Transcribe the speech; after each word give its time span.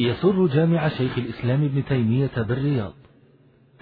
يسر 0.00 0.46
جامع 0.46 0.88
شيخ 0.88 1.18
الإسلام 1.18 1.64
ابن 1.64 1.84
تيمية 1.84 2.42
بالرياض 2.48 2.92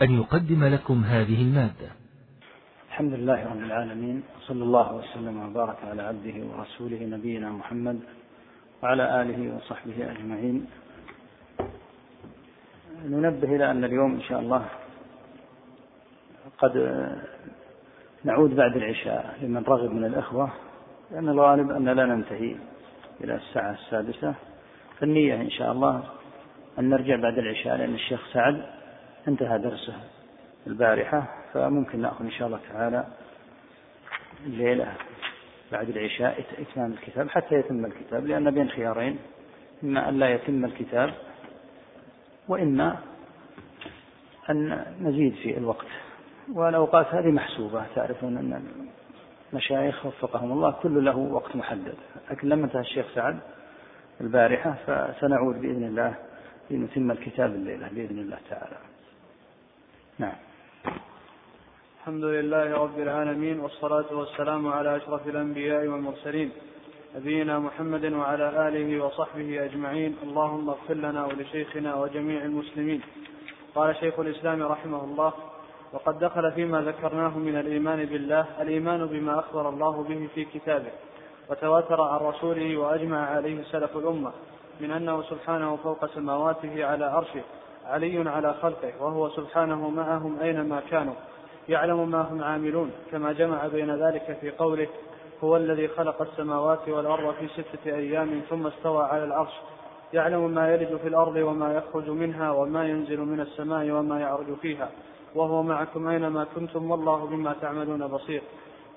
أن 0.03 0.11
يقدم 0.11 0.64
لكم 0.64 1.04
هذه 1.04 1.42
المادة. 1.42 1.90
الحمد 2.88 3.12
لله 3.12 3.44
رب 3.47 3.58
العالمين 3.58 4.23
صلى 4.47 4.63
الله 4.63 4.95
وسلم 4.95 5.42
وبارك 5.42 5.77
على 5.85 6.03
عبده 6.03 6.47
ورسوله 6.47 7.07
نبينا 7.07 7.50
محمد 7.50 8.00
وعلى 8.82 9.23
آله 9.23 9.57
وصحبه 9.57 10.12
أجمعين. 10.12 10.66
ننبه 13.05 13.57
إلى 13.57 13.71
أن 13.71 13.85
اليوم 13.85 14.15
إن 14.15 14.23
شاء 14.23 14.41
الله 14.41 14.65
قد 16.59 16.73
نعود 18.25 18.57
بعد 18.57 18.77
العشاء 18.77 19.39
لمن 19.43 19.62
رغب 19.62 19.91
من 19.91 20.05
الإخوة 20.05 20.53
لأن 21.11 21.29
الغالب 21.29 21.71
أن 21.71 21.89
لا 21.89 22.07
ننتهي 22.07 22.57
إلى 23.25 23.35
الساعة 23.35 23.73
السادسة. 23.73 24.35
فالنية 25.01 25.35
إن 25.35 25.51
شاء 25.51 25.73
الله 25.73 26.05
أن 26.79 26.91
نرجع 26.91 27.17
بعد 27.17 27.39
العشاء 27.39 27.77
لأن 27.77 27.95
الشيخ 27.95 28.21
سعد 28.33 28.65
انتهى 29.29 29.59
درسه 29.59 29.95
البارحة 30.66 31.27
فممكن 31.52 32.01
نأخذ 32.01 32.25
إن 32.25 32.30
شاء 32.30 32.47
الله 32.47 32.61
تعالى 32.73 33.07
الليلة 34.47 34.93
بعد 35.73 35.88
العشاء 35.88 36.45
إتمام 36.59 36.93
الكتاب 36.93 37.29
حتى 37.29 37.55
يتم 37.55 37.85
الكتاب 37.85 38.27
لأن 38.27 38.51
بين 38.51 38.69
خيارين 38.69 39.19
إما 39.85 40.09
أن 40.09 40.19
لا 40.19 40.29
يتم 40.35 40.65
الكتاب 40.65 41.15
وإما 42.49 42.97
أن 44.51 44.85
نزيد 45.01 45.35
في 45.35 45.59
الوقت. 45.59 45.87
والأوقات 46.52 47.07
هذه 47.15 47.30
محسوبة 47.30 47.85
تعرفون 47.95 48.37
أن 48.37 48.65
المشايخ 49.52 50.07
وفقهم 50.07 50.52
الله 50.52 50.71
كل 50.71 51.05
له 51.05 51.16
وقت 51.16 51.57
محدد. 51.57 51.95
لكن 52.30 52.49
لما 52.49 52.65
انتهى 52.65 52.80
الشيخ 52.80 53.07
سعد 53.15 53.38
البارحة 54.20 54.74
فسنعود 54.86 55.60
بإذن 55.60 55.84
الله 55.84 56.14
لنتم 56.70 57.10
الكتاب 57.10 57.54
الليلة 57.54 57.88
بإذن 57.92 58.18
الله 58.18 58.38
تعالى. 58.50 58.77
نعم. 60.18 60.37
الحمد 62.01 62.24
لله 62.24 62.74
رب 62.74 62.98
العالمين 62.98 63.60
والصلاة 63.60 64.14
والسلام 64.14 64.68
على 64.68 64.96
أشرف 64.96 65.28
الأنبياء 65.28 65.86
والمرسلين 65.86 66.50
نبينا 67.16 67.58
محمد 67.58 68.12
وعلى 68.12 68.68
آله 68.68 69.04
وصحبه 69.04 69.64
أجمعين. 69.64 70.16
اللهم 70.22 70.68
اغفر 70.68 70.94
لنا 70.94 71.26
ولشيخنا 71.26 71.94
وجميع 71.94 72.44
المسلمين. 72.44 73.00
قال 73.74 73.96
شيخ 73.96 74.20
الإسلام 74.20 74.62
رحمه 74.62 75.04
الله 75.04 75.32
وقد 75.92 76.18
دخل 76.18 76.52
فيما 76.52 76.80
ذكرناه 76.80 77.38
من 77.38 77.56
الإيمان 77.56 78.04
بالله 78.04 78.46
الإيمان 78.60 79.06
بما 79.06 79.38
أخبر 79.38 79.68
الله 79.68 80.02
به 80.02 80.28
في 80.34 80.44
كتابه. 80.44 80.90
وتواتر 81.50 82.00
عن 82.00 82.18
رسوله 82.18 82.76
وأجمع 82.76 83.30
عليه 83.30 83.62
سلف 83.64 83.96
الأمة 83.96 84.32
من 84.80 84.90
أنه 84.90 85.22
سبحانه 85.22 85.76
فوق 85.76 86.06
سماواته 86.06 86.84
على 86.84 87.04
عرشه 87.04 87.42
علي 87.86 88.28
على 88.30 88.54
خلقه 88.62 88.92
وهو 89.00 89.28
سبحانه 89.28 89.88
معهم 89.90 90.40
أينما 90.40 90.80
كانوا 90.90 91.14
يعلم 91.68 92.10
ما 92.10 92.20
هم 92.20 92.42
عاملون 92.42 92.90
كما 93.10 93.32
جمع 93.32 93.66
بين 93.66 93.90
ذلك 94.06 94.38
في 94.40 94.50
قوله 94.50 94.88
هو 95.44 95.56
الذي 95.56 95.88
خلق 95.88 96.22
السماوات 96.22 96.88
والأرض 96.88 97.34
في 97.34 97.48
ستة 97.48 97.94
أيام 97.94 98.42
ثم 98.50 98.66
استوى 98.66 99.04
على 99.04 99.24
العرش 99.24 99.52
يعلم 100.12 100.50
ما 100.50 100.74
يلج 100.74 100.96
في 100.96 101.08
الأرض 101.08 101.36
وما 101.36 101.74
يخرج 101.74 102.10
منها 102.10 102.50
وما 102.50 102.88
ينزل 102.88 103.20
من 103.20 103.40
السماء 103.40 103.90
وما 103.90 104.20
يعرج 104.20 104.54
فيها 104.62 104.90
وهو 105.34 105.62
معكم 105.62 106.08
أينما 106.08 106.46
كنتم 106.54 106.90
والله 106.90 107.26
بما 107.26 107.54
تعملون 107.60 108.06
بصير 108.06 108.42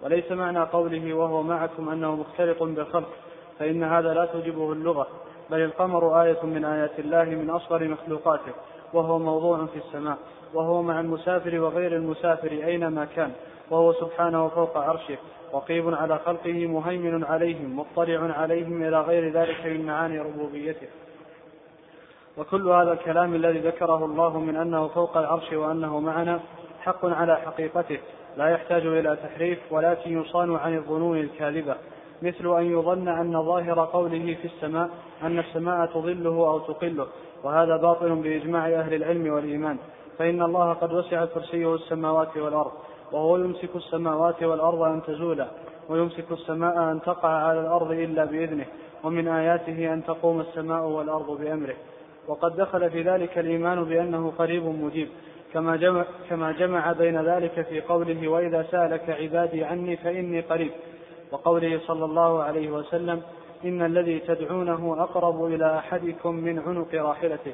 وليس 0.03 0.31
معنى 0.31 0.59
قوله 0.59 1.13
وهو 1.13 1.43
معكم 1.43 1.89
أنه 1.89 2.15
مختلط 2.15 2.63
بالخلق 2.63 3.09
فإن 3.59 3.83
هذا 3.83 4.13
لا 4.13 4.25
توجبه 4.25 4.71
اللغة 4.71 5.07
بل 5.49 5.59
القمر 5.59 6.21
آية 6.21 6.43
من 6.43 6.65
آيات 6.65 6.99
الله 6.99 7.23
من 7.23 7.49
أصغر 7.49 7.87
مخلوقاته 7.87 8.51
وهو 8.93 9.19
موضوع 9.19 9.65
في 9.65 9.77
السماء 9.77 10.17
وهو 10.53 10.81
مع 10.81 10.99
المسافر 10.99 11.59
وغير 11.59 11.95
المسافر 11.95 12.51
أينما 12.51 13.05
كان 13.05 13.31
وهو 13.71 13.93
سبحانه 13.93 14.47
فوق 14.47 14.77
عرشه 14.77 15.17
رقيب 15.53 15.93
على 15.93 16.19
خلقه 16.19 16.67
مهيمن 16.67 17.23
عليهم 17.23 17.79
مطلع 17.79 18.33
عليهم 18.33 18.83
إلى 18.83 19.01
غير 19.01 19.31
ذلك 19.31 19.65
من 19.65 19.85
معاني 19.85 20.19
ربوبيته. 20.19 20.87
وكل 22.37 22.69
هذا 22.69 22.91
الكلام 22.91 23.35
الذي 23.35 23.59
ذكره 23.59 24.05
الله 24.05 24.39
من 24.39 24.55
أنه 24.55 24.87
فوق 24.87 25.17
العرش 25.17 25.53
وأنه 25.53 25.99
معنا 25.99 26.39
حق 26.81 27.05
على 27.05 27.37
حقيقته 27.37 27.99
لا 28.37 28.49
يحتاج 28.49 28.85
إلى 28.85 29.17
تحريف 29.23 29.59
ولكن 29.71 30.21
يصان 30.21 30.55
عن 30.55 30.77
الظنون 30.77 31.17
الكاذبة 31.17 31.75
مثل 32.21 32.57
أن 32.57 32.71
يظن 32.71 33.07
أن 33.07 33.43
ظاهر 33.43 33.85
قوله 33.85 34.37
في 34.41 34.45
السماء 34.45 34.89
أن 35.23 35.39
السماء 35.39 35.85
تظله 35.85 36.49
أو 36.49 36.59
تقله 36.59 37.07
وهذا 37.43 37.77
باطل 37.77 38.15
بإجماع 38.15 38.67
أهل 38.67 38.93
العلم 38.93 39.33
والإيمان 39.33 39.77
فإن 40.17 40.41
الله 40.41 40.73
قد 40.73 40.93
وسع 40.93 41.25
كرسيه 41.25 41.75
السماوات 41.75 42.37
والأرض 42.37 42.71
وهو 43.11 43.37
يمسك 43.37 43.75
السماوات 43.75 44.43
والأرض 44.43 44.81
أن 44.81 45.01
تزولا 45.07 45.47
ويمسك 45.89 46.31
السماء 46.31 46.91
أن 46.91 47.01
تقع 47.01 47.29
على 47.29 47.59
الأرض 47.59 47.91
إلا 47.91 48.25
بإذنه 48.25 48.65
ومن 49.03 49.27
آياته 49.27 49.93
أن 49.93 50.03
تقوم 50.03 50.39
السماء 50.39 50.83
والأرض 50.83 51.41
بأمره. 51.41 51.75
وقد 52.27 52.55
دخل 52.55 52.89
في 52.89 53.01
ذلك 53.01 53.37
الإيمان 53.37 53.83
بأنه 53.83 54.33
قريب 54.37 54.65
مجيب 54.65 55.07
كما 55.57 55.75
جمع, 55.75 56.05
كما 56.29 56.51
جمع 56.51 56.91
بين 56.91 57.21
ذلك 57.21 57.61
في 57.69 57.81
قوله 57.81 58.27
وإذا 58.27 58.65
سألك 58.71 59.09
عبادي 59.09 59.63
عني 59.63 59.97
فإني 59.97 60.41
قريب. 60.41 60.71
وقوله 61.31 61.79
صلى 61.87 62.05
الله 62.05 62.43
عليه 62.43 62.69
وسلم 62.69 63.21
إن 63.65 63.81
الذي 63.81 64.19
تدعونه 64.19 64.95
أقرب 64.99 65.45
إلى 65.45 65.77
أحدكم 65.77 66.35
من 66.35 66.59
عنق 66.59 66.95
راحلته. 66.95 67.53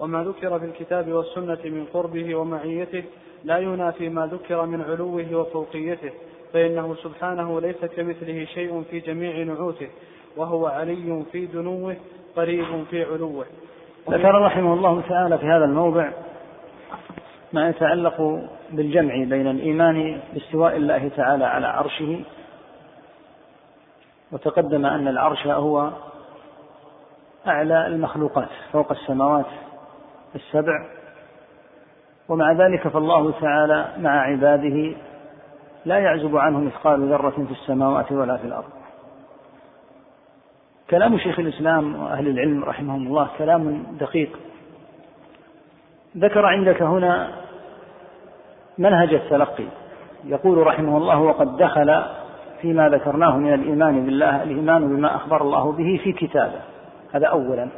وما 0.00 0.24
ذكر 0.24 0.58
في 0.58 0.64
الكتاب 0.64 1.12
والسنة 1.12 1.58
من 1.64 1.86
قربه 1.94 2.34
ومعيته 2.34 3.04
لا 3.44 3.58
ينافي 3.58 4.08
ما 4.08 4.26
ذكر 4.26 4.66
من 4.66 4.82
علوه 4.82 5.26
وفوقيته 5.34 6.10
فإنه 6.52 6.94
سبحانه 6.94 7.60
ليس 7.60 7.84
كمثله 7.84 8.44
شيء 8.44 8.82
في 8.90 9.00
جميع 9.00 9.42
نعوته 9.42 9.88
وهو 10.36 10.66
علي 10.66 11.22
في 11.32 11.46
دنوه 11.46 11.96
قريب 12.36 12.84
في 12.90 13.04
علوه. 13.04 13.44
ذكر 14.10 14.40
رحمه 14.40 14.74
الله 14.74 15.02
تعالى 15.08 15.38
في 15.38 15.46
هذا 15.46 15.64
الموضع 15.64 16.10
ما 17.52 17.68
يتعلق 17.68 18.40
بالجمع 18.70 19.14
بين 19.14 19.46
الإيمان 19.46 20.20
باستواء 20.34 20.76
الله 20.76 21.10
تعالى 21.16 21.44
على 21.44 21.66
عرشه 21.66 22.20
وتقدم 24.32 24.86
أن 24.86 25.08
العرش 25.08 25.46
هو 25.46 25.90
أعلى 27.46 27.86
المخلوقات 27.86 28.48
فوق 28.72 28.92
السماوات 28.92 29.46
السبع 30.34 30.86
ومع 32.28 32.52
ذلك 32.52 32.88
فالله 32.88 33.40
تعالى 33.40 33.88
مع 33.98 34.20
عباده 34.20 34.94
لا 35.84 35.98
يعزب 35.98 36.36
عنه 36.36 36.60
مثقال 36.60 37.08
ذرة 37.08 37.30
في 37.30 37.52
السماوات 37.52 38.12
ولا 38.12 38.36
في 38.36 38.46
الأرض. 38.46 38.70
كلام 40.90 41.18
شيخ 41.18 41.38
الإسلام 41.38 42.02
وأهل 42.02 42.28
العلم 42.28 42.64
رحمهم 42.64 43.06
الله 43.06 43.28
كلام 43.38 43.86
دقيق. 44.00 44.38
ذكر 46.16 46.46
عندك 46.46 46.82
هنا 46.82 47.41
منهج 48.78 49.14
التلقي. 49.14 49.66
يقول 50.24 50.66
رحمه 50.66 50.96
الله 50.96 51.18
وقد 51.18 51.56
دخل 51.56 52.02
فيما 52.60 52.88
ذكرناه 52.88 53.36
من 53.36 53.54
الإيمان 53.54 54.04
بالله 54.04 54.42
الإيمان 54.42 54.96
بما 54.96 55.16
أخبر 55.16 55.42
الله 55.42 55.72
به 55.72 56.00
في 56.04 56.12
كتابه. 56.12 56.60
هذا 57.12 57.26
أولا. 57.26 57.68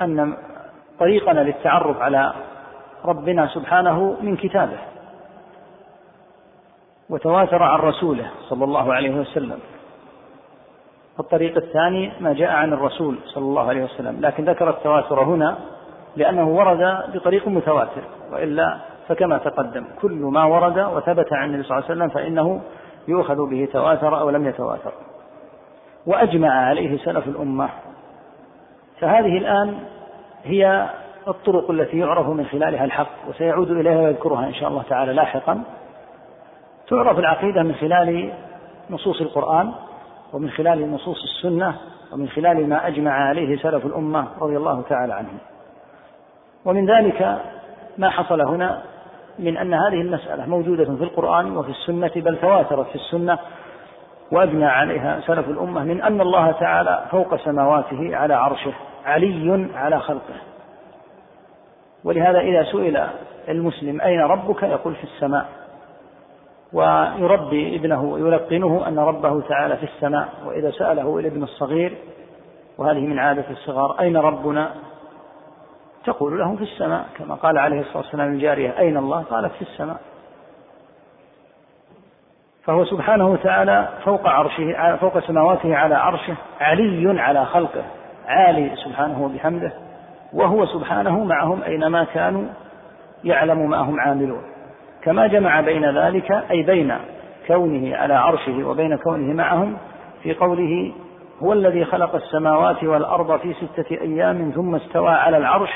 أن 0.00 0.36
طريقنا 0.98 1.40
للتعرف 1.40 2.00
على 2.00 2.32
ربنا 3.04 3.46
سبحانه 3.46 4.16
من 4.22 4.36
كتابه. 4.36 4.78
وتواتر 7.10 7.62
عن 7.62 7.78
رسوله 7.78 8.30
صلى 8.48 8.64
الله 8.64 8.94
عليه 8.94 9.20
وسلم. 9.20 9.58
الطريق 11.20 11.56
الثاني 11.56 12.12
ما 12.20 12.32
جاء 12.32 12.50
عن 12.50 12.72
الرسول 12.72 13.18
صلى 13.26 13.44
الله 13.44 13.68
عليه 13.68 13.84
وسلم 13.84 14.20
لكن 14.20 14.44
ذكر 14.44 14.70
التواتر 14.70 15.22
هنا 15.22 15.58
لأنه 16.16 16.48
ورد 16.48 16.98
بطريق 17.14 17.48
متواتر 17.48 18.02
وإلا 18.32 18.78
فكما 19.08 19.38
تقدم 19.38 19.84
كل 20.02 20.12
ما 20.12 20.44
ورد 20.44 20.78
وثبت 20.78 21.32
عن 21.32 21.48
النبي 21.48 21.62
صلى 21.62 21.78
الله 21.78 21.90
عليه 21.90 21.94
وسلم 21.94 22.08
فإنه 22.08 22.60
يؤخذ 23.08 23.50
به 23.50 23.68
تواتر 23.72 24.20
أو 24.20 24.30
لم 24.30 24.46
يتواتر. 24.46 24.92
وأجمع 26.06 26.50
عليه 26.50 26.98
سلف 26.98 27.28
الأمة. 27.28 27.68
فهذه 29.00 29.38
الآن 29.38 29.78
هي 30.44 30.88
الطرق 31.28 31.70
التي 31.70 31.98
يعرف 31.98 32.28
من 32.28 32.46
خلالها 32.46 32.84
الحق 32.84 33.28
وسيعود 33.28 33.70
إليها 33.70 34.00
ويذكرها 34.00 34.46
إن 34.46 34.54
شاء 34.54 34.68
الله 34.68 34.82
تعالى 34.82 35.12
لاحقا. 35.12 35.62
تعرف 36.88 37.18
العقيدة 37.18 37.62
من 37.62 37.74
خلال 37.74 38.32
نصوص 38.90 39.20
القرآن 39.20 39.72
ومن 40.32 40.50
خلال 40.50 40.92
نصوص 40.92 41.22
السنة 41.22 41.74
ومن 42.12 42.28
خلال 42.28 42.68
ما 42.68 42.86
أجمع 42.86 43.12
عليه 43.12 43.56
سلف 43.56 43.86
الأمة 43.86 44.26
رضي 44.40 44.56
الله 44.56 44.82
تعالى 44.88 45.14
عنهم. 45.14 45.38
ومن 46.64 46.86
ذلك 46.90 47.38
ما 47.98 48.10
حصل 48.10 48.40
هنا 48.40 48.82
من 49.38 49.56
أن 49.56 49.74
هذه 49.74 50.00
المسألة 50.00 50.46
موجودة 50.46 50.84
في 50.84 51.04
القرآن 51.04 51.56
وفي 51.56 51.70
السنة 51.70 52.10
بل 52.16 52.36
تواترت 52.36 52.86
في 52.86 52.94
السنة 52.94 53.38
وأجمع 54.32 54.66
عليها 54.66 55.20
سلف 55.26 55.48
الأمة 55.48 55.84
من 55.84 56.02
أن 56.02 56.20
الله 56.20 56.52
تعالى 56.52 57.04
فوق 57.10 57.36
سماواته 57.36 58.16
على 58.16 58.34
عرشه 58.34 58.72
علي 59.04 59.68
على 59.74 60.00
خلقه. 60.00 60.34
ولهذا 62.04 62.40
إذا 62.40 62.64
سئل 62.72 63.06
المسلم 63.48 64.00
أين 64.00 64.20
ربك؟ 64.20 64.62
يقول 64.62 64.94
في 64.94 65.04
السماء. 65.04 65.46
ويربي 66.72 67.76
ابنه 67.76 68.04
ويلقنه 68.04 68.88
أن 68.88 68.98
ربه 68.98 69.40
تعالى 69.40 69.76
في 69.76 69.84
السماء. 69.84 70.28
وإذا 70.46 70.70
سأله 70.70 71.18
الابن 71.18 71.42
الصغير 71.42 71.96
وهذه 72.78 73.00
من 73.00 73.18
عادة 73.18 73.50
الصغار 73.50 74.00
أين 74.00 74.16
ربنا؟ 74.16 74.70
تقول 76.04 76.38
له 76.38 76.56
في 76.56 76.62
السماء 76.62 77.06
كما 77.18 77.34
قال 77.34 77.58
عليه 77.58 77.80
الصلاة 77.80 77.96
والسلام 77.96 78.32
الجارية 78.32 78.78
أين 78.78 78.96
الله؟ 78.96 79.22
قالت 79.22 79.52
في 79.52 79.62
السماء. 79.62 80.00
فهو 82.64 82.84
سبحانه 82.84 83.28
وتعالى 83.28 83.88
فوق 84.04 84.26
عرشه 84.28 84.96
فوق 84.96 85.18
سماواته 85.18 85.76
على 85.76 85.94
عرشه 85.94 86.34
علي 86.60 87.20
على 87.20 87.44
خلقه 87.44 87.82
عالي 88.26 88.76
سبحانه 88.84 89.24
وبحمده 89.24 89.72
وهو 90.32 90.66
سبحانه 90.66 91.24
معهم 91.24 91.62
أينما 91.62 92.04
كانوا 92.04 92.44
يعلم 93.24 93.70
ما 93.70 93.76
هم 93.76 94.00
عاملون. 94.00 94.42
كما 95.02 95.26
جمع 95.26 95.60
بين 95.60 95.98
ذلك 95.98 96.32
أي 96.50 96.62
بين 96.62 96.98
كونه 97.46 97.96
على 97.96 98.14
عرشه 98.14 98.64
وبين 98.68 98.96
كونه 98.96 99.34
معهم 99.34 99.76
في 100.22 100.34
قوله 100.34 100.92
هو 101.42 101.52
الذي 101.52 101.84
خلق 101.84 102.14
السماوات 102.14 102.84
والأرض 102.84 103.40
في 103.40 103.54
ستة 103.54 104.00
أيام 104.00 104.52
ثم 104.54 104.74
استوى 104.74 105.10
على 105.10 105.36
العرش 105.36 105.70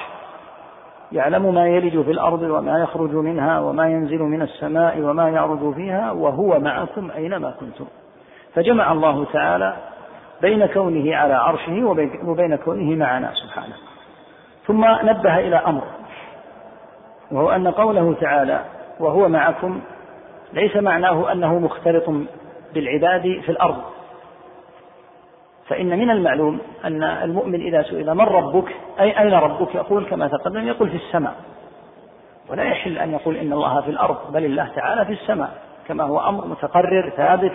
يعلم 1.13 1.55
ما 1.55 1.69
يلج 1.69 2.01
في 2.01 2.11
الأرض 2.11 2.43
وما 2.43 2.83
يخرج 2.83 3.15
منها 3.15 3.61
وما 3.61 3.89
ينزل 3.89 4.19
من 4.19 4.43
السماء 4.43 5.01
وما 5.01 5.29
يعرج 5.29 5.75
فيها 5.75 6.13
وهو 6.13 6.59
معكم 6.61 7.11
أينما 7.11 7.55
كنتم. 7.61 7.85
فجمع 8.55 8.93
الله 8.93 9.25
تعالى 9.33 9.77
بين 10.43 10.67
كونه 10.67 11.17
على 11.17 11.35
عرشه 11.35 11.85
وبين 12.25 12.57
كونه 12.57 12.97
معنا 12.97 13.33
سبحانه. 13.35 13.75
ثم 14.67 14.85
نبه 14.85 15.39
إلى 15.39 15.57
أمر 15.57 15.83
وهو 17.31 17.51
أن 17.51 17.69
قوله 17.69 18.15
تعالى 18.21 18.61
وهو 19.01 19.29
معكم 19.29 19.81
ليس 20.53 20.77
معناه 20.77 21.33
أنه 21.33 21.59
مختلط 21.59 22.05
بالعباد 22.75 23.23
في 23.23 23.49
الأرض. 23.49 23.92
فإن 25.69 25.99
من 25.99 26.11
المعلوم 26.11 26.59
أن 26.85 27.03
المؤمن 27.03 27.61
إذا 27.61 27.83
سئل 27.83 28.15
من 28.15 28.21
ربك 28.25 28.77
أي 29.01 29.21
أين 29.21 29.35
ربك؟ 29.35 29.75
يقول 29.75 30.05
كما 30.05 30.29
تقدم 30.29 30.67
يقول 30.67 30.89
في 30.89 30.97
السماء. 30.97 31.35
ولا 32.51 32.63
يحل 32.63 32.99
أن 32.99 33.13
يقول 33.13 33.37
إن 33.37 33.53
الله 33.53 33.81
في 33.81 33.91
الأرض 33.91 34.33
بل 34.33 34.45
الله 34.45 34.69
تعالى 34.77 35.05
في 35.05 35.13
السماء 35.13 35.51
كما 35.89 36.05
هو 36.05 36.29
أمر 36.29 36.47
متقرر 36.47 37.13
ثابت 37.17 37.53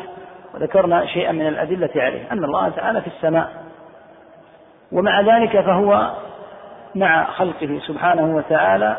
وذكرنا 0.54 1.06
شيئا 1.06 1.32
من 1.32 1.48
الأدلة 1.48 1.90
عليه 1.96 2.32
أن 2.32 2.44
الله 2.44 2.70
تعالى 2.70 3.02
في 3.02 3.08
السماء. 3.08 3.50
ومع 4.92 5.22
ذلك 5.22 5.60
فهو 5.60 6.12
مع 6.96 7.26
خلقه 7.26 7.80
سبحانه 7.88 8.36
وتعالى 8.36 8.98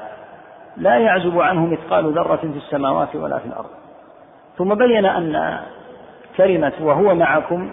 لا 0.77 0.99
يعزب 0.99 1.41
عنه 1.41 1.67
مثقال 1.67 2.13
ذرة 2.13 2.37
في 2.37 2.57
السماوات 2.57 3.17
ولا 3.17 3.39
في 3.39 3.47
الأرض. 3.47 3.71
ثم 4.59 4.75
بين 4.75 5.07
أن 5.07 5.61
كلمة 6.37 6.73
وهو 6.81 7.15
معكم 7.15 7.71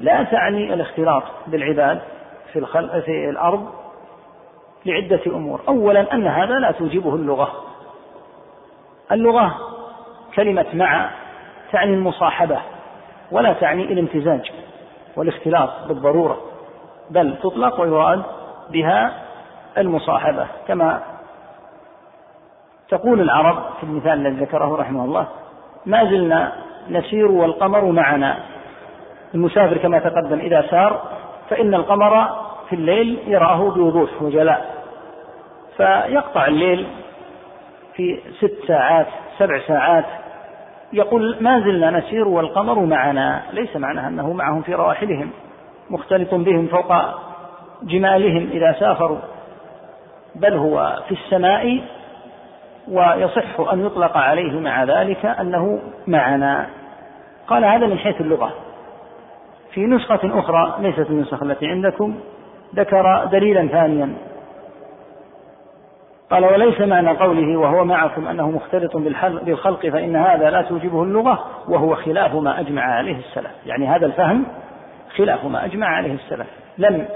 لا 0.00 0.22
تعني 0.22 0.74
الاختلاط 0.74 1.22
بالعباد 1.46 2.00
في, 2.52 2.58
الخلق 2.58 2.98
في 2.98 3.30
الأرض 3.30 3.68
لعدة 4.86 5.20
أمور. 5.26 5.60
أولا 5.68 6.14
أن 6.14 6.26
هذا 6.26 6.54
لا 6.54 6.70
توجبه 6.70 7.14
اللغة. 7.14 7.52
اللغة 9.12 9.54
كلمة 10.34 10.66
مع 10.74 11.10
تعني 11.72 11.94
المصاحبة 11.94 12.58
ولا 13.30 13.52
تعني 13.52 13.82
الامتزاج 13.82 14.52
والاختلاط 15.16 15.70
بالضرورة 15.88 16.40
بل 17.10 17.36
تطلق 17.42 17.80
ويراد 17.80 18.22
بها 18.70 19.12
المصاحبة. 19.78 20.46
كما 20.68 21.02
تقول 22.88 23.20
العرب 23.20 23.62
في 23.80 23.84
المثال 23.84 24.26
الذي 24.26 24.44
ذكره 24.44 24.76
رحمه 24.76 25.04
الله 25.04 25.26
ما 25.86 26.04
زلنا 26.04 26.52
نسير 26.88 27.30
والقمر 27.30 27.84
معنا. 27.84 28.38
المسافر 29.34 29.76
كما 29.76 29.98
تقدم 29.98 30.38
إذا 30.38 30.66
سار 30.70 31.02
فإن 31.50 31.74
القمر 31.74 32.28
في 32.68 32.76
الليل 32.76 33.18
يراه 33.26 33.70
بوضوح 33.70 34.22
وجلاء. 34.22 34.74
فيقطع 35.76 36.46
الليل 36.46 36.86
في 37.94 38.20
ست 38.38 38.58
ساعات 38.66 39.06
سبع 39.38 39.60
ساعات. 39.66 40.04
يقول 40.92 41.36
ما 41.40 41.60
زلنا 41.60 41.90
نسير 41.90 42.28
والقمر 42.28 42.80
معنا 42.80 43.42
ليس 43.52 43.76
معناه 43.76 44.08
أنه 44.08 44.32
معهم 44.32 44.62
في 44.62 44.74
رواحلهم 44.74 45.30
مختلط 45.90 46.34
بهم 46.34 46.66
فوق 46.66 46.94
جمالهم 47.82 48.50
إذا 48.52 48.72
سافروا. 48.72 49.18
بل 50.34 50.54
هو 50.54 51.02
في 51.08 51.14
السماء 51.14 51.80
ويصح 52.88 53.72
أن 53.72 53.86
يطلق 53.86 54.16
عليه 54.16 54.60
مع 54.60 54.84
ذلك 54.84 55.26
أنه 55.26 55.80
معنا. 56.06 56.66
قال 57.48 57.64
هذا 57.64 57.86
من 57.86 57.98
حيث 57.98 58.20
اللغة. 58.20 58.52
في 59.72 59.86
نسخة 59.86 60.38
أخرى 60.38 60.76
ليست 60.80 61.10
النسخة 61.10 61.44
التي 61.44 61.66
عندكم 61.66 62.14
ذكر 62.74 63.24
دليلا 63.24 63.66
ثانيا. 63.66 64.14
قال 66.30 66.44
وليس 66.44 66.80
معنى 66.80 67.10
قوله 67.10 67.56
وهو 67.56 67.84
معكم 67.84 68.26
أنه 68.28 68.50
مختلط 68.50 68.96
بالخلق 69.42 69.86
فإن 69.86 70.16
هذا 70.16 70.50
لا 70.50 70.62
توجبه 70.62 71.02
اللغة 71.02 71.44
وهو 71.68 71.94
خلاف 71.94 72.34
ما 72.34 72.60
أجمع 72.60 72.82
عليه 72.82 73.16
السلف. 73.16 73.50
يعني 73.66 73.86
هذا 73.86 74.06
الفهم 74.06 74.46
خلاف 75.16 75.44
ما 75.44 75.64
أجمع 75.64 75.86
عليه 75.86 76.14
السلف. 76.14 76.46
لم 76.78 77.06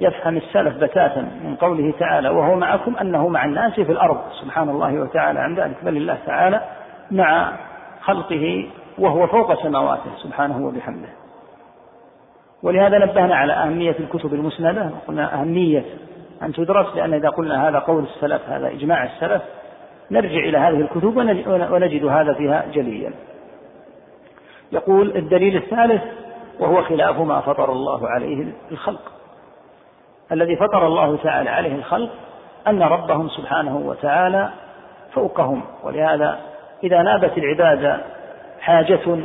يفهم 0.00 0.36
السلف 0.36 0.76
بتاتا 0.76 1.28
من 1.44 1.56
قوله 1.60 1.94
تعالى 1.98 2.28
وهو 2.28 2.56
معكم 2.56 2.96
أنه 2.96 3.28
مع 3.28 3.44
الناس 3.44 3.72
في 3.72 3.92
الأرض 3.92 4.20
سبحان 4.42 4.68
الله 4.68 5.00
وتعالى 5.00 5.40
عن 5.40 5.54
ذلك 5.54 5.76
بل 5.82 5.96
الله 5.96 6.18
تعالى 6.26 6.60
مع 7.10 7.52
خلقه 8.00 8.68
وهو 8.98 9.26
فوق 9.26 9.62
سماواته 9.62 10.10
سبحانه 10.22 10.66
وبحمده. 10.66 11.08
ولهذا 12.62 12.98
نبهنا 12.98 13.36
على 13.36 13.52
أهمية 13.52 13.96
الكتب 14.00 14.34
المسندة. 14.34 14.90
وقلنا 14.90 15.40
أهمية 15.40 15.84
أن 16.42 16.52
تدرس 16.52 16.96
لأن 16.96 17.14
إذا 17.14 17.28
قلنا 17.28 17.68
هذا 17.68 17.78
قول 17.78 18.04
السلف 18.04 18.42
هذا 18.48 18.68
إجماع 18.68 19.04
السلف 19.04 19.42
نرجع 20.10 20.38
إلى 20.38 20.58
هذه 20.58 20.80
الكتب 20.80 21.16
ونجد 21.70 22.04
هذا 22.04 22.34
فيها 22.34 22.64
جليا. 22.72 23.12
يقول 24.72 25.16
الدليل 25.16 25.56
الثالث 25.56 26.02
وهو 26.60 26.82
خلاف 26.82 27.18
ما 27.18 27.40
فطر 27.40 27.72
الله 27.72 28.08
عليه 28.08 28.46
الخلق. 28.70 29.12
الذي 30.32 30.56
فطر 30.56 30.86
الله 30.86 31.16
تعالى 31.16 31.50
عليه 31.50 31.74
الخلق 31.74 32.10
أن 32.66 32.82
ربهم 32.82 33.28
سبحانه 33.28 33.76
وتعالى 33.76 34.50
فوقهم. 35.12 35.62
ولهذا 35.84 36.38
إذا 36.84 37.02
نابت 37.02 37.38
العباد 37.38 38.00
حاجة 38.60 39.18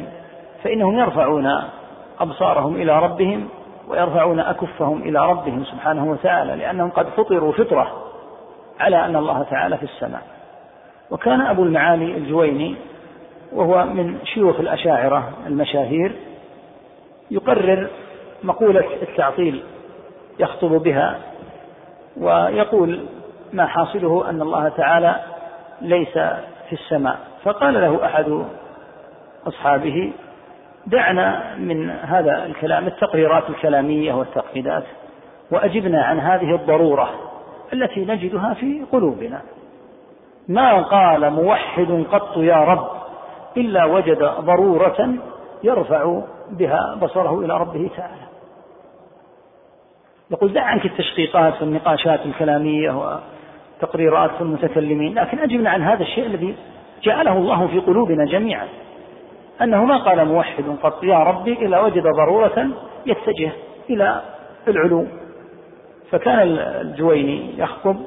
فإنهم 0.63 0.99
يرفعون 0.99 1.61
أبصارهم 2.21 2.75
إلى 2.75 2.99
ربهم 2.99 3.47
ويرفعون 3.87 4.39
أكفهم 4.39 5.01
إلى 5.01 5.29
ربهم 5.29 5.63
سبحانه 5.63 6.11
وتعالى 6.11 6.55
لأنهم 6.55 6.89
قد 6.89 7.07
فطروا 7.09 7.51
فطرة 7.51 8.03
على 8.79 9.05
أن 9.05 9.15
الله 9.15 9.43
تعالى 9.43 9.77
في 9.77 9.83
السماء. 9.83 10.21
وكان 11.11 11.41
أبو 11.41 11.63
المعالي 11.63 12.17
الجويني 12.17 12.75
وهو 13.53 13.85
من 13.85 14.17
شيوخ 14.25 14.59
الأشاعرة 14.59 15.29
المشاهير 15.47 16.15
يقرر 17.31 17.89
مقولة 18.43 18.85
التعطيل 19.01 19.63
يخطب 20.39 20.69
بها 20.69 21.19
ويقول 22.17 23.05
ما 23.53 23.65
حاصله 23.65 24.29
أن 24.29 24.41
الله 24.41 24.69
تعالى 24.69 25.15
ليس 25.81 26.13
في 26.69 26.73
السماء. 26.73 27.19
فقال 27.43 27.73
له 27.73 28.05
أحد 28.05 28.43
أصحابه 29.47 30.13
دعنا 30.87 31.55
من 31.57 31.89
هذا 31.89 32.45
الكلام 32.45 32.87
التقريرات 32.87 33.49
الكلامية 33.49 34.13
والتقييدات 34.13 34.83
وأجبنا 35.51 36.03
عن 36.03 36.19
هذه 36.19 36.55
الضرورة 36.55 37.09
التي 37.73 38.05
نجدها 38.05 38.53
في 38.53 38.85
قلوبنا. 38.91 39.41
ما 40.47 40.81
قال 40.81 41.29
موحد 41.29 42.05
قط 42.11 42.37
يا 42.37 42.55
رب 42.55 42.87
إلا 43.57 43.85
وجد 43.85 44.23
ضرورة 44.23 45.09
يرفع 45.63 46.21
بها 46.51 46.95
بصره 47.01 47.39
إلى 47.39 47.57
ربه 47.57 47.89
تعالى. 47.97 48.21
يقول 50.31 50.53
دع 50.53 50.63
عنك 50.63 50.85
التشقيقات 50.85 51.61
والنقاشات 51.61 52.25
الكلامية 52.25 53.19
وتقريرات 53.81 54.31
المتكلمين 54.41 55.13
لكن 55.13 55.39
أجبنا 55.39 55.69
عن 55.69 55.81
هذا 55.81 56.03
الشيء 56.03 56.25
الذي 56.25 56.55
جعله 57.03 57.37
الله 57.37 57.67
في 57.67 57.79
قلوبنا 57.79 58.25
جميعا. 58.25 58.67
أنه 59.61 59.85
ما 59.85 59.97
قال 59.97 60.27
موحد 60.27 60.63
قط 60.83 61.03
يا 61.03 61.17
ربي 61.17 61.53
إلا 61.65 61.81
وجد 61.81 62.03
ضرورة 62.03 62.67
يتجه 63.05 63.51
إلى 63.89 64.21
العلو. 64.67 65.05
فكان 66.11 66.39
الجويني 66.57 67.59
يخطب 67.59 67.97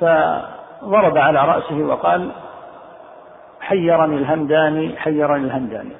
فضرب 0.00 1.18
على 1.18 1.44
رأسه 1.44 1.76
وقال 1.76 2.30
حيرني 3.60 4.16
الهمداني 4.16 4.96
حيرني 4.96 5.44
الهمداني 5.44 5.92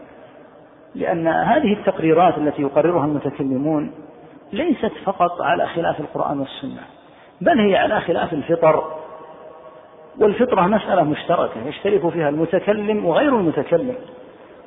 لأن 0.94 1.28
هذه 1.28 1.72
التقريرات 1.72 2.38
التي 2.38 2.62
يقررها 2.62 3.04
المتكلمون 3.04 3.92
ليست 4.52 4.92
فقط 5.04 5.42
على 5.42 5.66
خلاف 5.66 6.00
القرآن 6.00 6.40
والسنة 6.40 6.82
بل 7.40 7.58
هي 7.58 7.76
على 7.76 8.00
خلاف 8.00 8.32
الفطر. 8.32 9.01
والفطرة 10.20 10.62
مسألة 10.62 11.02
مشتركة 11.02 11.66
يشترك 11.66 12.08
فيها 12.08 12.28
المتكلم 12.28 13.06
وغير 13.06 13.36
المتكلم. 13.36 13.94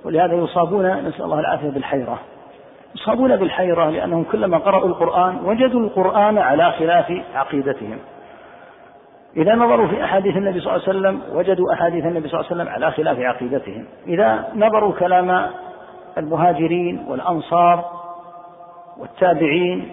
ولهذا 0.05 0.33
يصابون 0.33 0.91
نسأل 0.91 1.23
الله 1.25 1.39
العافية 1.39 1.69
بالحيرة. 1.69 2.19
يصابون 2.95 3.35
بالحيرة 3.35 3.89
لأنهم 3.89 4.23
كلما 4.23 4.57
قرأوا 4.57 4.87
القرآن 4.87 5.39
وجدوا 5.45 5.79
القرآن 5.79 6.37
على 6.37 6.71
خلاف 6.71 7.21
عقيدتهم. 7.35 7.97
إذا 9.37 9.55
نظروا 9.55 9.87
في 9.87 10.03
أحاديث 10.03 10.37
النبي 10.37 10.59
صلى 10.59 10.75
الله 10.75 10.87
عليه 10.87 10.99
وسلم 10.99 11.37
وجدوا 11.37 11.73
أحاديث 11.73 12.05
النبي 12.05 12.27
صلى 12.29 12.39
الله 12.39 12.51
عليه 12.51 12.61
وسلم 12.61 12.73
على 12.73 12.91
خلاف 12.91 13.19
عقيدتهم. 13.19 13.85
إذا 14.07 14.47
نظروا 14.55 14.93
كلام 14.93 15.49
المهاجرين 16.17 17.05
والأنصار 17.07 17.85
والتابعين 18.97 19.89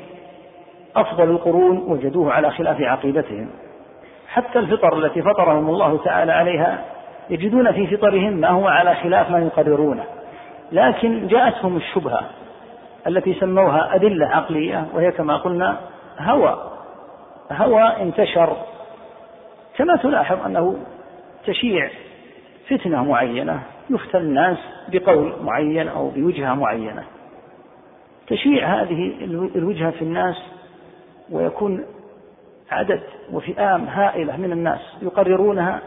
أفضل 0.96 1.30
القرون 1.30 1.78
وجدوه 1.78 2.32
على 2.32 2.50
خلاف 2.50 2.80
عقيدتهم. 2.80 3.48
حتى 4.32 4.58
الفطر 4.58 4.98
التي 4.98 5.22
فطرهم 5.22 5.68
الله 5.68 5.98
تعالى 6.04 6.32
عليها 6.32 6.84
يجدون 7.30 7.72
في 7.72 7.96
فطرهم 7.96 8.32
ما 8.32 8.48
هو 8.48 8.66
على 8.66 8.94
خلاف 8.94 9.30
ما 9.30 9.38
يقررونه. 9.38 10.04
لكن 10.72 11.26
جاءتهم 11.26 11.76
الشبهة 11.76 12.20
التي 13.06 13.34
سموها 13.34 13.94
أدلة 13.94 14.26
عقلية 14.26 14.86
وهي 14.94 15.12
كما 15.12 15.36
قلنا 15.36 15.80
هوى. 16.18 16.70
هوى 17.52 17.82
انتشر. 17.82 18.56
كما 19.76 19.96
تلاحظ 19.96 20.46
أنه 20.46 20.76
تشيع 21.46 21.90
فتنة 22.70 23.04
معينة 23.04 23.62
يفتى 23.90 24.18
الناس 24.18 24.58
بقول 24.88 25.32
معين 25.42 25.88
أو 25.88 26.08
بوجهة 26.08 26.54
معينة. 26.54 27.04
تشيع 28.26 28.82
هذه 28.82 29.12
الوجهة 29.56 29.90
في 29.90 30.02
الناس 30.02 30.36
ويكون 31.30 31.84
عدد 32.72 33.00
وفئام 33.32 33.84
هائلة 33.84 34.36
من 34.36 34.52
الناس 34.52 34.80
يقررونها 35.02 35.80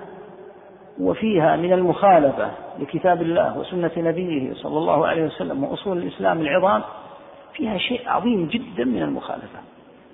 وفيها 0.99 1.55
من 1.55 1.73
المخالفة 1.73 2.51
لكتاب 2.79 3.21
الله 3.21 3.57
وسنة 3.57 3.91
نبيه 3.97 4.53
صلى 4.53 4.77
الله 4.77 5.07
عليه 5.07 5.25
وسلم 5.25 5.63
وأصول 5.63 5.97
الإسلام 5.97 6.41
العظام 6.41 6.83
فيها 7.53 7.77
شيء 7.77 8.09
عظيم 8.09 8.47
جدا 8.47 8.85
من 8.85 9.01
المخالفة. 9.01 9.59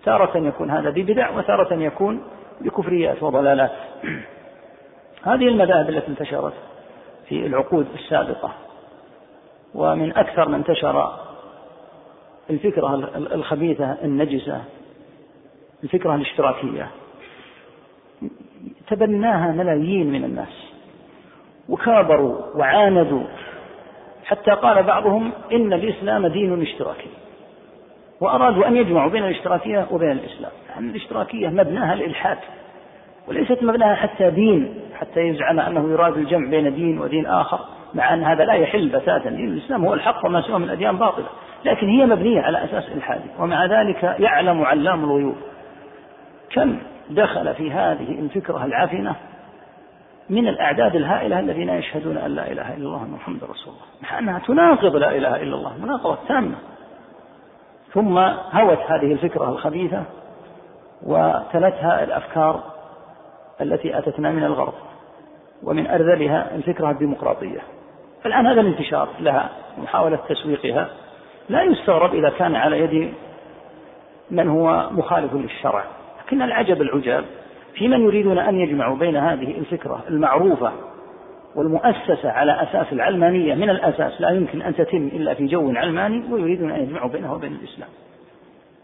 تارة 0.04 0.38
يكون 0.38 0.72
هذا 0.72 0.90
ببدع 0.90 1.30
وتارة 1.30 1.74
يكون 1.74 2.24
بكفريات 2.62 3.24
وضلالات. 3.24 3.72
هذه 5.24 5.48
المذاهب 5.48 5.90
التي 5.90 6.08
انتشرت 6.08 6.54
في 7.30 7.46
العقود 7.46 7.88
السابقة 7.96 8.52
ومن 9.76 10.18
أكثر 10.18 10.50
ما 10.50 10.58
انتشر 10.58 11.14
الفكرة 12.50 12.96
الخبيثة 13.16 13.98
النجسة 14.04 14.62
الفكرة 15.84 16.16
الاشتراكية. 16.16 16.88
تبناها 18.88 19.52
ملايين 19.52 20.12
من 20.12 20.24
الناس. 20.24 20.72
وكابروا 21.70 22.38
وعاندوا. 22.56 23.24
حتى 24.26 24.52
قال 24.52 24.84
بعضهم 24.84 25.32
إن 25.52 25.74
الإسلام 25.74 26.28
دين 26.28 26.62
اشتراكي. 26.62 27.10
وأرادوا 28.22 28.68
أن 28.68 28.76
يجمعوا 28.76 29.10
بين 29.10 29.24
الاشتراكية 29.24 29.88
وبين 29.92 30.12
الإسلام. 30.12 30.52
يعني 30.70 30.90
الاشتراكية 30.90 31.48
مبناها 31.48 31.94
الإلحاد 31.94 32.38
وليست 33.28 33.64
مبناها 33.64 33.96
حتى 33.96 34.30
دين. 34.30 34.76
حتى 34.96 35.20
يزعم 35.20 35.60
أنه 35.60 35.92
يراد 35.92 36.18
الجمع 36.18 36.50
بين 36.50 36.76
دين 36.76 37.00
ودين 37.00 37.26
آخر. 37.26 37.60
مع 37.94 38.14
أن 38.14 38.24
هذا 38.24 38.46
لا 38.46 38.54
يحل 38.54 38.90
بتاتا 38.90 39.30
دين 39.30 39.48
الإسلام 39.48 39.86
هو 39.86 39.94
الحق 39.94 40.26
وما 40.26 40.42
سوى 40.42 40.60
من 40.60 40.66
الأديان 40.66 40.98
باطلة. 40.98 41.28
لكن 41.66 41.88
هي 41.90 42.06
مبنية 42.06 42.42
على 42.42 42.64
أساس 42.64 42.84
إلحادي. 42.96 43.30
ومع 43.40 43.66
ذلك 43.66 44.04
يعلم 44.20 44.64
علام 44.64 45.04
الغيوب. 45.04 45.36
كم 46.54 46.78
دخل 47.10 47.56
في 47.56 47.72
هذه 47.72 48.20
الفكرة 48.20 48.66
العفنة 48.66 49.16
من 50.30 50.48
الأعداد 50.48 50.96
الهائلة 50.96 51.40
الذين 51.40 51.70
يشهدون 51.70 52.18
أن 52.18 52.36
لا 52.36 52.52
إله 52.52 52.74
إلا 52.74 52.88
الله 52.88 53.06
محمد 53.06 53.44
رسول 53.44 53.74
الله؟ 53.74 53.86
مع 54.02 54.20
أنها 54.20 54.40
تناقض 54.40 54.96
لا 54.96 55.16
إله 55.16 55.36
إلا 55.36 55.56
الله 55.56 55.78
مناقضة 55.78 56.18
تامة. 56.28 56.56
ثم 57.94 58.18
هوت 58.54 58.78
هذه 58.78 59.12
الفكرة 59.12 59.50
الخبيثة 59.50 60.04
وتلتها 61.04 62.04
الأفكار 62.04 62.64
التي 63.62 63.98
أتتنا 63.98 64.32
من 64.32 64.44
الغرب 64.44 64.74
ومن 65.64 65.88
أرذلها 65.88 66.56
الفكرة 66.56 66.92
الديمقراطية. 66.92 67.60
الآن 68.26 68.48
هذا 68.48 68.62
الانتشار 68.62 69.10
لها 69.20 69.50
محاولة 69.78 70.20
تسويقها 70.30 70.90
لا 71.50 71.64
يستغرب 71.64 72.14
إذا 72.14 72.30
كان 72.30 72.56
على 72.56 72.80
يد 72.80 73.14
من 74.32 74.48
هو 74.48 74.90
مخالف 74.92 75.34
للشرع. 75.34 75.84
لكن 76.32 76.42
العجب 76.42 76.82
العجاب 76.82 77.26
في 77.76 77.88
من 77.88 78.02
يريدون 78.04 78.38
أن 78.38 78.60
يجمعوا 78.60 78.98
بين 78.98 79.16
هذه 79.16 79.58
الفكرة 79.58 80.04
المعروفة 80.10 80.72
والمؤسسة 81.56 82.32
على 82.32 82.64
أساس 82.64 82.94
العلمانية 82.94 83.56
من 83.56 83.70
الأساس 83.70 84.22
لا 84.22 84.30
يمكن 84.30 84.62
أن 84.62 84.76
تتم 84.76 85.08
إلا 85.14 85.34
في 85.34 85.48
جو 85.48 85.74
علماني 85.76 86.24
ويريدون 86.32 86.72
أن 86.72 86.84
يجمعوا 86.84 87.10
بينه 87.10 87.34
وبين 87.34 87.52
الإسلام. 87.52 87.90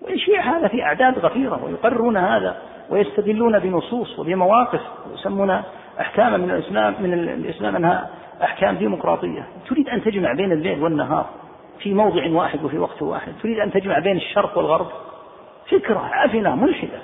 ويشيع 0.02 0.58
هذا 0.58 0.68
في 0.68 0.84
أعداد 0.84 1.20
غفيرة 1.20 1.64
ويقررون 1.64 2.18
هذا 2.18 2.58
ويستدلون 2.90 3.60
بنصوص 3.60 4.20
وبمواقف 4.20 4.82
ويسمون 5.12 5.62
أحكام 6.00 6.40
من 6.40 6.52
الإسلام 6.52 6.96
من 7.00 7.14
الإسلام 7.14 7.76
أنها 7.76 8.10
أحكام 8.44 8.76
ديمقراطية. 8.76 9.48
تريد 9.70 9.90
أن 9.90 10.04
تجمع 10.04 10.34
بين 10.34 10.52
الليل 10.52 10.84
والنهار 10.84 11.26
في 11.80 11.94
موضع 11.94 12.30
واحد 12.30 12.64
وفي 12.64 12.78
وقت 12.78 13.02
واحد. 13.02 13.34
تريد 13.44 13.60
أن 13.60 13.72
تجمع 13.72 14.00
بين 14.00 14.18
الشرق 14.18 14.58
والغرب. 14.58 14.88
فكرة 15.70 16.00
عفنة 16.00 16.56
ملحدة. 16.56 17.00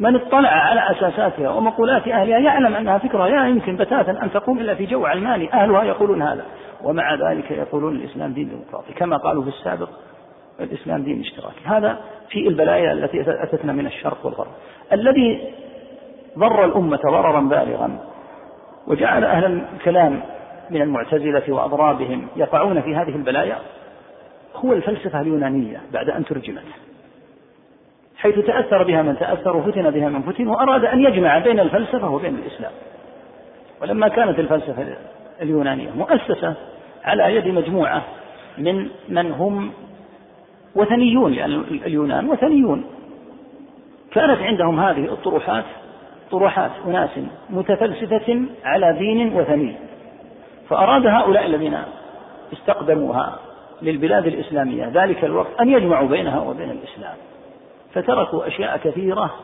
من 0.00 0.16
اطلع 0.16 0.48
على 0.48 0.90
أساساتها 0.90 1.50
ومقولات 1.50 2.08
أهلها 2.08 2.38
يعلم 2.38 2.74
أنها 2.74 2.98
فكرة 2.98 3.28
لا 3.28 3.48
يمكن 3.48 3.76
بتاتا 3.76 4.10
أن 4.10 4.30
تقوم 4.34 4.58
إلا 4.58 4.74
في 4.74 4.86
جو 4.86 5.06
علماني 5.06 5.52
أهلها 5.52 5.82
يقولون 5.82 6.22
هذا. 6.22 6.44
ومع 6.82 7.14
ذلك 7.14 7.50
يقولون 7.50 7.96
الإسلام 7.96 8.32
دين 8.32 8.48
ديمقراطي. 8.48 8.92
كما 8.92 9.16
قالوا 9.16 9.42
في 9.42 9.48
السابق 9.48 9.88
الإسلام 10.60 11.02
دين 11.02 11.20
اشتراكي. 11.20 11.60
هذا 11.64 11.98
في 12.28 12.48
البلايا 12.48 12.92
التي 12.92 13.20
أتتنا 13.20 13.72
من 13.72 13.86
الشرق 13.86 14.26
والغرب. 14.26 14.50
الذي 14.92 15.52
ضر 16.38 16.64
الأمة 16.64 17.00
ضررا 17.04 17.40
بالغا 17.40 17.98
وجعل 18.86 19.24
أهل 19.24 19.62
الكلام 19.74 20.20
من 20.70 20.82
المعتزلة 20.82 21.42
وأضرابهم 21.48 22.26
يقعون 22.36 22.80
في 22.80 22.94
هذه 22.94 23.16
البلايا 23.16 23.56
هو 24.56 24.72
الفلسفة 24.72 25.20
اليونانية 25.20 25.80
بعد 25.92 26.10
أن 26.10 26.24
ترجمت. 26.24 26.64
حيث 28.20 28.38
تأثر 28.38 28.82
بها 28.82 29.02
من 29.02 29.18
تأثر 29.18 29.56
وفتن 29.56 29.90
بها 29.90 30.08
من 30.08 30.22
فتن 30.22 30.48
وأراد 30.48 30.84
أن 30.84 31.04
يجمع 31.04 31.38
بين 31.38 31.60
الفلسفة 31.60 32.10
وبين 32.10 32.34
الإسلام. 32.34 32.72
ولما 33.82 34.08
كانت 34.08 34.38
الفلسفة 34.38 34.96
اليونانية 35.42 35.90
مؤسسة 35.90 36.54
على 37.04 37.36
يد 37.36 37.48
مجموعة 37.48 38.02
من 38.58 38.88
من 39.08 39.32
هم 39.32 39.72
وثنيون 40.74 41.32
لأن 41.32 41.64
اليونان 41.70 42.30
وثنيون. 42.30 42.84
كانت 44.12 44.42
عندهم 44.42 44.80
هذه 44.80 45.04
الطروحات 45.04 45.64
طروحات 46.30 46.70
أناس 46.86 47.10
متفلسفة 47.50 48.42
على 48.64 48.96
دين 48.98 49.34
وثني. 49.34 49.74
فأراد 50.68 51.06
هؤلاء 51.06 51.46
الذين 51.46 51.78
استقدموها 52.52 53.38
للبلاد 53.82 54.26
الإسلامية 54.26 54.90
ذلك 54.94 55.24
الوقت 55.24 55.60
أن 55.60 55.70
يجمعوا 55.70 56.08
بينها 56.08 56.40
وبين 56.40 56.70
الإسلام. 56.70 57.16
فتركوا 57.94 58.46
أشياء 58.46 58.76
كثيرة 58.76 59.34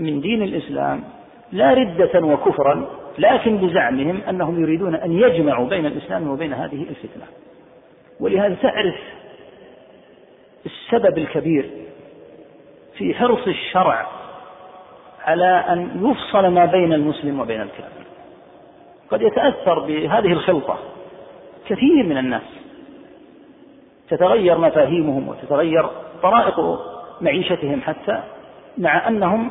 من 0.00 0.20
دين 0.20 0.42
الإسلام 0.42 1.04
لا 1.52 1.74
ردة 1.74 2.26
وكفرا 2.26 2.86
لكن 3.18 3.56
بزعمهم 3.56 4.20
أنهم 4.28 4.62
يريدون 4.62 4.94
أن 4.94 5.12
يجمعوا 5.12 5.68
بين 5.68 5.86
الإسلام 5.86 6.30
وبين 6.30 6.52
هذه 6.52 6.82
الفتنة. 6.82 7.24
ولهذا 8.20 8.54
تعرف 8.54 8.94
السبب 10.66 11.18
الكبير 11.18 11.70
في 12.96 13.14
حرص 13.14 13.46
الشرع 13.46 14.06
على 15.24 15.64
أن 15.68 16.10
يفصل 16.10 16.46
ما 16.46 16.64
بين 16.64 16.92
المسلم 16.92 17.40
وبين 17.40 17.60
الكافر. 17.60 18.00
قد 19.10 19.22
يتأثر 19.22 19.78
بهذه 19.78 20.32
الخلطة 20.32 20.78
كثير 21.66 22.04
من 22.06 22.18
الناس 22.18 22.42
تتغير 24.08 24.58
مفاهيمهم 24.58 25.28
وتتغير 25.28 25.86
طرائق 26.22 26.60
معيشتهم 27.20 27.80
حتى 27.80 28.22
مع 28.78 29.08
أنهم 29.08 29.50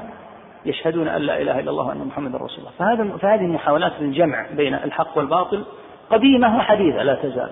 يشهدون 0.65 1.07
أن 1.07 1.21
لا 1.21 1.41
إله 1.41 1.59
إلا 1.59 1.71
الله 1.71 1.87
وأن 1.87 1.97
محمد 1.97 2.35
رسول 2.35 2.59
الله. 2.59 2.71
فهذا 2.79 3.17
فهذه 3.17 3.45
المحاولات 3.45 3.93
للجمع 3.99 4.45
بين 4.57 4.73
الحق 4.73 5.17
والباطل 5.17 5.63
قديمة 6.09 6.57
وحديثة 6.57 7.03
لا 7.03 7.15
تزال. 7.15 7.49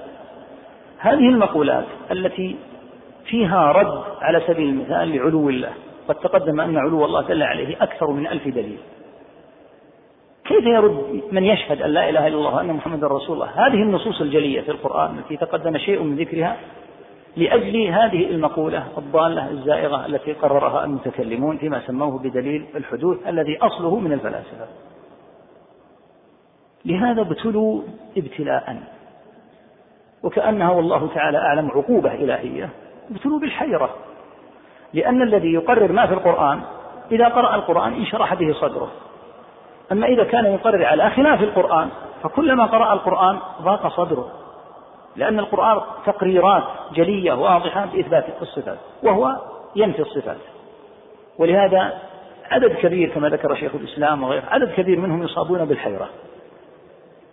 هذه 0.99 1.29
المقولات 1.29 1.85
التي 2.11 2.55
فيها 3.25 3.71
رد 3.71 4.03
على 4.21 4.41
سبيل 4.47 4.69
المثال 4.69 5.15
لعلو 5.15 5.49
الله 5.49 5.71
قد 6.07 6.15
تقدم 6.15 6.61
أن 6.61 6.77
علو 6.77 7.05
الله 7.05 7.21
دل 7.21 7.43
عليه 7.43 7.75
أكثر 7.81 8.11
من 8.11 8.27
ألف 8.27 8.47
دليل. 8.47 8.77
كيف 10.45 10.65
يرد 10.65 11.21
من 11.31 11.43
يشهد 11.43 11.81
أن 11.81 11.89
لا 11.89 12.09
إله 12.09 12.27
إلا 12.27 12.35
الله 12.35 12.55
وأن 12.55 12.73
محمد 12.73 13.03
رسول 13.03 13.33
الله؟ 13.33 13.67
هذه 13.67 13.81
النصوص 13.83 14.21
الجلية 14.21 14.61
في 14.61 14.71
القرآن 14.71 15.17
التي 15.19 15.37
تقدم 15.37 15.77
شيء 15.77 16.03
من 16.03 16.15
ذكرها 16.15 16.57
لأجل 17.37 17.87
هذه 17.87 18.29
المقولة 18.29 18.87
الضالة 18.97 19.49
الزائغة 19.49 20.05
التي 20.05 20.33
قررها 20.33 20.83
المتكلمون 20.83 21.57
فيما 21.57 21.81
سموه 21.87 22.19
بدليل 22.19 22.65
الحدوث 22.75 23.27
الذي 23.27 23.57
أصله 23.57 23.99
من 23.99 24.13
الفلاسفة. 24.13 24.67
لهذا 26.85 27.21
ابتلوا 27.21 27.81
ابتلاء. 28.17 28.83
وكأنها 30.23 30.71
والله 30.71 31.09
تعالى 31.15 31.37
أعلم 31.37 31.71
عقوبة 31.71 32.13
إلهية. 32.13 32.69
ابتلوا 33.11 33.39
بالحيرة. 33.39 33.89
لأن 34.93 35.21
الذي 35.21 35.53
يقرر 35.53 35.91
ما 35.91 36.07
في 36.07 36.13
القرآن 36.13 36.61
إذا 37.11 37.27
قرأ 37.27 37.55
القرآن 37.55 37.93
انشرح 37.93 38.33
به 38.33 38.53
صدره. 38.53 38.91
أما 39.91 40.07
إذا 40.07 40.23
كان 40.23 40.45
يقرر 40.45 40.85
على 40.85 41.09
خلاف 41.09 41.43
القرآن 41.43 41.89
فكلما 42.23 42.65
قرأ 42.65 42.93
القرآن 42.93 43.39
ضاق 43.61 43.87
صدره. 43.87 44.31
لأن 45.17 45.39
القرآن 45.39 45.81
تقريرات 46.05 46.63
جلية 46.95 47.33
واضحة 47.33 47.85
بإثبات 47.85 48.25
الصفات 48.41 48.77
وهو 49.03 49.35
ينفي 49.75 50.01
الصفات. 50.01 50.37
ولهذا 51.39 51.93
عدد 52.51 52.73
كبير 52.73 53.09
كما 53.09 53.29
ذكر 53.29 53.55
شيخ 53.55 53.75
الإسلام 53.75 54.23
وغيره 54.23 54.43
عدد 54.49 54.71
كبير 54.71 54.99
منهم 54.99 55.23
يصابون 55.23 55.65
بالحيرة 55.65 56.09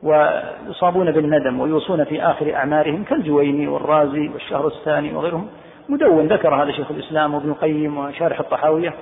ويصابون 0.02 1.10
بالندم 1.10 1.60
ويوصون 1.60 2.04
في 2.04 2.22
آخر 2.22 2.54
أعمارهم 2.54 3.04
كالجويني 3.04 3.68
والرازي 3.68 4.28
والشهر 4.28 4.66
الثاني 4.66 5.14
وغيرهم. 5.14 5.48
مدون 5.88 6.26
ذكر 6.26 6.54
هذا 6.54 6.70
شيخ 6.70 6.90
الإسلام 6.90 7.34
وابن 7.34 7.50
القيم 7.50 7.98
وشارح 7.98 8.40
الطحاوية 8.40 8.94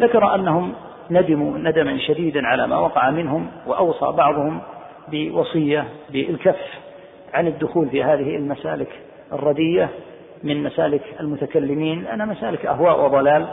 ذكر 0.00 0.34
أنهم 0.34 0.72
ندموا 1.10 1.58
ندما 1.58 1.98
شديدا 1.98 2.46
على 2.46 2.66
ما 2.66 2.78
وقع 2.78 3.10
منهم 3.10 3.50
وأوصى 3.66 4.16
بعضهم 4.16 4.60
بوصية 5.08 5.84
بالكف. 6.10 6.91
عن 7.32 7.46
الدخول 7.46 7.88
في 7.88 8.04
هذه 8.04 8.36
المسالك 8.36 8.88
الردية 9.32 9.88
من 10.42 10.62
مسالك 10.62 11.02
المتكلمين. 11.20 12.02
لأنها 12.02 12.26
مسالك 12.26 12.66
أهواء 12.66 13.04
وضلال 13.04 13.46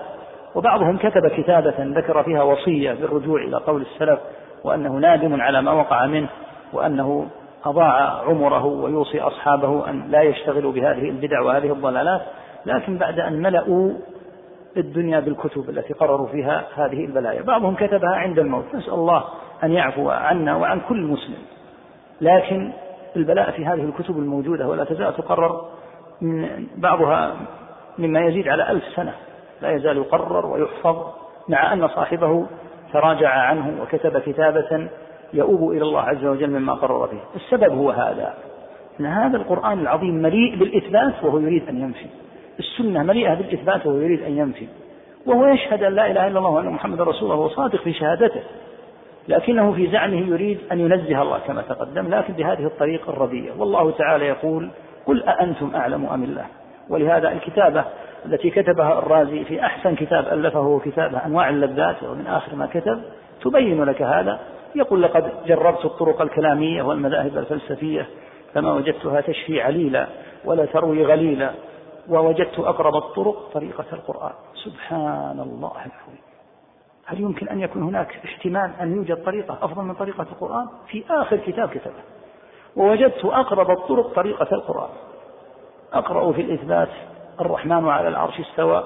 وبعضهم 0.55 0.97
كتب 0.97 1.27
كتابة 1.37 1.75
ذكر 1.79 2.23
فيها 2.23 2.43
وصية 2.43 2.93
بالرجوع 2.93 3.41
إلى 3.41 3.57
قول 3.57 3.81
السلف 3.81 4.19
وأنه 4.63 4.93
نادم 4.93 5.41
على 5.41 5.61
ما 5.61 5.71
وقع 5.71 6.05
منه 6.05 6.29
وأنه 6.73 7.27
أضاع 7.65 8.21
عمره 8.21 8.65
ويوصي 8.65 9.19
أصحابه 9.19 9.89
أن 9.89 10.11
لا 10.11 10.21
يشتغلوا 10.21 10.71
بهذه 10.71 11.09
البدع 11.09 11.41
وهذه 11.41 11.71
الضلالات. 11.71 12.21
لكن 12.65 12.97
بعد 12.97 13.19
أن 13.19 13.41
ملأوا 13.41 13.91
الدنيا 14.77 15.19
بالكتب 15.19 15.69
التي 15.69 15.93
قرروا 15.93 16.27
فيها 16.27 16.63
هذه 16.75 17.05
البلايا. 17.05 17.41
بعضهم 17.41 17.75
كتبها 17.75 18.15
عند 18.15 18.39
الموت. 18.39 18.75
نسأل 18.75 18.93
الله 18.93 19.23
أن 19.63 19.71
يعفو 19.71 20.09
عنا 20.09 20.55
وعن 20.55 20.81
كل 20.89 21.01
مسلم. 21.01 21.43
لكن 22.21 22.71
البلاء 23.15 23.51
في 23.51 23.65
هذه 23.65 23.83
الكتب 23.83 24.17
الموجودة 24.17 24.67
ولا 24.67 24.83
تزال 24.83 25.17
تقرر 25.17 25.65
من 26.21 26.67
بعضها 26.77 27.35
مما 27.97 28.19
يزيد 28.19 28.47
على 28.47 28.71
ألف 28.71 28.83
سنة. 28.95 29.13
لا 29.61 29.71
يزال 29.71 29.97
يقرر 29.97 30.45
ويحفظ 30.45 30.97
مع 31.49 31.73
أن 31.73 31.87
صاحبه 31.87 32.45
تراجع 32.93 33.29
عنه 33.29 33.81
وكتب 33.81 34.17
كتابة 34.17 34.89
يؤوب 35.33 35.71
إلى 35.71 35.81
الله 35.81 36.01
عز 36.01 36.25
وجل 36.25 36.49
مما 36.49 36.73
قرر 36.73 37.07
فيه 37.07 37.19
السبب 37.35 37.77
هو 37.77 37.91
هذا 37.91 38.33
أن 38.99 39.05
هذا 39.05 39.37
القرآن 39.37 39.79
العظيم 39.79 40.15
مليء 40.15 40.59
بالإثبات 40.59 41.23
وهو 41.23 41.39
يريد 41.39 41.69
أن 41.69 41.81
ينفي. 41.81 42.05
السنة 42.59 43.03
مليئة 43.03 43.33
بالإثبات 43.33 43.85
وهو 43.85 43.97
يريد 43.97 44.23
أن 44.23 44.37
ينفي. 44.37 44.67
وهو 45.25 45.47
يشهد 45.47 45.83
أن 45.83 45.93
لا 45.93 46.11
إله 46.11 46.27
إلا 46.27 46.39
الله 46.39 46.49
وأن 46.49 46.69
محمد 46.69 47.01
رسول 47.01 47.23
الله 47.23 47.35
وهو 47.35 47.49
صادق 47.49 47.81
في 47.81 47.93
شهادته. 47.93 48.41
لكنه 49.27 49.71
في 49.71 49.91
زعمه 49.91 50.27
يريد 50.27 50.59
أن 50.71 50.79
ينزه 50.79 51.21
الله 51.21 51.39
كما 51.47 51.61
تقدم 51.61 52.09
لكن 52.09 52.33
بهذه 52.33 52.65
الطريقة 52.65 53.09
الردية. 53.09 53.51
والله 53.57 53.91
تعالى 53.91 54.25
يقول 54.25 54.69
قل 55.05 55.23
أأنتم 55.23 55.75
أعلم 55.75 56.05
أم 56.05 56.23
الله؟ 56.23 56.45
ولهذا 56.89 57.31
الكتابة 57.31 57.85
التي 58.25 58.49
كتبها 58.49 58.99
الرازي 58.99 59.43
في 59.43 59.65
أحسن 59.65 59.95
كتاب 59.95 60.27
ألفه 60.27 60.81
كتابه 60.85 61.25
أنواع 61.25 61.49
اللذات 61.49 62.03
ومن 62.03 62.27
آخر 62.27 62.55
ما 62.55 62.65
كتب 62.65 63.01
تبين 63.41 63.83
لك 63.83 64.01
هذا. 64.01 64.39
يقول 64.75 65.01
لقد 65.01 65.31
جربت 65.45 65.85
الطرق 65.85 66.21
الكلامية 66.21 66.83
والمذاهب 66.83 67.37
الفلسفية 67.37 68.07
فما 68.53 68.73
وجدتها 68.73 69.21
تشفي 69.21 69.61
عليلا 69.61 70.07
ولا 70.45 70.65
تروي 70.65 71.05
غليلا 71.05 71.51
ووجدت 72.09 72.59
أقرب 72.59 72.95
الطرق 72.95 73.49
طريقة 73.53 73.85
القرآن. 73.93 74.33
سبحان 74.63 75.39
الله 75.39 75.71
العظيم. 75.71 76.18
هل 77.09 77.21
يمكن 77.21 77.49
أن 77.49 77.59
يكون 77.59 77.83
هناك 77.83 78.19
احتمال 78.25 78.71
أن 78.81 78.95
يوجد 78.95 79.23
طريقة 79.23 79.57
أفضل 79.61 79.83
من 79.83 79.93
طريقة 79.93 80.21
القرآن؟ 80.21 80.67
في 80.87 81.03
آخر 81.09 81.37
كتاب 81.37 81.69
كتبه. 81.69 82.03
ووجدت 82.75 83.25
أقرب 83.25 83.71
الطرق 83.71 84.13
طريقة 84.15 84.47
القرآن. 84.51 84.89
أقرأ 85.93 86.31
في 86.31 86.41
الإثبات 86.41 86.89
الرحمن 87.41 87.87
على 87.87 88.07
العرش 88.07 88.39
استوى 88.39 88.83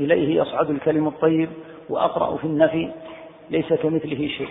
إليه 0.00 0.40
يصعد 0.42 0.70
الكلم 0.70 1.08
الطيب 1.08 1.48
وأقرأ 1.88 2.36
في 2.36 2.44
النفي 2.44 2.92
ليس 3.50 3.72
كمثله 3.72 4.28
شيء. 4.28 4.48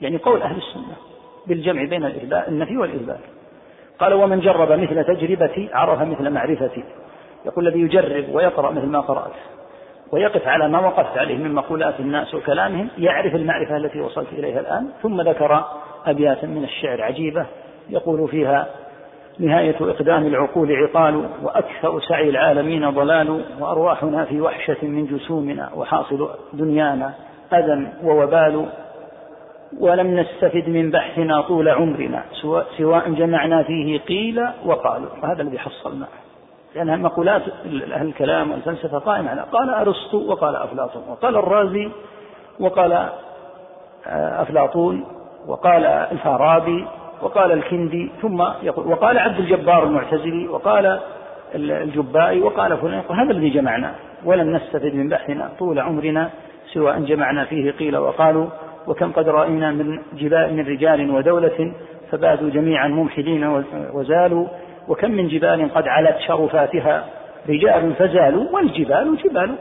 يعني 0.00 0.16
قول 0.16 0.42
أهل 0.42 0.56
السنة 0.56 0.96
بالجمع 1.46 1.84
بين 1.84 2.04
النفي 2.48 2.76
والإثبات. 2.76 3.20
قال 3.98 4.14
ومن 4.14 4.40
جرب 4.40 4.72
مثل 4.72 5.04
تجربتي 5.04 5.68
عرف 5.72 6.02
مثل 6.02 6.30
معرفتي. 6.30 6.84
يقول 7.46 7.68
الذي 7.68 7.80
يجرب 7.80 8.34
ويقرأ 8.34 8.70
مثل 8.70 8.86
ما 8.86 9.00
قرأت. 9.00 9.32
ويقف 10.12 10.48
على 10.48 10.68
ما 10.68 10.78
وقفت 10.78 11.18
عليه 11.18 11.36
من 11.36 11.54
مقولات 11.54 12.00
الناس 12.00 12.34
وكلامهم 12.34 12.88
يعرف 12.98 13.34
المعرفة 13.34 13.76
التي 13.76 14.00
وصلت 14.00 14.32
إليها 14.32 14.60
الآن 14.60 14.88
ثم 15.02 15.20
ذكر 15.20 15.64
أبياتا 16.06 16.46
من 16.46 16.64
الشعر 16.64 17.02
عجيبة 17.02 17.46
يقول 17.90 18.28
فيها 18.28 18.66
نهاية 19.38 19.76
إقدام 19.80 20.26
العقول 20.26 20.72
عقال 20.72 21.28
وأكثر 21.42 22.00
سعي 22.00 22.28
العالمين 22.28 22.90
ضلال 22.90 23.44
وأرواحنا 23.60 24.24
في 24.24 24.40
وحشة 24.40 24.76
من 24.82 25.06
جسومنا 25.06 25.70
وحاصل 25.74 26.28
دنيانا 26.52 27.14
أذى 27.52 27.88
ووبال 28.04 28.66
ولم 29.80 30.20
نستفد 30.20 30.68
من 30.68 30.90
بحثنا 30.90 31.40
طول 31.40 31.68
عمرنا 31.68 32.24
سواء 32.78 33.10
جمعنا 33.10 33.62
فيه 33.62 34.00
قيل 34.00 34.48
وقالوا. 34.64 35.08
وهذا 35.22 35.42
الذي 35.42 35.58
حصلناه. 35.58 36.08
لأنها 36.76 36.96
مقولات 36.96 37.42
أهل 37.92 38.06
الكلام 38.06 38.50
والفلسفة 38.50 38.98
قائمة 38.98 39.30
على 39.30 39.44
قال 39.52 39.70
أرسطو 39.70 40.30
وقال 40.30 40.56
أفلاطون 40.56 41.02
وقال 41.08 41.36
الرازي 41.36 41.90
وقال 42.60 42.92
آه، 44.06 44.42
أفلاطون 44.42 45.04
وقال 45.46 45.84
الفارابي 45.84 46.86
وقال 47.22 47.52
الكندي 47.52 48.10
ثم 48.22 48.44
يقول 48.62 48.86
وقال 48.86 49.18
عبد 49.18 49.38
الجبار 49.38 49.84
المعتزلي 49.84 50.48
وقال 50.48 51.00
الجبائي 51.54 52.40
وقال 52.40 52.76
فلان 52.78 53.02
هذا 53.10 53.30
الذي 53.30 53.50
جمعنا 53.50 53.94
ولم 54.24 54.56
نستفد 54.56 54.94
من 54.94 55.08
بحثنا 55.08 55.50
طول 55.58 55.78
عمرنا 55.78 56.30
سوى 56.72 56.96
أن 56.96 57.04
جمعنا 57.04 57.44
فيه 57.44 57.70
قيل 57.70 57.96
وقالوا 57.96 58.46
وكم 58.86 59.12
قد 59.12 59.28
رأينا 59.28 59.70
من 59.70 59.98
جبال 60.14 60.54
من 60.54 60.66
رجال 60.66 61.10
ودولة 61.10 61.72
فبادوا 62.10 62.50
جميعا 62.50 62.88
ممحدين 62.88 63.64
وزالوا 63.92 64.46
وكم 64.88 65.10
من 65.10 65.28
جبال 65.28 65.74
قد 65.74 65.88
علت 65.88 66.18
شرفاتها 66.18 67.04
رجال 67.48 67.94
فزالوا 67.94 68.44
والجبال 68.52 69.16
جبال. 69.24 69.54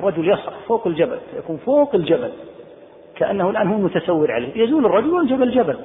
الرجل 0.00 0.28
يصعد 0.28 0.52
فوق 0.68 0.86
الجبل 0.86 1.18
يكون 1.38 1.56
فوق 1.56 1.94
الجبل 1.94 2.30
كأنه 3.16 3.50
الآن 3.50 3.68
هو 3.68 3.78
متسور 3.78 4.32
عليه. 4.32 4.64
يزول 4.64 4.86
الرجل 4.86 5.10
والجبل 5.10 5.50
جبل. 5.50 5.76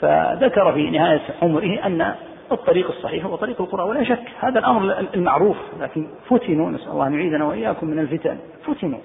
فذكر 0.00 0.72
في 0.72 0.90
نهاية 0.90 1.20
عمره 1.42 1.86
أن 1.86 2.14
الطريق 2.52 2.88
الصحيح 2.88 3.24
هو 3.24 3.36
طريق 3.36 3.60
القرآن 3.60 3.88
ولا 3.88 4.04
شك 4.04 4.22
هذا 4.40 4.58
الأمر 4.58 5.06
المعروف 5.14 5.56
لكن 5.80 6.06
فتنوا 6.28 6.70
نسأل 6.70 6.90
الله 6.92 7.06
أن 7.06 7.14
يعيذنا 7.14 7.44
وإياكم 7.44 7.86
من 7.86 7.98
الفتن. 7.98 8.38
فتنوا 8.66 8.98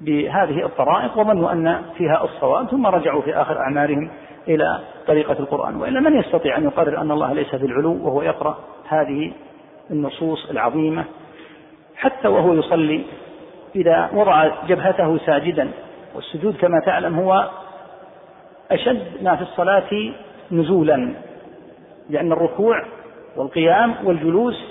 بهذه 0.00 0.66
الطرائق 0.66 1.18
وظنوا 1.18 1.52
أن 1.52 1.82
فيها 1.98 2.24
الصواب 2.24 2.66
ثم 2.66 2.86
رجعوا 2.86 3.22
في 3.22 3.34
آخر 3.34 3.58
أعمارهم. 3.58 4.10
إلى 4.48 4.78
طريقة 5.06 5.36
القرآن 5.38 5.76
وإلا 5.76 6.00
من 6.00 6.20
يستطيع 6.20 6.56
أن 6.56 6.64
يقرر 6.64 7.00
أن 7.00 7.10
الله 7.10 7.32
ليس 7.32 7.54
في 7.54 7.66
العلو 7.66 8.06
وهو 8.06 8.22
يقرأ 8.22 8.58
هذه 8.88 9.32
النصوص 9.90 10.50
العظيمة 10.50 11.04
حتى 11.96 12.28
وهو 12.28 12.54
يصلي 12.54 13.04
إذا 13.76 14.10
وضع 14.12 14.50
جبهته 14.68 15.18
ساجدا. 15.18 15.70
والسجود 16.14 16.56
كما 16.56 16.80
تعلم 16.86 17.18
هو 17.18 17.48
أشد 18.70 19.22
ما 19.22 19.36
في 19.36 19.42
الصلاة 19.42 20.12
نزولا 20.52 21.14
لأن 22.10 22.32
الركوع 22.32 22.82
والقيام 23.36 23.94
والجلوس 24.04 24.64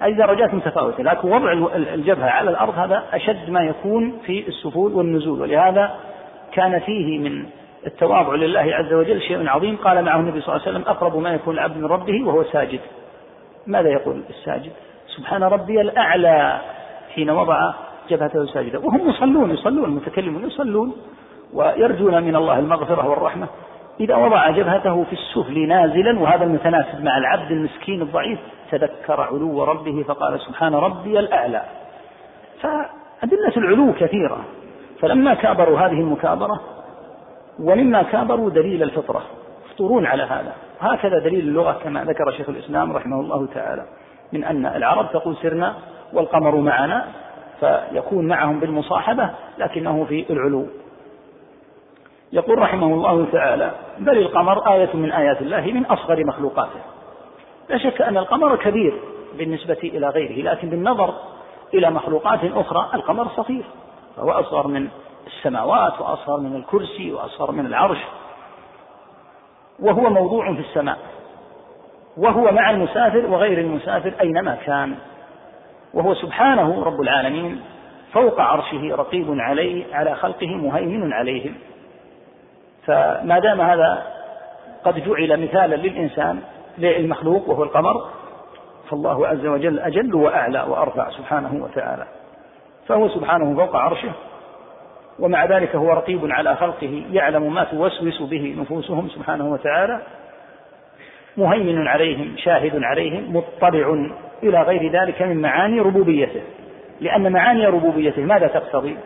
هذه 0.00 0.12
درجات 0.12 0.54
متفاوتة 0.54 1.02
لكن 1.02 1.32
وضع 1.32 1.52
الجبهة 1.76 2.30
على 2.30 2.50
الأرض 2.50 2.78
هذا 2.78 3.04
أشد 3.12 3.50
ما 3.50 3.60
يكون 3.60 4.18
في 4.26 4.48
السفول 4.48 4.92
والنزول. 4.92 5.40
ولهذا 5.40 5.94
كان 6.52 6.78
فيه 6.78 7.18
من 7.18 7.46
التواضع 7.86 8.34
لله 8.34 8.60
عز 8.60 8.92
وجل 8.92 9.20
شيء 9.20 9.48
عظيم. 9.48 9.76
قال 9.76 10.04
معه 10.04 10.20
النبي 10.20 10.40
صلى 10.40 10.56
الله 10.56 10.66
عليه 10.66 10.76
وسلم 10.78 10.88
أقرب 10.88 11.16
ما 11.16 11.34
يكون 11.34 11.54
العبد 11.54 11.76
من 11.76 11.84
ربه 11.84 12.26
وهو 12.26 12.44
ساجد. 12.44 12.80
ماذا 13.66 13.88
يقول 13.88 14.22
الساجد؟ 14.30 14.72
سبحان 15.16 15.42
ربي 15.42 15.80
الأعلى 15.80 16.60
حين 17.14 17.30
وضع 17.30 17.72
جبهته 18.10 18.46
ساجدة. 18.46 18.78
وهم 18.78 19.10
يصلون 19.10 19.50
يصلون 19.50 19.84
المتكلمون 19.84 20.44
يصلون 20.44 20.96
ويرجون 21.52 22.22
من 22.22 22.36
الله 22.36 22.58
المغفرة 22.58 23.08
والرحمة. 23.08 23.46
إذا 24.00 24.16
وضع 24.16 24.50
جبهته 24.50 25.04
في 25.04 25.12
السفل 25.12 25.68
نازلا 25.68 26.20
وهذا 26.20 26.44
المتناسب 26.44 27.04
مع 27.04 27.18
العبد 27.18 27.50
المسكين 27.50 28.02
الضعيف 28.02 28.38
تذكر 28.70 29.20
علو 29.20 29.64
ربه 29.64 30.04
فقال 30.08 30.40
سبحان 30.40 30.74
ربي 30.74 31.18
الأعلى. 31.18 31.62
فأدلة 32.60 33.56
العلو 33.56 33.92
كثيرة. 33.92 34.44
فلما 35.00 35.34
كابروا 35.34 35.78
هذه 35.78 36.00
المكابرة 36.00 36.60
ومما 37.60 38.02
كابروا 38.02 38.50
دليل 38.50 38.82
الفطرة. 38.82 39.22
يفطرون 39.66 40.06
على 40.06 40.22
هذا. 40.22 40.54
هكذا 40.80 41.18
دليل 41.18 41.40
اللغة 41.40 41.72
كما 41.72 42.04
ذكر 42.04 42.30
شيخ 42.30 42.48
الإسلام 42.48 42.92
رحمه 42.92 43.20
الله 43.20 43.46
تعالى. 43.54 43.86
من 44.32 44.44
أن 44.44 44.66
العرب 44.66 45.12
تقول 45.12 45.36
سرنا 45.36 45.74
والقمر 46.12 46.56
معنا 46.56 47.06
فيكون 47.60 48.28
معهم 48.28 48.60
بالمصاحبة 48.60 49.30
لكنه 49.58 50.04
في 50.04 50.26
العلو. 50.30 50.66
يقول 52.32 52.58
رحمه 52.58 52.86
الله 52.86 53.26
تعالى 53.32 53.70
بل 53.98 54.18
القمر 54.18 54.74
آية 54.74 54.96
من 54.96 55.12
آيات 55.12 55.42
الله 55.42 55.60
من 55.60 55.86
أصغر 55.86 56.24
مخلوقاته. 56.24 56.80
لا 57.68 57.78
شك 57.78 58.02
أن 58.02 58.16
القمر 58.16 58.56
كبير 58.56 58.94
بالنسبة 59.38 59.78
إلى 59.84 60.08
غيره 60.08 60.50
لكن 60.52 60.70
بالنظر 60.70 61.14
إلى 61.74 61.90
مخلوقات 61.90 62.40
أخرى 62.44 62.90
القمر 62.94 63.28
صغير 63.28 63.64
فهو 64.16 64.30
أصغر 64.30 64.66
من 64.66 64.88
السماوات 65.28 66.00
وأصغر 66.00 66.40
من 66.40 66.56
الكرسي 66.56 67.12
وأصغر 67.12 67.52
من 67.52 67.66
العرش 67.66 67.98
وهو 69.78 70.10
موضوع 70.10 70.54
في 70.54 70.60
السماء 70.60 70.98
وهو 72.16 72.52
مع 72.52 72.70
المسافر 72.70 73.26
وغير 73.26 73.58
المسافر 73.58 74.14
أينما 74.20 74.54
كان 74.54 74.94
وهو 75.94 76.14
سبحانه 76.14 76.84
رب 76.84 77.00
العالمين 77.00 77.60
فوق 78.12 78.40
عرشه 78.40 78.96
رقيب 78.96 79.26
عليه 79.30 79.94
على 79.94 80.14
خلقه 80.14 80.46
مهيمن 80.46 81.12
عليهم 81.12 81.54
فما 82.86 83.38
دام 83.38 83.60
هذا 83.60 84.02
قد 84.84 85.04
جعل 85.04 85.42
مثالا 85.42 85.76
للإنسان 85.76 86.40
للمخلوق 86.78 87.48
وهو 87.48 87.62
القمر 87.62 88.08
فالله 88.90 89.26
عز 89.26 89.46
وجل 89.46 89.78
أجل 89.78 90.14
وأعلى 90.14 90.64
وأرفع 90.68 91.10
سبحانه 91.10 91.64
وتعالى 91.64 92.06
فهو 92.86 93.08
سبحانه 93.08 93.56
فوق 93.56 93.76
عرشه 93.76 94.12
ومع 95.18 95.44
ذلك 95.44 95.76
هو 95.76 95.90
رقيب 95.90 96.20
على 96.30 96.56
خلقه 96.56 97.02
يعلم 97.12 97.54
ما 97.54 97.64
توسوس 97.64 98.22
به 98.22 98.56
نفوسهم 98.58 99.08
سبحانه 99.08 99.52
وتعالى 99.52 100.00
مهيمن 101.36 101.88
عليهم 101.88 102.34
شاهد 102.36 102.82
عليهم 102.82 103.36
مطلع 103.36 104.06
إلى 104.42 104.62
غير 104.62 104.92
ذلك 104.92 105.22
من 105.22 105.42
معاني 105.42 105.80
ربوبيته. 105.80 106.40
لأن 107.00 107.32
معاني 107.32 107.66
ربوبيته 107.66 108.22
ماذا 108.22 108.46
تقتضي؟ 108.46 108.96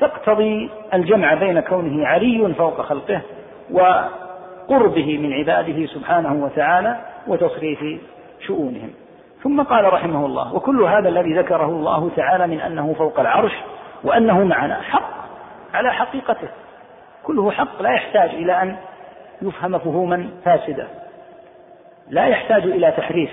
تقتضي 0.00 0.70
الجمع 0.94 1.34
بين 1.34 1.60
كونه 1.60 2.06
علي 2.06 2.54
فوق 2.54 2.80
خلقه 2.80 3.20
وقربه 3.70 5.18
من 5.18 5.32
عباده 5.32 5.86
سبحانه 5.86 6.44
وتعالى 6.44 6.96
وتصريف 7.26 7.84
شؤونهم. 8.46 8.90
ثم 9.42 9.62
قال 9.62 9.92
رحمه 9.92 10.26
الله 10.26 10.54
وكل 10.54 10.82
هذا 10.82 11.08
الذي 11.08 11.34
ذكره 11.34 11.66
الله 11.66 12.10
تعالى 12.16 12.46
من 12.46 12.60
أنه 12.60 12.94
فوق 12.98 13.20
العرش 13.20 13.52
وأنه 14.04 14.44
معنا 14.44 14.80
حق 14.80 15.21
على 15.74 15.92
حقيقته. 15.92 16.48
كله 17.24 17.50
حق 17.50 17.82
لا 17.82 17.90
يحتاج 17.90 18.30
إلى 18.30 18.62
أن 18.62 18.76
يفهم 19.42 19.78
فهوما 19.78 20.28
فاسدة 20.44 20.86
لا 22.08 22.26
يحتاج 22.26 22.62
إلى 22.62 22.92
تحريف 22.96 23.30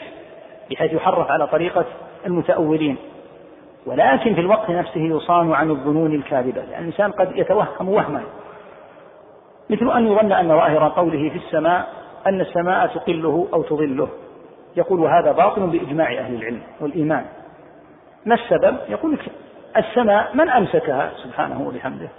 بحيث 0.72 0.94
يحرف 0.94 1.32
على 1.32 1.48
طريقة 1.48 1.86
المتأولين. 2.26 2.98
ولكن 3.86 4.36
في 4.36 4.42
الوقت 4.42 4.70
نفسه 4.70 5.02
يصان 5.02 5.54
عن 5.54 5.70
الظنون 5.70 6.14
الكاذبة 6.14 6.62
لأن 6.62 6.82
الإنسان 6.82 7.12
قد 7.12 7.32
يتوهم 7.36 7.90
وهما. 7.90 8.24
مثل 9.70 9.92
أن 9.92 10.08
يظن 10.08 10.32
أن 10.32 10.48
ظاهر 10.48 10.90
قوله 10.90 11.30
في 11.30 11.36
السماء 11.36 11.88
أن 12.28 12.42
السماء 12.42 12.88
تقله 12.88 13.48
أو 13.54 13.64
تظله. 13.64 14.10
يقول 14.78 15.00
هذا 15.02 15.32
باطل 15.32 15.68
بإجماع 15.68 16.12
أهل 16.14 16.36
العلم 16.36 16.62
والإيمان. 16.82 17.26
ما 18.26 18.36
السبب؟ 18.36 18.78
يقول 18.90 19.18
السماء 19.78 20.36
من 20.36 20.50
أمسكها؟ 20.50 21.12
سبحانه 21.24 21.68
وبحمده. 21.68 22.10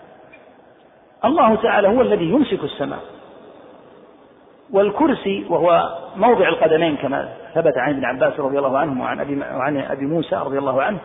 الله 1.25 1.55
تعالى 1.55 1.89
هو 1.89 2.01
الذي 2.01 2.25
يمسك 2.25 2.65
السماء. 2.65 3.01
والكرسي 4.73 5.47
وهو 5.49 5.99
موضع 6.17 6.49
القدمين 6.49 6.97
كما 6.97 7.29
ثبت 7.55 7.79
عن 7.79 7.93
ابن 7.95 8.05
عباس 8.05 8.41
رضي 8.41 8.59
الله 8.59 8.79
عنه 8.79 9.03
وعن 9.03 9.21
أبي 9.21 9.41
وعن 9.41 9.77
أبي 9.77 10.07
موسى 10.07 10.37
رضي 10.37 10.59
الله 10.59 10.83
عنه. 10.83 10.99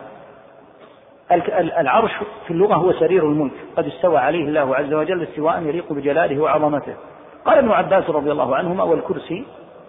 العرش 1.80 2.12
في 2.48 2.52
اللغة 2.52 2.76
هو 2.76 2.94
سرير 2.94 3.24
الملك. 3.24 3.52
قد 3.78 3.86
استوى 3.86 4.18
عليه 4.18 4.44
الله 4.48 4.76
عز 4.76 4.94
وجل 4.94 5.24
استواء 5.24 5.62
يليق 5.62 5.94
بجلاله 5.94 6.40
وعظمته. 6.40 6.94
قال 7.46 7.58
ابن 7.58 7.72
عباس 7.72 8.10
رضي 8.10 8.32
الله 8.32 8.56
عنهما 8.56 8.84
والكرسي 8.84 9.46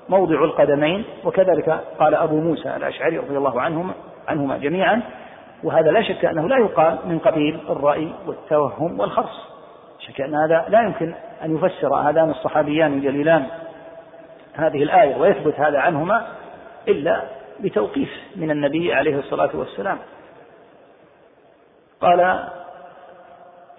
موضع 0.08 0.44
القدمين 0.44 1.04
وكذلك 1.24 1.80
قال 1.98 2.14
أبو 2.14 2.40
موسى 2.40 2.76
الأشعري 2.76 3.18
رضي 3.18 3.36
الله 3.36 3.60
عنهما 3.60 3.94
عنهما 4.28 4.58
جميعا. 4.58 5.02
وهذا 5.64 5.90
لا 5.90 6.02
شك 6.02 6.24
أنه 6.24 6.48
لا 6.48 6.58
يقال 6.58 6.98
من 7.06 7.18
قبيل 7.18 7.60
الرأي 7.70 8.12
والتوهم 8.26 9.00
والخرص. 9.00 9.55
شك 10.06 10.20
ان 10.20 10.34
هذا 10.34 10.64
لا 10.68 10.82
يمكن 10.82 11.14
أن 11.44 11.56
يفسر 11.56 11.94
هذان 11.94 12.30
الصحابيان 12.30 12.92
الجليلان 12.92 13.46
هذه 14.54 14.82
الآية 14.82 15.16
ويثبت 15.16 15.60
هذا 15.60 15.78
عنهما 15.78 16.26
إلا 16.88 17.22
بتوقيف 17.60 18.10
من 18.36 18.50
النبي 18.50 18.94
عليه 18.94 19.18
الصلاة 19.18 19.50
والسلام. 19.54 19.98
قال 22.00 22.48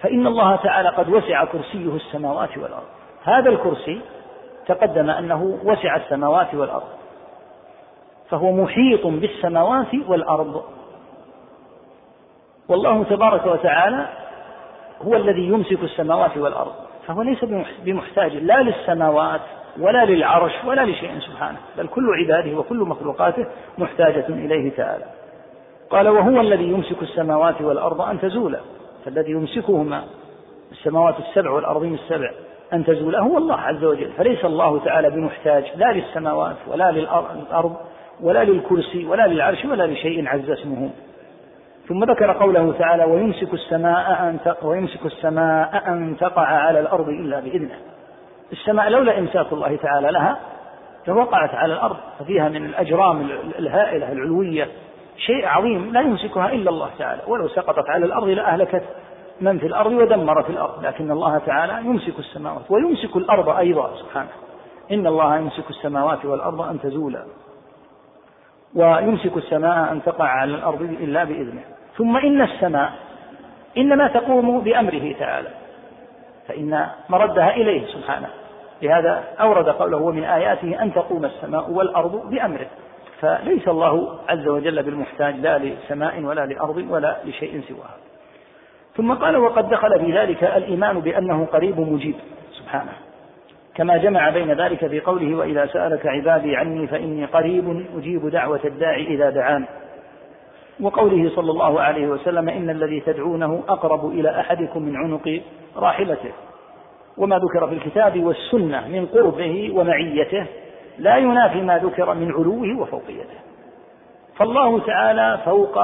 فإن 0.02 0.28
الله 0.28 0.56
تعالى 0.56 0.90
قد 0.90 1.10
وسع 1.10 1.46
كرسيه 1.46 1.96
السماوات 1.96 2.58
والأرض. 2.58 2.88
هذا 3.24 3.50
الكرسي 3.50 4.02
تقدم 4.68 5.10
أنه 5.10 5.60
وسع 5.64 5.96
السماوات 5.96 6.56
والأرض. 6.56 6.90
فهو 8.30 8.52
محيط 8.52 9.08
بالسماوات 9.08 9.94
والأرض. 10.08 10.64
والله 12.70 13.04
تبارك 13.04 13.46
وتعالى 13.46 14.06
هو 15.02 15.16
الذي 15.16 15.48
يمسك 15.48 15.84
السماوات 15.84 16.38
والأرض. 16.38 16.74
فهو 17.08 17.22
ليس 17.22 17.46
بمحتاج 17.86 18.36
لا 18.36 18.62
للسماوات 18.62 19.42
ولا 19.80 20.06
للعرش 20.06 20.52
ولا 20.66 20.86
لشيء 20.86 21.20
سبحانه 21.20 21.58
بل 21.78 21.88
كل 21.88 22.10
عباده 22.14 22.58
وكل 22.60 22.78
مخلوقاته 22.78 23.46
محتاجة 23.78 24.26
إليه 24.30 24.72
تعالى. 24.72 25.06
قال 25.90 26.08
وهو 26.08 26.42
الذي 26.42 26.64
يمسك 26.64 27.02
السماوات 27.02 27.62
والأرض 27.62 28.02
أن 28.02 28.22
تزولا 28.22 28.60
فالذي 29.06 29.32
يمسكهما 29.32 30.04
السماوات 30.72 31.16
السبع 31.20 31.52
والأرضين 31.52 31.94
السبع 31.94 32.32
أن 32.74 32.86
تزولا 32.86 33.20
هو 33.20 33.38
الله 33.38 33.56
عز 33.56 33.84
وجل. 33.84 34.12
فليس 34.12 34.46
الله 34.46 34.80
تعالى 34.80 35.10
بمحتاج 35.10 35.64
لا 35.76 35.92
للسماوات 35.92 36.56
ولا 36.68 36.92
للأرض 36.92 37.76
ولا 38.22 38.44
للكرسي 38.44 39.06
ولا 39.06 39.28
للعرش 39.28 39.66
ولا 39.66 39.88
لشيء 39.88 40.28
عز 40.28 40.50
اسمه. 40.50 40.90
ثم 41.88 42.04
ذكر 42.04 42.32
قوله 42.32 42.74
تعالى 42.80 43.04
ويمسك 43.04 43.54
السماء 43.54 44.12
أن 44.12 44.56
ويمسك 44.62 45.06
السماء 45.06 45.84
أن 45.88 46.18
تقع 46.20 46.46
على 46.46 46.80
الأرض 46.80 47.10
إلا 47.10 47.40
بإذنه. 47.40 47.76
السماء 48.52 48.90
لولا 48.90 49.20
إمساك 49.20 49.54
الله 49.54 49.76
تعالى 49.76 50.12
لها 50.12 50.38
لوقعت 51.08 51.50
على 51.50 51.74
الأرض 51.74 51.98
ففيها 52.20 52.50
من 52.50 52.66
الأجرام 52.66 53.30
الهائلة 53.60 54.12
العلوية. 54.12 54.68
شيء 55.18 55.46
عظيم 55.46 55.94
لا 55.94 56.02
يمسكها 56.02 56.52
إلا 56.52 56.70
الله 56.70 56.90
تعالى. 57.00 57.22
ولو 57.28 57.48
سقطت 57.48 57.90
على 57.90 58.06
الأرض 58.06 58.28
لأهلكت 58.28 58.84
من 59.42 59.60
في 59.60 59.68
الأرض 59.68 59.92
ودمرت 59.92 60.50
الأرض. 60.50 60.86
لكن 60.86 61.12
الله 61.12 61.38
تعالى 61.38 61.88
يمسك 61.88 62.20
السماوات 62.20 62.72
ويمسك 62.72 63.16
الأرض 63.16 63.50
أيضا 63.50 63.96
سبحانه. 63.96 64.30
إن 64.92 65.08
الله 65.08 65.38
يمسك 65.38 65.70
السماوات 65.70 66.26
والأرض 66.26 66.62
أن 66.62 66.80
تزولا. 66.82 67.24
ويمسك 68.76 69.38
السماء 69.38 69.92
أن 69.92 70.04
تقع 70.04 70.26
على 70.26 70.56
الأرض 70.56 70.82
إلا 70.82 71.24
بإذنه. 71.24 71.77
ثم 71.98 72.18
إن 72.18 72.42
السماء 72.42 72.92
إنما 73.78 74.08
تقوم 74.08 74.60
بأمره 74.60 75.16
تعالى 75.20 75.50
فإن 76.48 76.88
مردها 77.10 77.56
إليه 77.56 77.86
سبحانه. 77.86 78.28
لهذا 78.82 79.24
أورد 79.42 79.70
قوله 79.70 79.98
ومن 79.98 80.24
آياته 80.24 80.84
أن 80.84 80.94
تقوم 80.94 81.26
السماء 81.26 81.72
والأرض 81.72 82.30
بأمره. 82.30 82.68
فليس 83.22 83.68
الله 83.68 84.20
عز 84.30 84.48
وجل 84.48 84.84
بالمحتاج 84.84 85.36
لا 85.36 85.58
لسماء 85.58 86.22
ولا 86.22 86.46
لأرض 86.46 86.86
ولا 86.90 87.18
لشيء 87.26 87.62
سواها. 87.68 87.98
ثم 88.96 89.14
قال 89.14 89.38
وقد 89.38 89.70
دخل 89.70 90.00
في 90.00 90.18
ذلك 90.18 90.44
الإيمان 90.44 91.00
بأنه 91.00 91.46
قريب 91.46 91.80
مجيب 91.80 92.16
سبحانه. 92.52 92.92
كما 93.76 93.98
جمع 93.98 94.30
بين 94.30 94.52
ذلك 94.52 94.88
في 94.88 95.00
قوله 95.00 95.36
وإذا 95.36 95.66
سألك 95.66 96.08
عبادي 96.08 96.56
عني 96.56 96.88
فإني 96.88 97.26
قريب 97.26 97.86
أجيب 97.98 98.30
دعوة 98.30 98.60
الداعي 98.66 99.08
إذا 99.08 99.30
دعان 99.30 99.66
وقوله 100.82 101.36
صلى 101.36 101.52
الله 101.52 101.82
عليه 101.82 102.08
وسلم 102.08 102.50
إن 102.50 102.70
الذي 102.70 103.00
تدعونه 103.00 103.64
أقرب 103.68 104.12
إلى 104.12 104.40
أحدكم 104.40 104.84
من 104.84 104.96
عنق 104.96 105.42
راحلته. 105.76 106.32
وما 107.18 107.38
ذكر 107.38 107.68
في 107.68 107.74
الكتاب 107.74 108.24
والسنة 108.24 108.88
من 108.88 109.06
قربه 109.06 109.72
ومعيته 109.74 110.46
لا 110.98 111.18
ينافي 111.18 111.62
ما 111.62 111.78
ذكر 111.78 112.14
من 112.14 112.32
علوه 112.32 112.82
وفوقيته. 112.82 113.38
فالله 114.38 114.80
تعالى 114.80 115.40
فوق 115.46 115.80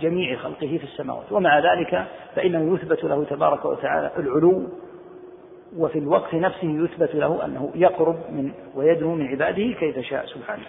جميع 0.00 0.36
خلقه 0.36 0.78
في 0.78 0.84
السماوات 0.84 1.32
ومع 1.32 1.58
ذلك 1.58 2.04
فإنه 2.34 2.74
يثبت 2.74 3.04
له 3.04 3.24
تبارك 3.24 3.64
وتعالى 3.64 4.10
العلو 4.18 4.62
وفي 5.76 5.98
الوقت 5.98 6.34
نفسه 6.34 6.68
يثبت 6.68 7.14
له 7.14 7.44
أنه 7.44 7.70
يقرب 7.74 8.16
من 8.30 8.52
ويدنو 8.74 9.14
من 9.14 9.26
عباده 9.26 9.72
كيف 9.80 9.98
شاء 9.98 10.26
سبحانه. 10.26 10.62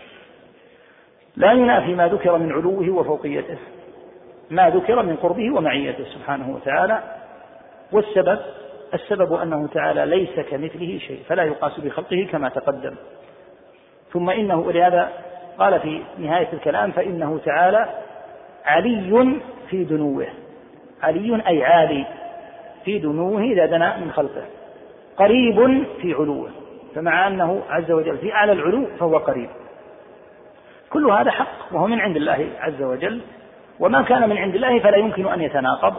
لا 1.39 1.51
ينافي 1.51 1.95
ما 1.95 2.07
ذكر 2.07 2.37
من 2.37 2.51
علوه 2.51 2.89
وفوقيته 2.89 3.57
ما 4.49 4.69
ذكر 4.69 5.03
من 5.03 5.15
قربه 5.15 5.55
ومعيته 5.55 6.03
سبحانه 6.03 6.55
وتعالى 6.55 7.03
والسبب 7.91 8.39
السبب 8.93 9.33
أنه 9.33 9.67
تعالى 9.67 10.05
ليس 10.05 10.39
كمثله 10.39 10.97
شيء 10.97 11.19
فلا 11.27 11.43
يقاس 11.43 11.79
بخلقه 11.79 12.27
كما 12.31 12.49
تقدم. 12.49 12.95
ثم 14.13 14.29
إنه 14.29 14.59
ولهذا 14.59 15.09
قال 15.59 15.79
في 15.79 16.01
نهاية 16.17 16.53
الكلام 16.53 16.91
فإنه 16.91 17.39
تعالى 17.45 17.89
علي 18.65 19.39
في 19.69 19.83
دنوه 19.83 20.27
علي 21.03 21.47
أي 21.47 21.63
عالي 21.63 22.05
في 22.85 22.99
دنوه 22.99 23.41
إذا 23.41 23.65
دنا 23.65 23.97
من 23.97 24.11
خلقه 24.11 24.43
قريب 25.17 25.85
في 26.01 26.13
علوه 26.13 26.49
فمع 26.95 27.27
أنه 27.27 27.61
عز 27.69 27.91
وجل 27.91 28.17
في 28.17 28.33
أعلى 28.33 28.51
العلو 28.51 28.85
فهو 28.99 29.17
قريب. 29.17 29.49
كل 30.89 31.11
هذا 31.11 31.31
حق 31.31 31.47
وهو 31.71 31.87
من 31.87 31.99
عند 31.99 32.15
الله 32.15 32.49
عز 32.59 32.81
وجل. 32.81 33.21
وما 33.79 34.01
كان 34.01 34.29
من 34.29 34.37
عند 34.37 34.55
الله 34.55 34.79
فلا 34.79 34.97
يمكن 34.97 35.27
أن 35.33 35.41
يتناقض. 35.41 35.93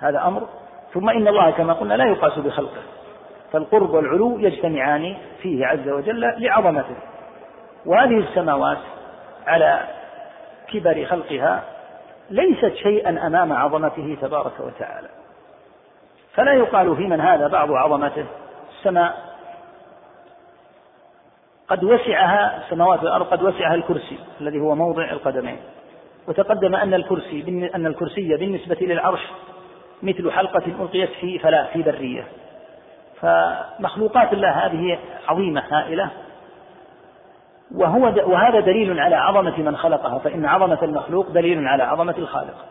هذا 0.00 0.26
أمر. 0.26 0.48
ثم 0.94 1.10
إن 1.10 1.28
الله 1.28 1.50
كما 1.50 1.72
قلنا 1.72 1.94
لا 1.94 2.04
يقاس 2.04 2.38
بخلقه. 2.38 2.82
فالقرب 3.52 3.90
والعلو 3.90 4.38
يجتمعان 4.38 5.16
فيه 5.42 5.66
عز 5.66 5.88
وجل 5.88 6.20
لعظمته. 6.38 6.96
وهذه 7.86 8.18
السماوات 8.18 8.78
على 9.46 9.80
كبر 10.72 11.04
خلقها 11.04 11.62
ليست 12.30 12.74
شيئا 12.74 13.26
أمام 13.26 13.52
عظمته 13.52 14.16
تبارك 14.20 14.60
وتعالى. 14.60 15.08
فلا 16.34 16.52
يقال 16.52 16.96
في 16.96 17.06
من 17.06 17.20
هذا 17.20 17.48
بعض 17.48 17.72
عظمته 17.72 18.24
السماء 18.78 19.27
قد 21.68 21.84
وسعها 21.84 22.64
السماوات 22.64 23.02
والأرض 23.02 23.26
قد 23.26 23.42
وسعها 23.42 23.74
الكرسي 23.74 24.18
الذي 24.40 24.60
هو 24.60 24.74
موضع 24.74 25.10
القدمين. 25.10 25.58
وتقدم 26.28 26.74
أن 26.74 26.94
الكرسي 26.94 27.70
أن 27.74 27.86
الكرسي 27.86 28.36
بالنسبة 28.36 28.76
للعرش 28.80 29.20
مثل 30.02 30.30
حلقة 30.30 30.62
ألقيت 30.66 31.10
في 31.10 31.38
فلاة 31.38 31.66
في 31.72 31.82
برية. 31.82 32.24
فمخلوقات 33.20 34.32
الله 34.32 34.50
هذه 34.50 34.98
عظيمة 35.28 35.62
هائلة. 35.70 36.10
وهو 37.74 38.14
وهذا 38.26 38.60
دليل 38.60 39.00
على 39.00 39.16
عظمة 39.16 39.58
من 39.58 39.76
خلقها 39.76 40.18
فإن 40.18 40.44
عظمة 40.44 40.78
المخلوق 40.82 41.30
دليل 41.30 41.66
على 41.66 41.82
عظمة 41.82 42.14
الخالق. 42.18 42.64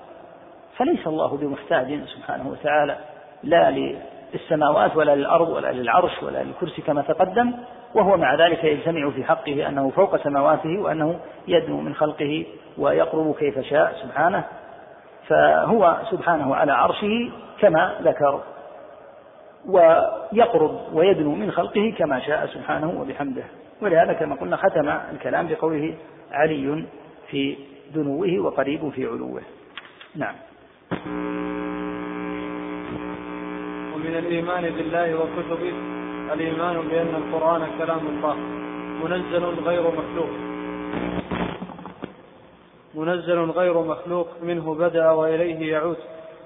فليس 0.78 1.08
الله 1.08 1.38
بمحتاج 1.38 2.00
سبحانه 2.06 2.50
وتعالى 2.50 2.98
لا 3.44 3.96
للسماوات 4.34 4.96
ولا 4.96 5.16
للأرض 5.16 5.50
ولا 5.50 5.72
للعرش 5.72 6.24
ولا 6.24 6.44
للكرسي 6.44 6.82
كما 6.82 7.02
تقدم. 7.02 7.54
وهو 7.94 8.18
مع 8.18 8.36
ذلك 8.36 8.64
يجتمع 8.64 9.10
في 9.10 9.24
حقه 9.24 9.68
أنه 9.68 9.90
فوق 9.90 10.18
سماواته 10.24 10.80
وأنه 10.80 11.20
يدنو 11.48 11.82
من 11.82 11.96
خلقه 11.96 12.46
ويقرب 12.78 13.36
كيف 13.36 13.60
شاء 13.60 13.96
سبحانه 14.02 14.44
فهو 15.28 15.98
سبحانه 16.12 16.56
على 16.56 16.72
عرشه 16.72 17.32
كما 17.60 17.96
ذكر 18.02 18.44
ويقرب 19.66 20.80
ويدنو 20.94 21.36
من 21.36 21.52
خلقه 21.52 21.94
كما 21.98 22.20
شاء 22.20 22.46
سبحانه 22.46 23.02
وبحمده. 23.02 23.44
ولهذا 23.82 24.14
كما 24.14 24.36
قلنا 24.36 24.58
ختم 24.58 24.90
الكلام 25.14 25.48
بقوله 25.48 25.94
علي 26.32 26.86
في 27.28 27.58
دنوه 27.96 28.40
وقريب 28.40 28.90
في 28.90 29.06
علوه. 29.06 29.42
نعم. 30.16 30.36
ومن 33.96 34.16
الإيمان 34.18 34.64
بالله 34.64 35.16
وكتبه 35.16 35.97
الإيمان 36.34 36.88
بأن 36.88 37.16
القرآن 37.16 37.68
كلام 37.78 38.08
الله 38.08 38.36
منزل 39.04 39.44
غير 39.46 39.84
مخلوق. 39.92 40.30
منزل 42.96 43.52
غير 43.52 43.82
مخلوق 43.82 44.28
منه 44.44 44.76
بدأ 44.76 45.12
وإليه 45.12 45.72
يعود 45.72 45.98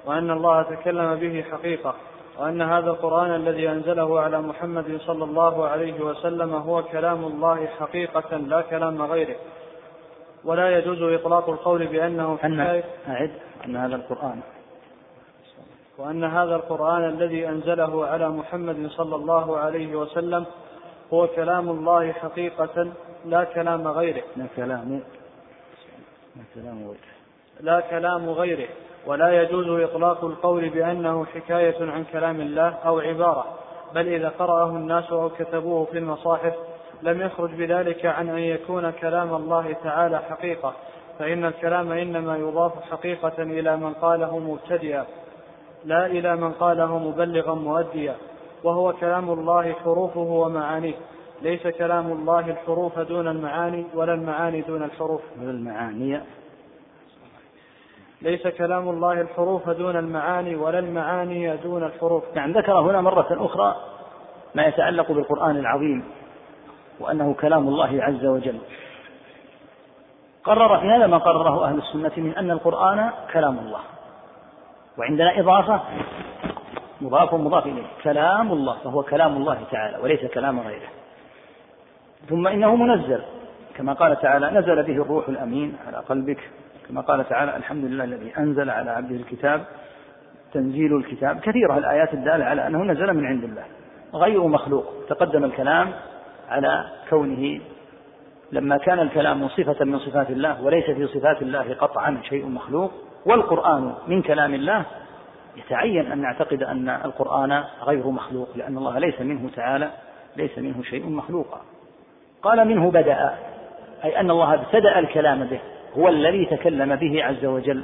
وأن 0.05 0.31
الله 0.31 0.61
تكلم 0.61 1.15
به 1.15 1.45
حقيقة 1.51 1.95
وأن 2.39 2.61
هذا 2.61 2.89
القرآن 2.89 3.35
الذي 3.35 3.69
أنزله 3.69 4.19
على 4.19 4.41
محمد 4.41 4.97
صلى 5.07 5.23
الله 5.23 5.67
عليه 5.67 6.01
وسلم 6.01 6.53
هو 6.53 6.83
كلام 6.83 7.23
الله 7.23 7.65
حقيقة 7.79 8.37
لا 8.37 8.61
كلام 8.61 9.01
غيره. 9.01 9.35
ولا 10.45 10.77
يجوز 10.77 11.01
إطلاق 11.01 11.49
القول 11.49 11.87
بأنه 11.87 12.39
أن 12.43 12.59
أعد 12.59 13.31
أن 13.65 13.75
هذا 13.75 13.95
القرآن 13.95 14.41
وأن 16.01 16.23
هذا 16.23 16.55
القرآن 16.55 17.09
الذي 17.09 17.49
أنزله 17.49 18.05
على 18.05 18.29
محمد 18.29 18.89
صلى 18.89 19.15
الله 19.15 19.57
عليه 19.57 19.95
وسلم 19.95 20.45
هو 21.13 21.27
كلام 21.27 21.69
الله 21.69 22.11
حقيقة 22.11 22.87
لا 23.25 23.43
كلام 23.43 23.87
غيره. 23.87 24.23
لا 24.35 24.45
كلام 24.55 25.01
لا 26.35 26.43
كلام 26.55 26.77
غيره. 26.77 27.11
لا 27.59 27.79
كلام 27.79 28.29
غيره. 28.29 28.67
ولا 29.05 29.41
يجوز 29.41 29.81
إطلاق 29.89 30.23
القول 30.25 30.69
بأنه 30.69 31.25
حكاية 31.25 31.91
عن 31.91 32.03
كلام 32.03 32.41
الله 32.41 32.69
أو 32.85 32.99
عبارة. 32.99 33.45
بل 33.95 34.07
إذا 34.07 34.29
قرأه 34.29 34.69
الناس 34.69 35.11
أو 35.11 35.29
كتبوه 35.29 35.85
في 35.85 35.97
المصاحف 35.97 36.53
لم 37.01 37.21
يخرج 37.21 37.51
بذلك 37.51 38.05
عن 38.05 38.29
أن 38.29 38.37
يكون 38.37 38.91
كلام 38.91 39.35
الله 39.35 39.75
تعالى 39.83 40.19
حقيقة. 40.19 40.73
فإن 41.19 41.45
الكلام 41.45 41.91
إنما 41.91 42.37
يضاف 42.37 42.71
حقيقة 42.91 43.43
إلى 43.43 43.77
من 43.77 43.93
قاله 43.93 44.39
مبتدئا. 44.39 45.05
لا 45.85 46.05
إلى 46.05 46.35
من 46.35 46.51
قاله 46.51 46.99
مبلغا 46.99 47.53
مؤديا 47.53 48.15
وهو 48.63 48.93
كلام 48.93 49.29
الله 49.29 49.73
حروفه 49.73 50.19
ومعانيه. 50.19 50.95
ليس 51.41 51.67
كلام 51.67 52.11
الله 52.11 52.39
الحروف 52.39 52.99
دون 52.99 53.27
المعاني 53.27 53.85
ولا 53.93 54.13
المعاني 54.13 54.61
دون 54.61 54.83
الحروف. 54.83 55.21
ولا 55.41 55.51
المعاني. 55.51 56.21
ليس 58.21 58.47
كلام 58.47 58.89
الله 58.89 59.21
الحروف 59.21 59.69
دون 59.69 59.95
المعاني 59.95 60.55
ولا 60.55 60.79
المعاني 60.79 61.57
دون 61.57 61.83
الحروف. 61.83 62.23
نعم 62.35 62.51
ذكر 62.51 62.79
هنا 62.79 63.01
مرة 63.01 63.27
أخرى 63.31 63.75
ما 64.55 64.63
يتعلق 64.63 65.11
بالقرآن 65.11 65.57
العظيم 65.57 66.03
وأنه 66.99 67.33
كلام 67.33 67.67
الله 67.67 68.03
عز 68.03 68.25
وجل. 68.25 68.59
قرر 70.43 70.79
في 70.79 70.87
هذا 70.87 71.07
ما 71.07 71.17
قرره 71.17 71.65
أهل 71.65 71.77
السنة 71.77 72.11
من 72.17 72.35
أن 72.37 72.51
القرآن 72.51 73.11
كلام 73.33 73.59
الله. 73.59 73.79
وعندنا 74.97 75.39
إضافة 75.39 75.81
مضاف 77.01 77.33
مضاف 77.33 77.65
إليه. 77.65 77.83
كلام 78.03 78.51
الله 78.51 78.77
فهو 78.83 79.03
كلام 79.03 79.37
الله 79.37 79.57
تعالى 79.71 79.97
وليس 79.97 80.25
كلام 80.25 80.59
غيره. 80.59 80.89
ثم 82.29 82.47
إنه 82.47 82.75
منزل 82.75 83.21
كما 83.75 83.93
قال 83.93 84.21
تعالى 84.21 84.51
نزل 84.51 84.83
به 84.83 85.01
الروح 85.01 85.29
الأمين 85.29 85.77
على 85.87 85.97
قلبك. 85.97 86.39
كما 86.89 87.01
قال 87.01 87.29
تعالى 87.29 87.57
الحمد 87.57 87.85
لله 87.85 88.03
الذي 88.03 88.37
أنزل 88.37 88.69
على 88.69 88.91
عبده 88.91 89.15
الكتاب 89.15 89.65
تنزيل 90.53 90.95
الكتاب. 90.95 91.39
كثيرة 91.39 91.77
الآيات 91.77 92.13
الدالة 92.13 92.45
على 92.45 92.67
أنه 92.67 92.83
نزل 92.83 93.13
من 93.13 93.25
عند 93.25 93.43
الله. 93.43 93.63
غير 94.13 94.47
مخلوق. 94.47 94.85
تقدم 95.09 95.43
الكلام 95.43 95.91
على 96.49 96.85
كونه 97.09 97.59
لما 98.51 98.77
كان 98.77 98.99
الكلام 98.99 99.47
صفة 99.47 99.85
من 99.85 99.99
صفات 99.99 100.29
الله 100.29 100.61
وليس 100.63 100.85
في 100.85 101.07
صفات 101.07 101.41
الله 101.41 101.73
قطعا 101.73 102.21
شيء 102.23 102.45
مخلوق 102.45 102.91
والقرآن 103.25 103.93
من 104.07 104.21
كلام 104.21 104.53
الله 104.53 104.85
يتعين 105.57 106.11
أن 106.11 106.21
نعتقد 106.21 106.63
أن 106.63 106.89
القرآن 106.89 107.63
غير 107.83 108.07
مخلوق 108.07 108.49
لأن 108.55 108.77
الله 108.77 108.99
ليس 108.99 109.21
منه 109.21 109.49
تعالى 109.55 109.89
ليس 110.35 110.57
منه 110.57 110.83
شيء 110.83 111.05
مخلوق 111.05 111.57
قال 112.41 112.67
منه 112.67 112.91
بدأ 112.91 113.37
أي 114.03 114.19
أن 114.19 114.31
الله 114.31 114.53
ابتدأ 114.53 114.99
الكلام 114.99 115.43
به 115.43 115.59
هو 115.97 116.09
الذي 116.09 116.45
تكلم 116.45 116.95
به 116.95 117.23
عز 117.23 117.45
وجل 117.45 117.83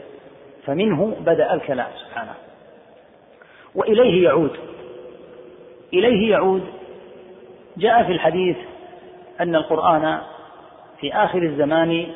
فمنه 0.65 1.15
بدأ 1.19 1.53
الكلام 1.53 1.87
سبحانه. 2.05 2.33
وإليه 3.75 4.23
يعود. 4.23 4.57
إليه 5.93 6.31
يعود. 6.31 6.63
جاء 7.77 8.03
في 8.03 8.11
الحديث 8.11 8.57
أن 9.41 9.55
القرآن 9.55 10.17
في 10.99 11.13
آخر 11.13 11.43
الزمان 11.43 12.07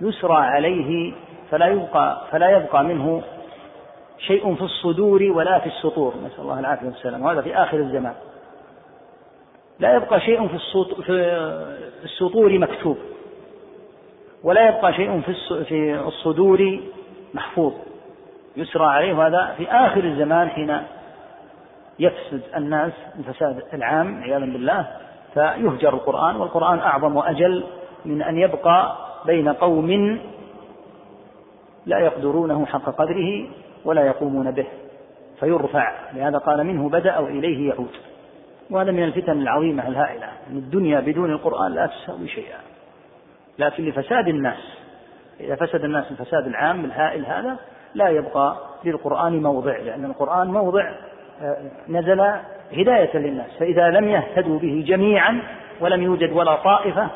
يسرى 0.00 0.36
عليه 0.36 1.12
فلا 1.54 1.66
يبقى 1.66 2.20
فلا 2.30 2.50
يبقى 2.50 2.84
منه 2.84 3.22
شيء 4.18 4.54
في 4.54 4.62
الصدور 4.62 5.22
ولا 5.22 5.58
في 5.58 5.66
السطور. 5.66 6.14
نسأل 6.26 6.40
الله 6.40 6.60
العافية 6.60 6.86
والسلام. 6.86 7.22
وهذا 7.22 7.40
في 7.40 7.56
آخر 7.56 7.76
الزمان. 7.76 8.14
لا 9.78 9.94
يبقى 9.96 10.20
شيء 10.20 10.48
في 10.48 10.56
السطور 12.04 12.58
مكتوب. 12.58 12.96
ولا 14.44 14.68
يبقى 14.68 14.92
شيء 14.92 15.20
في 15.64 15.94
الصدور 16.06 16.80
محفوظ. 17.34 17.72
يسرى 18.56 18.84
عليه 18.86 19.14
وهذا 19.14 19.54
في 19.56 19.70
آخر 19.70 20.04
الزمان 20.04 20.48
حين 20.48 20.78
يفسد 21.98 22.40
الناس 22.56 22.92
الفساد 23.18 23.62
العام 23.74 24.22
عياذا 24.22 24.44
بالله 24.44 24.86
فيهجر 25.34 25.94
القرآن 25.94 26.36
والقرآن 26.36 26.78
أعظم 26.78 27.16
وأجل 27.16 27.64
من 28.04 28.22
أن 28.22 28.38
يبقى 28.38 28.96
بين 29.26 29.48
قوم 29.48 30.20
لا 31.86 31.98
يقدرونه 31.98 32.66
حق 32.66 32.84
قدره 32.84 33.46
ولا 33.84 34.06
يقومون 34.06 34.50
به 34.50 34.66
فيرفع 35.40 35.92
لهذا 36.14 36.38
قال 36.38 36.64
منه 36.64 36.88
بدأ 36.88 37.18
وإليه 37.18 37.68
يعود. 37.68 37.90
وهذا 38.70 38.92
من 38.92 39.02
الفتن 39.04 39.40
العظيمة 39.40 39.88
الهائلة 39.88 40.26
أن 40.50 40.56
الدنيا 40.56 41.00
بدون 41.00 41.30
القرآن 41.30 41.72
لا 41.72 41.86
تساوي 41.86 42.28
شيئا. 42.28 42.58
لكن 43.58 43.84
لفساد 43.84 44.28
الناس 44.28 44.78
إذا 45.40 45.54
فسد 45.54 45.84
الناس 45.84 46.10
الفساد 46.10 46.46
العام 46.46 46.84
الهائل 46.84 47.26
هذا 47.26 47.56
لا 47.94 48.08
يبقى 48.08 48.56
للقرآن 48.84 49.42
موضع 49.42 49.76
لأن 49.76 50.04
القرآن 50.04 50.46
موضع 50.46 50.92
آه، 51.42 51.56
نزل 51.88 52.20
هداية 52.72 53.16
للناس 53.16 53.50
فإذا 53.58 53.90
لم 53.90 54.08
يهتدوا 54.08 54.58
به 54.58 54.84
جميعا 54.86 55.42
ولم 55.80 56.02
يوجد 56.02 56.32
ولا 56.32 56.56
طائفة 56.56 57.08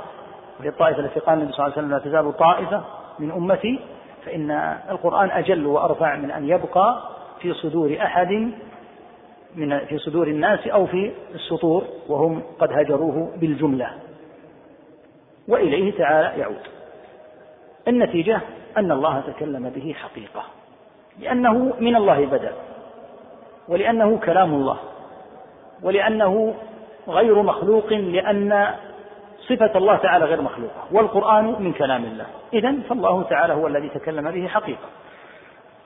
وهي 0.61 0.69
الطائفة 0.69 1.01
التي 1.01 1.21
قال 1.21 1.39
النبي 1.39 1.53
صلى 1.53 1.67
الله 1.67 1.77
عليه 1.77 1.87
وسلم 1.87 1.91
لا 1.91 1.99
تزال 1.99 2.37
طائفة 2.37 2.83
من 3.19 3.31
أمتي 3.31 3.81
فإن 4.29 4.51
القرآن 4.91 5.31
أجل 5.31 5.67
وأرفع 5.67 6.17
من 6.17 6.31
أن 6.31 6.49
يبقى 6.49 7.03
في 7.41 7.55
صدور 7.55 7.97
أحد 8.03 8.51
من 9.55 9.79
في 9.79 9.99
صدور 9.99 10.27
الناس 10.27 10.67
أو 10.67 10.87
في 10.87 11.13
السطور 11.35 11.85
وهم 12.09 12.43
قد 12.59 12.73
هجروه 12.73 13.33
بالجملة. 13.37 13.91
وإليه 15.49 15.99
تعالى 15.99 16.41
يعود. 16.41 16.63
النتيجة 17.89 18.41
أن 18.77 18.93
الله 18.93 19.21
تكلم 19.21 19.69
به 19.69 19.93
حقيقة. 19.93 20.43
لأنه 21.21 21.73
من 21.81 21.97
الله 21.97 22.27
بدأ. 22.27 22.53
ولأنه 23.69 24.19
كلام 24.19 24.55
الله. 24.55 24.77
ولأنه 25.83 26.55
غير 27.09 27.43
مخلوق 27.43 27.93
لأن 27.93 28.75
صفة 29.49 29.79
الله 29.79 29.97
تعالى 29.97 30.25
غير 30.25 30.43
مخلوقة 30.43 30.87
والقرآن 30.93 31.45
من 31.45 31.73
كلام 31.73 32.05
الله. 32.05 32.27
إذا 32.53 32.75
فالله 32.89 33.23
تعالى 33.23 33.53
هو 33.53 33.67
الذي 33.67 33.89
تكلم 33.89 34.31
به 34.31 34.49
حقيقة. 34.49 34.89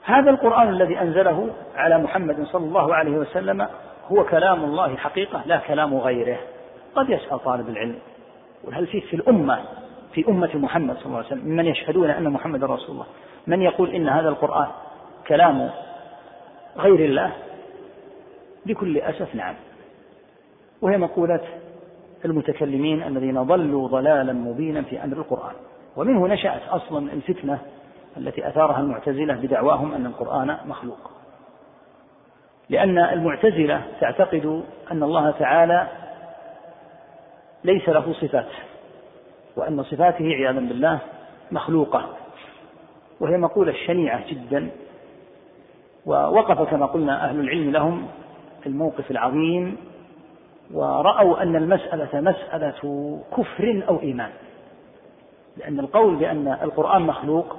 هذا 0.04 0.30
القرآن 0.30 0.68
الذي 0.68 1.00
أنزله 1.00 1.50
على 1.76 1.98
محمد 1.98 2.44
صلى 2.44 2.64
الله 2.64 2.94
عليه 2.94 3.12
وسلم 3.12 3.68
هو 4.12 4.24
كلام 4.24 4.64
الله 4.64 4.96
حقيقة 4.96 5.42
لا 5.46 5.56
كلام 5.56 5.94
غيره. 5.94 6.38
قد 6.94 7.10
يسأل 7.10 7.38
طالب 7.44 7.68
العلم 7.68 7.98
وهل 8.64 8.86
فيه 8.86 9.00
في 9.00 9.16
الأمة 9.16 9.58
في 10.14 10.28
أمة 10.28 10.50
محمد 10.54 10.96
صلى 10.96 11.06
الله 11.06 11.16
عليه 11.16 11.26
وسلم 11.26 11.44
ممن 11.44 11.66
يشهدون 11.66 12.10
أن 12.10 12.30
محمد 12.30 12.64
رسول 12.64 12.90
الله 12.90 13.06
من 13.46 13.62
يقول 13.62 13.90
إن 13.90 14.08
هذا 14.08 14.28
القرآن 14.28 14.66
كلام 15.28 15.70
غير 16.76 17.04
الله؟ 17.04 17.32
بكل 18.66 18.98
أسف 18.98 19.34
نعم. 19.34 19.54
وهي 20.82 20.98
مقولة 20.98 21.40
المتكلمين 22.24 23.02
الذين 23.02 23.42
ضلوا 23.42 23.88
ضلالا 23.88 24.32
مبينا 24.32 24.82
في 24.82 25.04
أمر 25.04 25.16
القرآن. 25.16 25.54
ومنه 25.96 26.28
نشأت 26.28 26.62
أصلا 26.68 27.12
الفتنة 27.12 27.58
التي 28.16 28.48
أثارها 28.48 28.80
المعتزلة 28.80 29.34
بدعواهم 29.34 29.94
أن 29.94 30.06
القرآن 30.06 30.56
مخلوق. 30.66 31.10
لأن 32.70 32.98
المعتزلة 32.98 33.82
تعتقد 34.00 34.62
أن 34.90 35.02
الله 35.02 35.30
تعالى 35.30 35.88
ليس 37.64 37.88
له 37.88 38.12
صفات 38.12 38.48
وأن 39.56 39.82
صفاته 39.82 40.24
عياذا 40.24 40.60
بالله 40.60 40.98
مخلوقة. 41.50 42.08
وهي 43.20 43.36
مقولة 43.38 43.72
شنيعة 43.86 44.30
جدا 44.30 44.70
ووقف 46.06 46.70
كما 46.70 46.86
قلنا 46.86 47.24
أهل 47.24 47.40
العلم 47.40 47.70
لهم 47.70 48.06
الموقف 48.66 49.10
العظيم 49.10 49.76
ورأوا 50.72 51.42
أن 51.42 51.56
المسألة 51.56 52.20
مسألة 52.20 53.18
كفر 53.36 53.82
أو 53.88 54.00
إيمان. 54.00 54.30
لأن 55.56 55.80
القول 55.80 56.16
بأن 56.16 56.58
القرآن 56.62 57.02
مخلوق 57.02 57.56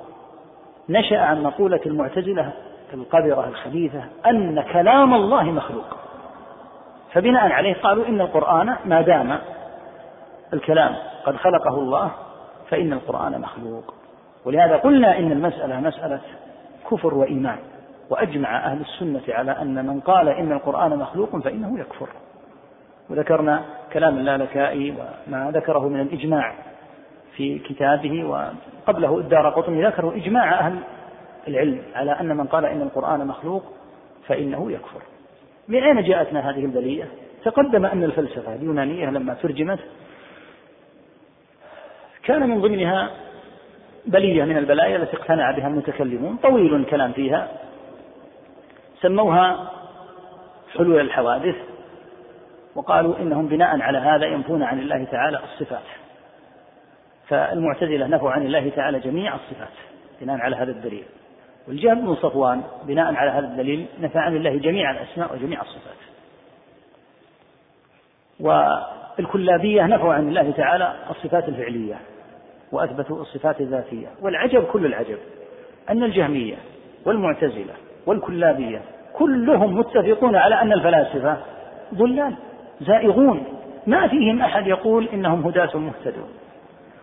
نشأ 0.89 1.19
عن 1.19 1.43
مقولة 1.43 1.79
المعتزلة 1.85 2.53
القذرة 2.93 3.47
الخبيثة 3.47 4.03
أن 4.25 4.61
كلام 4.61 5.13
الله 5.13 5.43
مخلوق. 5.43 5.97
فبناء 7.13 7.51
عليه 7.51 7.73
قالوا 7.73 8.07
إن 8.07 8.21
القرآن 8.21 8.75
ما 8.85 9.01
دام 9.01 9.39
الكلام 10.53 10.95
قد 11.25 11.35
خلقه 11.35 11.75
الله 11.75 12.11
فإن 12.69 12.93
القرآن 12.93 13.41
مخلوق. 13.41 13.93
ولهذا 14.45 14.77
قلنا 14.77 15.19
إن 15.19 15.31
المسألة 15.31 15.79
مسألة 15.79 16.21
كفر 16.91 17.13
وإيمان. 17.13 17.57
وأجمع 18.09 18.65
أهل 18.65 18.81
السنة 18.81 19.21
على 19.29 19.51
أن 19.51 19.85
من 19.85 19.99
قال 19.99 20.29
إن 20.29 20.51
القرآن 20.51 20.99
مخلوق 20.99 21.37
فإنه 21.37 21.79
يكفر. 21.79 22.09
وذكرنا 23.13 23.65
كلام 23.93 24.17
اللالكائي 24.17 24.91
وما 24.91 25.51
ذكره 25.51 25.87
من 25.87 25.99
الإجماع 25.99 26.55
في 27.35 27.59
كتابه 27.59 28.23
وقبله 28.23 29.17
الدار 29.17 29.49
قطني 29.49 29.85
ذكروا 29.85 30.13
إجماع 30.13 30.59
أهل 30.59 30.79
العلم 31.47 31.81
على 31.95 32.11
أن 32.11 32.37
من 32.37 32.47
قال 32.47 32.65
إن 32.65 32.81
القرآن 32.81 33.27
مخلوق 33.27 33.63
فإنه 34.27 34.71
يكفر. 34.71 35.01
من 35.67 35.83
أين 35.83 36.03
جاءتنا 36.03 36.49
هذه 36.49 36.65
البلية؟ 36.65 37.07
تقدم 37.43 37.85
أن 37.85 38.03
الفلسفة 38.03 38.55
اليونانية 38.55 39.09
لما 39.09 39.33
ترجمت 39.33 39.79
كان 42.23 42.49
من 42.49 42.61
ضمنها 42.61 43.11
بلية 44.05 44.43
من 44.43 44.57
البلايا 44.57 44.97
التي 44.97 45.17
اقتنع 45.17 45.51
بها 45.51 45.67
المتكلمون 45.67 46.37
طويل 46.43 46.75
الكلام 46.75 47.11
فيها 47.11 47.47
سموها 49.01 49.71
حلول 50.77 50.99
الحوادث 50.99 51.55
وقالوا 52.75 53.19
إنهم 53.19 53.47
بناء 53.47 53.81
على 53.81 53.97
هذا 53.97 54.25
ينفون 54.25 54.63
عن 54.63 54.79
الله 54.79 55.03
تعالى 55.03 55.39
الصفات. 55.43 55.83
فالمعتزلة 57.27 58.07
نفوا 58.07 58.31
عن 58.31 58.45
الله 58.45 58.69
تعالى 58.69 58.99
جميع 58.99 59.35
الصفات 59.35 59.73
بناء 60.21 60.37
على 60.37 60.55
هذا 60.55 60.71
الدليل. 60.71 61.03
والجهم 61.67 62.01
بن 62.01 62.15
صفوان 62.15 62.61
بناء 62.83 63.15
على 63.15 63.31
هذا 63.31 63.45
الدليل 63.45 63.85
نفى 63.99 64.19
عن 64.19 64.35
الله 64.35 64.57
جميع 64.57 64.91
الأسماء 64.91 65.33
وجميع 65.33 65.61
الصفات. 65.61 65.97
والكلابية 68.39 69.85
نفوا 69.85 70.13
عن 70.13 70.27
الله 70.27 70.51
تعالى 70.51 70.93
الصفات 71.09 71.49
الفعلية 71.49 71.95
وأثبتوا 72.71 73.21
الصفات 73.21 73.61
الذاتية. 73.61 74.07
والعجب 74.21 74.63
كل 74.63 74.85
العجب 74.85 75.17
أن 75.89 76.03
الجهمية 76.03 76.55
والمعتزلة 77.05 77.73
والكلابية 78.05 78.81
كلهم 79.13 79.77
متفقون 79.77 80.35
على 80.35 80.61
أن 80.61 80.71
الفلاسفة 80.73 81.37
ضلال. 81.93 82.35
زائغون. 82.81 83.43
ما 83.87 84.07
فيهم 84.07 84.41
أحد 84.41 84.67
يقول 84.67 85.07
إنهم 85.13 85.47
هداة 85.47 85.77
مهتدون. 85.77 86.29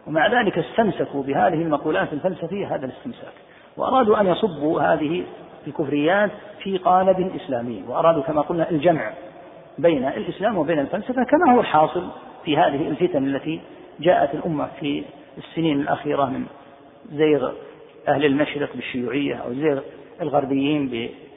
ومع 0.06 0.40
ذلك 0.40 0.58
استمسكوا 0.58 1.22
بهذه 1.22 1.62
المقولات 1.62 2.12
الفلسفية 2.12 2.74
هذا 2.74 2.86
الاستمساك. 2.86 3.32
وأرادوا 3.76 4.20
أن 4.20 4.26
يصبوا 4.26 4.80
هذه 4.80 5.24
الكفريات 5.66 6.30
في 6.62 6.76
قالب 6.76 7.30
إسلامي. 7.36 7.84
وأرادوا 7.88 8.22
كما 8.22 8.40
قلنا 8.40 8.70
الجمع 8.70 9.12
بين 9.78 10.04
الإسلام 10.04 10.58
وبين 10.58 10.78
الفلسفة 10.78 11.24
كما 11.24 11.54
هو 11.54 11.60
الحاصل 11.60 12.08
في 12.44 12.56
هذه 12.56 12.88
الفتن 12.88 13.34
التي 13.34 13.60
جاءت 14.00 14.34
الأمة 14.34 14.68
في 14.80 15.04
السنين 15.38 15.80
الأخيرة 15.80 16.24
من 16.24 16.46
زيغ 17.12 17.52
أهل 18.08 18.24
المشرق 18.24 18.76
بالشيوعية 18.76 19.34
أو 19.34 19.52
زيغ 19.52 19.80
الغربيين 20.20 20.88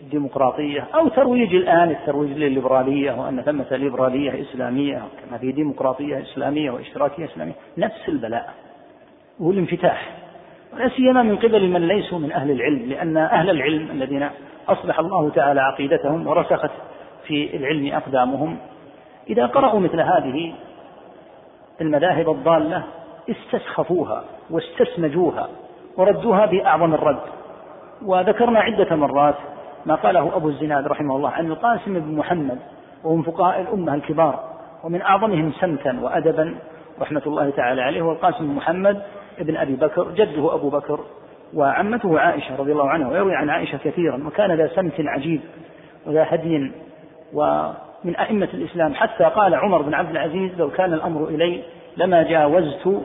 بالديمقراطية 0.04 0.88
أو 0.96 1.08
ترويج 1.08 1.56
الآن 1.56 1.90
الترويج 1.90 2.32
للليبرالية 2.32 3.12
وأن 3.12 3.42
ثمة 3.42 3.66
ليبرالية 3.72 4.42
إسلامية 4.42 5.02
كما 5.22 5.38
في 5.38 5.52
ديمقراطية 5.52 6.22
إسلامية 6.22 6.72
وإشتراكية 6.72 7.26
إسلامية. 7.26 7.54
نفس 7.78 8.10
البلاء 8.10 8.54
والانفتاح. 9.40 10.12
ولا 10.74 10.90
سيما 10.90 11.24
من 11.24 11.38
قبل 11.38 11.70
من 11.70 11.88
ليسوا 11.88 12.20
من 12.20 12.32
أهل 12.32 12.52
العلم 12.52 12.90
لأن 12.90 13.18
أهل 13.18 13.50
العلم 13.50 13.92
الذين 13.92 14.30
أصلح 14.68 15.00
الله 15.00 15.30
تعالى 15.30 15.62
عقيدتهم 15.62 16.28
ورسخت 16.28 16.72
في 17.28 17.58
العلم 17.58 17.94
أقدامهم 17.94 18.58
إذا 19.30 19.46
قرأوا 19.46 19.80
مثل 19.80 20.00
هذه 20.00 20.54
المذاهب 21.82 22.30
الضالة 22.30 22.84
استسخفوها 23.30 24.24
واستسمجوها 24.50 25.50
وردوها 25.98 26.46
بأعظم 26.46 26.94
الرد. 26.94 27.20
وذكرنا 28.06 28.60
عدة 28.60 28.96
مرات 28.96 29.36
ما 29.86 29.96
قاله 29.96 30.36
أبو 30.36 30.50
الزناد 30.50 30.88
رحمه 30.88 31.16
الله 31.16 31.30
عن 31.30 31.46
القاسم 31.48 32.00
بن 32.00 32.16
محمد 32.16 32.60
وهو 33.04 33.16
من 33.16 33.24
فقهاء 33.24 33.62
الأمة 33.62 33.96
الكبار 33.96 34.44
ومن 34.84 35.02
أعظمهم 35.02 35.52
سمتا 35.52 36.00
وأدبا 36.02 36.56
رحمة 37.02 37.22
الله 37.28 37.50
تعالى 37.50 37.82
عليه 37.82 38.02
هو 38.02 38.12
القاسم 38.12 38.48
بن 38.48 38.54
محمد 38.54 39.02
ابن 39.40 39.58
أبي 39.58 39.76
بكر 39.76 40.12
جده 40.12 40.54
أبو 40.56 40.70
بكر 40.70 41.00
وعمته 41.54 42.20
عائشة 42.20 42.56
رضي 42.56 42.72
الله 42.72 42.90
عنها 42.90 43.10
ويروي 43.10 43.36
عن 43.36 43.50
عائشة 43.50 43.78
كثيرا 43.78 44.28
وكان 44.28 44.52
ذا 44.52 44.68
سمت 44.76 44.94
عجيب 45.00 45.42
وذا 46.06 46.26
هدي 46.30 46.72
ومن 47.34 48.16
أئمة 48.20 48.50
الإسلام 48.54 48.94
حتى 48.94 49.24
قال 49.24 49.56
عمر 49.56 49.82
بن 49.82 49.94
عبد 49.94 50.10
العزيز 50.10 50.52
لو 50.58 50.70
كان 50.70 50.94
الأمر 50.94 51.28
إلي 51.28 51.64
لما 51.98 52.24
جاوزت 52.24 53.02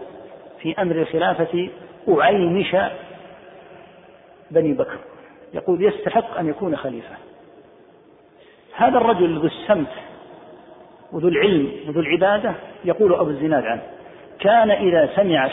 في 0.60 0.82
أمر 0.82 0.94
الخلافة 0.96 1.68
أعينش 2.08 2.76
بني 4.50 4.72
بكر. 4.72 4.98
يقول 5.54 5.84
يستحق 5.84 6.38
أن 6.38 6.48
يكون 6.48 6.76
خليفة. 6.76 7.14
هذا 8.76 8.98
الرجل 8.98 9.38
ذو 9.38 9.46
السمت 9.46 9.92
وذو 11.12 11.28
العلم 11.28 11.72
وذو 11.88 12.00
العبادة 12.00 12.54
يقول 12.84 13.14
أبو 13.14 13.30
الزناد 13.30 13.64
عنه 13.64 13.82
كان 14.40 14.70
إذا 14.70 15.10
سمع 15.16 15.48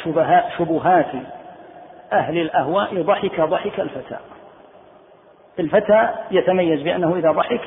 شبهات 0.57 1.11
أهل 2.13 2.37
الأهواء 2.37 3.01
ضحك 3.01 3.41
ضحك 3.41 3.79
الفتى. 3.79 4.17
الفتى 5.59 6.09
يتميز 6.31 6.81
بأنه 6.81 7.15
إذا 7.15 7.31
ضحك 7.31 7.61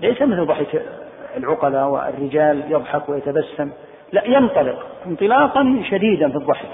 ليس 0.00 0.22
مثل 0.22 0.46
ضحك 0.46 0.82
العقلاء 1.36 1.88
والرجال 1.88 2.72
يضحك 2.72 3.08
ويتبسم 3.08 3.70
لا 4.12 4.24
ينطلق 4.24 4.86
انطلاقا 5.06 5.82
شديدا 5.90 6.30
في 6.30 6.36
الضحك. 6.36 6.70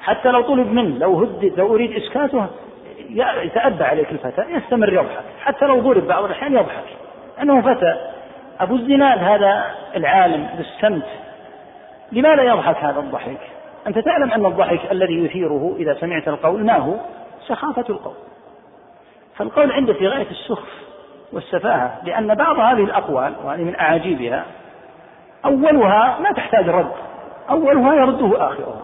حتى 0.00 0.30
لو 0.30 0.42
طلب 0.42 0.72
منه 0.72 0.98
لو 0.98 1.20
هدد 1.20 1.52
لو 1.56 1.74
أريد 1.74 1.92
إسكاته 1.92 2.46
يتأبى 3.42 3.84
عليك 3.84 4.12
الفتى 4.12 4.44
يستمر 4.48 4.92
يضحك. 4.92 5.24
حتى 5.44 5.66
لو 5.66 5.80
ضرب 5.80 6.06
بعض 6.06 6.24
الأحيان 6.24 6.52
يضحك. 6.52 6.84
أنه 7.42 7.60
فتى. 7.60 7.96
أبو 8.60 8.74
الزناد 8.74 9.18
هذا 9.18 9.64
العالم 9.96 10.48
بالسمت. 10.56 11.06
لماذا 12.12 12.42
يضحك 12.42 12.76
هذا 12.76 13.00
الضحك؟ 13.00 13.38
أنت 13.86 13.98
تعلم 13.98 14.32
أن 14.32 14.46
الضحك 14.46 14.92
الذي 14.92 15.24
يثيره 15.24 15.76
إذا 15.78 15.94
سمعت 15.94 16.28
القول 16.28 16.64
ما 16.64 16.76
هو؟ 16.76 16.94
سخافة 17.46 17.84
القول. 17.90 18.14
فالقول 19.36 19.72
عنده 19.72 19.92
في 19.92 20.08
غاية 20.08 20.30
السخف 20.30 20.68
والسفاهة 21.32 22.00
لأن 22.04 22.34
بعض 22.34 22.58
هذه 22.58 22.84
الأقوال 22.84 23.32
وهذه 23.44 23.62
من 23.62 23.74
أعاجيبها 23.80 24.44
أولها 25.44 26.18
ما 26.20 26.32
تحتاج 26.32 26.68
رد. 26.68 26.92
أولها 27.50 27.94
يرده 27.94 28.46
آخرها 28.46 28.82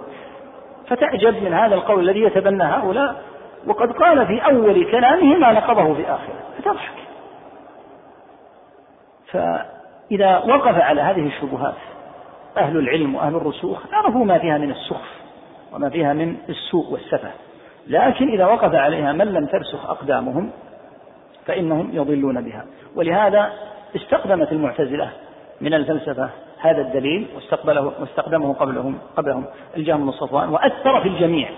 فتعجب 0.88 1.42
من 1.42 1.52
هذا 1.52 1.74
القول 1.74 2.00
الذي 2.00 2.20
يتبنى 2.20 2.64
هؤلاء. 2.64 3.33
وقد 3.66 3.92
قال 3.92 4.26
في 4.26 4.46
أول 4.46 4.90
كلامه 4.90 5.38
ما 5.38 5.52
نقضه 5.52 5.94
في 5.94 6.02
آخره. 6.02 6.34
فتضحك. 6.58 6.94
فإذا 9.26 10.38
وقف 10.38 10.80
على 10.80 11.00
هذه 11.00 11.26
الشبهات 11.26 11.74
أهل 12.56 12.76
العلم 12.76 13.14
وأهل 13.14 13.34
الرسوخ 13.34 13.78
عرفوا 13.92 14.24
ما 14.24 14.38
فيها 14.38 14.58
من 14.58 14.70
السخف 14.70 15.20
وما 15.72 15.90
فيها 15.90 16.12
من 16.12 16.36
السوء 16.48 16.92
والسفه. 16.92 17.30
لكن 17.86 18.28
إذا 18.28 18.46
وقف 18.46 18.74
عليها 18.74 19.12
من 19.12 19.26
لم 19.26 19.46
ترسخ 19.46 19.90
أقدامهم 19.90 20.50
فإنهم 21.46 21.90
يضلون 21.92 22.40
بها. 22.40 22.64
ولهذا 22.96 23.52
استقدمت 23.96 24.52
المعتزلة 24.52 25.10
من 25.60 25.74
الفلسفة 25.74 26.30
هذا 26.58 26.80
الدليل 26.80 27.26
واستقبله 27.34 27.92
واستقدمه 28.00 28.54
قبلهم 28.54 28.98
قبلهم 29.16 29.44
الجهم 29.76 30.04
بن 30.04 30.10
صفوان 30.10 30.48
وأثر 30.48 31.00
في 31.00 31.08
الجميع. 31.08 31.48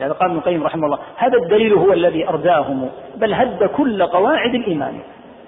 لهذا 0.00 0.12
قال 0.12 0.30
ابن 0.30 0.38
القيم 0.38 0.62
رحمه 0.62 0.86
الله 0.86 0.98
هذا 1.16 1.38
الدليل 1.38 1.72
هو 1.72 1.92
الذي 1.92 2.28
أرداهم 2.28 2.88
بل 3.16 3.34
هد 3.34 3.64
كل 3.64 4.02
قواعد 4.02 4.54
الإيمان. 4.54 4.98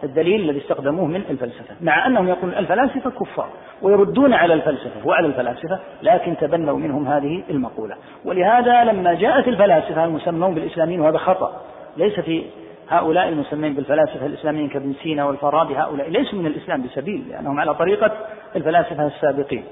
الدليل 0.04 0.40
الذي 0.40 0.58
استخدموه 0.58 1.06
من 1.06 1.22
الفلسفة 1.30 1.74
مع 1.80 2.06
أنهم 2.06 2.28
يقولون 2.28 2.58
الفلاسفة 2.58 3.10
كفار 3.10 3.48
ويردون 3.82 4.32
على 4.32 4.54
الفلسفة 4.54 5.06
وعلى 5.06 5.26
الفلاسفة 5.26 5.78
لكن 6.02 6.36
تبنوا 6.36 6.78
منهم 6.78 7.08
هذه 7.08 7.42
المقولة. 7.50 7.94
ولهذا 8.24 8.84
لما 8.84 9.14
جاءت 9.14 9.48
الفلاسفة 9.48 10.04
المسمون 10.04 10.54
بالإسلاميين 10.54 11.00
وهذا 11.00 11.18
خطأ. 11.18 11.60
ليس 11.96 12.20
في 12.20 12.44
هؤلاء 12.88 13.28
المسمين 13.28 13.74
بالفلاسفة 13.74 14.26
الإسلاميين 14.26 14.68
كابن 14.68 14.94
سينا 15.02 15.24
والفارابي 15.24 15.76
هؤلاء 15.76 16.10
ليسوا 16.10 16.38
من 16.38 16.46
الإسلام 16.46 16.82
بسبيل 16.82 17.24
لأنهم 17.28 17.60
على 17.60 17.74
طريقة 17.74 18.12
الفلاسفة 18.56 19.06
السابقين. 19.06 19.64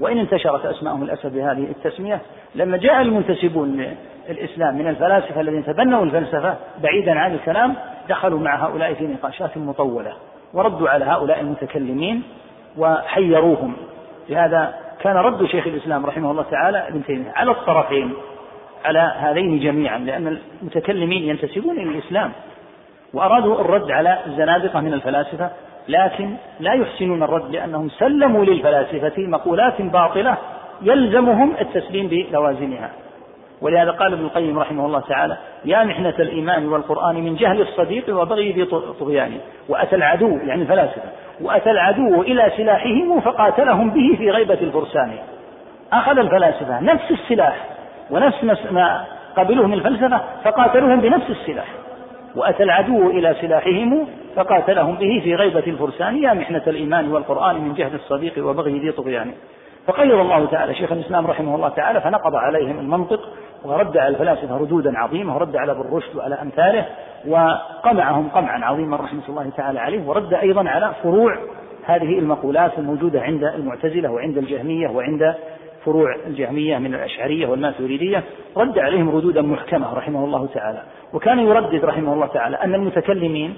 وإن 0.00 0.18
انتشرت 0.18 0.66
أسماءهم 0.66 1.04
للأسف 1.04 1.26
بهذه 1.26 1.64
التسمية 1.70 2.20
لما 2.54 2.76
جاء 2.76 3.00
المنتسبون 3.02 3.86
للإسلام 4.28 4.78
من 4.78 4.88
الفلاسفة 4.88 5.40
الذين 5.40 5.64
تبنوا 5.64 6.04
الفلسفة 6.04 6.56
بعيدا 6.82 7.18
عن 7.18 7.34
الكلام 7.34 7.74
دخلوا 8.08 8.40
مع 8.40 8.66
هؤلاء 8.66 8.94
في 8.94 9.06
نقاشات 9.06 9.58
مطولة 9.58 10.12
وردوا 10.54 10.88
على 10.88 11.04
هؤلاء 11.04 11.40
المتكلمين 11.40 12.22
وحيروهم. 12.78 13.76
لهذا 14.28 14.74
كان 15.00 15.16
رد 15.16 15.44
شيخ 15.44 15.66
الإسلام 15.66 16.06
رحمه 16.06 16.30
الله 16.30 16.42
تعالى 16.42 16.88
ابن 16.88 17.04
تيمية 17.04 17.32
على 17.36 17.50
الطرفين 17.50 18.12
على 18.84 19.12
هذين 19.16 19.58
جميعا 19.58 19.98
لأن 19.98 20.38
المتكلمين 20.62 21.22
ينتسبون 21.22 21.78
إلى 21.78 21.90
الإسلام 21.90 22.32
وأرادوا 23.14 23.60
الرد 23.60 23.90
على 23.90 24.18
الزنادقة 24.26 24.80
من 24.80 24.92
الفلاسفة 24.92 25.50
لكن 25.88 26.34
لا 26.60 26.72
يحسنون 26.72 27.22
الرد 27.22 27.50
لأنهم 27.50 27.88
سلموا 27.88 28.44
للفلاسفة 28.44 29.12
مقولات 29.18 29.82
باطلة 29.82 30.36
يلزمهم 30.82 31.52
التسليم 31.60 32.06
بلوازمها. 32.06 32.90
ولهذا 33.60 33.90
قال 33.90 34.12
ابن 34.12 34.24
القيم 34.24 34.58
رحمه 34.58 34.86
الله 34.86 35.00
تعالى 35.00 35.36
يا 35.64 35.84
محنة 35.84 36.14
الإيمان 36.18 36.68
والقرآن 36.68 37.14
من 37.14 37.36
جهل 37.36 37.60
الصديق 37.60 38.16
وبغي 38.16 38.52
ذي 38.52 38.64
طغيان 39.00 39.32
وأتى 39.68 39.96
العدو 39.96 40.38
يعني 40.44 40.62
الفلاسفة 40.62 41.08
وأتى 41.40 41.70
العدو 41.70 42.22
إلى 42.22 42.52
سلاحهم 42.56 43.20
فقاتلهم 43.20 43.90
به 43.90 44.16
في 44.18 44.30
غيبة 44.30 44.58
الفرسان. 44.60 45.12
أخذ 45.92 46.18
الفلاسفة 46.18 46.80
نفس 46.80 47.10
السلاح 47.10 47.56
ونفس 48.10 48.44
ما 48.70 49.04
قبلوه 49.36 49.66
من 49.66 49.74
الفلسفة 49.74 50.20
فقاتلوهم 50.44 51.00
بنفس 51.00 51.30
السلاح. 51.30 51.66
وأتى 52.36 52.62
العدو 52.62 53.10
إلى 53.10 53.36
سلاحهم 53.40 54.06
فقاتلهم 54.36 54.94
به 54.94 55.20
في 55.24 55.34
غيبة 55.34 55.64
الفرسان 55.66 56.16
يا 56.16 56.32
محنة 56.32 56.62
الإيمان 56.66 57.12
والقرآن 57.12 57.60
من 57.60 57.74
جهد 57.74 57.94
الصديق 57.94 58.46
وبغي 58.46 58.78
ذي 58.78 58.92
طغيان 58.92 59.32
فقيض 59.86 60.14
الله 60.14 60.46
تعالى 60.46 60.74
شيخ 60.74 60.92
الإسلام 60.92 61.26
رحمه 61.26 61.54
الله 61.54 61.68
تعالى 61.68 62.00
فنقض 62.00 62.34
عليهم 62.34 62.78
المنطق 62.78 63.20
ورد 63.64 63.96
على 63.96 64.08
الفلاسفة 64.08 64.56
ردودا 64.56 64.98
عظيمة 64.98 65.36
ورد 65.36 65.56
على 65.56 65.72
ابن 65.72 65.80
رشد 65.92 66.16
وعلى 66.16 66.34
أمثاله 66.34 66.86
وقمعهم 67.28 68.28
قمعا 68.28 68.64
عظيما 68.64 68.96
رحمة 68.96 69.22
الله 69.28 69.50
تعالى 69.56 69.80
عليه 69.80 70.08
ورد 70.08 70.34
أيضا 70.34 70.68
على 70.68 70.92
فروع 71.02 71.36
هذه 71.84 72.18
المقولات 72.18 72.78
الموجودة 72.78 73.20
عند 73.20 73.44
المعتزلة 73.44 74.10
وعند 74.10 74.38
الجهمية 74.38 74.88
وعند 74.88 75.34
فروع 75.84 76.16
الجهمية 76.26 76.78
من 76.78 76.94
الأشعرية 76.94 77.46
والماتريدية 77.46 78.22
رد 78.56 78.78
عليهم 78.78 79.16
ردودا 79.16 79.42
محكمة 79.42 79.94
رحمه 79.94 80.24
الله 80.24 80.46
تعالى. 80.46 80.82
وكان 81.12 81.38
يردد 81.38 81.84
رحمه 81.84 82.14
الله 82.14 82.26
تعالى 82.26 82.56
أن 82.56 82.74
المتكلمين 82.74 83.54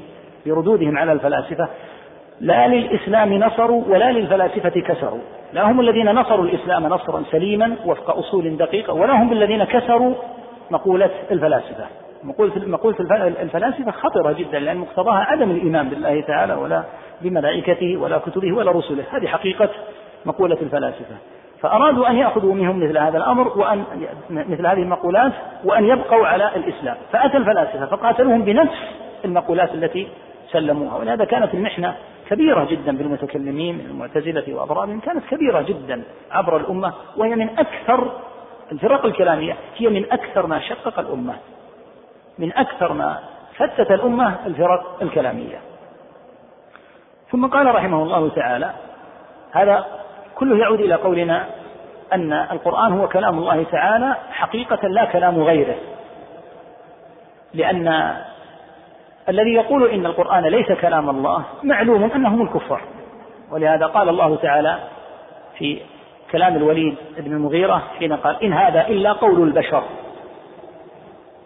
بردودهم 0.47 0.99
على 0.99 1.13
الفلاسفة 1.13 1.69
لا 2.41 2.69
للإسلام 2.69 3.35
نصروا 3.35 3.85
ولا 3.89 4.13
للفلاسفة 4.13 4.81
كسروا. 4.81 5.21
لا 5.53 5.71
هم 5.71 5.81
الذين 5.81 6.11
نصروا 6.11 6.45
الإسلام 6.45 6.87
نصرا 6.87 7.23
سليما 7.31 7.77
وفق 7.87 8.17
أصول 8.17 8.57
دقيقة 8.57 8.93
ولا 8.93 9.23
هم 9.23 9.33
الذين 9.33 9.65
كسروا 9.65 10.15
مقولة 10.71 11.11
الفلاسفة. 11.31 11.87
مقولة 12.23 12.53
مقولة 12.67 12.97
الفلاسفة 13.43 13.91
خطرة 13.91 14.33
جدا 14.33 14.59
لأن 14.59 14.77
مقتضاها 14.77 15.19
عدم 15.19 15.51
الإيمان 15.51 15.89
بالله 15.89 16.21
تعالى 16.21 16.55
ولا 16.55 16.85
بملائكته 17.21 17.97
ولا 17.97 18.19
كتبه 18.19 18.53
ولا 18.53 18.71
رسله. 18.71 19.05
هذه 19.11 19.27
حقيقة 19.27 19.69
مقولة 20.27 20.59
الفلاسفة. 20.63 21.17
فأرادوا 21.63 22.09
أن 22.09 22.17
يأخذوا 22.17 22.55
منهم 22.55 22.85
مثل 22.85 22.99
هذا 22.99 23.19
الأمر 23.19 23.59
وأن 23.59 23.85
مثل 24.31 24.67
هذه 24.67 24.83
المقولات 24.83 25.33
وأن 25.65 25.85
يبقوا 25.85 26.27
على 26.27 26.57
الإسلام. 26.57 26.97
فأتى 27.13 27.37
الفلاسفة 27.37 27.87
فقاتلوهم 27.87 28.43
بنفس 28.43 28.79
المقولات 29.25 29.75
التي 29.75 30.09
سلموها. 30.51 30.97
ولهذا 30.97 31.25
كانت 31.25 31.55
المحنة 31.55 31.95
كبيرة 32.31 32.65
جدا 32.65 32.97
بالمتكلمين 32.97 33.75
من 33.75 33.87
المعتزلة 33.87 34.55
وأضرابهم 34.55 35.01
كانت 35.01 35.25
كبيرة 35.31 35.63
جدا 35.63 36.03
عبر 36.31 36.57
الأمة 36.57 36.93
وهي 37.17 37.35
من 37.35 37.59
أكثر 37.59 38.13
الفرق 38.73 39.07
الكلامية 39.07 39.57
هي 39.77 39.89
من 39.89 40.13
أكثر 40.13 40.47
ما 40.47 40.61
شقق 40.61 40.99
الأمة 40.99 41.35
من 42.39 42.53
أكثر 42.53 42.93
ما 42.93 43.19
فتت 43.57 43.91
الأمة 43.91 44.35
الفرق 44.47 45.03
الكلامية. 45.03 45.59
ثم 47.31 47.47
قال 47.47 47.75
رحمه 47.75 48.03
الله 48.03 48.29
تعالى 48.29 48.71
هذا 49.53 50.02
كله 50.35 50.59
يعود 50.59 50.81
إلى 50.81 50.95
قولنا 50.95 51.47
أن 52.13 52.33
القرآن 52.33 52.93
هو 52.93 53.09
كلام 53.09 53.39
الله 53.39 53.63
تعالى 53.73 54.17
حقيقة 54.31 54.89
لا 54.89 55.05
كلام 55.05 55.43
غيره. 55.43 55.77
لأن 57.55 58.17
الذي 59.29 59.55
يقول 59.55 59.91
إن 59.91 60.07
القرآن 60.07 60.45
ليس 60.45 60.73
كلام 60.73 61.11
الله 61.11 61.45
معلوم 61.63 62.11
أنهم 62.15 62.43
الكفار. 62.43 62.81
ولهذا 63.51 63.87
قال 63.87 64.09
الله 64.09 64.37
تعالى 64.37 64.79
في 65.59 65.81
كلام 66.31 66.57
الوليد 66.57 66.95
بن 67.19 67.33
المغيرة 67.33 67.83
حين 67.99 68.13
قال 68.13 68.43
إن 68.43 68.53
هذا 68.53 68.87
إلا 68.89 69.13
قول 69.13 69.43
البشر. 69.43 69.83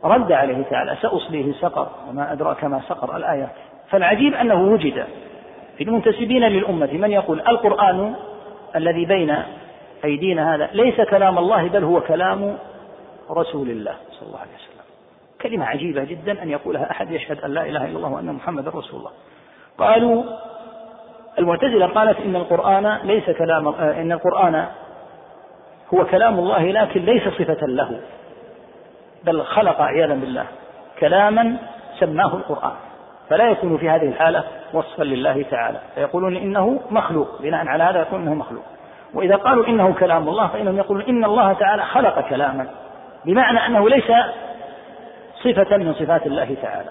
رد 0.04 0.32
عليه 0.32 0.62
تعالى 0.62 0.96
سأصليه 1.02 1.52
سقر 1.52 1.88
وما 2.10 2.32
أدراك 2.32 2.64
ما 2.64 2.80
سقر 2.88 3.16
الآيات 3.16 3.52
فالعجيب 3.90 4.34
أنه 4.34 4.62
وجد 4.62 5.06
في 5.78 5.84
المنتسبين 5.84 6.42
للأمة 6.42 6.92
من 6.92 7.10
يقول 7.10 7.40
القرآن 7.40 8.14
الذي 8.76 9.04
بين 9.04 9.36
أيدينا 10.04 10.54
هذا 10.54 10.68
ليس 10.72 11.00
كلام 11.00 11.38
الله 11.38 11.68
بل 11.68 11.84
هو 11.84 12.00
كلام 12.00 12.58
رسول 13.30 13.70
الله 13.70 13.94
صلى 14.12 14.28
الله 14.28 14.38
عليه 14.38 14.50
وسلم. 14.50 14.84
كلمة 15.40 15.66
عجيبة 15.66 16.04
جدا 16.04 16.42
أن 16.42 16.50
يقولها 16.50 16.90
أحد 16.90 17.10
يشهد 17.10 17.40
أن 17.40 17.54
لا 17.54 17.62
إله 17.62 17.84
إلا 17.84 17.96
الله 17.96 18.08
وأن 18.08 18.32
محمد 18.32 18.68
رسول 18.68 19.00
الله. 19.00 19.10
قالوا 19.78 20.24
المعتزلة 21.38 21.86
قالت 21.86 22.20
إن 22.20 22.36
القرآن 22.36 22.98
ليس 23.04 23.30
كلام 23.30 23.68
إن 23.68 24.12
القرآن 24.12 24.66
هو 25.94 26.04
كلام 26.04 26.38
الله 26.38 26.72
لكن 26.72 27.04
ليس 27.04 27.22
صفة 27.28 27.66
له 27.66 28.00
بل 29.24 29.42
خلق 29.42 29.80
عياذا 29.80 30.14
بالله 30.14 30.46
كلاما 30.98 31.56
سماه 31.98 32.34
القرآن. 32.36 32.76
فلا 33.30 33.50
يكون 33.50 33.76
في 33.78 33.90
هذه 33.90 34.08
الحالة 34.08 34.44
وصفا 34.72 35.02
لله 35.02 35.44
تعالى. 35.50 35.78
فيقولون 35.94 36.36
إنه 36.36 36.80
مخلوق 36.90 37.42
بناء 37.42 37.66
على 37.68 37.84
هذا 37.84 37.98
يقول 37.98 38.20
إنه 38.20 38.34
مخلوق. 38.34 38.64
وإذا 39.14 39.36
قالوا 39.36 39.66
إنه 39.66 39.94
كلام 40.00 40.28
الله 40.28 40.46
فإنهم 40.46 40.76
يقولون 40.78 41.04
إن 41.04 41.24
الله 41.24 41.52
تعالى 41.52 41.82
خلق 41.82 42.28
كلاما 42.28 42.66
بمعنى 43.24 43.66
أنه 43.66 43.88
ليس 43.88 44.12
صفة 45.44 45.76
من 45.76 45.94
صفات 45.94 46.26
الله 46.26 46.56
تعالى. 46.62 46.88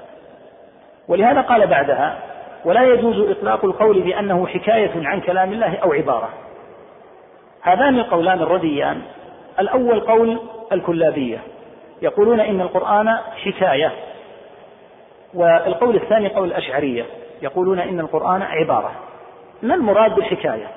ولهذا 1.08 1.42
قال 1.42 1.68
بعدها 1.68 2.18
ولا 2.66 2.84
يجوز 2.84 3.30
إطلاق 3.30 3.66
القول 3.66 4.02
بأنه 4.02 4.48
حكاية 4.48 5.08
عن 5.08 5.22
كلام 5.22 5.54
الله 5.54 5.78
أو 5.78 5.94
عبارة. 5.94 6.30
هذان 7.62 8.00
القولان 8.00 8.42
الرديان. 8.42 9.02
الأول 9.60 10.00
قول 10.00 10.40
الكلابية. 10.72 11.38
يقولون 12.02 12.40
إن 12.40 12.62
القرآن 12.62 13.18
حكاية. 13.46 13.92
والقول 15.36 15.96
الثاني 15.96 16.28
قول 16.28 16.48
الأشعرية. 16.48 17.06
يقولون 17.42 17.80
إن 17.80 18.00
القرآن 18.00 18.42
عبارة. 18.42 18.92
ما 19.64 19.76
المراد 19.76 20.16
بالحكاية؟ 20.16 20.68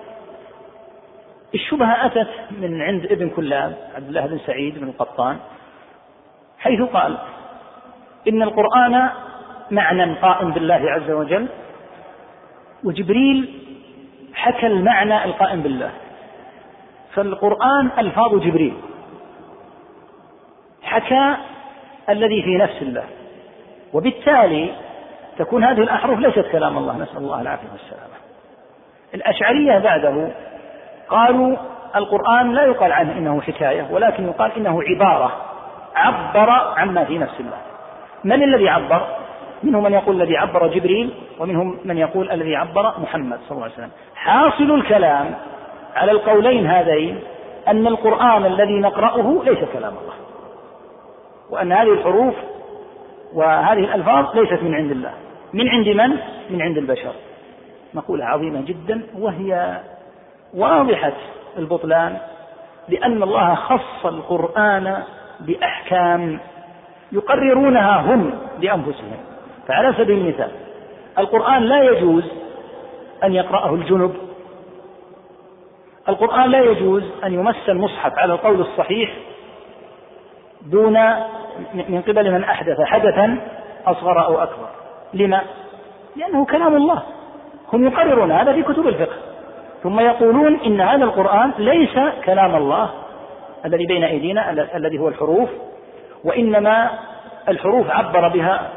الشبهة 1.54 2.06
أتت 2.06 2.28
من 2.50 2.82
عند 2.82 3.06
ابن 3.06 3.30
كلاب 3.30 3.76
عبد 3.96 4.08
الله 4.08 4.26
بن 4.26 4.38
سعيد 4.46 4.78
بن 4.78 4.88
القطان 4.88 5.36
حيث 6.58 6.82
قال 6.82 7.18
إن 8.28 8.42
القرآن 8.42 9.08
معنى 9.70 10.14
قائم 10.14 10.50
بالله 10.50 10.90
عز 10.90 11.10
وجل 11.10 11.48
وجبريل 12.84 13.54
حكى 14.34 14.66
المعنى 14.66 15.24
القائم 15.24 15.62
بالله. 15.62 15.90
فالقرآن 17.14 17.90
ألفاظ 17.98 18.34
جبريل. 18.34 18.74
حكى 20.82 21.36
الذي 22.08 22.42
في 22.42 22.56
نفس 22.56 22.82
الله. 22.82 23.04
وبالتالي 23.92 24.70
تكون 25.38 25.64
هذه 25.64 25.80
الأحرف 25.80 26.18
ليست 26.18 26.46
كلام 26.52 26.78
الله 26.78 26.96
نسأل 26.96 27.16
الله 27.16 27.40
العافية 27.40 27.68
والسلامة. 27.72 28.14
الأشعرية 29.14 29.78
بعده 29.78 30.30
قالوا 31.08 31.56
القرآن 31.96 32.52
لا 32.52 32.64
يقال 32.64 32.92
عنه 32.92 33.12
إنه 33.12 33.40
حكاية 33.40 33.86
ولكن 33.90 34.24
يقال 34.24 34.52
إنه 34.56 34.82
عبارة 34.82 35.32
عبر 35.94 36.50
عما 36.50 37.04
في 37.04 37.18
نفس 37.18 37.40
الله. 37.40 37.58
من 38.24 38.42
الذي 38.42 38.68
عبر؟ 38.68 39.06
منهم 39.62 39.82
من 39.82 39.92
يقول 39.92 40.22
الذي 40.22 40.36
عبر 40.36 40.66
جبريل 40.66 41.14
ومنهم 41.38 41.78
من 41.84 41.98
يقول 41.98 42.30
الذي 42.30 42.56
عبر 42.56 42.92
محمد 42.98 43.38
صلى 43.48 43.56
الله 43.56 43.64
عليه 43.64 43.74
وسلم. 43.74 43.90
حاصل 44.14 44.70
الكلام 44.74 45.34
على 45.94 46.12
القولين 46.12 46.66
هذين 46.66 47.20
أن 47.68 47.86
القرآن 47.86 48.46
الذي 48.46 48.80
نقرأه 48.80 49.42
ليس 49.44 49.58
كلام 49.72 49.92
الله 49.92 50.14
وأن 51.50 51.72
هذه 51.72 51.92
الحروف 51.92 52.34
وهذه 53.34 53.78
الألفاظ 53.78 54.36
ليست 54.36 54.62
من 54.62 54.74
عند 54.74 54.90
الله. 54.90 55.12
من 55.52 55.68
عند 55.68 55.88
من؟ 55.88 56.18
من 56.50 56.62
عند 56.62 56.78
البشر. 56.78 57.12
مقولة 57.94 58.24
عظيمة 58.24 58.60
جدا 58.60 59.02
وهي 59.18 59.80
واضحة 60.54 61.12
البطلان 61.58 62.16
لأن 62.88 63.22
الله 63.22 63.54
خص 63.54 64.06
القرآن 64.06 65.02
بأحكام 65.40 66.40
يقررونها 67.12 68.00
هم 68.00 68.38
لأنفسهم. 68.60 69.16
فعلى 69.68 69.94
سبيل 69.98 70.18
المثال 70.18 70.50
القرآن 71.18 71.62
لا 71.62 71.82
يجوز 71.82 72.24
أن 73.24 73.34
يقرأه 73.34 73.74
الجنب. 73.74 74.14
القرآن 76.08 76.50
لا 76.50 76.60
يجوز 76.60 77.02
أن 77.24 77.34
يمس 77.34 77.68
المصحف 77.68 78.18
على 78.18 78.32
القول 78.32 78.60
الصحيح 78.60 79.14
دون 80.66 80.98
من 81.88 82.02
قبل 82.02 82.32
من 82.32 82.44
أحدث 82.44 82.80
حدثا 82.80 83.38
أصغر 83.86 84.24
أو 84.24 84.42
أكبر. 84.42 84.68
لما؟ 85.14 85.40
لأنه 86.16 86.44
كلام 86.44 86.76
الله. 86.76 87.02
هم 87.72 87.86
يقررون 87.86 88.32
هذا 88.32 88.52
في 88.52 88.62
كتب 88.62 88.86
الفقه. 88.86 89.16
ثم 89.82 90.00
يقولون 90.00 90.60
إن 90.60 90.80
هذا 90.80 91.04
القرآن 91.04 91.52
ليس 91.58 91.98
كلام 92.24 92.56
الله 92.56 92.90
الذي 93.64 93.86
بين 93.86 94.04
أيدينا 94.04 94.50
الذي 94.76 94.98
هو 94.98 95.08
الحروف 95.08 95.48
وإنما 96.24 96.90
الحروف 97.48 97.90
عبر 97.90 98.28
بها 98.28 98.70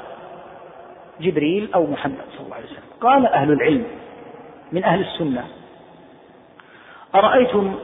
جبريل 1.21 1.69
أو 1.75 1.85
محمد 1.85 2.25
صلى 2.37 2.45
الله 2.45 2.55
عليه 2.55 2.65
وسلم. 2.65 2.83
قال 3.01 3.25
أهل 3.25 3.51
العلم 3.51 3.83
من 4.71 4.83
أهل 4.83 5.01
السنة 5.01 5.43
أرأيتم 7.15 7.75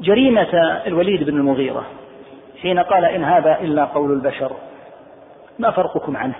جريمة 0.00 0.82
الوليد 0.86 1.22
بن 1.22 1.36
المغيرة؟ 1.36 1.84
حين 2.64 2.78
قال 2.78 3.04
إن 3.04 3.24
هذا 3.24 3.60
إلا 3.60 3.84
قول 3.84 4.12
البشر 4.12 4.52
ما 5.58 5.70
فرقكم 5.70 6.16
عنه؟ 6.16 6.34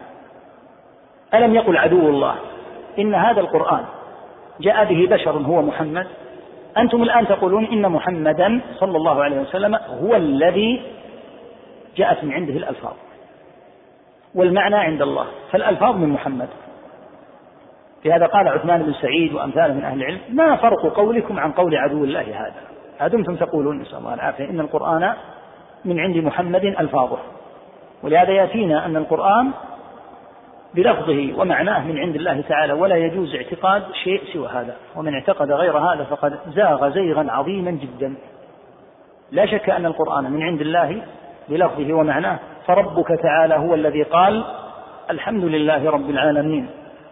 ألم 1.35 1.55
يقل 1.55 1.77
عدو 1.77 2.09
الله؟ 2.09 2.35
إن 2.99 3.15
هذا 3.15 3.41
القرآن 3.41 3.85
جاء 4.61 4.85
به 4.85 5.07
بشر 5.17 5.31
هو 5.31 5.63
محمد 5.63 6.07
أنتم 6.79 7.03
الآن 7.03 7.27
تقولون 7.27 7.65
إن 7.65 7.93
محمدا 7.93 8.61
صلى 8.75 8.97
الله 8.97 9.23
عليه 9.23 9.41
وسلم 9.41 9.75
هو 9.75 10.17
الذي 10.17 10.83
جاءت 11.97 12.25
من 12.25 12.33
عنده 12.33 12.53
الألفاظ. 12.53 12.93
والمعنى 14.35 14.77
عند 14.77 15.03
الله 15.03 15.27
فالألفاظ 15.51 15.97
من 15.97 16.09
محمد. 16.09 16.49
لهذا 18.05 18.27
قال 18.27 18.49
عثمان 18.49 18.83
بن 18.83 18.93
سعيد 18.93 19.35
وأمثاله 19.35 19.75
من 19.75 19.85
أهل 19.85 20.03
العلم 20.03 20.21
ما 20.29 20.57
فرق 20.57 20.87
قولكم 20.97 21.41
عن 21.41 21.53
قول 21.53 21.77
عدو 21.77 22.05
الله 22.05 22.23
هذا؟ 22.23 22.61
أدمتم 23.01 23.37
تقولون 23.37 23.81
نسأل 23.81 23.99
الله 23.99 24.15
العافية 24.15 24.51
إن 24.51 24.61
القرآن 24.61 25.15
من 25.85 26.01
عند 26.01 26.17
محمد 26.17 26.65
ألفاظه 26.65 27.19
ولهذا 28.03 28.33
يأتينا 28.33 28.87
أن 28.87 28.97
القرآن 28.97 29.51
بلفظه 30.75 31.41
ومعناه 31.41 31.87
من 31.87 31.99
عند 31.99 32.17
الله 32.17 32.41
تعالى 32.41 32.73
ولا 32.73 32.97
يجوز 32.97 33.35
اعتقاد 33.35 33.83
شيء 34.05 34.23
سوى 34.33 34.49
هذا. 34.49 34.77
ومن 34.97 35.15
اعتقد 35.15 35.53
غير 35.53 35.79
هذا 35.79 36.05
فقد 36.05 36.39
زاغ 36.55 36.91
زيغا 36.91 37.31
عظيما 37.31 37.71
جدا. 37.71 38.15
لا 39.33 39.47
شك 39.47 39.71
أن 39.71 39.87
القرآن 39.87 40.33
من 40.33 40.43
عند 40.43 40.61
الله 40.61 41.03
بلفظه 41.49 41.95
ومعناه. 41.95 42.39
فربك 42.67 43.09
تعالى 43.23 43.55
هو 43.55 43.75
الذي 43.75 44.03
قال 44.03 44.45
الحمد 45.11 45.45
لله 45.45 45.91
رب 45.91 46.11
العالمين 46.11 46.67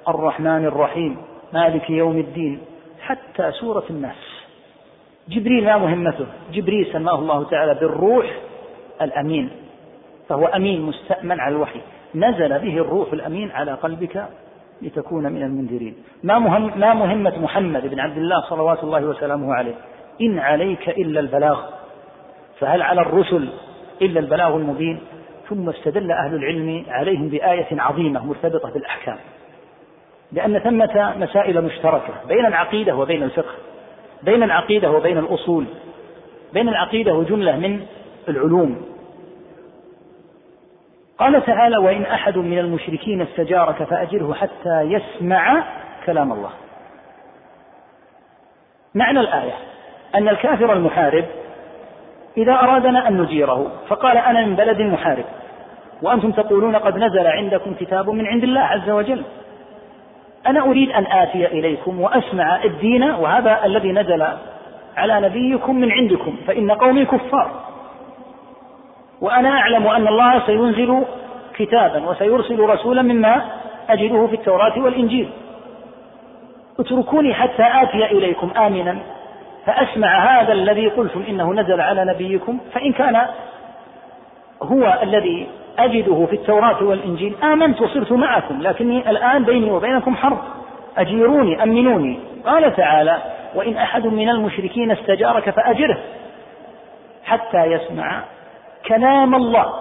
الرحمن 0.09 0.65
الرحيم 0.65 1.17
مالك 1.53 1.91
يوم 1.91 2.19
الدين 2.19 2.61
حتى 3.01 3.53
سورة 3.53 3.85
الناس 3.91 4.17
جبريل 5.29 5.65
ما 5.65 5.79
مهمته؟ 5.79 6.27
جبريل 6.53 6.93
سماه 6.93 7.15
الله 7.15 7.45
تعالى 7.45 7.75
بالروح 7.75 8.27
الأمين 9.03 9.51
فهو 10.29 10.47
أمين 10.47 10.83
مستأمن 10.83 11.41
على 11.41 11.55
الوحي. 11.55 11.81
نزل 12.15 12.59
به 12.59 12.79
الروح 12.79 13.13
الأمين 13.13 13.51
على 13.51 13.73
قلبك 13.73 14.27
لتكون 14.83 15.33
من 15.33 15.43
المنذرين. 15.43 15.95
ما, 16.23 16.39
مهم 16.39 16.81
ما 16.81 16.95
مهمة 16.95 17.39
محمد 17.39 17.87
بن 17.87 18.01
عبد 18.01 18.17
الله 18.17 18.41
صلوات 18.41 18.85
الله 18.85 19.05
وسلامه 19.05 19.55
عليه؟ 19.55 19.75
إن 20.21 20.39
عليك 20.39 20.89
إلا 20.89 21.21
البلاغ. 21.21 21.61
فهل 22.61 22.83
على 22.83 23.01
الرسل 23.01 23.49
إلا 24.03 24.21
البلاغ 24.21 24.57
المبين؟ 24.57 25.01
ثم 25.49 25.69
استدل 25.69 26.13
أهل 26.13 26.35
العلم 26.35 26.85
عليهم 26.89 27.29
بآية 27.29 27.81
عظيمة 27.81 28.27
مرتبطة 28.27 28.71
بالأحكام. 28.71 29.17
لأن 30.33 30.59
ثمة 30.59 31.15
مسائل 31.17 31.65
مشتركة 31.65 32.15
بين 32.29 32.47
العقيدة 32.47 32.97
وبين 32.97 33.23
الفقه 33.23 33.55
بين 34.23 34.43
العقيدة 34.43 34.91
وبين 34.91 35.19
الأصول 35.19 35.65
بين 36.53 36.69
العقيدة 36.69 37.15
وجملة 37.15 37.57
من 37.57 37.87
العلوم. 38.29 38.83
قال 41.19 41.45
تعالى 41.47 41.77
وإن 41.77 42.03
أحد 42.03 42.39
من 42.39 42.59
المشركين 42.59 43.21
استجارك 43.21 43.83
فأجره 43.83 44.35
حتى 44.35 44.81
يسمع 44.81 45.65
كلام 46.07 46.33
الله. 46.33 46.51
معنى 48.95 49.21
الآية 49.21 49.55
أن 50.15 50.29
الكافر 50.29 50.73
المحارب 50.73 51.25
إذا 52.37 52.53
أرادنا 52.53 53.09
أن 53.09 53.21
نجيره 53.21 53.73
فقال 53.89 54.17
أنا 54.17 54.47
من 54.47 54.57
بلد 54.57 54.81
محارب. 54.81 55.25
وأنتم 56.03 56.33
تقولون 56.33 56.77
قد 56.77 56.97
نزل 56.97 57.27
عندكم 57.27 57.75
كتاب 57.75 58.11
من 58.11 58.27
عند 58.27 58.43
الله 58.43 58.61
عز 58.61 58.91
وجل. 58.91 59.23
أنا 60.47 60.61
أريد 60.61 60.91
أن 60.91 61.07
آتي 61.07 61.47
إليكم 61.47 62.01
وأسمع 62.01 62.65
الدين 62.65 63.03
وهذا 63.03 63.65
الذي 63.65 63.93
نزل 63.93 64.23
على 64.97 65.21
نبيكم 65.21 65.77
من 65.77 65.93
عندكم 65.93 66.37
فإن 66.47 66.71
قومي 66.71 67.05
كفار. 67.05 67.72
وأنا 69.23 69.49
أعلم 69.49 69.87
أن 69.87 70.09
الله 70.09 70.47
سينزل 70.47 71.05
كتابا 71.55 72.11
وسيرسل 72.11 72.61
رسولا 72.61 73.03
مما 73.03 73.43
أجده 73.91 74.27
في 74.27 74.35
التوراة 74.35 74.79
والإنجيل. 74.79 75.29
اتركوني 76.79 77.35
حتى 77.35 77.63
آتي 77.83 78.05
إليكم 78.05 78.51
آمنا. 78.57 78.99
فأسمع 79.67 80.41
هذا 80.41 80.53
الذي 80.53 80.89
قلتم 80.89 81.23
إنه 81.29 81.53
نزل 81.53 81.81
على 81.81 82.05
نبيكم. 82.05 82.59
فإن 82.73 82.93
كان 82.93 83.27
هو 84.63 84.99
الذي 85.03 85.47
أجده 85.79 86.27
في 86.27 86.37
التوراة 86.37 86.83
والإنجيل 86.85 87.35
آمنت 87.43 87.81
وصرت 87.81 88.13
معكم. 88.13 88.63
لكني 88.63 89.11
الآن 89.11 89.45
بيني 89.45 89.71
وبينكم 89.71 90.17
حرب. 90.17 90.39
أجيروني 90.99 91.63
أمنوني. 91.63 92.21
قال 92.47 92.77
تعالى 92.77 93.19
وإن 93.55 93.77
أحد 93.77 94.07
من 94.07 94.29
المشركين 94.29 94.91
استجارك 94.91 95.51
فأجره 95.51 95.99
حتى 97.25 97.65
يسمع 97.65 98.23
كلام 98.89 99.35
الله. 99.35 99.73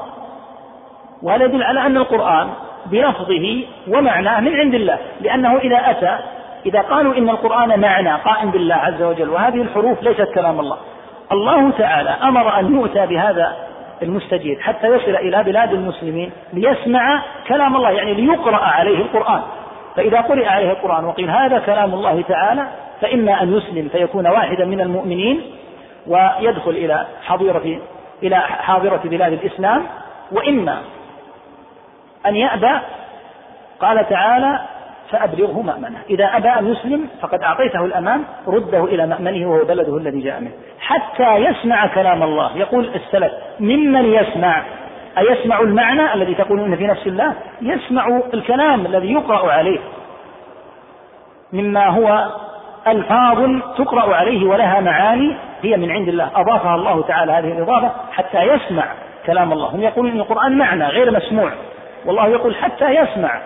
وهذا 1.23 1.45
يدل 1.45 1.63
على 1.63 1.85
أن 1.85 1.97
القرآن 1.97 2.49
بلفظه 2.85 3.63
ومعناه 3.87 4.39
من 4.39 4.55
عند 4.55 4.73
الله 4.73 4.97
لأنه 5.21 5.57
إذا 5.57 5.91
أتى 5.91 6.17
إذا 6.65 6.81
قالوا 6.81 7.17
إن 7.17 7.29
القرآن 7.29 7.79
معنى 7.79 8.13
قائم 8.13 8.51
بالله 8.51 8.75
عز 8.75 9.01
وجل 9.01 9.29
وهذه 9.29 9.61
الحروف 9.61 10.03
ليست 10.03 10.31
كلام 10.35 10.59
الله. 10.59 10.77
الله 11.31 11.71
تعالى 11.71 12.09
أمر 12.09 12.59
أن 12.59 12.75
يؤتى 12.75 13.05
بهذا 13.05 13.55
المستجير 14.01 14.59
حتى 14.59 14.87
يصل 14.87 15.15
إلى 15.15 15.43
بلاد 15.43 15.73
المسلمين 15.73 16.31
ليسمع 16.53 17.21
كلام 17.47 17.75
الله 17.75 17.89
يعني 17.89 18.13
ليقرأ 18.13 18.57
عليه 18.57 18.97
القرآن. 18.97 19.41
فإذا 19.95 20.21
قرئ 20.21 20.45
عليه 20.45 20.71
القرآن 20.71 21.05
وقيل 21.05 21.29
هذا 21.29 21.59
كلام 21.59 21.93
الله 21.93 22.21
تعالى 22.21 22.63
فإما 23.01 23.43
أن 23.43 23.57
يسلم 23.57 23.89
فيكون 23.91 24.27
واحدا 24.27 24.65
من 24.65 24.81
المؤمنين 24.81 25.41
ويدخل 26.07 26.71
إلى 26.71 27.05
حظيرة 27.23 27.79
إلى 28.23 28.35
حاضرة 28.39 29.01
بلاد 29.05 29.33
الإسلام 29.33 29.83
وإما 30.31 30.81
أن 32.25 32.35
يأبى 32.35 32.79
قال 33.79 34.09
تعالى 34.09 34.59
فأبلغه 35.11 35.61
مأمنه 35.61 35.99
إذا 36.09 36.25
أبى 36.25 36.49
أن 36.49 36.71
يسلم 36.71 37.07
فقد 37.21 37.41
أعطيته 37.43 37.85
الأمان 37.85 38.23
رده 38.47 38.83
إلى 38.83 39.07
مأمنه 39.07 39.49
وهو 39.49 39.65
بلده 39.65 39.97
الذي 39.97 40.21
جاء 40.21 40.39
منه. 40.39 40.51
حتى 40.79 41.35
يسمع 41.35 41.87
كلام 41.87 42.23
الله. 42.23 42.57
يقول 42.57 42.91
السلف 42.95 43.31
ممن 43.59 44.05
يسمع؟ 44.05 44.63
أيسمع 45.17 45.59
المعنى 45.59 46.13
الذي 46.13 46.35
تقولون 46.35 46.75
في 46.75 46.87
نفس 46.87 47.07
الله؟ 47.07 47.33
يسمع 47.61 48.21
الكلام 48.33 48.85
الذي 48.85 49.13
يقرأ 49.13 49.51
عليه. 49.51 49.79
مما 51.53 51.87
هو 51.87 52.27
ألفاظ 52.87 53.61
تقرأ 53.77 54.15
عليه 54.15 54.47
ولها 54.47 54.79
معاني 54.79 55.35
هي 55.63 55.77
من 55.77 55.91
عند 55.91 56.07
الله. 56.07 56.29
أضافها 56.35 56.75
الله 56.75 57.01
تعالى 57.01 57.31
هذه 57.31 57.51
الإضافة 57.51 57.91
حتى 58.11 58.41
يسمع 58.41 58.83
كلام 59.25 59.53
الله. 59.53 59.67
هم 59.67 59.81
يقولون 59.81 60.11
أن 60.11 60.19
القرآن 60.19 60.57
معنى 60.57 60.87
غير 60.87 61.11
مسموع. 61.11 61.51
والله 62.05 62.27
يقول 62.27 62.55
حتى 62.55 62.89
يسمع. 62.89 63.41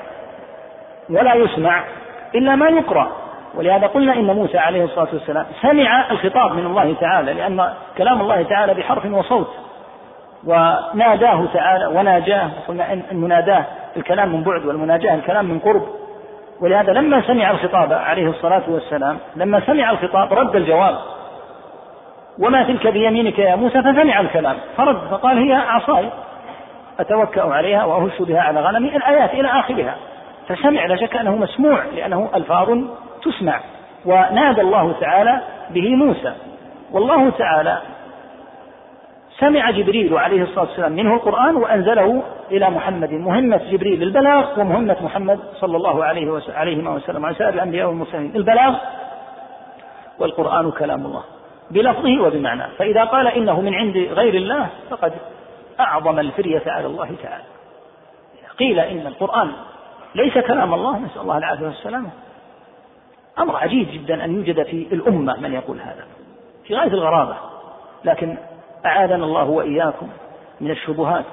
ولا 1.10 1.34
يسمع 1.34 1.84
إلا 2.36 2.56
ما 2.56 2.70
يقرأ. 2.70 3.12
ولهذا 3.56 3.88
قلنا 3.88 4.14
إن 4.14 4.26
موسى 4.26 4.58
عليه 4.58 4.84
الصلاة 4.84 5.08
والسلام 5.14 5.46
سمع 5.62 6.12
الخطاب 6.12 6.52
من 6.52 6.66
الله 6.66 6.96
تعالى 7.02 7.34
لأن 7.34 7.74
كلام 7.98 8.22
الله 8.22 8.44
تعالى 8.44 8.74
بحرف 8.74 9.06
وصوت. 9.06 9.56
وناداه 10.46 11.46
تعالى 11.54 11.86
وناجاه 11.86 12.50
قلنا 12.68 12.94
إن 12.94 13.04
المناداه 13.12 13.64
الكلام 13.98 14.30
من 14.30 14.44
بعد 14.44 14.66
والمناجاة 14.66 15.16
الكلام 15.16 15.46
من 15.46 15.60
قرب. 15.60 15.82
ولهذا 16.62 16.94
لما 16.94 17.22
سمع 17.22 17.52
الخطاب 17.52 17.94
عليه 17.94 18.30
الصلاة 18.30 18.64
والسلام 18.68 19.18
لما 19.36 19.60
سمع 19.60 19.92
الخطاب 19.92 20.34
رد 20.34 20.56
الجواب. 20.56 20.96
وما 22.40 22.64
تلك 22.64 22.88
بيمينك 22.88 23.40
يا 23.40 23.56
موسى 23.56 23.82
فسمع 23.82 24.22
الكلام. 24.22 24.56
فرد 24.78 24.98
فقال 25.12 25.38
هي 25.38 25.54
عصاي. 25.54 26.10
أتوكأ 27.00 27.42
عليها 27.42 27.86
وأهش 27.86 28.22
بها 28.22 28.42
على 28.42 28.62
غنمي 28.62 28.96
الآيات 28.96 29.34
إلى 29.34 29.48
آخرها. 29.48 29.96
فسمع 30.48 30.86
لا 30.86 30.96
شك 30.96 31.16
أنه 31.16 31.36
مسموع 31.36 31.84
لأنه 31.96 32.30
ألفاظ 32.36 32.78
تسمع. 33.24 33.60
ونادى 34.06 34.62
الله 34.62 34.94
تعالى 35.00 35.42
به 35.70 35.96
موسى. 35.96 36.34
والله 36.92 37.30
تعالى 37.30 37.78
سمع 39.40 39.72
جبريل 39.72 40.18
عليه 40.18 40.42
الصلاة 40.42 40.66
والسلام 40.66 40.92
منه 40.92 41.14
القرآن 41.14 41.56
وأنزله 41.56 42.24
إلى 42.52 42.70
محمد. 42.70 43.12
مهمة 43.12 43.62
جبريل 43.72 44.04
البلاغ 44.04 44.60
ومهمة 44.60 44.98
محمد 45.02 45.40
صلى 45.54 45.78
الله 45.78 46.04
عليه 46.04 46.32
وسلم 46.32 46.88
وسلم. 46.88 47.26
على 47.26 47.36
سائر 47.36 47.54
الأنبياء 47.54 47.88
والمرسلين. 47.88 48.32
البلاغ 48.36 48.76
والقرآن 50.20 50.72
كلام 50.72 51.06
الله. 51.06 51.24
بلفظه 51.72 52.22
وبمعناه. 52.22 52.70
فإذا 52.78 53.04
قال 53.04 53.28
إنه 53.28 53.62
من 53.62 53.74
عند 53.74 53.98
غير 53.98 54.34
الله 54.34 54.70
فقد 54.90 55.14
أعظم 55.80 56.20
الفرية 56.20 56.64
على 56.68 56.86
الله 56.86 57.10
تعالى. 57.24 57.44
قيل 58.60 58.80
إن 58.80 59.08
القرآن 59.08 59.52
ليس 60.16 60.34
كلام 60.34 60.74
الله 60.74 61.00
نسأل 61.00 61.22
الله 61.22 61.38
العافية 61.38 61.66
والسلامة. 61.66 62.10
أمر 63.40 63.56
عجيب 63.56 63.88
جدا 63.94 64.26
أن 64.26 64.36
يوجد 64.36 64.64
في 64.64 64.88
الأمة 64.92 65.40
من 65.40 65.54
يقول 65.54 65.80
هذا 65.80 66.06
في 66.64 66.76
غاية 66.76 66.88
الغرابة. 66.88 67.36
لكن 68.06 68.38
أعاذنا 68.86 69.26
الله 69.26 69.44
وإياكم 69.44 70.10
من 70.62 70.72
الشبهات. 70.72 71.26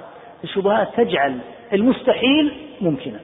الشبهات 0.45 0.89
تجعل 0.97 1.39
المستحيل 1.73 2.53
ممكنا 2.81 3.21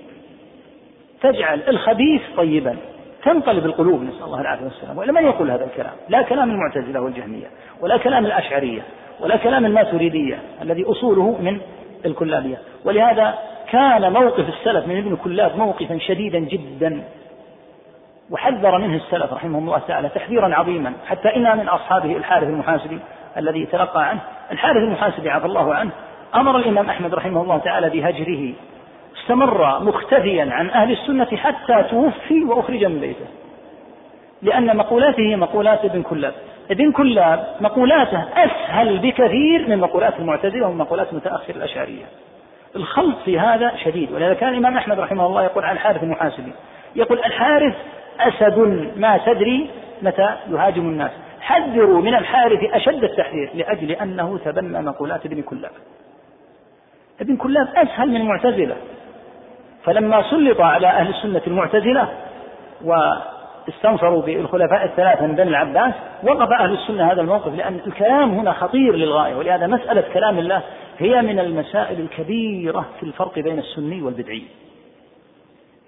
تجعل 1.21 1.63
الخبيث 1.69 2.23
طيبا. 2.37 2.77
تنقلب 3.25 3.67
القلوب 3.67 4.03
نسأل 4.03 4.25
الله 4.25 4.41
العافية 4.41 4.65
والسلام. 4.65 4.99
وإلا 4.99 5.13
من 5.13 5.25
يقول 5.25 5.51
هذا 5.51 5.65
الكلام؟ 5.65 5.93
لا 6.09 6.23
كلام 6.23 6.51
المعتزلة 6.51 7.01
والجهمية 7.01 7.47
ولا 7.81 7.97
كلام 7.97 8.27
الأشعرية 8.27 8.83
ولا 9.21 9.37
كلام 9.37 9.67
الماتريدية 9.67 10.39
الذي 10.63 10.85
أصوله 10.85 11.39
من 11.41 11.61
الكلابية. 12.07 12.59
ولهذا 12.85 13.35
كان 13.71 14.13
موقف 14.13 14.49
السلف 14.49 14.87
من 14.87 14.99
ابن 14.99 15.17
كلاب 15.17 15.57
موقفا 15.57 15.99
شديدا 15.99 16.39
جدا. 16.39 17.05
وحذر 18.31 18.79
منه 18.79 18.97
السلف 18.97 19.33
رحمه 19.33 19.59
الله 19.59 19.79
تعالى 19.89 20.09
تحذيرا 20.09 20.55
عظيما. 20.55 20.93
حتى 21.07 21.37
إن 21.37 21.59
من 21.59 21.69
أصحابه 21.69 22.17
الحارث 22.17 22.49
المحاسبي 22.49 22.99
الذي 23.37 23.67
تلقى 23.67 24.09
عنه 24.09 24.21
الحارث 24.53 24.77
المحاسبي 24.77 25.31
عفى 25.31 25.47
الله 25.47 25.75
عنه 25.75 25.91
أمر 26.35 26.57
الإمام 26.57 26.91
أحمد 26.91 27.15
رحمه 27.15 27.43
الله 27.43 27.59
تعالى 27.59 27.91
بهجره. 27.91 28.55
استمر 29.21 29.85
مختفيا 29.85 30.49
عن 30.51 30.71
أهل 30.71 30.93
السنة 30.93 31.37
حتى 31.37 31.83
توفي 31.91 32.45
وأخرج 32.45 32.85
من 32.85 33.01
بيته. 33.01 33.27
لأن 34.43 34.77
مقولاته 34.77 35.37
مقولات 35.37 35.85
ابن 35.85 36.03
كلاب. 36.03 36.35
ابن 36.71 36.93
كلاب 36.93 37.47
مقولاته 37.61 38.25
أسهل 38.37 38.99
بكثير 38.99 39.69
من 39.69 39.79
مقولات 39.79 40.19
المعتزلة 40.19 40.67
ومن 40.67 40.79
مقولات 40.79 41.15
متأخر 41.15 41.55
الأشعرية. 41.55 42.05
الخلط 42.77 43.17
في 43.25 43.39
هذا 43.39 43.73
شديد. 43.85 44.13
ولهذا 44.13 44.35
كان 44.35 44.49
الإمام 44.49 44.77
أحمد 44.77 45.01
رحمه 45.01 45.27
الله 45.27 45.43
يقول 45.43 45.65
عن 45.65 45.75
الحارث 45.75 46.03
المحاسبي 46.03 46.53
يقول 46.97 47.19
الحارث 47.19 47.75
أسد 48.21 48.59
ما 48.97 49.19
تدري 49.27 49.71
متى 50.03 50.37
يهاجم 50.51 50.81
الناس. 50.81 51.11
حذروا 51.41 52.03
من 52.03 52.15
الحارث 52.15 52.61
أشد 52.73 53.05
التحذير 53.05 53.51
لأجل 53.55 53.91
أنه 53.91 54.39
تبنى 54.45 54.83
مقولات 54.83 55.27
ابن 55.27 55.43
كلاب. 55.43 55.73
ابن 57.21 57.37
كلاب 57.37 57.69
أسهل 57.77 58.09
من 58.09 58.17
المعتزلة. 58.17 58.77
فلما 59.85 60.31
سلط 60.31 60.61
على 60.61 60.87
أهل 60.87 61.09
السنة 61.09 61.43
المعتزلة 61.47 62.09
واستنصروا 62.85 64.23
بالخلفاء 64.23 64.85
الثلاثة 64.85 65.27
من 65.27 65.35
بني 65.35 65.49
العباس 65.49 65.95
وقف 66.23 66.53
أهل 66.53 66.73
السنة 66.73 67.13
هذا 67.13 67.21
الموقف 67.21 67.55
لأن 67.55 67.81
الكلام 67.87 68.31
هنا 68.31 68.53
خطير 68.53 68.95
للغاية 68.95 69.35
ولهذا 69.35 69.67
مسألة 69.67 70.05
كلام 70.15 70.39
الله 70.39 70.63
هي 70.99 71.23
من 71.23 71.39
المسائل 71.39 72.01
الكبيرة 72.01 72.87
في 73.01 73.03
الفرق 73.03 73.39
بين 73.39 73.59
السني 73.59 74.03
والبدعي. 74.03 74.43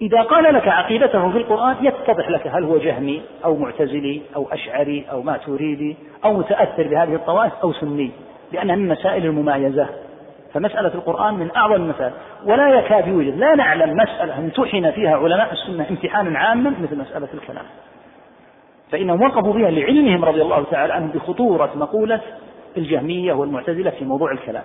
إذا 0.02 0.22
قال 0.22 0.54
لك 0.54 0.68
عقيدته 0.68 1.30
في 1.30 1.38
القرآن 1.38 1.76
يتضح 1.80 2.30
لك 2.30 2.46
هل 2.46 2.64
هو 2.64 2.78
جهمي 2.78 3.22
أو 3.44 3.56
معتزلي 3.56 4.22
أو 4.36 4.48
أشعري 4.52 5.06
أو 5.10 5.22
ماتوريدي 5.22 5.96
أو 6.24 6.32
متأثر 6.32 6.88
بهذه 6.88 7.14
الطوائف 7.14 7.52
أو 7.62 7.72
سني 7.72 8.10
لأنها 8.52 8.76
من 8.76 8.88
مسائل 8.88 9.26
الممايزة. 9.26 9.88
فمسألة 10.54 10.94
القرآن 10.94 11.34
من 11.34 11.50
أعظم 11.56 11.74
المسائل. 11.74 12.12
ولا 12.44 12.68
يكاد 12.68 13.06
يوجد 13.06 13.38
لا 13.38 13.54
نعلم 13.54 13.96
مسألة 13.96 14.38
امتحن 14.38 14.90
فيها 14.90 15.16
علماء 15.16 15.52
السنة 15.52 15.86
امتحانا 15.90 16.38
عاما 16.38 16.74
مثل 16.82 16.98
مسألة 16.98 17.28
الكلام. 17.34 17.64
فإنهم 18.92 19.22
وقفوا 19.22 19.52
بها 19.52 19.70
لعلمهم 19.70 20.24
رضي 20.24 20.42
الله 20.42 20.64
تعالى 20.70 20.92
عنهم 20.92 21.10
بخطورة 21.10 21.70
مقولة 21.74 22.20
الجهمية 22.76 23.32
والمعتزلة 23.32 23.90
في 23.90 24.04
موضوع 24.04 24.32
الكلام. 24.32 24.64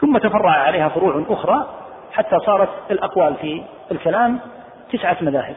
ثم 0.00 0.18
تفرع 0.18 0.50
عليها 0.50 0.88
فروع 0.88 1.24
أخرى 1.28 1.66
حتى 2.12 2.36
صارت 2.46 2.68
الأقوال 2.90 3.34
في 3.34 3.62
الكلام 3.92 4.38
تسعة 4.92 5.16
مذاهب. 5.20 5.56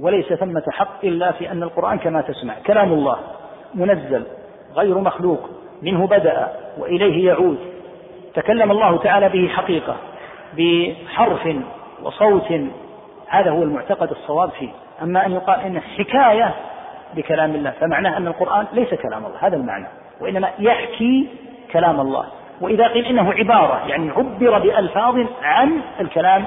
وليس 0.00 0.32
ثمة 0.32 0.62
حق 0.70 1.04
إلا 1.04 1.32
في 1.32 1.50
أن 1.50 1.62
القرآن 1.62 1.98
كما 1.98 2.20
تسمع 2.20 2.54
كلام 2.66 2.92
الله 2.92 3.18
منزل 3.74 4.24
غير 4.74 4.98
مخلوق 4.98 5.50
منه 5.82 6.06
بدأ 6.06 6.48
وإليه 6.78 7.26
يعود. 7.26 7.71
تكلم 8.34 8.70
الله 8.70 8.96
تعالى 8.96 9.28
به 9.28 9.48
حقيقة 9.48 9.96
بحرف 10.58 11.56
وصوت 12.02 12.52
هذا 13.28 13.50
هو 13.50 13.62
المعتقد 13.62 14.10
الصواب 14.10 14.50
فيه. 14.50 14.68
أما 15.02 15.26
أن 15.26 15.32
يقال 15.32 15.60
إن 15.60 15.80
حكاية 15.80 16.54
بكلام 17.14 17.54
الله 17.54 17.70
فمعناه 17.70 18.16
أن 18.16 18.26
القرآن 18.26 18.66
ليس 18.72 18.94
كلام 18.94 19.26
الله 19.26 19.36
هذا 19.40 19.56
المعنى 19.56 19.86
وإنما 20.20 20.50
يحكي 20.58 21.28
كلام 21.72 22.00
الله. 22.00 22.24
وإذا 22.60 22.88
قيل 22.88 23.06
إنه 23.06 23.32
عبارة 23.32 23.86
يعني 23.86 24.10
عبر 24.10 24.58
بألفاظ 24.58 25.26
عن 25.42 25.80
الكلام 26.00 26.44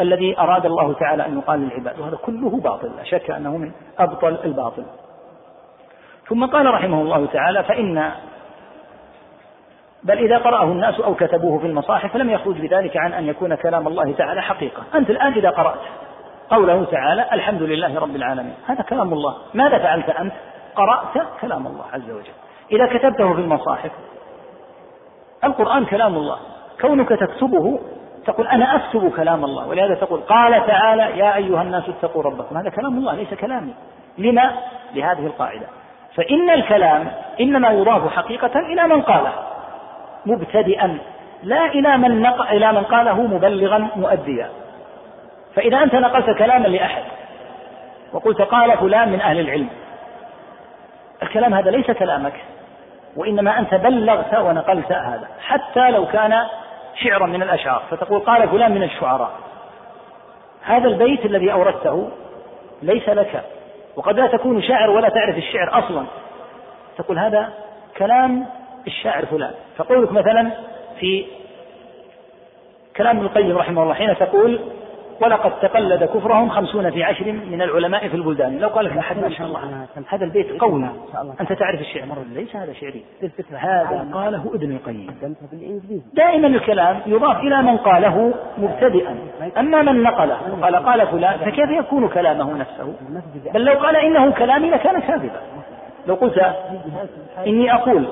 الذي 0.00 0.38
أراد 0.38 0.66
الله 0.66 0.92
تعالى 0.92 1.26
أن 1.26 1.38
يقال 1.38 1.60
للعباد 1.60 1.98
وهذا 2.00 2.16
كله 2.16 2.60
باطل 2.60 2.90
لا 2.96 3.04
شك 3.04 3.30
أنه 3.30 3.56
من 3.56 3.70
أبطل 3.98 4.38
الباطل. 4.44 4.84
ثم 6.28 6.46
قال 6.46 6.74
رحمه 6.74 7.02
الله 7.02 7.26
تعالى 7.26 7.64
فإن 7.64 8.12
بل 10.06 10.18
إذا 10.18 10.38
قرأه 10.38 10.64
الناس 10.64 11.00
أو 11.00 11.14
كتبوه 11.14 11.58
في 11.58 11.66
المصاحف 11.66 12.16
لم 12.16 12.30
يخرج 12.30 12.60
بذلك 12.60 12.96
عن 12.96 13.12
أن 13.12 13.26
يكون 13.26 13.54
كلام 13.54 13.86
الله 13.86 14.12
تعالى 14.12 14.42
حقيقة. 14.42 14.82
أنت 14.94 15.10
الآن 15.10 15.32
إذا 15.32 15.50
قرأت 15.50 15.78
قوله 16.50 16.84
تعالى 16.84 17.26
الحمد 17.32 17.62
لله 17.62 18.00
رب 18.00 18.16
العالمين 18.16 18.54
هذا 18.66 18.82
كلام 18.82 19.12
الله. 19.12 19.36
ماذا 19.54 19.78
فعلت 19.78 20.10
أنت؟ 20.10 20.32
قرأت 20.74 21.26
كلام 21.40 21.66
الله 21.66 21.84
عز 21.92 22.10
وجل. 22.10 22.32
إذا 22.72 22.86
كتبته 22.98 23.34
في 23.34 23.40
المصاحف 23.40 23.90
القرآن 25.44 25.84
كلام 25.84 26.14
الله. 26.14 26.38
كونك 26.80 27.08
تكتبه 27.08 27.78
تقول 28.26 28.46
أنا 28.46 28.76
أكتب 28.76 29.12
كلام 29.16 29.44
الله. 29.44 29.68
ولهذا 29.68 29.94
تقول 29.94 30.20
قال 30.20 30.66
تعالى 30.66 31.18
يا 31.18 31.36
أيها 31.36 31.62
الناس 31.62 31.84
اتقوا 31.88 32.22
ربكم. 32.22 32.56
هذا 32.56 32.70
كلام 32.70 32.98
الله 32.98 33.14
ليس 33.14 33.34
كلامي. 33.34 33.74
لما؟ 34.18 34.50
لهذه 34.94 35.26
القاعدة. 35.26 35.66
فإن 36.14 36.50
الكلام 36.50 37.10
إنما 37.40 37.70
يضاف 37.70 38.12
حقيقة 38.12 38.60
إلى 38.60 38.88
من 38.88 39.02
قاله. 39.02 39.32
مبتدئا. 40.26 40.98
لا 41.42 41.66
إلى 41.66 41.98
من 41.98 42.22
نق... 42.22 42.50
إلى 42.50 42.72
من 42.72 42.82
قاله 42.82 43.22
مبلغا 43.22 43.88
مؤديا. 43.96 44.50
فإذا 45.54 45.82
أنت 45.82 45.94
نقلت 45.94 46.38
كلاما 46.38 46.68
لأحد 46.68 47.02
وقلت 48.12 48.42
قال 48.42 48.78
فلان 48.78 49.08
من 49.08 49.20
أهل 49.20 49.40
العلم 49.40 49.68
الكلام 51.22 51.54
هذا 51.54 51.70
ليس 51.70 51.90
كلامك 51.90 52.34
وإنما 53.16 53.58
أنت 53.58 53.74
بلغت 53.74 54.34
ونقلت 54.38 54.92
هذا 54.92 55.28
حتى 55.40 55.90
لو 55.90 56.06
كان 56.06 56.46
شعرا 56.94 57.26
من 57.26 57.42
الأشعار 57.42 57.82
فتقول 57.90 58.20
قال 58.20 58.48
فلان 58.48 58.72
من 58.72 58.82
الشعراء. 58.82 59.30
هذا 60.62 60.88
البيت 60.88 61.26
الذي 61.26 61.52
أوردته 61.52 62.08
ليس 62.82 63.08
لك 63.08 63.42
وقد 63.96 64.20
لا 64.20 64.26
تكون 64.26 64.62
شاعر 64.62 64.90
ولا 64.90 65.08
تعرف 65.08 65.36
الشعر 65.36 65.78
أصلا. 65.78 66.06
تقول 66.98 67.18
هذا 67.18 67.48
كلام 67.96 68.46
الشاعر 68.86 69.26
فلان. 69.26 69.54
فقولك 69.76 70.12
مثلا 70.12 70.50
في 71.00 71.24
كلام 72.96 73.16
ابن 73.16 73.26
القيم 73.26 73.56
رحمه 73.56 73.82
الله 73.82 73.94
حين 73.94 74.16
تقول 74.16 74.60
ولقد 75.20 75.60
تقلد 75.60 76.04
كفرهم 76.04 76.48
خمسون 76.48 76.90
في 76.90 77.04
عشر 77.04 77.32
من 77.32 77.62
العلماء 77.62 78.08
في 78.08 78.16
البلدان 78.16 78.58
لو 78.58 78.68
قال 78.68 78.84
لك 78.84 78.96
أحد 78.96 79.18
ما 79.18 79.30
شاء 79.30 79.46
الله 79.46 79.86
هذا 80.08 80.24
البيت 80.24 80.60
قوي. 80.60 80.88
أنت 81.40 81.52
تعرف 81.52 81.80
الشعر 81.80 82.06
مرة 82.06 82.24
ليس 82.32 82.56
هذا 82.56 82.72
شعري؟ 82.72 83.04
هذا؟ 83.52 84.08
قاله 84.14 84.50
ابن 84.54 84.72
القيم. 84.72 85.14
دائما 86.14 86.46
الكلام 86.46 87.00
يضاف 87.06 87.36
إلى 87.36 87.62
من 87.62 87.76
قاله 87.76 88.34
مبتدئا. 88.58 89.16
أما 89.58 89.82
من 89.82 90.02
نقله 90.02 90.36
قال 90.62 90.76
قال 90.76 91.06
فلان 91.06 91.38
فكيف 91.38 91.70
يكون 91.70 92.08
كلامه 92.08 92.52
نفسه؟ 92.52 92.94
بل 93.54 93.64
لو 93.64 93.74
قال 93.74 93.96
إنه 93.96 94.30
كلامي 94.30 94.70
لكان 94.70 95.00
كاذبا. 95.00 95.40
لو 96.08 96.14
قلت 96.14 96.38
إني 97.46 97.74
أقول 97.74 98.06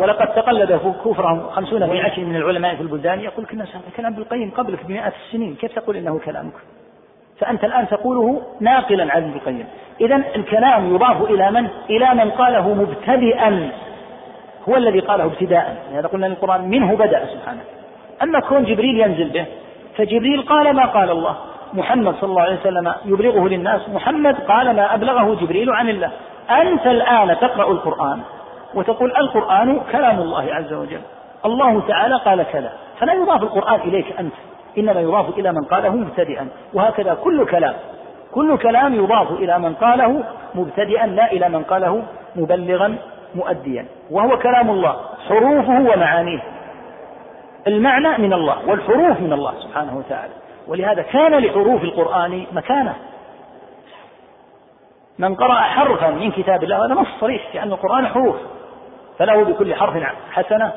ولقد 0.00 0.34
تقلد 0.34 0.72
كفرهم 1.04 1.50
خمسون 1.50 1.86
في 1.86 2.00
عشر 2.00 2.22
من 2.22 2.36
العلماء 2.36 2.74
في 2.74 2.80
البلدان 2.80 3.20
يقول 3.20 3.46
كنا 3.46 3.64
هذا 3.64 3.80
كلام 3.96 4.12
ابن 4.12 4.22
القيم 4.22 4.50
قبلك 4.50 4.86
بمئات 4.86 5.12
السنين. 5.26 5.54
كيف 5.54 5.78
تقول 5.78 5.96
إنه 5.96 6.18
كلامك؟ 6.18 6.52
فأنت 7.38 7.64
الآن 7.64 7.88
تقوله 7.88 8.42
ناقلا 8.60 9.12
عن 9.12 9.22
ابن 9.22 9.32
القيم. 9.32 9.66
إذا 10.00 10.16
الكلام 10.36 10.94
يضاف 10.94 11.22
إلى 11.22 11.50
من؟ 11.50 11.68
إلى 11.90 12.14
من 12.14 12.30
قاله 12.30 12.74
مبتدئا. 12.74 13.70
هو 14.68 14.76
الذي 14.76 15.00
قاله 15.00 15.24
ابتداء 15.24 15.76
هذا 15.94 16.06
قلنا 16.06 16.26
القرآن 16.26 16.68
منه 16.68 16.96
بدأ 16.96 17.26
سبحانه. 17.26 17.60
أما 18.22 18.40
كون 18.40 18.64
جبريل 18.64 19.00
ينزل 19.00 19.30
به 19.30 19.46
فجبريل 19.96 20.42
قال 20.42 20.76
ما 20.76 20.86
قال 20.86 21.10
الله؟ 21.10 21.36
محمد 21.74 22.14
صلى 22.14 22.30
الله 22.30 22.42
عليه 22.42 22.60
وسلم 22.60 22.94
يبلغه 23.04 23.48
للناس 23.48 23.88
محمد 23.88 24.34
قال 24.34 24.76
ما 24.76 24.94
أبلغه 24.94 25.34
جبريل 25.40 25.70
عن 25.70 25.88
الله. 25.88 26.10
أنت 26.50 26.86
الآن 26.86 27.36
تقرأ 27.40 27.70
القرآن 27.70 28.20
وتقول 28.74 29.12
القرآن 29.18 29.80
كلام 29.92 30.18
الله 30.18 30.54
عز 30.54 30.72
وجل. 30.72 31.00
الله 31.44 31.80
تعالى 31.88 32.16
قال 32.16 32.42
كذا. 32.52 32.72
فلا 33.00 33.12
يضاف 33.12 33.42
القرآن 33.42 33.80
إليك 33.80 34.20
أنت. 34.20 34.34
إنما 34.78 35.00
يضاف 35.00 35.38
إلى 35.38 35.52
من 35.52 35.64
قاله 35.64 35.90
مبتدئا. 35.90 36.48
وهكذا 36.74 37.14
كل 37.14 37.46
كلام. 37.46 37.74
كل 38.32 38.58
كلام 38.58 38.94
يضاف 38.94 39.32
إلى 39.32 39.58
من 39.58 39.74
قاله 39.74 40.24
مبتدئا 40.54 41.06
لا 41.06 41.32
إلى 41.32 41.48
من 41.48 41.62
قاله 41.62 42.02
مبلغا 42.36 42.96
مؤديا. 43.34 43.86
وهو 44.10 44.38
كلام 44.38 44.70
الله. 44.70 44.96
حروفه 45.28 45.80
ومعانيه. 45.94 46.40
المعنى 47.66 48.18
من 48.18 48.32
الله 48.32 48.56
والحروف 48.68 49.20
من 49.20 49.32
الله 49.32 49.52
سبحانه 49.60 49.98
وتعالى. 49.98 50.32
ولهذا 50.68 51.02
كان 51.02 51.34
لحروف 51.34 51.82
القرآن 51.82 52.46
مكانة. 52.52 52.94
من 55.18 55.34
قرأ 55.34 55.54
حرفا 55.54 56.10
من 56.10 56.30
كتاب 56.30 56.64
الله 56.64 56.86
هذا 56.86 56.94
نص 56.94 57.08
صريح 57.20 57.52
في 57.52 57.62
أن 57.62 57.72
القرآن 57.72 58.06
حروف 58.06 58.36
فله 59.18 59.44
بكل 59.44 59.74
حرف 59.74 60.02
حسنة 60.32 60.72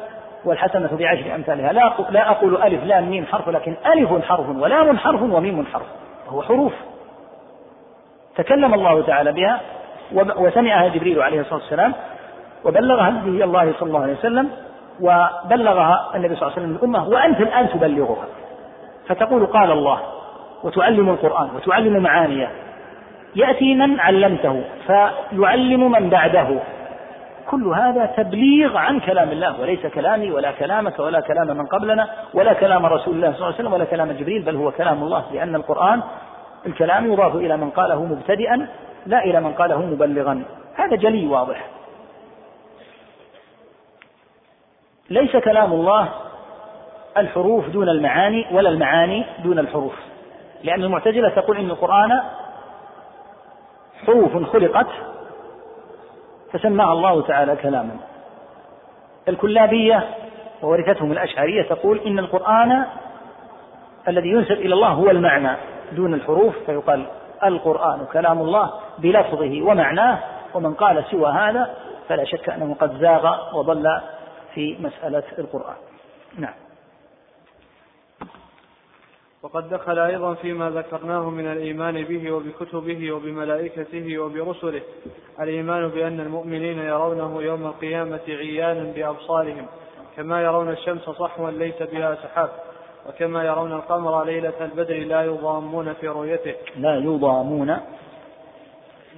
والحسنة 0.45 0.89
بعشر 0.91 1.35
أمثالها. 1.35 1.73
لا 1.73 1.93
لا 2.09 2.31
أقول 2.31 2.61
ألف 2.61 2.83
لام 2.83 3.09
ميم 3.09 3.25
حرف 3.25 3.49
لكن 3.49 3.75
ألف 3.85 4.25
حرف 4.25 4.49
ولام 4.49 4.97
حرف 4.97 5.21
وميم 5.21 5.65
حرف 5.65 5.85
وهو 6.27 6.41
حروف. 6.41 6.73
تكلم 8.35 8.73
الله 8.73 9.01
تعالى 9.01 9.31
بها 9.31 9.61
وسمعها 10.37 10.87
جبريل 10.87 11.21
عليه 11.21 11.41
الصلاة 11.41 11.59
والسلام 11.59 11.93
وبلغها 12.65 13.09
نبي 13.09 13.43
الله 13.43 13.73
صلى 13.79 13.87
الله 13.87 14.01
عليه 14.01 14.13
وسلم 14.13 14.49
وبلغها 15.01 16.11
النبي 16.15 16.35
صلى 16.35 16.47
الله 16.47 16.53
عليه 16.57 16.61
وسلم 16.61 16.75
الأمة 16.75 17.09
وأنت 17.09 17.41
الآن 17.41 17.69
تبلغها. 17.69 18.25
فتقول 19.07 19.45
قال 19.45 19.71
الله 19.71 19.99
وتعلم 20.63 21.09
القرآن 21.09 21.49
وتعلم 21.55 22.03
معانيه 22.03 22.51
يأتي 23.35 23.75
من 23.75 23.99
علمته 23.99 24.63
فيعلم 24.87 25.91
من 25.91 26.09
بعده. 26.09 26.59
كل 27.49 27.67
هذا 27.67 28.05
تبليغ 28.05 28.77
عن 28.77 28.99
كلام 28.99 29.29
الله 29.31 29.61
وليس 29.61 29.85
كلامي 29.85 30.31
ولا 30.31 30.51
كلامك 30.51 30.99
ولا 30.99 31.19
كلام 31.19 31.47
من 31.57 31.65
قبلنا 31.65 32.07
ولا 32.33 32.53
كلام 32.53 32.85
رسول 32.85 33.15
الله 33.15 33.27
صلى 33.27 33.35
الله 33.35 33.45
عليه 33.45 33.55
وسلم 33.55 33.73
ولا 33.73 33.85
كلام 33.85 34.11
جبريل 34.11 34.41
بل 34.41 34.55
هو 34.55 34.71
كلام 34.71 35.03
الله 35.03 35.23
لأن 35.33 35.55
القرآن 35.55 36.01
الكلام 36.65 37.13
يضاف 37.13 37.35
إلى 37.35 37.57
من 37.57 37.69
قاله 37.69 38.05
مبتدئا 38.05 38.67
لا 39.05 39.23
إلى 39.23 39.41
من 39.41 39.53
قاله 39.53 39.85
مبلغا. 39.85 40.43
هذا 40.75 40.95
جلي 40.95 41.27
واضح. 41.27 41.65
ليس 45.09 45.37
كلام 45.37 45.73
الله 45.73 46.09
الحروف 47.17 47.69
دون 47.69 47.89
المعاني 47.89 48.45
ولا 48.51 48.69
المعاني 48.69 49.25
دون 49.43 49.59
الحروف. 49.59 49.95
لأن 50.63 50.83
المعتزلة 50.83 51.29
تقول 51.29 51.57
إن 51.57 51.69
القرآن 51.69 52.19
حروف 54.05 54.51
خلقت 54.53 54.87
فسماها 56.53 56.93
الله 56.93 57.21
تعالى 57.21 57.55
كلاما. 57.55 57.97
الكلابية 59.27 60.09
وورثتهم 60.63 61.11
الأشعرية 61.11 61.63
تقول 61.63 61.99
إن 61.99 62.19
القرآن 62.19 62.85
الذي 64.07 64.29
ينسب 64.29 64.51
إلى 64.51 64.73
الله 64.73 64.89
هو 64.89 65.09
المعنى 65.09 65.57
دون 65.91 66.13
الحروف 66.13 66.55
فيقال 66.65 67.05
القرآن 67.43 68.05
كلام 68.13 68.41
الله 68.41 68.71
بلفظه 68.97 69.61
ومعناه 69.61 70.19
ومن 70.53 70.73
قال 70.73 71.03
سوى 71.11 71.31
هذا 71.31 71.75
فلا 72.09 72.23
شك 72.23 72.49
أنه 72.49 72.75
قد 72.79 72.97
زاغ 72.99 73.57
وضل 73.57 74.01
في 74.53 74.77
مسألة 74.79 75.23
القرآن. 75.39 75.75
نعم. 76.37 76.53
وقد 79.43 79.69
دخل 79.69 79.99
أيضا 79.99 80.33
فيما 80.33 80.69
ذكرناه 80.69 81.29
من 81.29 81.51
الإيمان 81.51 82.03
به 82.03 82.31
وبكتبه 82.31 83.11
وبملائكته 83.11 84.19
وبرسله. 84.19 84.81
الإيمان 85.39 85.87
بأن 85.87 86.19
المؤمنين 86.19 86.79
يرونه 86.79 87.41
يوم 87.41 87.65
القيامة 87.65 88.19
عيانا 88.27 88.93
بأبصارهم 88.95 89.65
كما 90.15 90.43
يرون 90.43 90.69
الشمس 90.69 91.01
صحوا 91.01 91.51
ليس 91.51 91.83
بها 91.83 92.15
سحاب 92.15 92.49
وكما 93.09 93.43
يرون 93.43 93.73
القمر 93.73 94.23
ليلة 94.23 94.53
البدر 94.61 94.97
لا 94.97 95.21
يضامون 95.21 95.93
في 95.93 96.07
رؤيته. 96.07 96.55
لا 96.75 96.95
يضامون. 96.95 97.77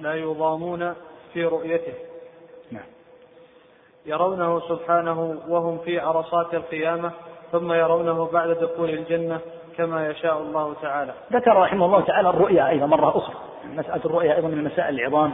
لا 0.00 0.14
يضامون 0.14 0.94
في 1.32 1.44
رؤيته. 1.44 1.94
نعم. 2.70 2.86
يرونه 4.06 4.60
سبحانه 4.68 5.40
وهم 5.48 5.78
في 5.78 5.98
عرصات 5.98 6.54
القيامة 6.54 7.12
ثم 7.52 7.72
يرونه 7.72 8.26
بعد 8.26 8.48
دخول 8.50 8.90
الجنة 8.90 9.40
كما 9.80 10.06
يشاء 10.06 10.38
الله 10.38 10.74
تعالى. 10.82 11.12
ذكر 11.32 11.56
رحمه 11.56 11.86
الله 11.86 12.00
تعالى 12.00 12.28
الرؤيا 12.28 12.68
أيضا 12.68 12.86
مرة 12.86 13.16
أخرى. 13.18 13.34
مسألة 13.76 14.04
الرؤيا 14.04 14.36
أيضا 14.36 14.48
من 14.48 14.58
المسائل 14.58 15.00
العظام. 15.00 15.32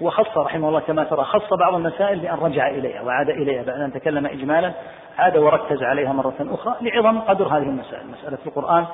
وخص 0.00 0.38
رحمه 0.38 0.68
الله 0.68 0.80
كما 0.80 1.04
ترى 1.04 1.24
خص 1.24 1.54
بعض 1.54 1.74
المسائل 1.74 2.20
بأن 2.20 2.38
رجع 2.38 2.68
إليها 2.70 3.02
وعاد 3.02 3.30
إليها 3.30 3.62
بعد 3.62 3.80
أن 3.80 3.92
تكلم 3.92 4.26
إجمالا 4.26 4.72
عاد 5.18 5.36
وركز 5.36 5.82
عليها 5.82 6.12
مرة 6.12 6.34
أخرى 6.40 6.76
لعظم 6.80 7.18
قدر 7.18 7.46
هذه 7.46 7.62
المسائل. 7.62 8.06
مسألة 8.06 8.38
القرآن 8.46 8.86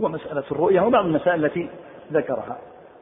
ومسألة 0.00 0.44
الرؤيا 0.52 0.82
وبعض 0.82 1.04
المسائل 1.04 1.44
التي 1.44 1.68
ذكرها. 2.12 2.58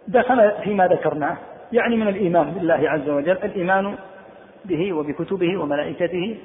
دخل 0.09 0.53
فيما 0.65 0.87
ذكرناه 0.87 1.37
يعني 1.73 1.97
من 1.97 2.09
الإيمان 2.09 2.51
بالله 2.51 2.91
عز 2.91 3.09
وجل 3.09 3.39
الإيمان 3.45 3.97
به 4.65 4.93
وبكتبه 4.93 5.61
وملائكته 5.61 6.39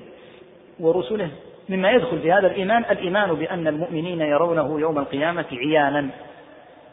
ورسله 0.80 1.30
مما 1.70 1.92
يدخل 1.92 2.20
في 2.20 2.32
هذا 2.32 2.48
الإيمان 2.48 2.86
الإيمان 2.92 3.36
بأن 3.36 3.68
المؤمنين 3.68 4.22
يرونه 4.22 4.80
يوم 4.80 5.00
القيامة 5.00 5.46
عيانا. 5.52 6.10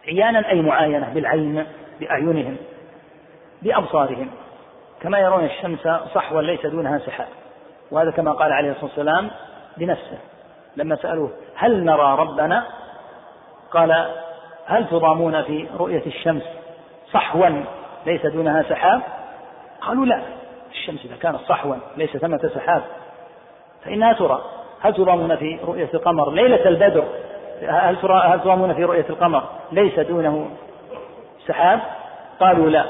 عيانا 0.08 0.50
أي 0.50 0.62
معاينة 0.62 1.08
بالعين 1.14 1.66
بأعينهم 2.00 2.56
بأبصارهم. 3.62 4.30
كما 5.02 5.18
يرون 5.18 5.44
الشمس 5.44 5.88
صحوا 6.14 6.42
ليس 6.42 6.66
دونها 6.66 6.98
سحاب. 6.98 7.28
وهذا 7.90 8.10
كما 8.10 8.32
قال 8.32 8.52
عليه 8.52 8.70
الصلاة 8.70 8.84
والسلام 8.84 9.30
بنفسه 9.76 10.18
لما 10.76 10.96
سألوه 10.96 11.30
هل 11.54 11.84
نرى 11.84 12.16
ربنا؟ 12.18 12.66
قال 13.70 14.06
هل 14.66 14.88
تضامون 14.88 15.42
في 15.42 15.68
رؤية 15.78 16.06
الشمس 16.06 16.42
صحوا 17.12 17.62
ليس 18.06 18.26
دونها 18.26 18.62
سحاب؟ 18.62 19.02
قالوا 19.80 20.06
لا 20.06 20.22
الشمس 20.70 21.04
إذا 21.04 21.16
كانت 21.16 21.38
صحوا 21.48 21.76
ليس 21.96 22.16
ثمة 22.16 22.50
سحاب 22.54 22.82
فإنها 23.84 24.12
ترى. 24.12 24.61
هل 24.82 24.94
تضامون 24.94 25.36
في 25.36 25.58
رؤية 25.64 25.88
القمر؟ 25.94 26.30
ليلة 26.30 26.68
البدر. 26.68 27.04
هل 27.62 27.96
هل 28.10 28.40
تضامون 28.40 28.74
في 28.74 28.84
رؤية 28.84 29.04
القمر؟ 29.10 29.42
ليس 29.72 29.98
دونه 29.98 30.48
سحاب؟ 31.46 31.80
قالوا 32.40 32.70
لا. 32.70 32.84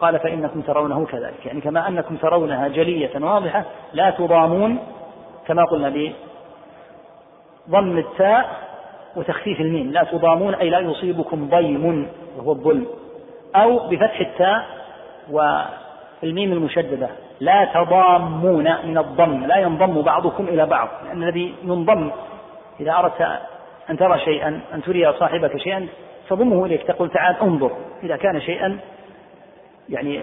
قال 0.00 0.18
فإنكم 0.18 0.60
ترونه 0.60 1.06
كذلك. 1.06 1.46
يعني 1.46 1.60
كما 1.60 1.88
أنكم 1.88 2.16
ترونها 2.16 2.68
جلية 2.68 3.10
واضحة 3.20 3.64
لا 3.92 4.10
تضامون 4.10 4.78
كما 5.46 5.64
قلنا 5.64 6.12
بضم 7.68 7.98
التاء 7.98 8.48
وتخفيف 9.16 9.60
الميم. 9.60 9.90
لا 9.90 10.04
تضامون 10.04 10.54
أي 10.54 10.70
لا 10.70 10.78
يصيبكم 10.78 11.48
ضيم 11.48 12.08
وهو 12.36 12.52
الظلم. 12.52 12.86
أو 13.56 13.88
بفتح 13.88 14.20
التاء 14.20 14.64
والميم 15.30 16.52
المشددة. 16.52 17.08
لا 17.42 17.64
تضامون 17.74 18.64
من 18.84 18.98
الضم 18.98 19.44
لا 19.46 19.56
ينضم 19.56 20.02
بعضكم 20.02 20.44
إلى 20.48 20.66
بعض 20.66 20.88
لأن 21.04 21.22
الذي 21.22 21.54
ينضم 21.62 22.10
إذا 22.80 22.92
أردت 22.92 23.38
أن 23.90 23.96
ترى 23.96 24.18
شيئا 24.18 24.60
أن 24.74 24.82
تري 24.82 25.12
صاحبك 25.12 25.56
شيئا 25.56 25.88
تضمه 26.28 26.66
إليك 26.66 26.82
تقول 26.82 27.10
تعال 27.10 27.36
انظر 27.42 27.70
إذا 28.02 28.16
كان 28.16 28.40
شيئا 28.40 28.78
يعني 29.88 30.20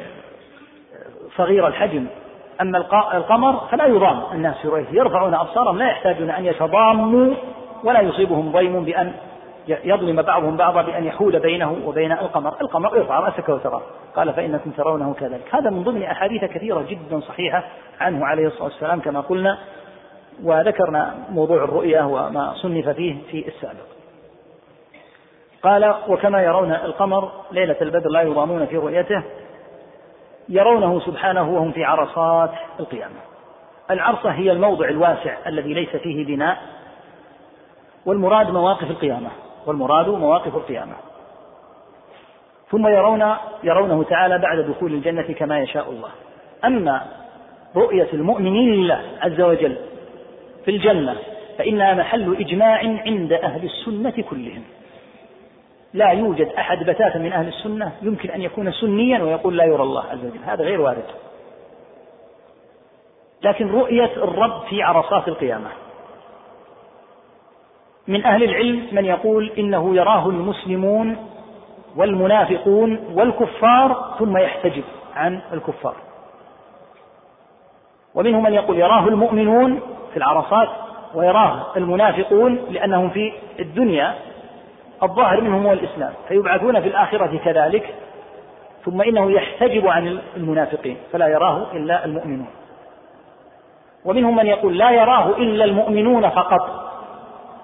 صغير 1.38 1.68
الحجم. 1.68 2.06
أما 2.62 2.78
القمر 3.14 3.54
فلا 3.72 3.86
يضام 3.86 4.22
الناس 4.34 4.56
في 4.58 4.86
يرفعون 4.92 5.34
أبصارهم 5.34 5.78
لا 5.78 5.86
يحتاجون 5.86 6.30
أن 6.30 6.46
يتضاموا 6.46 7.34
ولا 7.84 8.02
يصيبهم 8.02 8.52
ضيم 8.52 8.84
بأن 8.86 9.14
يظلم 9.68 10.22
بعضهم 10.22 10.58
بعضا 10.58 10.82
بأن 10.82 11.04
يحول 11.06 11.40
بينه 11.40 11.78
وبين 11.86 12.12
القمر. 12.12 12.62
القمر 12.62 12.98
ارفع 12.98 13.20
رأسك 13.20 13.50
وتراه 13.50 13.82
قال 14.16 14.34
فإنكم 14.34 14.72
ترونه 14.72 15.14
كذلك. 15.14 15.56
هذا 15.56 15.70
من 15.70 15.84
ضمن 15.84 16.04
أحاديث 16.04 16.46
كثيرة 16.46 16.82
جدا 16.82 17.20
صحيحة 17.20 17.64
عنه 18.00 18.26
عليه 18.26 18.48
الصلاة 18.48 18.64
والسلام 18.64 19.00
كما 19.00 19.22
قلنا 19.22 19.58
وذكرنا 20.44 21.16
موضوع 21.30 21.64
الرؤية 21.64 22.02
وما 22.02 22.54
صنف 22.54 22.90
فيه 22.90 23.16
في 23.32 23.48
السابق. 23.48 23.86
قال 25.64 25.96
وكما 26.08 26.42
يرون 26.42 26.72
القمر 26.72 27.32
ليلة 27.52 27.76
البدر 27.82 28.10
لا 28.10 28.22
يضامون 28.22 28.66
في 28.66 28.78
رؤيته 28.78 29.24
يرونه 30.50 31.00
سبحانه 31.00 31.50
وهم 31.50 31.72
في 31.72 31.84
عرصات 31.84 32.52
القيامة. 32.80 33.20
العرصة 33.92 34.30
هي 34.30 34.52
الموضع 34.52 34.90
الواسع 34.90 35.38
الذي 35.48 35.74
ليس 35.74 35.90
فيه 35.90 36.26
بناء 36.26 36.58
والمراد 38.06 38.50
مواقف 38.50 38.92
القيامة. 38.92 39.30
والمراد 39.66 40.10
مواقف 40.10 40.56
القيامة. 40.56 40.94
ثم 42.72 42.88
يرون 42.88 43.36
يرونه 43.64 44.04
تعالى 44.04 44.38
بعد 44.38 44.58
دخول 44.58 44.94
الجنة 44.94 45.34
كما 45.34 45.60
يشاء 45.60 45.90
الله. 45.90 46.10
أما 46.66 47.02
رؤية 47.76 48.08
المؤمنين 48.14 48.74
لله 48.74 49.02
عز 49.22 49.42
وجل 49.42 49.78
في 50.66 50.72
الجنة 50.72 51.16
فإنها 51.58 51.94
محل 51.94 52.36
إجماع 52.40 52.78
عند 53.06 53.34
أهل 53.34 53.66
السنة 53.66 54.24
كلهم. 54.30 54.64
لا 55.94 56.10
يوجد 56.10 56.48
أحد 56.48 56.84
بتاتا 56.84 57.20
من 57.20 57.34
أهل 57.34 57.48
السنة 57.48 57.92
يمكن 58.02 58.30
أن 58.30 58.42
يكون 58.42 58.72
سنيا 58.72 59.24
ويقول 59.24 59.58
لا 59.58 59.66
يرى 59.66 59.84
الله 59.84 60.04
عز 60.04 60.26
وجل. 60.26 60.44
هذا 60.46 60.64
غير 60.64 60.82
وارد. 60.82 61.06
لكن 63.44 63.72
رؤية 63.72 64.12
الرب 64.18 64.62
في 64.70 64.84
عرصات 64.84 65.28
القيامة. 65.28 65.70
من 68.08 68.26
أهل 68.26 68.44
العلم 68.44 68.88
من 68.92 69.06
يقول 69.06 69.52
إنه 69.58 69.96
يراه 69.96 70.30
المسلمون 70.30 71.18
والمنافقون 71.96 73.00
والكفار 73.14 74.16
ثم 74.20 74.38
يحتجب 74.38 74.84
عن 75.16 75.42
الكفار. 75.54 75.96
ومنهم 78.16 78.44
من 78.44 78.54
يقول 78.54 78.78
يراه 78.78 79.08
المؤمنون 79.08 79.80
في 80.12 80.18
العرصات 80.18 80.70
ويراه 81.16 81.66
المنافقون 81.78 82.60
لأنهم 82.70 83.10
في 83.10 83.34
الدنيا 83.60 84.16
الظاهر 85.04 85.42
منهم 85.42 85.66
هو 85.66 85.74
الإسلام 85.74 86.14
فيبعثون 86.28 86.82
في 86.82 86.88
الآخرة 86.88 87.38
كذلك 87.38 87.96
ثم 88.86 89.02
إنه 89.02 89.32
يحتجب 89.32 89.88
عن 89.88 90.20
المنافقين 90.38 90.98
فلا 91.12 91.28
يراه 91.28 91.72
إلا 91.74 92.06
المؤمنون. 92.06 92.50
ومنهم 94.06 94.36
من 94.36 94.48
يقول 94.48 94.78
لا 94.78 94.92
يراه 94.92 95.30
إلا 95.38 95.66
المؤمنون 95.66 96.30
فقط. 96.30 96.89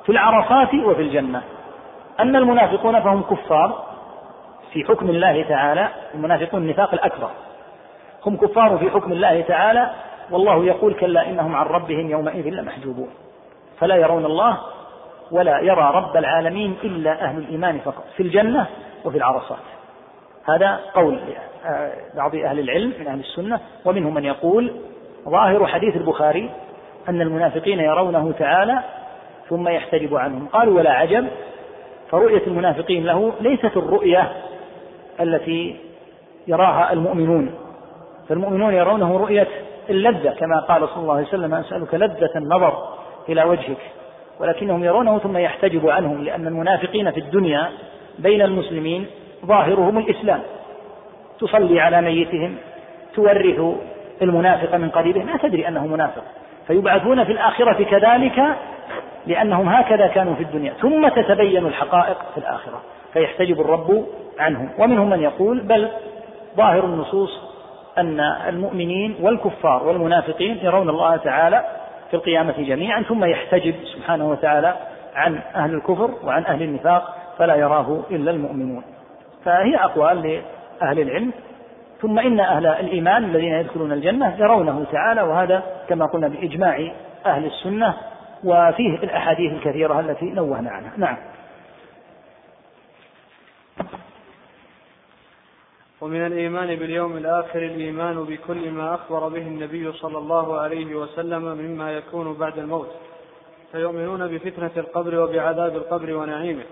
في 0.05 0.11
العرصات 0.11 0.73
وفي 0.73 1.01
الجنة. 1.01 1.41
أما 2.21 2.37
المنافقون 2.37 2.99
فهم 2.99 3.21
كفار 3.21 3.85
في 4.73 4.83
حكم 4.83 5.09
الله 5.09 5.43
تعالى 5.43 5.89
المنافقون 6.15 6.61
النفاق 6.61 6.93
الأكبر. 6.93 7.29
هم 8.25 8.37
كفار 8.37 8.77
في 8.77 8.89
حكم 8.89 9.11
الله 9.11 9.41
تعالى 9.41 9.89
والله 10.31 10.65
يقول 10.65 10.93
كلا 10.93 11.29
إنهم 11.29 11.55
عن 11.55 11.65
ربهم 11.65 12.09
يومئذ 12.09 12.49
لمحجوبون. 12.49 13.09
فلا 13.79 13.95
يرون 13.95 14.25
الله 14.25 14.57
ولا 15.31 15.59
يرى 15.59 15.91
رب 15.95 16.17
العالمين 16.17 16.77
إلا 16.83 17.23
أهل 17.23 17.37
الإيمان 17.37 17.79
فقط 17.79 18.03
في 18.17 18.23
الجنة 18.23 18.65
وفي 19.05 19.17
العرصات 19.17 19.59
هذا 20.49 20.79
قول 20.93 21.19
بعض 22.15 22.35
أهل 22.35 22.59
العلم 22.59 22.93
من 22.99 23.07
أهل 23.07 23.19
السنة 23.19 23.59
ومنهم 23.85 24.13
من 24.13 24.25
يقول 24.25 24.75
ظاهر 25.29 25.67
حديث 25.67 25.95
البخاري 25.95 26.49
أن 27.09 27.21
المنافقين 27.21 27.79
يرونه 27.79 28.31
تعالى 28.39 28.79
ثم 29.49 29.67
يحتجب 29.67 30.15
عنهم. 30.15 30.47
قالوا 30.47 30.77
ولا 30.77 30.91
عجب 30.91 31.27
فرؤية 32.11 32.41
المنافقين 32.47 33.05
له 33.05 33.33
ليست 33.41 33.77
الرؤية 33.77 34.31
التي 35.19 35.75
يراها 36.47 36.93
المؤمنون. 36.93 37.55
فالمؤمنون 38.29 38.73
يرونه 38.73 39.17
رؤية 39.17 39.47
اللذة 39.89 40.29
كما 40.29 40.59
قال 40.59 40.89
صلى 40.89 40.97
الله 40.97 41.13
عليه 41.13 41.27
وسلم 41.27 41.53
أسألك 41.53 41.93
لذة 41.93 42.31
النظر 42.35 42.87
إلى 43.29 43.43
وجهك. 43.43 43.77
ولكنهم 44.39 44.83
يرونه 44.83 45.19
ثم 45.19 45.37
يحتجب 45.37 45.89
عنهم 45.89 46.23
لأن 46.23 46.47
المنافقين 46.47 47.11
في 47.11 47.19
الدنيا 47.19 47.69
بين 48.19 48.41
المسلمين 48.41 49.05
ظاهرهم 49.45 49.97
الإسلام. 49.97 50.41
تصلي 51.39 51.79
على 51.79 52.01
ميتهم 52.01 52.55
تورث 53.15 53.75
المنافق 54.21 54.75
من 54.75 54.89
قريبه. 54.89 55.23
ما 55.23 55.37
تدري 55.37 55.67
أنه 55.67 55.87
منافق. 55.87 56.23
فيبعثون 56.67 57.23
في 57.23 57.31
الآخرة 57.31 57.83
كذلك 57.83 58.55
لأنهم 59.27 59.69
هكذا 59.69 60.07
كانوا 60.07 60.35
في 60.35 60.43
الدنيا. 60.43 60.73
ثم 60.73 61.07
تتبين 61.07 61.65
الحقائق 61.65 62.17
في 62.33 62.37
الآخرة 62.37 62.81
فيحتجب 63.13 63.61
الرب 63.61 64.05
عنهم. 64.39 64.69
ومنهم 64.79 65.09
من 65.09 65.21
يقول 65.21 65.59
بل 65.59 65.89
ظاهر 66.57 66.85
النصوص 66.85 67.39
أن 67.97 68.19
المؤمنين 68.19 69.15
والكفار 69.21 69.87
والمنافقين 69.87 70.59
يرون 70.63 70.89
الله 70.89 71.17
تعالى 71.17 71.65
في 72.09 72.13
القيامة 72.13 72.53
جميعا 72.57 73.01
ثم 73.01 73.25
يحتجب 73.25 73.75
سبحانه 73.95 74.29
وتعالى 74.29 74.75
عن 75.15 75.39
أهل 75.55 75.73
الكفر 75.73 76.11
وعن 76.23 76.45
أهل 76.45 76.63
النفاق 76.63 77.15
فلا 77.37 77.55
يراه 77.55 77.99
إلا 78.11 78.31
المؤمنون. 78.31 78.83
فهي 79.45 79.75
أقوال 79.75 80.41
لأهل 80.81 80.99
العلم. 80.99 81.31
ثم 82.01 82.19
إن 82.19 82.39
أهل 82.39 82.65
الإيمان 82.65 83.23
الذين 83.23 83.53
يدخلون 83.53 83.91
الجنة 83.91 84.35
يرونه 84.39 84.85
تعالى 84.91 85.21
وهذا 85.21 85.63
كما 85.89 86.05
قلنا 86.05 86.27
بإجماع 86.27 86.91
أهل 87.25 87.45
السنة 87.45 87.93
وفيه 88.45 88.95
الأحاديث 88.95 89.51
الكثيرة 89.51 89.99
التي 89.99 90.25
نوهنا 90.25 90.71
عنها. 90.71 90.93
نعم. 90.97 91.17
ومن 96.01 96.25
الإيمان 96.25 96.75
باليوم 96.75 97.17
الآخر 97.17 97.59
الإيمان 97.59 98.23
بكل 98.23 98.71
ما 98.71 98.95
أخبر 98.95 99.27
به 99.27 99.41
النبي 99.41 99.91
صلى 99.91 100.17
الله 100.17 100.59
عليه 100.59 100.95
وسلم 100.95 101.43
مما 101.43 101.91
يكون 101.91 102.33
بعد 102.33 102.59
الموت. 102.59 102.91
فيؤمنون 103.71 104.27
بفتنة 104.27 104.71
القبر 104.77 105.19
وبعذاب 105.19 105.75
القبر 105.75 106.13
ونعيمه. 106.15 106.63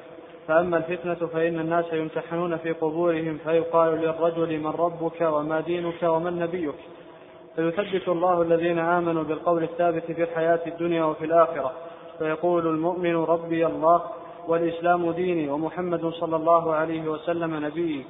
فأما 0.47 0.77
الفتنة 0.77 1.27
فإن 1.27 1.59
الناس 1.59 1.85
يمتحنون 1.93 2.57
في 2.57 2.71
قبورهم 2.71 3.37
فيقال 3.43 4.01
للرجل 4.01 4.59
من 4.59 4.67
ربك 4.67 5.21
وما 5.21 5.61
دينك 5.61 6.03
ومن 6.03 6.39
نبيك 6.39 6.75
فيثبت 7.55 8.07
الله 8.07 8.41
الذين 8.41 8.79
آمنوا 8.79 9.23
بالقول 9.23 9.63
الثابت 9.63 10.11
في 10.11 10.23
الحياة 10.23 10.59
الدنيا 10.67 11.03
وفي 11.03 11.25
الآخرة. 11.25 11.71
فيقول 12.19 12.67
المؤمن 12.67 13.15
ربي 13.15 13.65
الله 13.65 14.01
والإسلام 14.47 15.11
ديني 15.11 15.49
ومحمد 15.49 16.09
صلى 16.09 16.35
الله 16.35 16.73
عليه 16.73 17.07
وسلم 17.07 17.65
نبيي. 17.65 18.05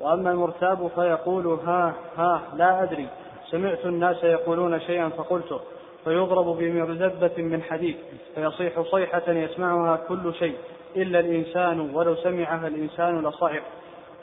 وأما 0.00 0.30
المرتاب 0.30 0.90
فيقول 0.94 1.46
ها 1.46 1.94
ها 2.16 2.42
لا 2.54 2.82
أدري. 2.82 3.08
سمعت 3.50 3.86
الناس 3.86 4.24
يقولون 4.24 4.80
شيئا 4.80 5.08
فقلته. 5.08 5.60
فيضرب 6.04 6.56
بمرزبة 6.58 7.42
من 7.42 7.62
حديد. 7.62 7.96
فيصيح 8.34 8.80
صيحة 8.80 9.22
يسمعها 9.28 9.96
كل 10.08 10.34
شيء. 10.34 10.56
إلا 10.96 11.20
الإنسان 11.20 11.90
ولو 11.94 12.14
سمعها 12.14 12.66
الإنسان 12.66 13.26
لصعق 13.26 13.62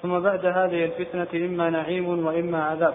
ثم 0.03 0.19
بعد 0.19 0.45
هذه 0.45 0.85
الفتنة 0.85 1.45
إما 1.45 1.69
نعيم 1.69 2.25
وإما 2.25 2.63
عذاب 2.63 2.93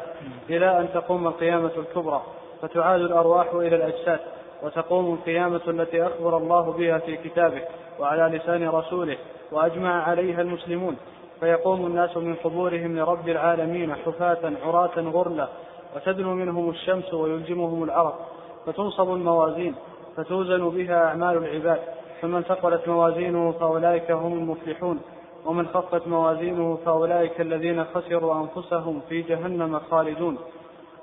إلى 0.50 0.80
أن 0.80 0.88
تقوم 0.94 1.26
القيامة 1.26 1.70
الكبرى 1.76 2.22
فتعاد 2.62 3.00
الأرواح 3.00 3.52
إلى 3.54 3.76
الأجساد 3.76 4.20
وتقوم 4.62 5.14
القيامة 5.14 5.61
التي 5.68 6.06
أخبر 6.06 6.36
الله 6.36 6.72
بها 6.72 6.98
في 6.98 7.16
كتابه 7.16 7.62
وعلى 8.00 8.38
لسان 8.38 8.68
رسوله 8.68 9.16
وأجمع 9.52 10.02
عليها 10.02 10.40
المسلمون. 10.40 10.96
فيقوم 11.40 11.86
الناس 11.86 12.16
من 12.16 12.34
قبورهم 12.34 12.98
لرب 12.98 13.28
العالمين 13.28 13.94
حفاة 13.94 14.52
عراة 14.64 15.00
غرلا 15.00 15.48
وتدنو 15.96 16.34
منهم 16.34 16.70
الشمس 16.70 17.14
ويلجمهم 17.14 17.82
العرق 17.82 18.28
فتنصب 18.66 19.12
الموازين 19.12 19.74
فتوزن 20.16 20.68
بها 20.68 21.04
أعمال 21.04 21.36
العباد. 21.36 21.80
فمن 22.20 22.42
ثقلت 22.42 22.88
موازينه 22.88 23.52
فأولئك 23.52 24.11
هم 24.11 24.32
المفلحون. 24.32 25.00
ومن 25.49 25.68
خفت 25.68 26.07
موازينه 26.07 26.78
فأولئك 26.84 27.40
الذين 27.40 27.84
خسروا 27.84 28.34
أنفسهم 28.34 29.01
في 29.09 29.22
جهنم 29.22 29.78
خالدون. 29.90 30.38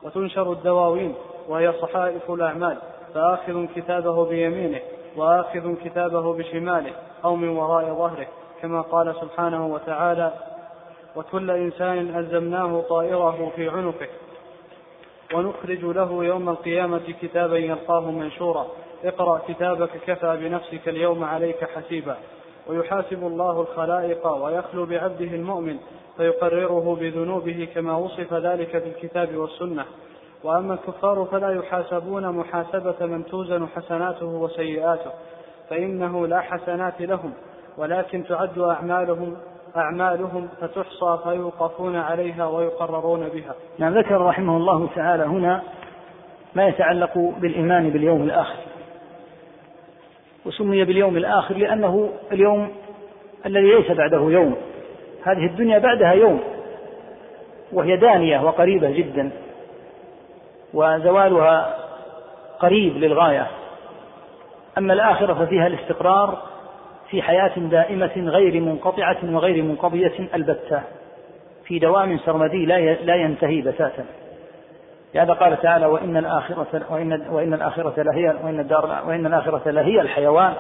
وتنشر 0.04 0.52
الدواوين 0.52 1.16
وهي 1.48 1.74
صحائف 1.82 2.32
الأعمال 2.32 2.78
فآخذ 3.14 3.66
كتابه 3.76 4.26
بيمينه 4.26 4.80
وآخذ 5.18 5.76
كتابه 5.76 6.34
بشماله 6.34 6.93
أو 7.26 7.36
من 7.36 7.50
وراء 7.50 7.86
ظهره 7.86 8.28
كما 8.62 8.82
قال 8.82 9.16
سبحانه 9.22 9.68
وتعالى 9.68 10.34
وكل 11.16 11.52
إنسان 11.52 12.16
ألزمناه 12.16 12.82
طائره 12.89 13.52
في 13.56 13.70
عنقه. 13.70 14.08
ونخرج 15.34 15.84
له 15.86 16.24
يوم 16.24 16.50
القيامة 16.50 17.14
كتابا 17.22 17.58
يلقاه 17.58 18.12
منشورا 18.12 18.68
اقرأ 19.04 19.41
كتابك 19.48 19.89
كفى 20.08 20.38
بنفسك 20.41 20.89
اليوم 20.89 21.24
عليك 21.24 21.64
حسيبا. 21.64 22.18
ويحاسب 22.68 23.28
الله 23.28 23.61
الخلائق 23.61 24.28
ويخلو 24.28 24.86
بعبده 24.86 25.36
المؤمن 25.36 25.78
فيقرره 26.18 26.97
بذنوبه 26.99 27.68
كما 27.76 27.95
وصف 27.95 28.34
ذلك 28.34 28.70
في 28.70 28.89
الكتاب 28.89 29.36
والسنة. 29.36 29.86
وأما 30.43 30.74
الكفار 30.74 31.28
فلا 31.32 31.49
يحاسبون 31.49 32.30
محاسبة 32.30 33.05
من 33.05 33.26
توزن 33.26 33.68
حسناته 33.76 34.26
وسيئاته 34.26 35.11
فإنه 35.70 36.28
لا 36.28 36.39
حسنات 36.39 37.01
لهم 37.01 37.34
ولكن 37.78 38.24
تعد 38.24 38.59
أعمالهم 38.59 39.38
أعمالهم 39.78 40.47
فتحصى 40.61 41.20
فيوقفون 41.24 41.95
عليها 41.95 42.47
ويقررون 42.47 43.30
بها. 43.30 43.55
نعم 43.78 43.97
ذكر 43.97 44.22
رحمه 44.22 44.57
الله 44.57 44.89
تعالى 44.95 45.24
هنا 45.24 45.61
ما 46.55 46.68
يتعلق 46.68 47.18
بالإيمان 47.18 47.89
باليوم 47.89 48.24
الآخر. 48.24 48.74
وسمي 50.46 50.84
باليوم 50.84 51.18
الآخر 51.18 51.58
لأنه 51.58 52.10
اليوم 52.32 52.72
الذي 53.46 53.72
ليس 53.72 53.91
بعده 53.91 54.22
يوم. 54.22 54.56
هذه 55.24 55.46
الدنيا 55.46 55.80
بعدها 55.80 56.12
يوم. 56.12 56.39
وهي 57.74 57.98
دانية 57.98 58.39
وقريبة 58.39 58.91
جدا. 58.91 59.32
وزوالها 60.74 61.76
قريب 62.60 62.98
للغاية. 62.98 63.48
أما 64.78 64.93
الآخرة 64.93 65.34
ففيها 65.34 65.68
الاستقرار 65.68 66.41
في 67.10 67.22
حياة 67.22 67.54
دائمة 67.58 68.14
غير 68.18 68.62
منقطعة 68.62 69.18
وغير 69.24 69.64
منقضية 69.64 70.30
البتة. 70.34 70.82
في 71.66 71.80
دوام 71.80 72.18
سرمدي 72.18 72.66
لا 73.06 73.16
ينتهي 73.16 73.62
بتاتا 73.62 74.06
لهذا 75.16 75.34
قال 75.34 75.61
تعالى 75.61 75.86
وإن 75.86 76.18
الآخرة 76.18 76.82
وإن 76.89 77.28
وإن 77.30 77.53
الآخرة 77.53 78.03
لهي 78.03 78.36
وإن 78.43 78.59
الدار 78.59 79.03
وإن 79.07 79.26
الآخرة 79.26 79.72
لهي 79.72 80.01
الحيوان. 80.01 80.53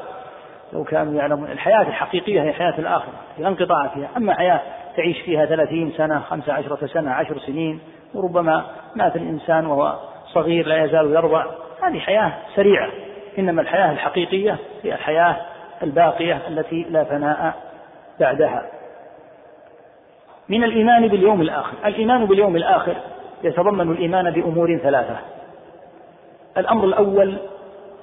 لو 0.73 0.83
كانوا 0.83 1.13
يعلمون 1.13 1.51
الحياة 1.51 1.81
الحقيقية 1.81 2.41
هي 2.41 2.53
حياة 2.53 2.79
الآخرة 2.79 3.13
لا 3.37 3.47
انقطاع 3.47 3.87
فيها 3.87 4.09
أما 4.17 4.33
حياة 4.33 4.61
تعيش 4.97 5.21
فيها 5.21 5.45
ثلاثين 5.45 5.93
سنة 5.97 6.19
خمسة 6.19 6.53
عشرة 6.53 6.85
سنة 6.85 7.11
عشر 7.11 7.37
سنين 7.39 7.79
وربما 8.13 8.65
مات 8.95 9.15
الإنسان 9.15 9.65
وهو 9.65 9.95
صغير 10.33 10.67
لا 10.67 10.83
يزال 10.83 11.13
يرضع 11.13 11.45
هذه 11.83 11.99
حياة 11.99 12.33
سريعة. 12.55 12.89
إنما 13.39 13.61
الحياة 13.61 13.91
الحقيقية 13.91 14.57
هي 14.83 14.93
الحياة 14.93 15.35
الباقية 15.83 16.41
التي 16.47 16.85
لا 16.89 17.03
فناء 17.03 17.53
بعدها. 18.19 18.65
من 20.49 20.63
الإيمان 20.63 21.07
باليوم 21.07 21.41
الآخر. 21.41 21.73
الإيمان 21.85 22.25
باليوم 22.25 22.55
الآخر 22.55 22.95
يتضمن 23.45 23.91
الإيمان 23.91 24.31
بأمور 24.31 24.77
ثلاثة. 24.77 25.17
الأمر 26.57 26.83
الأول 26.85 27.37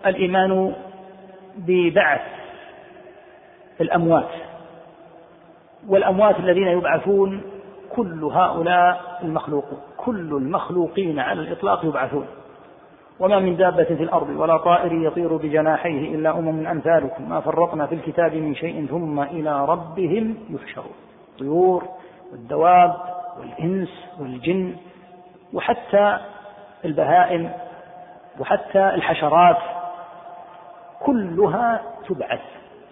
الإيمان 0.06 0.72
ببعث 1.56 2.20
الأموات. 3.80 4.28
والأموات 5.88 6.38
الذين 6.40 6.68
يبعثون 6.68 7.42
كل 7.90 8.24
هؤلاء 8.24 9.18
المخلوقون 9.22 9.78
كل 9.96 10.36
المخلوقين 10.36 11.18
على 11.18 11.40
الإطلاق 11.40 11.84
يبعثون. 11.84 12.26
وما 13.20 13.38
من 13.38 13.56
دابة 13.56 13.84
في 13.84 14.02
الأرض 14.02 14.28
ولا 14.28 14.56
طائر 14.56 14.92
يطير 14.92 15.36
بجناحيه 15.36 16.14
إلا 16.14 16.38
أمم 16.38 16.66
أمثالكم. 16.66 17.28
ما 17.28 17.40
فرطنا 17.40 17.86
في 17.86 17.94
الكتاب 17.94 18.34
من 18.34 18.54
شيء 18.54 18.86
ثم 18.86 19.20
إلى 19.20 19.64
ربهم 19.64 20.36
يحشرون. 20.50 20.94
الطيور 21.32 21.84
والدواب 22.32 22.94
والإنس 23.38 23.88
والجن 24.20 24.74
وحتى 25.52 26.18
البهائم 26.84 27.52
وحتى 28.40 28.94
الحشرات 28.94 29.58
كلها 31.00 31.82
تبعث. 32.08 32.40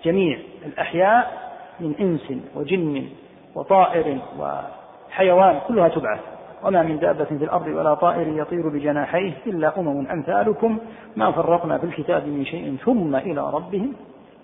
جميع 0.05 0.39
الأحياء 0.67 1.51
من 1.81 1.95
إنس 2.01 2.43
وجن 2.55 3.09
وطائر 3.55 4.19
وحيوان 4.39 5.61
كلها 5.69 5.89
تبعث. 5.89 6.21
وما 6.65 6.83
من 6.83 6.99
دابة 6.99 7.25
في 7.25 7.45
الأرض 7.45 7.67
ولا 7.67 7.95
طائر 7.95 8.29
يطير 8.29 8.69
بجناحيه 8.69 9.33
إلا 9.47 9.79
أمم 9.79 10.07
أمثالكم 10.07 10.79
ما 11.17 11.33
فرطنا 11.33 11.79
في 11.79 11.85
الكتاب 11.85 12.27
من 12.27 12.45
شيء 12.45 12.77
ثم 12.85 13.17
إلى 13.17 13.51
ربهم 13.51 13.93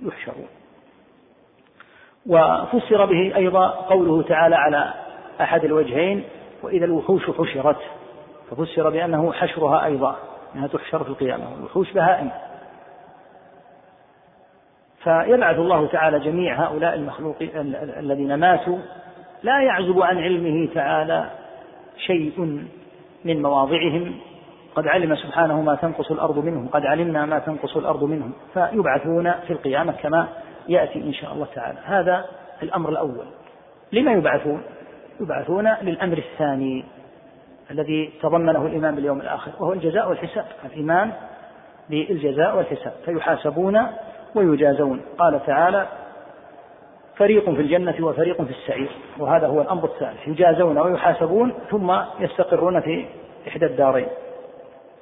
يحشرون. 0.02 0.46
وفسر 2.26 3.04
به 3.04 3.36
أيضا 3.36 3.68
قوله 3.68 4.22
تعالى 4.22 4.56
على 4.56 4.94
أحد 5.40 5.64
الوجهين 5.64 6.24
وإذا 6.62 6.84
الوحوش 6.84 7.30
حشرت. 7.30 7.76
ففسر 8.50 8.90
بأنه 8.90 9.32
حشرها 9.32 9.84
أيضا 9.84 10.16
أنها 10.54 10.66
تحشر 10.66 11.04
في 11.04 11.10
القيامة 11.10 11.54
الوحوش 11.58 11.92
بهائم 11.92 12.30
فيبعث 15.06 15.58
الله 15.58 15.86
تعالى 15.86 16.20
جميع 16.20 16.64
هؤلاء 16.64 16.94
المخلوقين 16.94 17.50
الذين 17.98 18.34
ماتوا 18.34 18.78
لا 19.42 19.62
يعزب 19.62 20.02
عن 20.02 20.18
علمه 20.18 20.74
تعالى 20.74 21.30
شيء 22.06 22.66
من 23.24 23.42
مواضعهم. 23.42 24.14
قد 24.74 24.86
علم 24.86 25.16
سبحانه 25.16 25.60
ما 25.60 25.74
تنقص 25.74 26.10
الأرض 26.10 26.38
منهم 26.38 26.68
قد 26.68 26.86
علمنا 26.86 27.26
ما 27.26 27.38
تنقص 27.38 27.76
الأرض 27.76 28.04
منهم. 28.04 28.32
فيبعثون 28.54 29.32
في 29.32 29.52
القيامة 29.52 29.92
كما 29.92 30.28
يأتي 30.68 30.98
إن 30.98 31.12
شاء 31.12 31.32
الله 31.32 31.46
تعالى. 31.54 31.78
هذا 31.84 32.24
الأمر 32.62 32.88
الأول. 32.88 33.26
لما 33.92 34.12
يبعثون؟ 34.12 34.62
يبعثون 35.20 35.68
للأمر 35.82 36.18
الثاني. 36.18 36.84
الذي 37.70 38.12
تضمنه 38.22 38.66
الإيمان 38.66 38.94
باليوم 38.94 39.20
الآخر 39.20 39.50
وهو 39.60 39.72
الجزاء 39.72 40.08
والحساب. 40.08 40.44
الإيمان 40.64 41.12
بالجزاء 41.90 42.56
والحساب 42.56 42.92
فيحاسبون 43.04 43.86
ويجازون. 44.34 45.00
قال 45.18 45.46
تعالى 45.46 45.86
فريق 47.16 47.44
في 47.50 47.60
الجنة 47.60 48.06
وفريق 48.06 48.42
في 48.42 48.50
السعير. 48.50 48.90
وهذا 49.18 49.46
هو 49.46 49.62
الأمر 49.62 49.84
الثالث. 49.84 50.28
يجازون 50.28 50.78
ويحاسبون 50.78 51.52
ثم 51.70 51.96
يستقرون 52.20 52.80
في 52.80 53.06
إحدى 53.48 53.66
الدارين. 53.66 54.08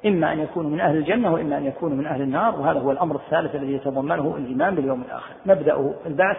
إما 0.06 0.32
أن 0.32 0.40
يكونوا 0.40 0.70
من 0.70 0.80
أهل 0.80 0.96
الجنة 0.96 1.32
وإما 1.32 1.58
أن 1.58 1.66
يكونوا 1.66 1.96
من 1.96 2.06
أهل 2.06 2.22
النار. 2.22 2.60
وهذا 2.60 2.80
هو 2.80 2.90
الأمر 2.90 3.16
الثالث 3.16 3.54
الذي 3.54 3.72
يتضمنه 3.72 4.34
الإيمان 4.38 4.74
باليوم 4.74 5.02
الآخر. 5.02 5.32
مبدأه 5.46 5.94
البعث 6.06 6.36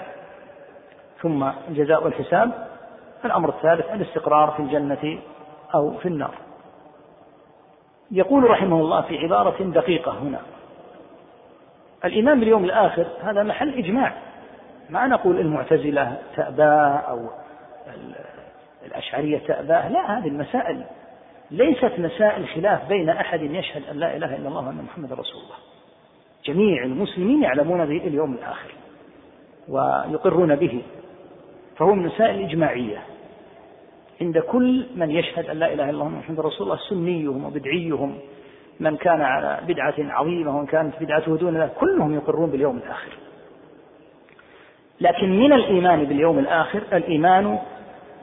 ثم 1.22 1.50
الجزاء 1.70 2.04
والحساب. 2.04 2.52
الأمر 3.26 3.50
الثالث 3.50 3.92
الاستقرار 3.94 4.52
في 4.52 4.60
الجنة 4.60 5.20
أو 5.76 5.98
في 5.98 6.08
النار. 6.08 6.36
يقول 8.12 8.44
رحمه 8.44 8.82
الله 8.82 9.02
في 9.02 9.18
عبارة 9.18 9.64
دقيقة 9.64 10.12
هنا 10.12 10.42
الإيمان 12.06 12.40
باليوم 12.40 12.66
الآخر 12.66 13.08
هذا 13.24 13.44
محل 13.44 13.74
إجماع 13.74 14.14
ما 14.90 15.08
نقول 15.08 15.40
المعتزلة 15.40 16.18
تأباه 16.36 16.96
أو 16.96 17.30
الأشعرية 18.86 19.38
تأباه 19.38 19.90
لا 19.90 20.18
هذه 20.18 20.28
المسائل 20.28 20.84
ليست 21.52 21.92
مسائل 21.98 22.48
خلاف 22.48 22.88
بين 22.88 23.10
أحد 23.10 23.42
يشهد 23.42 23.84
أن 23.92 24.00
لا 24.00 24.16
إله 24.16 24.36
إلا 24.36 24.48
الله 24.48 24.68
وأن 24.68 24.84
محمد 24.84 25.14
رسول 25.14 25.42
الله. 25.42 25.56
جميع 26.46 26.84
المسلمين 26.84 27.44
يعلمون 27.44 27.86
به 27.86 28.08
اليوم 28.08 28.34
الآخر 28.34 28.72
ويقرون 29.70 30.56
به 30.56 30.82
فهو 31.78 31.94
من 31.94 32.06
مسائل 32.06 32.42
إجماعية. 32.42 33.02
عند 34.22 34.40
كل 34.40 34.86
من 34.96 35.12
يشهد 35.12 35.50
أن 35.50 35.60
لا 35.60 35.74
إله 35.74 35.84
إلا 35.84 35.90
الله 35.90 36.10
محمد 36.10 36.40
رسول 36.40 36.68
الله 36.68 36.80
سنيهم 36.90 37.46
وبدعيهم 37.46 38.18
من 38.80 38.98
كان 38.98 39.22
على 39.22 39.60
بدعة 39.68 39.94
عظيمة 40.00 40.58
ومن 40.58 40.66
كانت 40.66 40.94
بدعته 41.02 41.38
دون 41.38 41.58
ذلك 41.58 41.74
كلهم 41.74 42.16
يقرون 42.16 42.50
باليوم 42.50 42.78
الآخر. 42.78 43.12
لكن 45.02 45.40
من 45.40 45.54
الإيمان 45.54 46.04
باليوم 46.06 46.40
الآخر 46.40 46.82
الإيمان 46.94 47.60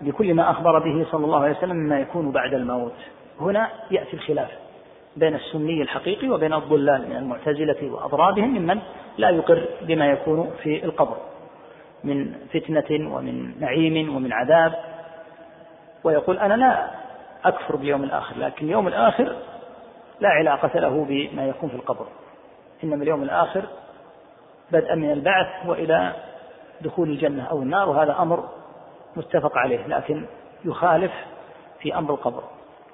بكل 0.02 0.34
ما 0.34 0.50
أخبر 0.50 0.78
به 0.78 1.06
صلى 1.10 1.24
الله 1.24 1.40
عليه 1.40 1.56
وسلم 1.56 1.76
مما 1.76 2.00
يكون 2.00 2.30
بعد 2.30 2.54
الموت. 2.54 2.94
هنا 3.40 3.68
يأتي 3.90 4.14
الخلاف 4.14 4.50
بين 5.16 5.34
السني 5.34 5.82
الحقيقي 5.82 6.28
وبين 6.28 6.52
الضلال 6.52 7.08
من 7.08 7.16
المعتزلة 7.16 7.92
وأضرابهم 7.92 8.58
ممن 8.58 8.78
لا 9.18 9.30
يقر 9.30 9.64
بما 9.82 10.06
يكون 10.06 10.50
في 10.62 10.84
القبر 10.84 11.16
من 12.04 12.32
فتنة 12.52 13.14
ومن 13.14 13.60
نعيم 13.60 14.16
ومن 14.16 14.32
عذاب. 14.32 14.91
ويقول 16.04 16.38
أنا 16.38 16.54
لا 16.54 16.90
أكفر 17.44 17.76
باليوم 17.76 18.04
الآخر 18.04 18.38
لكن 18.38 18.66
اليوم 18.66 18.88
الآخر 18.88 19.36
لا 20.20 20.28
علاقة 20.28 20.80
له 20.80 21.06
بما 21.08 21.46
يكون 21.46 21.68
في 21.68 21.74
القبر. 21.74 22.06
إنما 22.84 23.02
اليوم 23.02 23.22
الآخر 23.22 23.62
بدءا 24.72 24.94
من 24.94 25.12
البعث 25.12 25.66
وإلى 25.66 26.12
دخول 26.80 27.08
الجنة 27.08 27.44
أو 27.44 27.62
النار 27.62 27.88
وهذا 27.88 28.16
أمر 28.18 28.48
متفق 29.16 29.58
عليه 29.58 29.86
لكن 29.86 30.26
يخالف 30.64 31.12
في 31.80 31.98
أمر 31.98 32.10
القبر. 32.14 32.42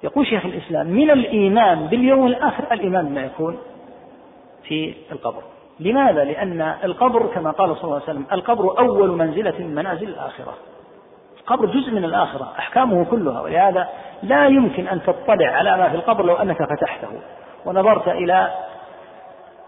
يقول 0.03 0.27
شيخ 0.27 0.45
الإسلام 0.45 0.87
من 0.87 1.11
الإيمان 1.11 1.87
باليوم 1.87 2.27
الآخر 2.27 2.63
الإيمان 2.71 3.09
بما 3.09 3.21
يكون 3.21 3.57
في 4.63 4.95
القبر. 5.11 5.41
لماذا؟ 5.79 6.23
لأن 6.23 6.61
القبر 6.83 7.27
كما 7.27 7.51
قال 7.51 7.75
صلى 7.75 7.83
الله 7.83 7.95
عليه 7.95 8.03
وسلم 8.03 8.25
القبر 8.31 8.79
أول 8.79 9.09
منزلة 9.09 9.59
من 9.59 9.75
منازل 9.75 10.07
الآخرة. 10.07 10.53
القبر 11.49 11.65
جزء 11.65 11.91
من 11.91 12.05
الآخرة 12.05 12.53
أحكامه 12.59 13.05
كلها. 13.05 13.41
ولهذا 13.41 13.87
لا 14.23 14.47
يمكن 14.47 14.87
أن 14.87 15.01
تطلع 15.03 15.47
على 15.47 15.77
ما 15.77 15.89
في 15.89 15.95
القبر 15.95 16.25
لو 16.25 16.35
أنك 16.35 16.63
فتحته. 16.63 17.07
ونظرت 17.65 18.07
إلى 18.07 18.51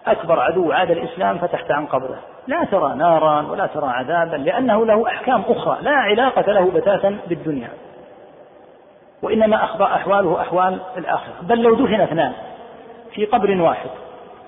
أكبر 0.08 0.40
عدو 0.40 0.72
عاد 0.72 0.92
الإسلام 0.92 1.38
فتحت 1.38 1.72
عن 1.72 1.86
قبره. 1.86 2.20
لا 2.48 2.64
ترى 2.64 2.96
نارا 2.96 3.42
ولا 3.42 3.66
ترى 3.66 3.88
عذابا 3.88 4.36
لأنه 4.36 4.86
له 4.86 5.08
أحكام 5.08 5.44
أخرى 5.48 5.78
لا 5.82 5.92
علاقة 5.92 6.52
له 6.52 6.72
بتاتا 6.72 7.18
بالدنيا. 7.28 7.70
وإنما 9.22 9.64
أخبر 9.64 9.86
أحواله 9.86 10.42
أحوال 10.42 10.80
الآخرة. 10.98 11.34
بل 11.42 11.62
لو 11.62 11.76
دفن 11.76 12.02
اثنان 12.02 12.34
في 13.14 13.26
قبر 13.26 13.62
واحد 13.62 13.90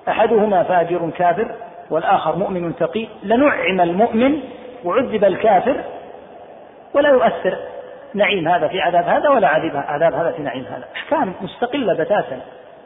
أحدهما 0.09 0.63
فاجر 0.63 1.09
كافر 1.17 1.51
والآخر 1.89 2.35
مؤمن 2.35 2.75
تقي 2.75 3.07
لنعم 3.23 3.81
المؤمن 3.81 4.39
وعذب 4.85 5.23
الكافر 5.23 5.83
ولا 6.93 7.09
يؤثر. 7.09 7.57
نعيم 8.13 8.47
هذا 8.47 8.67
في 8.67 8.79
عذاب 8.79 9.03
هذا 9.03 9.29
ولا 9.29 9.47
عذاب 9.47 10.13
هذا 10.13 10.31
في 10.31 10.41
نعيم 10.41 10.63
هذا. 10.63 10.87
أحكام 10.95 11.33
مستقلة 11.41 11.93
بتاتا. 11.93 12.41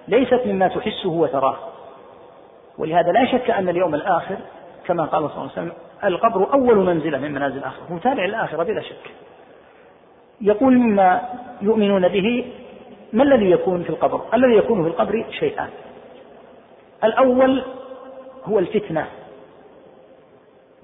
ليست 0.08 0.41
مما 0.45 0.68
تحسه 0.68 1.10
وتراه. 1.10 1.58
ولهذا 2.78 3.12
لا 3.12 3.26
شك 3.26 3.49
أن 3.49 3.70
اليوم 3.70 3.95
الآخر 3.95 4.36
كما 4.86 5.05
قال 5.05 5.30
صلى 5.30 5.41
الله 5.41 5.41
عليه 5.41 5.51
وسلم 5.51 5.72
القبر 6.03 6.53
أول 6.53 6.76
منزلة 6.78 7.18
من 7.18 7.32
منازل 7.32 7.58
الآخرة. 7.58 7.84
متابع 7.89 8.26
الآخرة 8.26 8.64
بلا 8.64 8.82
شك. 8.82 9.12
يقول 10.41 10.74
مما 10.74 11.22
يؤمنون 11.62 12.08
به 12.08 12.51
ما 13.14 13.24
الذي 13.24 13.51
يكون 13.51 13.84
في 13.84 13.89
القبر؟ 13.89 14.22
الذي 14.34 14.53
يكون 14.53 14.84
في 14.84 14.89
القبر 14.89 15.26
شيئان. 15.39 15.70
الأول 17.03 17.64
هو 18.45 18.60
الفتنة. 18.60 19.05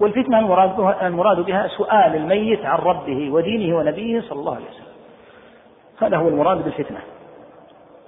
والفتنة 0.04 0.38
المراد 0.38 0.76
بها, 0.76 1.06
المراد 1.06 1.40
بها 1.40 1.68
سؤال 1.68 2.16
الميت 2.16 2.64
عن 2.64 2.78
ربه 2.78 3.30
ودينه 3.30 3.76
ونبيه 3.76 4.20
صلى 4.20 4.38
الله 4.38 4.54
عليه 4.54 4.64
وسلم. 4.64 4.94
هذا 6.02 6.16
هو 6.16 6.28
المراد 6.28 6.64
بالفتنة. 6.64 6.98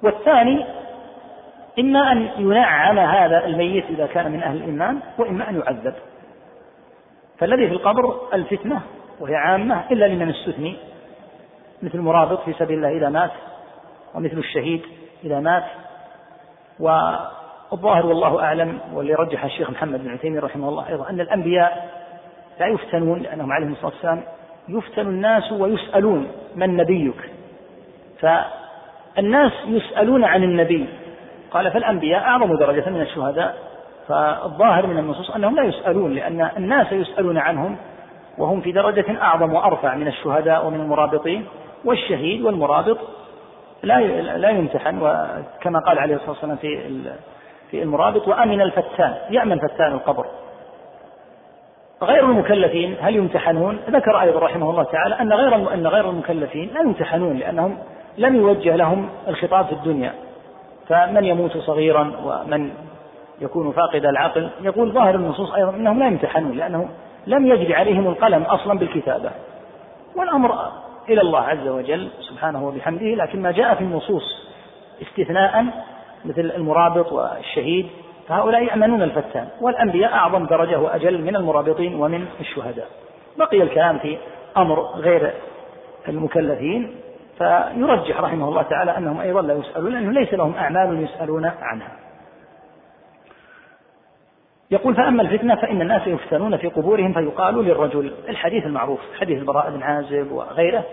والثاني 0.02 0.64
إما 1.78 2.12
أن 2.12 2.30
ينعم 2.38 2.98
هذا 2.98 3.46
الميت 3.46 3.84
إذا 3.84 4.06
كان 4.06 4.32
من 4.32 4.42
أهل 4.42 4.56
الإيمان 4.56 5.00
وإما 5.18 5.50
أن 5.50 5.56
يعذب. 5.56 5.94
فالذي 7.38 7.66
في 7.68 7.72
القبر 7.72 8.20
الفتنة 8.32 8.82
وهي 9.20 9.34
عامة 9.36 9.84
إلا 9.90 10.04
لمن 10.04 10.30
استثني. 10.30 10.76
مثل 11.82 11.98
المرابط 11.98 12.42
في 12.44 12.52
سبيل 12.52 12.76
الله 12.76 12.96
إذا 12.96 13.08
مات 13.08 13.30
ومثل 14.14 14.38
الشهيد 14.38 14.82
إذا 15.24 15.40
مات 15.40 15.64
والظاهر 17.70 18.06
والله 18.06 18.42
أعلم 18.42 18.78
واللي 18.94 19.14
رجح 19.14 19.44
الشيخ 19.44 19.70
محمد 19.70 20.04
بن 20.04 20.10
عثيمين 20.10 20.40
رحمه 20.40 20.68
الله 20.68 20.88
أيضا 20.88 21.10
أن 21.10 21.20
الأنبياء 21.20 21.88
لا 22.60 22.66
يفتنون 22.66 23.18
لأنهم 23.22 23.52
عليهم 23.52 23.72
الصلاة 23.72 23.92
والسلام 23.92 24.22
يفتن 24.68 25.06
الناس 25.06 25.52
ويسألون 25.52 26.28
من 26.56 26.76
نبيك. 26.76 27.30
فالناس 28.20 29.52
يسألون 29.66 30.24
عن 30.24 30.42
النبي. 30.42 30.86
قال 31.50 31.70
فالأنبياء 31.70 32.22
أعظم 32.22 32.56
درجة 32.56 32.90
من 32.90 33.00
الشهداء. 33.00 33.56
فالظاهر 34.08 34.86
من 34.86 34.98
النصوص 34.98 35.30
أنهم 35.30 35.56
لا 35.56 35.62
يسألون 35.62 36.12
لأن 36.12 36.50
الناس 36.56 36.92
يسألون 36.92 37.38
عنهم 37.38 37.76
وهم 38.38 38.60
في 38.60 38.72
درجة 38.72 39.22
أعظم 39.22 39.52
وأرفع 39.52 39.94
من 39.94 40.08
الشهداء 40.08 40.66
ومن 40.66 40.80
المرابطين. 40.80 41.46
والشهيد 41.84 42.42
والمرابط 42.42 42.98
لا 43.82 44.00
لا 44.36 44.50
يمتحن 44.50 44.98
وكما 44.98 45.78
قال 45.86 45.98
عليه 45.98 46.14
الصلاة 46.14 46.30
والسلام 46.30 46.56
في 46.56 47.00
في 47.70 47.82
المرابط 47.82 48.28
وأمن 48.28 48.60
الفتان 48.60 49.14
يأمن 49.30 49.58
فتان 49.58 49.92
القبر. 49.92 50.26
غير 52.02 52.24
المكلفين 52.24 52.96
هل 53.00 53.16
يمتحنون؟ 53.16 53.78
ذكر 53.90 54.20
أيضا 54.20 54.40
رحمه 54.40 54.70
الله 54.70 54.82
تعالى 54.82 55.14
أن 55.20 55.32
غير 55.32 55.74
أن 55.74 55.86
غير 55.86 56.10
المكلفين 56.10 56.70
لا 56.74 56.80
يمتحنون 56.80 57.36
لأنهم 57.36 57.78
لم 58.18 58.36
يوجه 58.36 58.76
لهم 58.76 59.08
الخطاب 59.28 59.66
في 59.66 59.72
الدنيا. 59.72 60.12
فمن 60.88 61.24
يموت 61.24 61.56
صغيرا 61.58 62.12
ومن 62.24 62.70
يكون 63.40 63.72
فاقد 63.72 64.04
العقل 64.06 64.50
يقول 64.60 64.92
ظاهر 64.92 65.14
النصوص 65.14 65.52
أيضا 65.52 65.70
أنهم 65.70 65.98
لا 65.98 66.06
يمتحنون 66.06 66.56
لأنه 66.56 66.88
لم 67.26 67.46
يجري 67.46 67.74
عليهم 67.74 68.06
القلم 68.06 68.42
أصلا 68.42 68.78
بالكتابة. 68.78 69.30
والأمر 70.16 70.72
إلى 71.08 71.20
الله 71.20 71.40
عز 71.40 71.68
وجل 71.68 72.08
سبحانه 72.20 72.66
وبحمده 72.66 73.06
لكن 73.06 73.42
ما 73.42 73.50
جاء 73.50 73.74
في 73.74 73.80
النصوص 73.80 74.22
استثناء 75.02 75.64
مثل 76.24 76.40
المرابط 76.40 77.12
والشهيد 77.12 77.86
فهؤلاء 78.28 78.62
يأمنون 78.62 79.02
الفتان 79.02 79.48
والأنبياء 79.60 80.12
أعظم 80.12 80.46
درجة 80.46 80.80
وأجل 80.80 81.22
من 81.22 81.36
المرابطين 81.36 81.94
ومن 81.94 82.26
الشهداء. 82.40 82.88
بقي 83.38 83.62
الكلام 83.62 83.98
في 83.98 84.18
أمر 84.56 84.80
غير 84.80 85.32
المكلفين 86.08 86.94
فيرجح 87.38 88.20
رحمه 88.20 88.48
الله 88.48 88.62
تعالى 88.62 88.98
أنهم 88.98 89.20
أيضا 89.20 89.42
لا 89.42 89.54
يسألون 89.54 89.92
لأنه 89.92 90.12
ليس 90.12 90.34
لهم 90.34 90.54
أعمال 90.54 91.02
يسألون 91.02 91.50
عنها. 91.60 91.92
يقول 94.70 94.94
فأما 94.94 95.22
الفتنة 95.22 95.54
فإن 95.54 95.80
الناس 95.80 96.06
يفتنون 96.06 96.56
في 96.56 96.68
قبورهم 96.68 97.12
فيقال 97.12 97.64
للرجل 97.64 98.12
الحديث 98.28 98.66
المعروف 98.66 99.00
حديث 99.20 99.38
البراء 99.38 99.70
بن 99.70 99.82
عازب 99.82 100.32
وغيره 100.32 100.84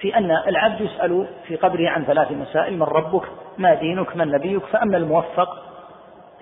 في 0.00 0.16
أن 0.16 0.30
العبد 0.30 0.80
يسأل 0.80 1.26
في 1.46 1.56
قبره 1.56 1.88
عن 1.88 2.04
ثلاث 2.04 2.32
مسائل 2.32 2.76
من 2.76 2.82
ربك 2.82 3.22
ما 3.58 3.74
دينك 3.74 4.16
من 4.16 4.28
نبيك. 4.28 4.64
فأما 4.64 4.96
الموفق 4.96 5.62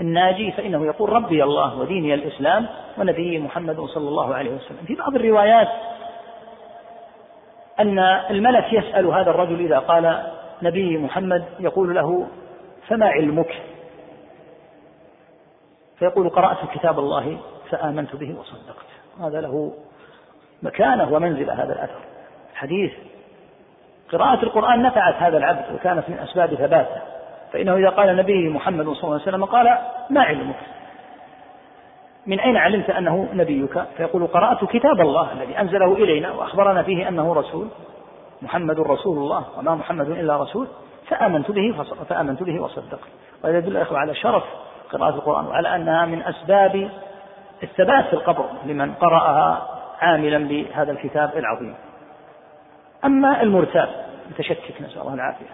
الناجي 0.01 0.53
فإنه 0.53 0.87
يقول 0.87 1.13
ربي 1.13 1.45
الله 1.45 1.79
وديني 1.79 2.15
الإسلام 2.15 2.67
ونبي 2.99 3.39
محمد 3.39 3.81
صلى 3.81 4.09
الله 4.09 4.35
عليه 4.35 4.51
وسلم. 4.51 4.79
في 4.87 4.95
بعض 4.95 5.15
الروايات 5.15 5.69
أن 7.81 7.99
الملك 8.31 8.73
يسأل 8.73 9.07
هذا 9.07 9.31
الرجل 9.31 9.61
إذا 9.61 9.79
قال 9.79 10.33
نبي 10.63 10.99
محمد 10.99 11.45
يقول 11.61 11.95
له 11.95 12.27
فما 12.89 13.07
علمك؟ 13.07 13.63
فيقول 15.99 16.29
قرأت 16.29 16.71
كتاب 16.75 16.99
الله 16.99 17.39
فآمنت 17.71 18.17
به 18.17 18.35
وصدقت. 18.39 18.87
هذا 19.21 19.41
له 19.41 19.73
مكانة 20.63 21.13
ومنزلة 21.13 21.53
هذا 21.53 21.73
الأثر. 21.73 22.01
حديث 22.55 22.93
قراءة 24.13 24.43
القرآن 24.43 24.83
نفعت 24.83 25.15
هذا 25.19 25.39
العبد 25.39 25.65
وكانت 25.75 26.11
من 26.11 26.19
أسباب 26.19 26.55
ثباته. 26.55 27.01
فإنه 27.53 27.77
إذا 27.77 27.89
قال 27.89 28.17
نبي 28.17 28.49
محمد 28.49 28.85
صلى 28.85 29.05
الله 29.05 29.13
عليه 29.13 29.23
وسلم 29.23 29.45
قال 29.45 29.79
ما 30.11 30.23
علمك؟ 30.23 30.57
من 32.27 32.41
أين 32.41 32.57
علمت 32.57 32.91
أنه 32.91 33.29
نبيك؟ 33.33 33.83
فيقول 33.97 34.27
قرأت 34.27 34.65
كتاب 34.65 35.01
الله 35.01 35.33
الذي 35.33 35.61
أنزله 35.61 35.93
إلينا 35.95 36.33
وأخبرنا 36.33 36.83
فيه 36.83 37.09
أنه 37.09 37.35
رسول 37.35 37.69
محمد 38.43 38.81
رسول 38.81 39.19
الله 39.19 39.45
وما 39.59 39.75
محمد 39.75 40.11
إلا 40.11 40.37
رسول 40.37 40.69
فآمنت 41.09 41.51
به 41.51 41.85
فآمنت 42.09 42.43
به 42.43 42.61
وصدقت 42.61 43.09
وهذا 43.45 43.59
يدل 43.59 43.77
أخوة 43.77 43.99
على 43.99 44.15
شرف 44.15 44.45
قراءة 44.93 45.15
القرآن 45.15 45.47
وعلى 45.47 45.77
أنها 45.77 46.07
من 46.07 46.23
أسباب 46.23 46.91
الثبات 47.63 48.05
في 48.05 48.13
القبر 48.13 48.45
لمن 48.67 48.93
قرأها 48.93 49.69
عاملا 50.01 50.39
بهذا 50.39 50.93
الكتاب 50.93 51.31
العظيم. 51.37 51.75
أما 53.05 53.43
المرتاب 53.43 53.89
المتشكك 54.27 54.83
نسأل 54.83 55.01
الله 55.01 55.15
العافية 55.15 55.47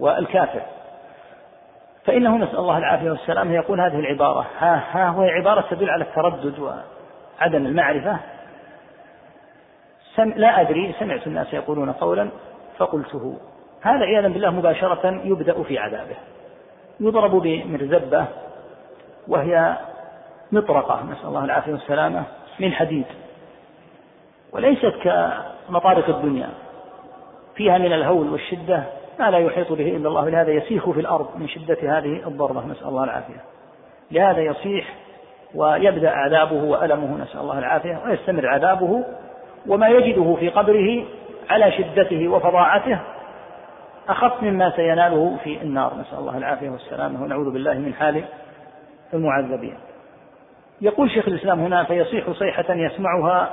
والكافر 0.00 0.62
فإنه 2.06 2.36
نسأل 2.36 2.58
الله 2.58 2.78
العافية 2.78 3.10
والسلام 3.10 3.52
يقول 3.52 3.80
هذه 3.80 3.98
العبارة 3.98 4.46
ها 4.58 4.82
ها 4.90 5.10
وهي 5.10 5.30
عبارة 5.30 5.64
تدل 5.70 5.90
على 5.90 6.04
التردد 6.04 6.58
وعدم 6.58 7.66
المعرفة. 7.66 8.18
سم 10.16 10.32
لا 10.36 10.60
أدري 10.60 10.94
سمعت 10.98 11.26
الناس 11.26 11.54
يقولون 11.54 11.92
قولا 11.92 12.28
فقلته. 12.78 13.38
هذا 13.82 14.04
عياذا 14.04 14.28
بالله 14.28 14.50
مباشرة 14.50 15.20
يبدأ 15.24 15.62
في 15.62 15.78
عذابه. 15.78 16.16
يضرب 17.00 17.30
بمرزبة 17.30 18.24
وهي 19.28 19.76
مطرقة 20.52 21.02
نسأل 21.02 21.26
الله 21.28 21.44
العافية 21.44 21.72
والسلامة 21.72 22.24
من 22.60 22.72
حديد. 22.72 23.06
وليست 24.52 24.94
كمطارق 25.68 26.08
الدنيا 26.08 26.48
فيها 27.54 27.78
من 27.78 27.92
الهول 27.92 28.28
والشدة 28.28 28.82
ما 29.20 29.30
لا 29.30 29.38
يحيط 29.38 29.72
به 29.72 29.96
إلا 29.96 30.08
الله 30.08 30.28
لهذا 30.28 30.50
يسيح 30.50 30.90
في 30.90 31.00
الأرض 31.00 31.26
من 31.38 31.48
شدة 31.48 31.98
هذه 31.98 32.26
الضربة 32.26 32.66
نسأل 32.66 32.88
الله 32.88 33.04
العافية. 33.04 33.44
لهذا 34.10 34.40
يصيح 34.40 34.94
ويبدأ 35.54 36.10
عذابه 36.10 36.64
وألمه 36.64 37.22
نسأل 37.22 37.40
الله 37.40 37.58
العافية 37.58 38.00
ويستمر 38.06 38.48
عذابه 38.48 39.04
وما 39.66 39.88
يجده 39.88 40.36
في 40.40 40.48
قبره 40.48 41.04
على 41.50 41.72
شدته 41.72 42.28
وفظاعته 42.28 42.98
أخف 44.08 44.42
مما 44.42 44.70
سيناله 44.70 45.36
في 45.44 45.62
النار 45.62 45.92
نسأل 46.00 46.18
الله 46.18 46.38
العافية 46.38 46.70
والسلامة 46.70 47.22
ونعوذ 47.22 47.52
بالله 47.52 47.74
من 47.74 47.94
حال 47.94 48.24
المعذبين. 49.14 49.78
يقول 50.80 51.10
شيخ 51.10 51.28
الإسلام 51.28 51.60
هنا 51.60 51.84
فيصيح 51.84 52.30
صيحة 52.30 52.74
يسمعها 52.74 53.50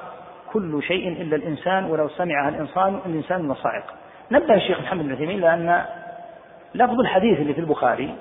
كل 0.53 0.83
شيء 0.83 1.07
إلا 1.21 1.35
الإنسان 1.35 1.85
ولو 1.85 2.09
سمعها 2.09 2.49
الإنسان 2.49 2.99
الإنسان 3.05 3.51
لصعق 3.51 3.83
نبه 4.31 4.55
الشيخ 4.55 4.79
محمد 4.79 5.05
بن 5.05 5.11
عثيمين 5.11 5.39
لأن 5.39 5.85
لفظ 6.75 6.99
الحديث 6.99 7.39
اللي 7.39 7.53
في 7.53 7.59
البخاري 7.59 8.15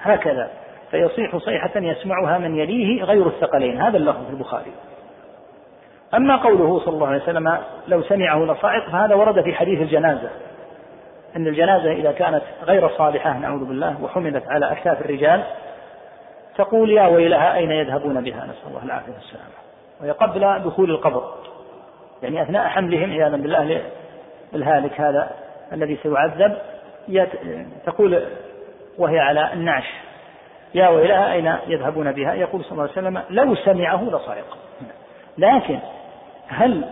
هكذا 0.00 0.50
فيصيح 0.90 1.36
صيحة 1.36 1.72
يسمعها 1.76 2.38
من 2.38 2.56
يليه 2.56 3.04
غير 3.04 3.26
الثقلين. 3.26 3.80
هذا 3.80 3.96
اللفظ 3.96 4.24
في 4.26 4.30
البخاري. 4.30 4.72
أما 6.14 6.36
قوله 6.36 6.80
صلى 6.84 6.94
الله 6.94 7.06
عليه 7.06 7.22
وسلم 7.22 7.58
لو 7.88 8.02
سمعه 8.02 8.38
لصائق 8.38 8.90
فهذا 8.90 9.14
ورد 9.14 9.42
في 9.44 9.54
حديث 9.54 9.80
الجنازة. 9.80 10.30
أن 11.36 11.46
الجنازة 11.46 11.92
إذا 11.92 12.12
كانت 12.12 12.42
غير 12.64 12.88
صالحة 12.88 13.38
نعوذ 13.38 13.64
بالله 13.64 14.02
وحملت 14.02 14.44
على 14.48 14.72
أكتاف 14.72 15.00
الرجال 15.00 15.42
تقول 16.56 16.90
يا 16.90 17.06
ويلها 17.06 17.54
أين 17.54 17.70
يذهبون 17.70 18.24
بها؟ 18.24 18.44
نسأل 18.44 18.68
الله 18.68 18.84
العافية 18.84 19.12
والسلامة. 19.12 19.56
وهي 20.00 20.10
قبل 20.10 20.62
دخول 20.64 20.90
القبر. 20.90 21.34
يعني 22.22 22.42
أثناء 22.42 22.68
حملهم 22.68 23.10
عياذا 23.10 23.36
بالله 23.36 23.82
للهالك 24.52 25.00
هذا 25.00 25.30
الذي 25.72 25.98
سيعذب 26.02 26.56
تقول 27.86 28.22
وهي 28.98 29.18
على 29.18 29.52
النعش 29.52 29.94
يا 30.74 30.88
ويلها 30.88 31.32
أين 31.32 31.56
يذهبون 31.66 32.12
بها؟ 32.12 32.34
يقول 32.34 32.64
صلى 32.64 32.72
الله 32.72 32.82
عليه 32.82 32.92
وسلم 32.92 33.22
لو 33.30 33.54
سمعه 33.54 34.02
لصعق. 34.04 34.58
لكن 35.38 35.78
هل 36.48 36.84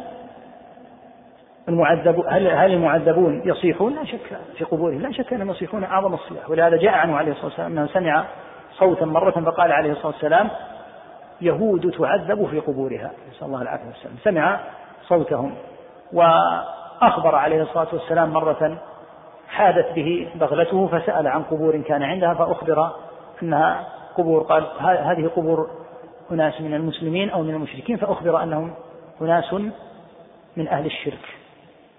المعذب 1.69 2.25
هل 2.29 2.49
هل 2.49 2.73
المعذبون 2.73 3.43
يصيحون؟ 3.45 3.95
لا 3.95 4.05
شك 4.05 4.39
في 4.59 4.65
قبورهم، 4.65 5.01
لا 5.01 5.13
شك 5.13 5.33
أنهم 5.33 5.51
يصيحون 5.51 5.85
أعظم 5.85 6.15
الصياح، 6.15 6.51
ولهذا 6.51 6.77
جاء 6.77 6.93
عنه 6.93 7.17
عليه 7.17 7.33
الصلاة 7.33 7.47
والسلام 7.47 7.73
أنه 7.73 7.87
سمع 7.87 8.25
صوتا 8.79 9.05
مرة 9.05 9.31
فقال 9.31 9.73
عليه 9.73 9.93
الصلاة 9.93 10.07
والسلام: 10.07 10.49
يهود 11.41 11.91
تعذب 11.91 12.47
في 12.51 12.61
قبورها، 12.61 13.11
نسأل 13.31 13.47
الله 13.47 13.63
العافية 13.63 13.87
والسلام، 13.87 14.15
سمع 14.25 14.61
صوتهم. 15.09 15.55
وأخبر 16.13 17.35
عليه 17.35 17.63
الصلاة 17.63 17.89
والسلام 17.93 18.31
مرة 18.31 18.79
حادت 19.49 19.93
به 19.95 20.29
بغلته 20.35 20.87
فسأل 20.87 21.27
عن 21.27 21.43
قبور 21.43 21.77
كان 21.77 22.03
عندها 22.03 22.35
فأخبر 22.35 22.91
أنها 23.43 23.87
قبور 24.17 24.43
قال 24.43 24.67
هذه 24.81 25.31
قبور 25.37 25.71
أناس 26.33 26.61
من 26.61 26.75
المسلمين 26.75 27.31
أو 27.31 27.43
من 27.43 27.55
المشركين 27.55 27.97
فأخبر 27.97 28.43
أنهم 28.43 28.75
أناس 29.21 29.55
من 30.57 30.69
أهل 30.69 30.87
الشرك. 30.87 31.37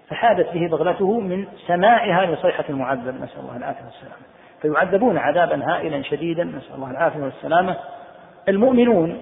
فحادت 0.08 0.52
به 0.52 0.68
بغلته 0.68 1.20
من 1.20 1.46
سماعها 1.66 2.26
لصيحة 2.26 2.64
المعذب. 2.68 3.14
نسأل 3.22 3.40
الله 3.40 3.56
العافية 3.56 3.84
والسلامة. 3.84 4.26
فيعذبون 4.62 5.18
عذابا 5.18 5.72
هائلا 5.72 6.02
شديدا. 6.02 6.44
نسأل 6.44 6.74
الله 6.74 6.90
العافية 6.90 7.22
والسلامة. 7.22 7.76
المؤمنون 8.48 9.20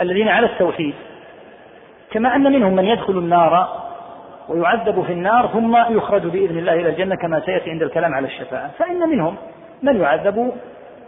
الذين 0.00 0.28
على 0.28 0.46
التوحيد 0.46 0.94
كما 2.10 2.36
أن 2.36 2.42
منهم 2.42 2.76
من 2.76 2.84
يدخل 2.84 3.18
النار 3.18 3.68
ويعذب 4.48 5.02
في 5.02 5.12
النار 5.12 5.46
ثم 5.46 5.76
يخرج 5.76 6.26
بإذن 6.26 6.58
الله 6.58 6.72
إلى 6.72 6.88
الجنة 6.88 7.16
كما 7.16 7.40
سيأتي 7.40 7.70
عند 7.70 7.82
الكلام 7.82 8.14
على 8.14 8.26
الشفاعة. 8.26 8.70
فإن 8.78 8.98
منهم 8.98 9.36
من 9.82 10.00
يعذب 10.00 10.52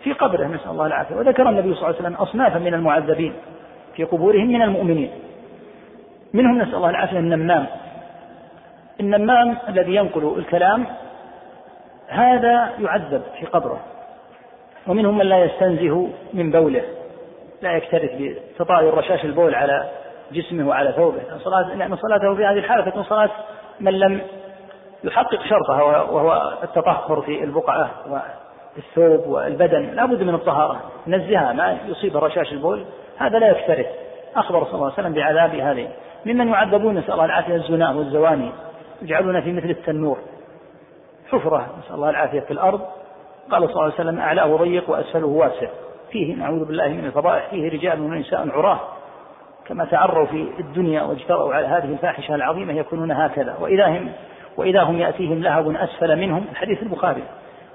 في 0.03 0.13
قبره 0.13 0.47
نسأل 0.47 0.71
الله 0.71 0.87
العافية. 0.87 1.17
وذكر 1.17 1.49
النبي 1.49 1.75
صلى 1.75 1.83
الله 1.83 1.87
عليه 1.87 1.99
وسلم 1.99 2.15
أصنافا 2.15 2.59
من 2.59 2.75
المعذبين 2.75 3.33
في 3.97 4.05
قبورهم 4.05 4.47
من 4.47 4.63
المؤمنين. 4.63 5.11
منهم 6.35 6.59
نسأل 6.59 6.75
الله 6.75 6.91
العافية 6.91 7.19
النمام. 7.19 7.67
النمام 9.01 9.57
الذي 9.69 9.95
ينقل 9.95 10.39
الكلام 10.39 10.87
هذا 12.09 12.71
يعذب 12.79 13.23
في 13.41 13.47
قبره. 13.47 13.81
ومنهم 14.87 15.19
من 15.19 15.27
لا 15.27 15.45
يستنزه 15.45 16.09
من 16.35 16.51
بوله 16.51 16.83
لا 17.63 17.73
يكترث 17.73 18.11
بتطاير 18.19 18.95
رشاش 18.95 19.25
البول 19.25 19.55
على 19.55 19.89
جسمه 20.33 20.69
وعلى 20.69 20.93
ثوبه. 20.93 21.21
صلاة 21.39 21.75
لأن 21.75 21.97
صلاته 21.97 22.35
في 22.35 22.45
هذه 22.45 22.59
الحالة 22.59 22.91
تكون 22.91 23.03
صلاة 23.03 23.31
من 23.81 23.99
لم 23.99 24.21
يحقق 25.05 25.43
شرطها 25.43 25.83
وهو 26.03 26.59
التطهر 26.63 27.21
في 27.21 27.45
البقعة 27.45 27.91
الثوب 28.77 29.27
والبدن. 29.27 29.83
لا 29.95 30.07
بد 30.07 30.23
من 30.23 30.35
الطهارة 30.35 30.81
نزهها 31.07 31.53
ما 31.53 31.79
يصيب 31.87 32.17
رشاش 32.17 32.53
البول. 32.53 32.85
هذا 33.19 33.39
لا 33.39 33.49
يكترث 33.49 33.87
أخبر 34.37 34.65
صلى 34.65 34.75
الله 34.75 34.85
عليه 34.85 34.95
وسلم 34.95 35.13
بعذاب 35.13 35.55
هذه. 35.55 35.89
ممن 36.27 36.49
يعذبون 36.49 36.95
نسأل 36.95 37.13
الله 37.13 37.25
العافية 37.25 37.55
الزنا 37.55 37.91
والزواني. 37.91 38.53
يجعلون 39.03 39.41
في 39.41 39.53
مثل 39.53 39.71
التنور 39.71 40.19
حفرة 41.31 41.67
نسأل 41.79 41.95
الله 41.95 42.11
العافية 42.11 42.41
في 42.41 42.51
الأرض. 42.51 42.81
قال 43.51 43.63
صلى 43.63 43.71
الله 43.71 43.83
عليه 43.83 43.95
وسلم 43.95 44.19
أعلاه 44.19 44.57
ضيق 44.57 44.91
وأسفله 44.91 45.27
واسع. 45.27 45.69
فيه 46.11 46.35
نعوذ 46.35 46.65
بالله 46.65 46.89
من 46.89 47.05
الفضائح. 47.05 47.51
فيه 47.51 47.71
رجال 47.71 48.01
ونساء 48.01 48.49
عراه. 48.51 48.81
كما 49.69 49.85
تعروا 49.85 50.27
في 50.27 50.49
الدنيا 50.59 51.03
واجترأوا 51.03 51.55
على 51.55 51.67
هذه 51.67 51.85
الفاحشة 51.85 52.35
العظيمة 52.35 52.73
يكونون 52.73 53.11
هكذا. 53.11 53.57
وإذا 53.61 53.87
هم 53.87 54.09
وإذا 54.57 54.83
هم 54.83 54.99
يأتيهم 54.99 55.43
لهب 55.43 55.77
أسفل 55.77 56.17
منهم 56.17 56.45
الحديث 56.51 56.83
البخاري. 56.83 57.23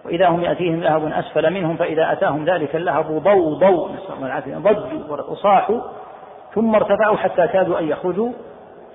وإذا 0.06 0.28
هم 0.28 0.42
يأتيهم 0.42 0.84
لهب 0.84 1.12
أسفل 1.12 1.54
منهم 1.54 1.76
فإذا 1.76 2.12
أتاهم 2.12 2.46
ذلك 2.46 2.76
اللهب 2.76 3.06
ضوضوا 3.06 3.90
نسأل 3.90 4.14
الله 4.16 4.28
العافية. 4.28 4.56
ضجوا 4.56 5.32
وصاحوا 5.32 5.82
ثم 6.54 6.76
ارتفعوا 6.76 7.18
حتى 7.18 7.48
كادوا 7.48 7.80
أن 7.80 7.88
يخرجوا 7.88 8.32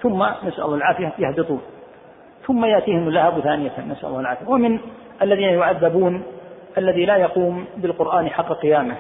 ثم 0.03 0.23
نسأل 0.23 0.65
الله 0.65 0.77
العافية 0.77 1.13
يهبطون. 1.19 1.61
ثم 2.47 2.65
يأتيهم 2.65 3.09
اللهب 3.09 3.41
ثانية 3.41 3.73
نسأل 3.89 4.09
الله 4.09 4.21
العافية. 4.21 4.49
ومن 4.49 4.79
الذين 5.23 5.49
يعذبون 5.49 6.23
الذي 6.79 7.05
لا 7.05 7.17
يقوم 7.17 7.65
بالقرآن 7.77 8.29
حق 8.29 8.53
قيامه. 8.53 8.95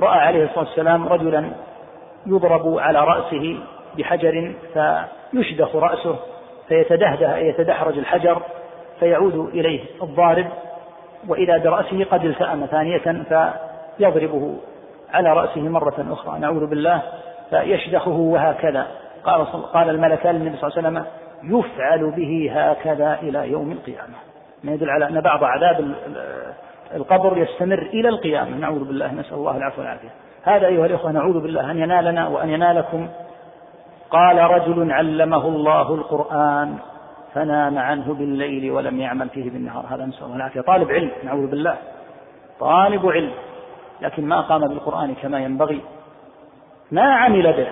رأى 0.00 0.18
عليه 0.18 0.44
الصلاة 0.44 0.64
والسلام 0.64 1.08
رجلا 1.08 1.50
يضرب 2.26 2.78
على 2.78 3.04
رأسه 3.04 3.58
بحجر 3.98 4.54
فيشدخ 4.74 5.76
رأسه 5.76 6.16
فيتدهده 6.68 7.36
يتدحرج 7.36 7.98
الحجر 7.98 8.42
فيعود 9.00 9.50
إليه 9.54 9.80
الضارب 10.02 10.46
وإذا 11.28 11.58
برأسه 11.58 12.04
قد 12.04 12.24
التأم 12.24 12.66
ثانية 12.66 13.24
فيضربه 13.98 14.56
على 15.12 15.32
رأسه 15.32 15.60
مرة 15.60 16.06
أخرى. 16.10 16.38
نعوذ 16.38 16.66
بالله 16.66 17.02
فيشدخه 17.50 18.10
وهكذا. 18.10 18.86
قال 19.24 19.46
قال 19.46 19.90
الملكان 19.90 20.34
للنبي 20.34 20.56
صلى 20.56 20.70
الله 20.70 20.78
عليه 20.78 20.88
وسلم 20.88 21.06
يفعل 21.58 22.10
به 22.10 22.50
هكذا 22.54 23.18
إلى 23.22 23.50
يوم 23.50 23.72
القيامة. 23.72 24.14
ما 24.64 24.72
يدل 24.72 24.90
على 24.90 25.08
أن 25.08 25.20
بعض 25.20 25.44
عذاب 25.44 25.94
القبر 26.94 27.38
يستمر 27.38 27.78
إلى 27.78 28.08
القيامة. 28.08 28.56
نعوذ 28.56 28.84
بالله 28.84 29.12
نسأل 29.14 29.34
الله 29.34 29.56
العفو 29.56 29.80
والعافية. 29.80 30.10
هذا 30.46 30.66
أيها 30.66 30.86
الإخوة 30.86 31.12
نعوذ 31.12 31.40
بالله 31.40 31.70
أن 31.70 31.78
ينالنا 31.78 32.28
وأن 32.28 32.48
ينالكم. 32.50 33.08
قال 34.10 34.38
رجل 34.38 34.92
علمه 34.92 35.48
الله 35.48 35.94
القرآن 35.94 36.76
فنام 37.34 37.78
عنه 37.78 38.14
بالليل 38.14 38.70
ولم 38.70 39.00
يعمل 39.00 39.28
فيه 39.28 39.50
بالنهار. 39.50 39.84
هذا 39.88 40.06
نسأل 40.06 40.24
الله 40.24 40.36
العافية. 40.36 40.60
طالب 40.60 40.90
علم 40.90 41.10
نعوذ 41.24 41.50
بالله. 41.50 41.76
طالب 42.60 43.06
علم 43.06 43.30
لكن 44.00 44.28
ما 44.28 44.40
قام 44.40 44.68
بالقرآن 44.68 45.14
كما 45.14 45.38
ينبغي. 45.40 45.80
ما 46.90 47.14
عمل 47.14 47.52
به. 47.52 47.66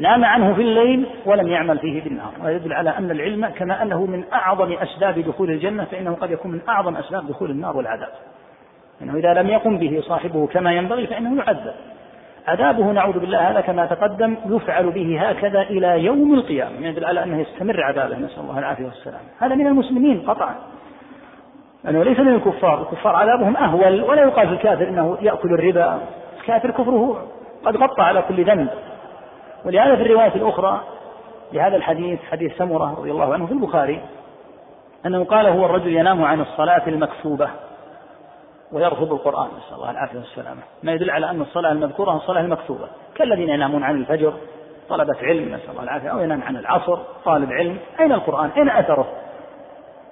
نام 0.00 0.24
عنه 0.24 0.54
في 0.54 0.62
الليل 0.62 1.06
ولم 1.26 1.48
يعمل 1.48 1.78
فيه 1.78 2.04
بالنهار. 2.04 2.32
ويدل 2.44 2.72
على 2.72 2.90
أن 2.90 3.10
العلم 3.10 3.46
كما 3.46 3.82
أنه 3.82 4.06
من 4.06 4.24
أعظم 4.32 4.72
أسباب 4.72 5.18
دخول 5.18 5.50
الجنة 5.50 5.84
فإنه 5.84 6.16
قد 6.20 6.30
يكون 6.30 6.50
من 6.50 6.60
أعظم 6.68 6.96
أسباب 6.96 7.26
دخول 7.26 7.50
النار 7.50 7.76
والعذاب. 7.76 8.12
إنه 9.02 9.16
إذا 9.16 9.34
لم 9.34 9.48
يقم 9.48 9.78
به 9.78 10.00
صاحبه 10.00 10.46
كما 10.46 10.72
ينبغي 10.72 11.06
فإنه 11.06 11.38
يعذب. 11.38 11.74
عذابه 12.48 12.92
نعوذ 12.92 13.18
بالله 13.18 13.50
هذا 13.50 13.60
كما 13.60 13.86
تقدم 13.86 14.36
يفعل 14.46 14.90
به 14.90 15.20
هكذا 15.28 15.62
إلى 15.62 16.04
يوم 16.04 16.34
القيامة. 16.34 16.70
يعني 16.70 16.88
يدل 16.88 17.04
على 17.04 17.22
أنه 17.22 17.40
يستمر 17.40 17.82
عذابه. 17.82 18.18
نسأل 18.18 18.40
الله 18.40 18.58
العافية 18.58 18.84
والسلام. 18.84 19.20
هذا 19.38 19.54
من 19.54 19.66
المسلمين 19.66 20.20
قطعا. 20.20 20.54
أنه 21.88 22.02
ليس 22.02 22.18
من 22.18 22.34
الكفار. 22.34 22.82
الكفار 22.82 23.16
عذابهم 23.16 23.56
أهول. 23.56 24.02
ولا 24.02 24.22
يقال 24.22 24.48
في 24.48 24.54
الكافر 24.54 24.88
أنه 24.88 25.18
يأكل 25.20 25.52
الربا. 25.52 26.00
الكافر 26.40 26.70
كفره 26.70 27.26
قد 27.64 27.76
غطى 27.76 28.02
على 28.02 28.22
كل 28.22 28.44
ذنب. 28.44 28.68
ولهذا 29.64 29.96
في 29.96 30.02
الرواية 30.02 30.34
الأخرى 30.34 30.80
لهذا 31.52 31.76
الحديث 31.76 32.18
حديث 32.30 32.56
سمرة 32.58 32.94
رضي 32.98 33.10
الله 33.10 33.34
عنه 33.34 33.46
في 33.46 33.52
البخاري 33.52 34.00
أنه 35.06 35.24
قال 35.24 35.46
هو 35.46 35.66
الرجل 35.66 35.96
ينام 35.96 36.24
عن 36.24 36.40
الصلاة 36.40 36.82
المكتوبة 36.86 37.48
ويرفض 38.72 39.12
القرآن 39.12 39.46
نسأل 39.46 39.76
الله 39.76 39.90
العافية 39.90 40.18
والسلامة. 40.18 40.60
ما 40.82 40.92
يدل 40.92 41.10
على 41.10 41.30
أن 41.30 41.40
الصلاة 41.40 41.72
المذكورة 41.72 42.16
الصلاة 42.16 42.40
المكتوبة. 42.40 42.88
كالذين 43.14 43.48
ينامون 43.48 43.82
عن 43.82 43.96
الفجر 43.96 44.32
طلبة 44.88 45.16
علم 45.22 45.54
نسأل 45.54 45.70
الله 45.70 45.82
العافية 45.82 46.08
أو 46.08 46.20
ينام 46.20 46.42
عن 46.42 46.56
العصر 46.56 46.98
طالب 47.24 47.52
علم. 47.52 47.76
أين 48.00 48.12
القرآن؟ 48.12 48.50
أين 48.50 48.68
أثره؟ 48.68 49.08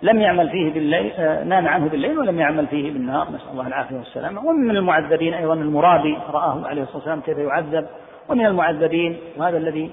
لم 0.02 0.20
يعمل 0.20 0.50
فيه 0.50 0.72
بالليل 0.72 1.12
آه، 1.18 1.44
نام 1.44 1.68
عنه 1.68 1.88
بالليل 1.88 2.18
ولم 2.18 2.40
يعمل 2.40 2.66
فيه 2.66 2.92
بالنهار 2.92 3.28
نسأل 3.28 3.50
الله 3.52 3.66
العافية 3.66 3.96
والسلامة. 3.96 4.46
ومن 4.46 4.76
المعذبين 4.76 5.34
أيضا 5.34 5.54
المرابي 5.54 6.18
رآه 6.30 6.66
عليه 6.66 6.82
الصلاة 6.82 6.96
والسلام 6.96 7.20
كيف 7.20 7.38
يعذب. 7.38 7.86
ومن 8.28 8.46
المعذبين 8.46 9.16
وهذا 9.36 9.56
الذي 9.56 9.90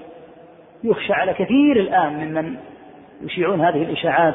يخشى 0.84 1.12
على 1.12 1.32
كثير 1.32 1.76
الآن 1.76 2.12
ممن 2.12 2.56
يشيعون 3.22 3.60
هذه 3.60 3.82
الإشاعات 3.82 4.34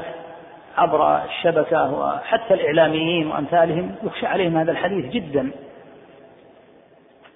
عبر 0.79 1.23
الشبكة 1.25 1.93
وحتى 1.93 2.53
الإعلاميين 2.53 3.27
وأمثالهم 3.27 3.95
يخشى 4.03 4.25
عليهم 4.25 4.57
هذا 4.57 4.71
الحديث 4.71 5.05
جدا. 5.05 5.51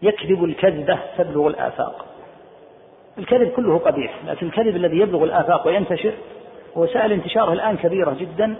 يكذب 0.02 0.44
الكذبة 0.44 1.00
تبلغ 1.18 1.48
الآفاق. 1.48 2.06
الكذب 3.18 3.48
كله 3.48 3.78
قبيح 3.78 4.14
لكن 4.28 4.46
الكذب 4.46 4.76
الذي 4.76 4.98
يبلغ 4.98 5.24
الآفاق 5.24 5.68
وينتشر 5.68 6.14
وسائل 6.76 7.12
انتشاره 7.12 7.54
الآن 7.54 7.78
كبيرة 7.78 8.16
جدا 8.20 8.56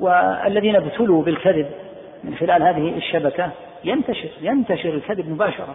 والذين 0.00 0.76
ابتلوا 0.76 1.22
بالكذب 1.22 1.66
من 2.24 2.34
خلال 2.34 2.62
هذه 2.62 2.96
الشبكة 2.96 3.50
ينتشر 3.84 4.28
ينتشر 4.40 4.88
الكذب 4.88 5.28
مباشرة. 5.28 5.74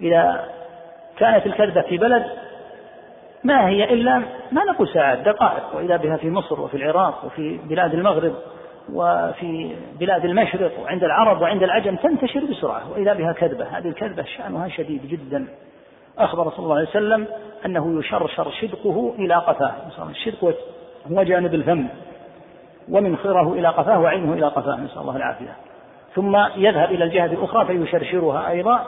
إذا 0.00 0.48
كانت 1.18 1.46
الكذبة 1.46 1.82
في 1.82 1.98
بلد 1.98 2.26
ما 3.44 3.68
هي 3.68 3.84
إلا 3.84 4.18
ما 4.52 4.64
نقول 4.64 4.88
ساعات 4.88 5.18
دقائق 5.18 5.76
وإذا 5.76 5.96
بها 5.96 6.16
في 6.16 6.30
مصر 6.30 6.60
وفي 6.60 6.76
العراق 6.76 7.24
وفي 7.24 7.58
بلاد 7.68 7.94
المغرب 7.94 8.34
وفي 8.92 9.76
بلاد 10.00 10.24
المشرق 10.24 10.80
وعند 10.82 11.04
العرب 11.04 11.40
وعند 11.40 11.62
العجم 11.62 11.96
تنتشر 11.96 12.44
بسرعة 12.44 12.92
وإذا 12.92 13.12
بها 13.12 13.32
كذبة. 13.32 13.64
هذه 13.64 13.88
الكذبة 13.88 14.22
شأنها 14.22 14.68
شديد 14.68 15.06
جدا. 15.06 15.48
أخبر 16.18 16.50
صلى 16.50 16.58
الله 16.58 16.76
عليه 16.76 16.88
وسلم 16.88 17.26
أنه 17.66 17.98
يشرشر 17.98 18.50
شدقه 18.50 19.14
إلى 19.18 19.34
قفاه. 19.34 19.74
الشدق 20.10 20.54
هو 21.12 21.22
جانب 21.22 21.54
الفم 21.54 21.86
ومنخره 22.88 23.52
إلى 23.52 23.68
قفاه 23.68 24.00
وعينه 24.00 24.32
إلى 24.32 24.46
قفاه. 24.46 24.76
نسأل 24.76 25.00
الله 25.00 25.16
العافية. 25.16 25.56
ثم 26.14 26.36
يذهب 26.56 26.90
إلى 26.90 27.04
الجهة 27.04 27.26
الأخرى 27.26 27.66
فيشرشرها 27.66 28.48
أيضا 28.48 28.84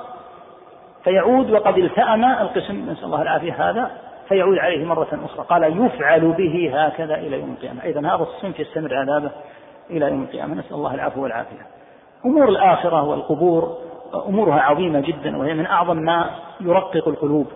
فيعود 1.05 1.51
وقد 1.51 1.79
التأم 1.79 2.25
القسم. 2.25 2.91
نسأل 2.91 3.05
الله 3.05 3.23
العافية 3.23 3.71
هذا. 3.71 3.91
فيعود 4.29 4.59
عليه 4.59 4.85
مرة 4.85 5.21
أخرى. 5.25 5.47
قال 5.49 5.87
يفعل 5.87 6.33
به 6.33 6.71
هكذا 6.75 7.15
إلى 7.15 7.41
يوم 7.41 7.51
القيامة. 7.51 7.83
أيضا 7.83 8.01
هذا 8.01 8.23
الصنف 8.23 8.61
يستمر 8.61 8.95
عذابه 8.95 9.31
إلى 9.91 10.07
يوم 10.07 10.23
القيامة. 10.23 10.55
نسأل 10.55 10.75
الله 10.75 10.95
العفو 10.95 11.23
والعافية. 11.23 11.67
أمور 12.25 12.49
الآخرة 12.49 13.03
والقبور 13.03 13.79
أمورها 14.27 14.61
عظيمة 14.61 15.01
جدا 15.01 15.37
وهي 15.37 15.55
من 15.55 15.67
أعظم 15.67 15.97
ما 15.97 16.31
يرقق 16.61 17.09
القلوب. 17.09 17.47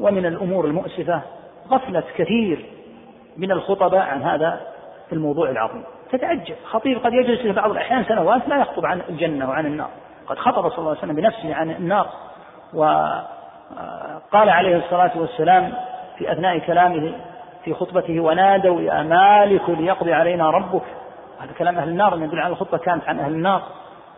ومن 0.00 0.26
الأمور 0.26 0.64
المؤسفة 0.64 1.20
غفلة 1.70 2.04
كثير 2.16 2.66
من 3.36 3.52
الخطباء 3.52 4.00
عن 4.00 4.22
هذا 4.22 4.60
الموضوع 5.12 5.50
العظيم. 5.50 5.84
تتعجب. 6.10 6.56
خطيب 6.64 6.98
قد 6.98 7.12
يجلس 7.12 7.40
في 7.40 7.52
بعض 7.52 7.70
الأحيان 7.70 8.04
سنوات 8.04 8.48
لا 8.48 8.56
يخطب 8.56 8.86
عن 8.86 9.02
الجنة 9.08 9.48
وعن 9.48 9.66
النار. 9.66 9.88
قد 10.26 10.38
خطب 10.38 10.68
صلى 10.68 10.78
الله 10.78 10.90
عليه 10.90 10.98
وسلم 10.98 11.16
بنفسه 11.16 11.54
عن 11.54 11.70
النار. 11.70 12.06
وقال 12.74 14.48
عليه 14.48 14.76
الصلاة 14.76 15.10
والسلام 15.16 15.72
في 16.22 16.32
أثناء 16.32 16.58
كلامه 16.58 17.12
في 17.64 17.74
خطبته 17.74 18.20
ونادوا 18.20 18.80
يا 18.80 19.02
مالك 19.02 19.68
ليقضي 19.68 20.12
علينا 20.12 20.50
ربك. 20.50 20.82
هذا 21.40 21.52
كلام 21.58 21.78
أهل 21.78 21.88
النار 21.88 22.18
يدل 22.22 22.38
على 22.38 22.52
الخطبة 22.52 22.78
كانت 22.78 23.08
عن 23.08 23.18
أهل 23.18 23.32
النار. 23.32 23.62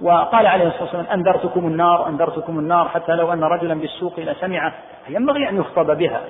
وقال 0.00 0.46
عليه 0.46 0.66
الصلاة 0.66 0.82
والسلام 0.82 1.06
أنذرتكم 1.06 1.66
النار 1.66 2.08
أنذرتكم 2.08 2.58
النار 2.58 2.88
حتى 2.88 3.12
لو 3.12 3.32
أن 3.32 3.44
رجلا 3.44 3.74
بالسوق 3.74 4.20
لسمعه 4.20 4.72
ينبغي 5.08 5.48
أن 5.48 5.56
يخطب 5.56 5.98
بها. 5.98 6.20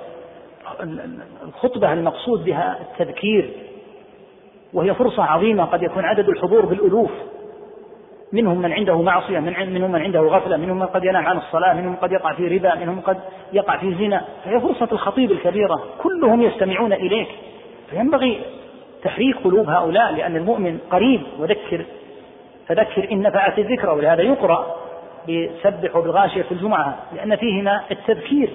الخطبة 1.45 1.93
المقصود 1.93 2.45
بها 2.45 2.79
التذكير 2.81 3.51
وهي 4.73 4.95
فرصة 4.95 5.25
عظيمة 5.25 5.65
قد 5.65 5.83
يكون 5.83 6.05
عدد 6.05 6.29
الحضور 6.29 6.67
بالألوف. 6.67 7.11
منهم 8.33 8.59
من 8.59 8.73
عنده 8.73 9.03
معصية 9.03 9.39
منهم 9.39 9.93
من 9.93 10.01
عنده 10.01 10.21
غفلة 10.21 10.57
منهم 10.57 10.79
من 10.79 10.87
قد 10.87 11.05
ينام 11.05 11.27
عن 11.27 11.37
الصلاة 11.37 11.75
منهم 11.75 11.97
قد 11.97 12.13
يقع 12.13 12.35
في 12.35 12.49
ربا 12.49 12.75
منهم 12.75 13.01
قد 13.01 13.17
يقع 13.53 13.77
في 13.77 13.95
زنا. 13.95 14.25
فهي 14.45 14.61
فرصة 14.61 14.89
الخطيب 14.93 15.31
الكبيرة. 15.31 15.83
كلهم 15.99 16.43
يستمعون 16.43 16.93
إليك. 16.93 17.29
فينبغي 17.91 18.41
تحريك 19.03 19.37
قلوب 19.45 19.69
هؤلاء 19.69 20.13
لأن 20.13 20.37
المؤمن 20.37 20.79
قريب. 20.91 21.23
وذكر 21.39 21.85
فذكر 22.67 23.13
إن 23.13 23.23
نفعت 23.23 23.59
الذكرى 23.59 23.91
ولهذا 23.91 24.23
يقرأ 24.23 24.77
بسبح 25.29 25.99
بالغاشية 25.99 26.43
في 26.43 26.53
الجمعة 26.53 26.97
لأن 27.17 27.37
فيهما 27.37 27.81
التذكير. 27.91 28.51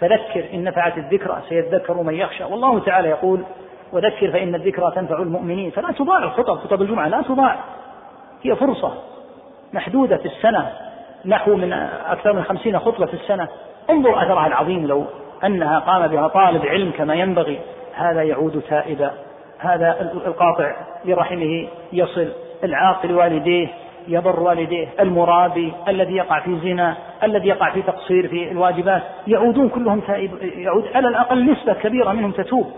فذكر 0.00 0.44
إن 0.54 0.64
نفعت 0.64 0.98
الذكرى 0.98 1.42
سيذكر 1.48 2.02
من 2.02 2.14
يخشى. 2.14 2.44
والله 2.44 2.78
تعالى 2.78 3.08
يقول 3.08 3.40
وذكر 3.92 4.30
فإن 4.30 4.54
الذكرى 4.54 4.92
تنفع 4.94 5.22
المؤمنين. 5.22 5.70
فلا 5.70 5.92
تضاع 5.92 6.18
الخطب 6.24 6.58
خطب 6.58 6.82
الجمعة 6.82 7.08
لا 7.08 7.22
تضاع 7.22 7.56
هي 8.44 8.56
فرصة 8.56 8.94
محدودة 9.72 10.16
في 10.16 10.26
السنة 10.26 10.70
نحو 11.26 11.56
من 11.56 11.72
أكثر 12.06 12.32
من 12.32 12.44
خمسين 12.44 12.78
خطبة 12.78 13.06
في 13.06 13.14
السنة. 13.14 13.48
انظر 13.90 14.22
أثرها 14.22 14.46
العظيم 14.46 14.86
لو 14.86 15.04
أنها 15.44 15.78
قام 15.78 16.06
بها 16.06 16.28
طالب 16.28 16.66
علم 16.66 16.90
كما 16.90 17.14
ينبغي. 17.14 17.60
هذا 17.94 18.22
يعود 18.22 18.62
تائبا. 18.68 19.10
هذا 19.58 20.12
القاطع 20.26 20.76
لرحمه 21.04 21.68
يصل. 21.92 22.28
العاق 22.64 23.06
لوالديه 23.06 23.68
يبر 24.08 24.40
والديه. 24.40 24.88
المرابي 25.00 25.72
الذي 25.88 26.16
يقع 26.16 26.40
في 26.40 26.58
زنا 26.58 26.96
الذي 27.22 27.48
يقع 27.48 27.70
في 27.70 27.82
تقصير 27.82 28.28
في 28.28 28.50
الواجبات. 28.50 29.02
يعودون 29.26 29.68
كلهم 29.68 30.00
تائب. 30.00 30.30
يعود 30.42 30.84
على 30.94 31.08
الأقل 31.08 31.52
نسبة 31.52 31.72
كبيرة 31.72 32.12
منهم 32.12 32.32
تتوب 32.32 32.72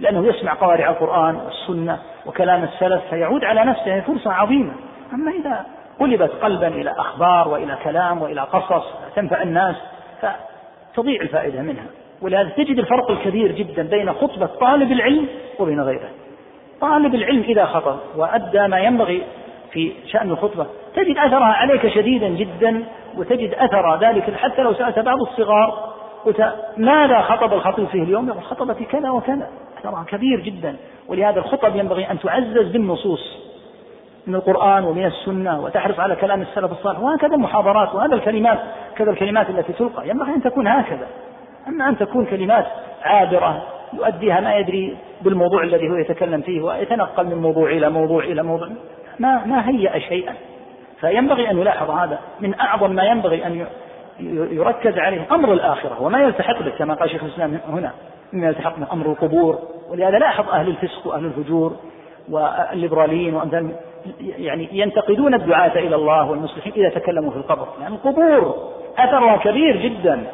لأنه 0.00 0.26
يسمع 0.26 0.54
قوارع 0.54 0.90
القرآن 0.90 1.36
والسنة 1.36 1.98
وكلام 2.26 2.64
السلف 2.64 3.02
فيعود 3.10 3.44
على 3.44 3.64
نفسه. 3.64 4.00
فرصة 4.00 4.32
عظيمة. 4.32 4.72
أما 5.14 5.30
إذا 5.30 5.66
قلبت 6.00 6.30
قلبا 6.42 6.68
إلى 6.68 6.90
أخبار 6.90 7.48
وإلى 7.48 7.78
كلام 7.84 8.22
وإلى 8.22 8.40
قصص 8.40 8.84
تنفع 9.16 9.42
الناس 9.42 9.76
فتضيع 10.22 11.22
الفائدة 11.22 11.62
منها. 11.62 11.86
ولهذا 12.22 12.48
تجد 12.48 12.78
الفرق 12.78 13.10
الكبير 13.10 13.52
جدا 13.52 13.82
بين 13.82 14.12
خطبة 14.12 14.46
طالب 14.46 14.92
العلم 14.92 15.26
وبين 15.58 15.80
غيره. 15.80 16.10
طالب 16.80 17.14
العلم 17.14 17.42
إذا 17.42 17.64
خطب 17.64 17.96
وأدى 18.16 18.66
ما 18.66 18.78
ينبغي 18.78 19.22
في 19.72 19.92
شأن 20.06 20.30
الخطبة 20.30 20.66
تجد 20.94 21.18
أثرها 21.18 21.52
عليك 21.52 21.88
شديدا 21.88 22.28
جدا 22.28 22.84
وتجد 23.16 23.54
أثر 23.54 23.96
ذلك 23.96 24.34
حتى 24.34 24.62
لو 24.62 24.74
سألت 24.74 24.98
بعض 24.98 25.20
الصغار 25.20 25.94
قلت 26.24 26.54
ماذا 26.76 27.20
خطب 27.20 27.52
الخطيب 27.52 27.86
فيه 27.86 28.02
اليوم؟ 28.02 28.28
يقول 28.28 28.42
خطب 28.42 28.72
في 28.72 28.84
كذا 28.84 29.10
وكذا. 29.10 29.48
أثرها 29.78 30.04
كبير 30.08 30.40
جدا. 30.40 30.76
ولهذا 31.08 31.38
الخطب 31.38 31.76
ينبغي 31.76 32.10
أن 32.10 32.18
تعزز 32.18 32.72
بالنصوص. 32.72 33.47
من 34.28 34.34
القرآن 34.34 34.84
ومن 34.84 35.04
السنة 35.04 35.60
وتحرص 35.60 35.98
على 35.98 36.16
كلام 36.16 36.42
السلف 36.42 36.72
الصالح 36.72 37.00
وهكذا 37.00 37.34
المحاضرات 37.34 37.94
وهذا 37.94 38.14
الكلمات 38.14 38.58
كذا 38.96 39.10
الكلمات 39.10 39.50
التي 39.50 39.72
تلقى. 39.72 40.08
ينبغي 40.08 40.34
أن 40.34 40.42
تكون 40.42 40.66
هكذا. 40.66 41.06
أما 41.68 41.88
أن 41.88 41.98
تكون 41.98 42.26
كلمات 42.26 42.66
عابرة 43.02 43.62
يؤديها 43.92 44.40
ما 44.40 44.56
يدري 44.56 44.96
بالموضوع 45.22 45.62
الذي 45.62 45.90
هو 45.90 45.96
يتكلم 45.96 46.40
فيه 46.40 46.62
ويتنقل 46.62 47.26
من 47.26 47.34
موضوع 47.34 47.70
إلى 47.70 47.90
موضوع 47.90 48.24
إلى 48.24 48.42
موضوع. 48.42 48.68
ما 49.18 49.44
ما 49.44 49.68
هيأ 49.68 49.98
شيئا. 49.98 50.34
فينبغي 51.00 51.50
أن 51.50 51.58
يلاحظ 51.58 51.90
هذا 51.90 52.18
من 52.40 52.60
أعظم 52.60 52.92
ما 52.92 53.02
ينبغي 53.02 53.46
أن 53.46 53.66
يركز 54.50 54.98
عليه 54.98 55.26
أمر 55.32 55.52
الآخرة 55.52 56.02
وما 56.02 56.22
يلتحق 56.22 56.62
به 56.62 56.70
كما 56.70 56.94
قال 56.94 57.10
شيخ 57.10 57.24
الإسلام 57.24 57.58
هنا 57.68 57.92
مما 58.32 58.46
يلتحق 58.46 58.78
به 58.78 58.86
أمر 58.92 59.06
القبور. 59.06 59.58
ولهذا 59.90 60.18
لاحظ 60.18 60.48
أهل 60.48 60.68
الفسق 60.68 61.06
وأهل 61.06 61.24
الفجور 61.24 61.76
والليبراليين 62.30 63.34
وأمثال 63.34 63.70
يعني 64.20 64.68
ينتقدون 64.72 65.34
الدعاة 65.34 65.78
إلى 65.78 65.96
الله 65.96 66.30
والمصلحين 66.30 66.72
إذا 66.76 66.88
تكلموا 66.88 67.30
في 67.30 67.36
القبر. 67.36 67.64
لأن 67.64 67.82
يعني 67.82 67.94
القبور 67.94 68.54
أثرها 68.98 69.36
كبير 69.36 69.76
جدا 69.76 70.24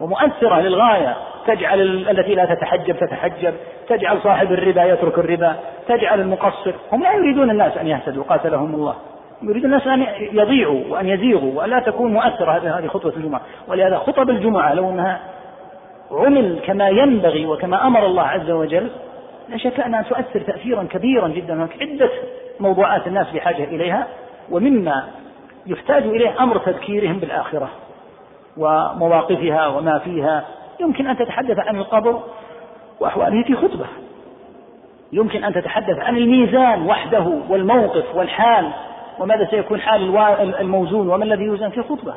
ومؤثرة 0.00 0.60
للغاية. 0.60 1.16
تجعل 1.46 1.80
التي 2.10 2.34
لا 2.34 2.44
تتحجب 2.44 2.96
تتحجب. 2.96 3.54
تجعل 3.88 4.22
صاحب 4.22 4.52
الربا 4.52 4.84
يترك 4.84 5.18
الربا. 5.18 5.54
تجعل 5.88 6.20
المقصر. 6.20 6.72
هم 6.92 7.02
لا 7.02 7.14
يريدون 7.14 7.50
الناس 7.50 7.76
أن 7.76 7.86
يهتدوا 7.86 8.24
قاتلهم 8.24 8.74
الله. 8.74 8.94
يريد 9.42 9.64
الناس 9.64 9.86
أن 9.86 10.06
يضيعوا 10.32 10.80
وأن 10.90 11.08
يزيغوا 11.08 11.60
وألا 11.60 11.80
تكون 11.80 12.12
مؤثرة. 12.12 12.78
هذه 12.78 12.86
خطبة 12.86 13.16
الجمعة. 13.16 13.40
ولهذا 13.68 13.98
خطب 13.98 14.30
الجمعة 14.30 14.74
لو 14.74 14.90
أنها 14.90 15.20
عمل 16.10 16.58
كما 16.66 16.88
ينبغي 16.88 17.46
وكما 17.46 17.86
أمر 17.86 18.06
الله 18.06 18.22
عز 18.22 18.50
وجل 18.50 18.90
لا 19.48 19.56
شك 19.56 19.80
أنها 19.80 20.02
تؤثر 20.02 20.40
تأثيرا 20.40 20.82
كبيرا 20.90 21.28
جدا. 21.28 21.54
هناك 21.54 21.70
عدة 21.80 22.10
موضوعات 22.60 23.06
الناس 23.06 23.26
بحاجة 23.30 23.64
إليها 23.64 24.06
ومما 24.50 25.08
يحتاج 25.66 26.02
إليه 26.02 26.42
أمر 26.42 26.58
تذكيرهم 26.58 27.18
بالآخرة 27.18 27.68
ومواقفها 28.56 29.66
وما 29.66 29.98
فيها. 29.98 30.44
يمكن 30.80 31.06
أن 31.06 31.16
تتحدث 31.16 31.58
عن 31.58 31.76
القبر 31.76 32.22
وأحواله 33.00 33.42
في 33.42 33.54
خطبة. 33.54 33.86
يمكن 35.12 35.44
أن 35.44 35.52
تتحدث 35.52 35.98
عن 35.98 36.16
الميزان 36.16 36.86
وحده 36.86 37.40
والموقف 37.48 38.14
والحال 38.14 38.70
وماذا 39.18 39.46
سيكون 39.50 39.80
حال 39.80 40.16
الموزون 40.60 41.08
وما 41.08 41.24
الذي 41.24 41.44
يوزن 41.44 41.68
في 41.68 41.82
خطبة. 41.82 42.14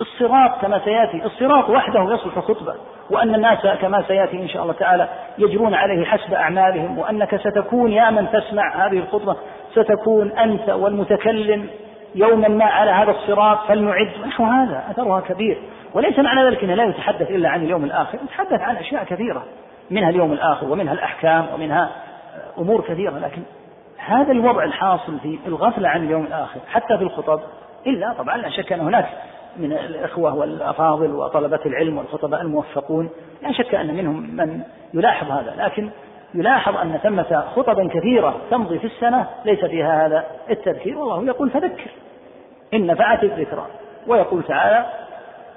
الصراط 0.00 0.60
كما 0.60 0.80
سيأتي 0.84 1.24
الصراط 1.24 1.70
وحده 1.70 2.14
يصلح 2.14 2.38
خطبة. 2.38 2.74
وأن 3.10 3.34
الناس 3.34 3.66
كما 3.80 4.02
سيأتي 4.08 4.42
إن 4.42 4.48
شاء 4.48 4.62
الله 4.62 4.74
تعالى 4.74 5.08
يجرون 5.38 5.74
عليه 5.74 6.04
حسب 6.04 6.34
أعمالهم 6.34 6.98
وأنك 6.98 7.36
ستكون 7.36 7.92
يا 7.92 8.10
من 8.10 8.26
تسمع 8.32 8.86
هذه 8.86 8.98
الخطبة 8.98 9.36
ستكون 9.72 10.32
أنت 10.32 10.70
والمتكلم 10.70 11.66
يوما 12.14 12.48
ما 12.48 12.64
على 12.64 12.90
هذا 12.90 13.10
الصراط 13.10 13.58
فلنعد. 13.68 14.08
نحو 14.26 14.44
هذا؟ 14.44 14.84
أثرها 14.90 15.20
كبير. 15.20 15.58
وليس 15.94 16.18
معنى 16.18 16.44
ذلك 16.44 16.64
انه 16.64 16.74
لا 16.74 16.84
يتحدث 16.84 17.30
إلا 17.30 17.48
عن 17.48 17.62
اليوم 17.64 17.84
الآخر 17.84 18.18
يتحدث 18.24 18.60
عن 18.60 18.76
أشياء 18.76 19.04
كثيرة 19.04 19.44
منها 19.90 20.10
اليوم 20.10 20.32
الآخر 20.32 20.72
ومنها 20.72 20.92
الأحكام 20.92 21.46
ومنها 21.54 21.90
أمور 22.58 22.80
كثيرة 22.80 23.18
لكن 23.18 23.42
هذا 23.98 24.32
الوضع 24.32 24.64
الحاصل 24.64 25.18
في 25.18 25.38
الغفلة 25.46 25.88
عن 25.88 26.04
اليوم 26.04 26.24
الآخر 26.24 26.60
حتى 26.68 26.98
في 26.98 27.04
الخطب 27.04 27.40
إلا 27.86 28.12
طبعا 28.12 28.36
لا 28.36 28.50
شك 28.50 28.72
أن 28.72 28.80
هناك 28.80 29.06
من 29.56 29.72
الإخوة 29.72 30.34
والأفاضل 30.34 31.10
وطلبة 31.10 31.60
العلم 31.66 31.98
والخطباء 31.98 32.40
الموفقون 32.40 33.08
لا 33.42 33.52
شك 33.52 33.74
أن 33.74 33.94
منهم 33.94 34.36
من 34.36 34.60
يلاحظ 34.94 35.30
هذا 35.30 35.54
لكن 35.58 35.90
يلاحظ 36.34 36.76
أن 36.76 36.98
ثمة 37.02 37.44
خطبا 37.56 37.88
كثيرة 37.88 38.36
تمضي 38.50 38.78
في 38.78 38.86
السنة 38.86 39.26
ليس 39.44 39.64
فيها 39.64 40.06
هذا 40.06 40.24
التذكير 40.50 40.98
والله 40.98 41.24
يقول 41.24 41.50
فذكر 41.50 41.90
إن 42.74 42.86
نفعت 42.86 43.24
الذكرى 43.24 43.66
ويقول 44.06 44.42
تعالى 44.42 44.86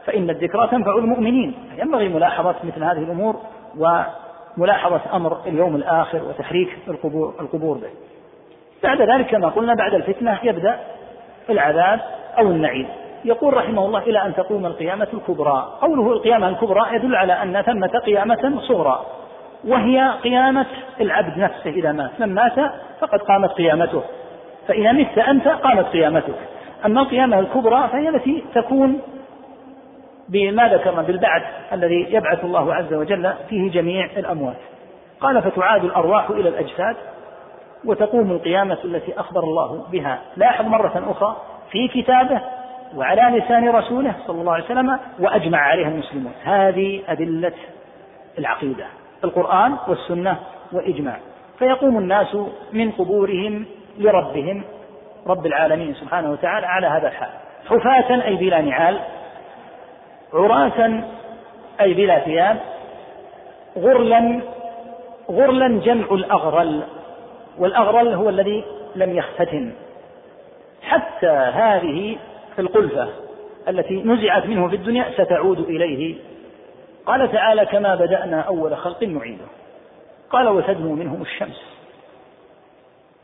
فإن 0.05 0.29
الذكرى 0.29 0.67
تنفع 0.67 0.97
المؤمنين. 0.97 1.53
ينبغي 1.77 2.09
ملاحظة 2.09 2.55
مثل 2.63 2.83
هذه 2.83 2.97
الأمور 2.97 3.35
وملاحظة 3.77 5.01
أمر 5.13 5.37
اليوم 5.47 5.75
الآخر 5.75 6.23
وتحريك 6.23 6.77
القبور, 6.87 7.33
القبور 7.39 7.77
به. 7.77 7.89
بعد 8.83 9.01
ذلك 9.01 9.25
كما 9.25 9.49
قلنا 9.49 9.73
بعد 9.73 9.93
الفتنة 9.93 10.39
يبدأ 10.43 10.79
العذاب 11.49 11.99
أو 12.39 12.47
النعيم. 12.47 12.87
يقول 13.25 13.57
رحمه 13.57 13.85
الله 13.85 13.99
إلى 13.99 14.25
أن 14.25 14.35
تقوم 14.35 14.65
القيامة 14.65 15.07
الكبرى. 15.13 15.77
قوله 15.81 16.11
القيامة 16.11 16.47
الكبرى 16.47 16.95
يدل 16.95 17.15
على 17.15 17.33
أن 17.33 17.61
ثمة 17.61 17.87
قيامة 17.87 18.61
صغرى 18.61 19.05
وهي 19.67 20.13
قيامة 20.23 20.65
العبد 21.01 21.37
نفسه. 21.37 21.69
إذا 21.69 21.91
مات 21.91 22.11
من 22.19 22.33
مات 22.33 22.71
فقد 22.99 23.19
قامت 23.19 23.49
قيامته 23.49 24.01
فإذا 24.67 24.91
مت 24.91 25.17
أنت 25.17 25.47
قامت 25.47 25.85
قيامتك. 25.85 26.35
أما 26.85 27.01
القيامة 27.01 27.39
الكبرى 27.39 27.89
فهي 27.91 28.09
التي 28.09 28.43
تكون 28.55 29.01
بما 30.29 30.67
ذكرنا 30.67 31.01
بالبعث 31.01 31.43
الذي 31.73 32.07
يبعث 32.09 32.43
الله 32.43 32.73
عز 32.73 32.93
وجل 32.93 33.33
فيه 33.49 33.71
جميع 33.71 34.05
الأموات. 34.17 34.57
قال 35.19 35.41
فتعاد 35.41 35.83
الأرواح 35.83 36.29
إلى 36.29 36.49
الأجساد 36.49 36.95
وتقوم 37.85 38.31
القيامة 38.31 38.77
التي 38.85 39.19
أخبر 39.19 39.43
الله 39.43 39.85
بها. 39.91 40.19
لاحظ 40.37 40.65
مرة 40.65 41.03
أخرى 41.11 41.37
في 41.71 41.87
كتابه 41.87 42.41
وعلى 42.95 43.37
لسان 43.37 43.69
رسوله 43.69 44.15
صلى 44.27 44.41
الله 44.41 44.53
عليه 44.53 44.63
وسلم 44.63 44.99
وأجمع 45.19 45.57
عليها 45.57 45.87
المسلمون. 45.87 46.33
هذه 46.43 47.01
أدلة 47.07 47.53
العقيدة 48.39 48.85
القرآن 49.23 49.77
والسنة 49.87 50.37
وإجماع. 50.71 51.17
فيقوم 51.59 51.97
الناس 51.97 52.37
من 52.73 52.91
قبورهم 52.91 53.65
لربهم 53.97 54.63
رب 55.27 55.45
العالمين 55.45 55.93
سبحانه 55.93 56.31
وتعالى 56.31 56.67
على 56.67 56.87
هذا 56.87 57.07
الحال. 57.07 57.29
حفاة 57.69 58.25
أي 58.25 58.35
بلا 58.35 58.61
نعال 58.61 58.99
عراة 60.33 61.03
أي 61.81 61.93
بلا 61.93 62.19
ثياب 62.19 62.59
غرلا 63.77 64.41
غرلا 65.31 65.67
جمع 65.67 66.05
الأغرل 66.11 66.83
والأغرل 67.57 68.13
هو 68.13 68.29
الذي 68.29 68.63
لم 68.95 69.17
يختتن 69.17 69.73
حتى 70.81 71.27
هذه 71.53 72.17
القلفة 72.61 73.07
التي 73.69 74.03
نزعت 74.03 74.45
منه 74.45 74.67
في 74.67 74.75
الدنيا 74.75 75.05
ستعود 75.13 75.59
إليه. 75.59 76.15
قال 77.05 77.31
تعالى 77.31 77.65
كما 77.65 77.95
بدأنا 77.95 78.41
أول 78.41 78.77
خلق 78.77 79.03
نعيده. 79.03 79.45
قال 80.29 80.47
وتدنو 80.47 80.95
منهم 80.95 81.21
الشمس. 81.21 81.63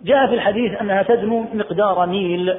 جاء 0.01 0.27
في 0.27 0.33
الحديث 0.33 0.81
أنها 0.81 1.03
تدنو 1.03 1.45
مقدار 1.53 2.05
ميل 2.05 2.57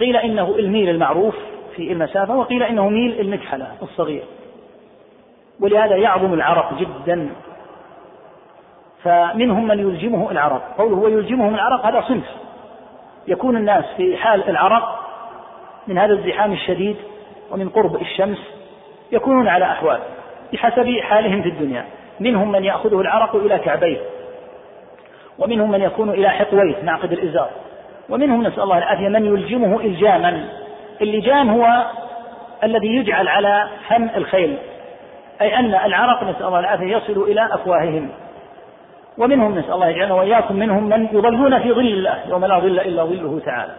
قيل 0.00 0.16
إنه 0.16 0.54
الميل 0.58 0.88
المعروف 0.88 1.36
في 1.76 1.92
المسافة 1.92 2.36
وقيل 2.36 2.62
إنه 2.62 2.88
ميل 2.88 3.20
المكحلة 3.20 3.72
الصغير. 3.82 4.24
ولهذا 5.60 5.96
يعظم 5.96 6.34
العرق 6.34 6.74
جدا. 6.78 7.28
فمنهم 9.02 9.66
من 9.66 9.78
يلجمه 9.78 10.30
العرق. 10.30 10.74
قوله 10.78 10.96
ويلجمهم 10.96 11.54
العرق 11.54 11.86
هذا 11.86 12.00
صنف. 12.08 12.26
يكون 13.28 13.56
الناس 13.56 13.84
في 13.96 14.16
حال 14.16 14.48
العرق 14.48 15.05
من 15.88 15.98
هذا 15.98 16.12
الزحام 16.12 16.52
الشديد 16.52 16.96
ومن 17.50 17.68
قرب 17.68 18.00
الشمس 18.00 18.38
يكونون 19.12 19.48
على 19.48 19.64
أحوال 19.64 19.98
بحسب 20.52 20.98
حالهم 21.00 21.42
في 21.42 21.48
الدنيا. 21.48 21.84
منهم 22.20 22.52
من 22.52 22.64
يأخذه 22.64 23.00
العرق 23.00 23.36
إلى 23.36 23.58
كعبيه 23.58 23.98
ومنهم 25.38 25.70
من 25.70 25.82
يكون 25.82 26.10
إلى 26.10 26.30
حقويه 26.30 26.74
معقد 26.82 27.12
الإزار 27.12 27.50
ومنهم 28.08 28.42
نسأل 28.42 28.62
الله 28.62 28.78
العافية 28.78 29.08
من 29.08 29.26
يلجمه 29.26 29.80
إلجاما. 29.80 30.48
اللجام 31.00 31.50
هو 31.50 31.84
الذي 32.64 32.88
يجعل 32.88 33.28
على 33.28 33.68
فم 33.88 34.08
الخيل 34.16 34.56
أي 35.40 35.58
أن 35.58 35.74
العرق 35.74 36.24
نسأل 36.24 36.46
الله 36.46 36.60
العافية 36.60 36.96
يصل 36.96 37.22
إلى 37.22 37.48
أفواههم. 37.54 38.08
ومنهم 39.18 39.58
نسأل 39.58 39.72
الله 39.72 39.88
يجعلنا 39.88 40.14
وإياكم 40.14 40.56
منهم 40.56 40.88
من 40.88 41.08
يظلون 41.12 41.58
في 41.58 41.72
ظل 41.72 41.86
الله 41.86 42.18
يوم 42.28 42.44
لا 42.44 42.58
ظل 42.58 42.80
إلا 42.80 43.04
ظله 43.04 43.40
تعالى. 43.44 43.72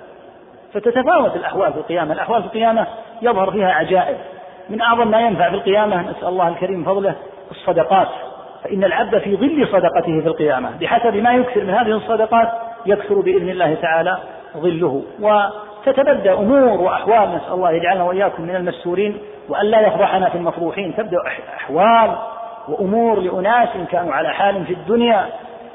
فتتفاوت 0.80 1.36
الأحوال 1.36 1.74
في 1.74 1.80
القيامة. 1.80 2.14
الأحوال 2.14 2.42
في 2.42 2.48
القيامة 2.48 2.88
يظهر 3.22 3.52
فيها 3.52 3.72
عجائب. 3.72 4.18
من 4.70 4.82
أعظم 4.82 5.08
ما 5.08 5.20
ينفع 5.20 5.50
في 5.50 5.56
القيامة 5.56 6.02
نسأل 6.02 6.28
الله 6.28 6.48
الكريم 6.48 6.84
فضله 6.84 7.16
الصدقات. 7.52 8.08
فإن 8.64 8.84
العبد 8.84 9.18
في 9.18 9.36
ظل 9.36 9.68
صدقته 9.68 10.22
في 10.22 10.28
القيامة 10.28 10.70
بحسب 10.82 11.16
ما 11.16 11.34
يكثر 11.34 11.64
من 11.64 11.70
هذه 11.70 11.92
الصدقات 11.92 12.50
يكثر 12.86 13.16
بإذن 13.16 13.50
الله 13.50 13.74
تعالى 13.82 14.18
ظله. 14.58 15.04
وتتبدأ 15.22 16.34
أمور 16.34 16.82
وأحوال 16.82 17.36
نسأل 17.36 17.54
الله 17.54 17.72
يجعلنا 17.72 18.04
وإياكم 18.04 18.44
من 18.44 18.56
المسورين 18.56 19.18
وأن 19.50 19.66
لا 19.66 19.88
يفضحنا 19.88 20.30
في 20.30 20.38
المفضوحين 20.38 20.96
تبدأ 20.96 21.18
أحوال 21.58 22.16
وأمور 22.68 23.20
لأناس 23.20 23.70
كانوا 23.92 24.14
على 24.14 24.30
حال 24.30 24.66
في 24.66 24.74
الدنيا 24.74 25.26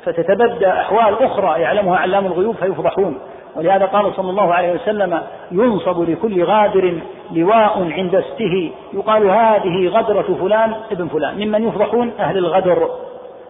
فتتبدى 0.05 0.69
أحوال 0.69 1.23
أخرى 1.23 1.61
يعلمها 1.61 1.99
علام 1.99 2.27
الغيوب 2.27 2.57
فيفضحون. 2.57 3.19
ولهذا 3.57 3.87
قال 3.87 4.15
صلى 4.15 4.31
الله 4.31 4.55
عليه 4.55 4.73
وسلم 4.73 5.23
ينصب 5.53 6.11
لكل 6.11 6.45
غادر 6.45 7.01
لواء 7.33 7.93
عند 7.93 8.15
استه. 8.15 8.73
يقال 8.93 9.31
هذه 9.31 9.89
غدرة 9.89 10.37
فلان 10.41 10.75
ابن 10.91 11.09
فلان. 11.09 11.35
ممن 11.35 11.69
يفضحون 11.69 12.13
أهل 12.19 12.39
الغدر. 12.39 12.89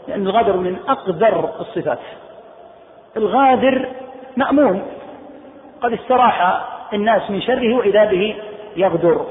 لأن 0.09 0.27
الغدر 0.27 0.57
من 0.57 0.77
أقذر 0.89 1.51
الصفات. 1.61 1.99
الغادر 3.17 3.89
مأمون 4.37 4.83
قد 5.83 5.93
استراح 5.93 6.65
الناس 6.93 7.31
من 7.31 7.41
شره 7.41 7.75
وإذا 7.75 8.05
به 8.05 8.35
يغدر. 8.77 9.27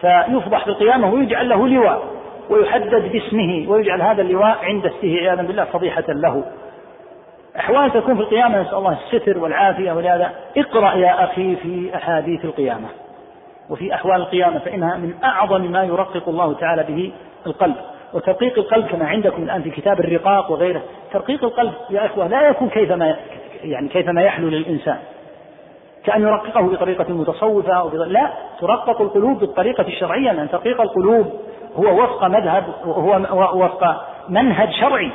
فيفضح 0.00 0.64
في 0.64 0.70
القيامة 0.70 1.14
ويجعل 1.14 1.48
له 1.48 1.68
لواء. 1.68 2.02
ويحدد 2.50 3.12
باسمه 3.12 3.64
ويجعل 3.68 4.02
هذا 4.02 4.22
اللواء 4.22 4.58
عند 4.62 4.86
استه 4.86 5.16
عياذا 5.16 5.42
بالله 5.42 5.64
فضيحة 5.64 6.04
له. 6.08 6.44
أحوال 7.58 7.92
تكون 7.92 8.16
في 8.16 8.20
القيامة 8.20 8.62
نسأل 8.62 8.74
الله 8.74 8.98
الستر 9.12 9.38
والعافية 9.38 9.92
ولهذا 9.92 10.32
اقرأ 10.56 10.94
يا 10.94 11.24
أخي 11.24 11.56
في 11.56 11.90
أحاديث 11.94 12.44
القيامة. 12.44 12.88
وفي 13.70 13.94
أحوال 13.94 14.20
القيامة 14.20 14.58
فإنها 14.58 14.96
من 14.96 15.14
أعظم 15.24 15.72
ما 15.72 15.84
يرقق 15.84 16.28
الله 16.28 16.52
تعالى 16.52 16.82
به 16.82 17.12
القلب. 17.46 17.74
وترقيق 18.14 18.58
القلب 18.58 18.86
كما 18.86 19.06
عندكم 19.08 19.42
الآن 19.42 19.62
في 19.62 19.70
كتاب 19.70 20.00
الرقاق 20.00 20.50
وغيره. 20.50 20.82
ترقيق 21.12 21.44
القلب 21.44 21.72
يا 21.90 22.06
إخوة 22.06 22.26
لا 22.26 22.48
يكون 22.48 22.68
كيفما 22.68 23.16
يعني 23.62 23.88
كيفما 23.88 24.22
يحلو 24.22 24.48
للإنسان. 24.48 24.98
كأن 26.04 26.22
يرققه 26.22 26.60
بطريقة 26.60 27.12
متصوفة 27.12 27.72
أو 27.72 27.88
لا 27.88 28.30
ترقق 28.60 29.00
القلوب 29.00 29.38
بالطريقة 29.38 29.86
الشرعية 29.86 30.32
لأن 30.32 30.50
ترقيق 30.50 30.80
القلوب 30.80 31.32
هو 31.76 32.02
وفق 32.02 32.24
مذهب 32.24 32.64
وهو 32.86 33.64
وفق 33.64 34.04
منهج 34.28 34.70
شرعي. 34.70 35.12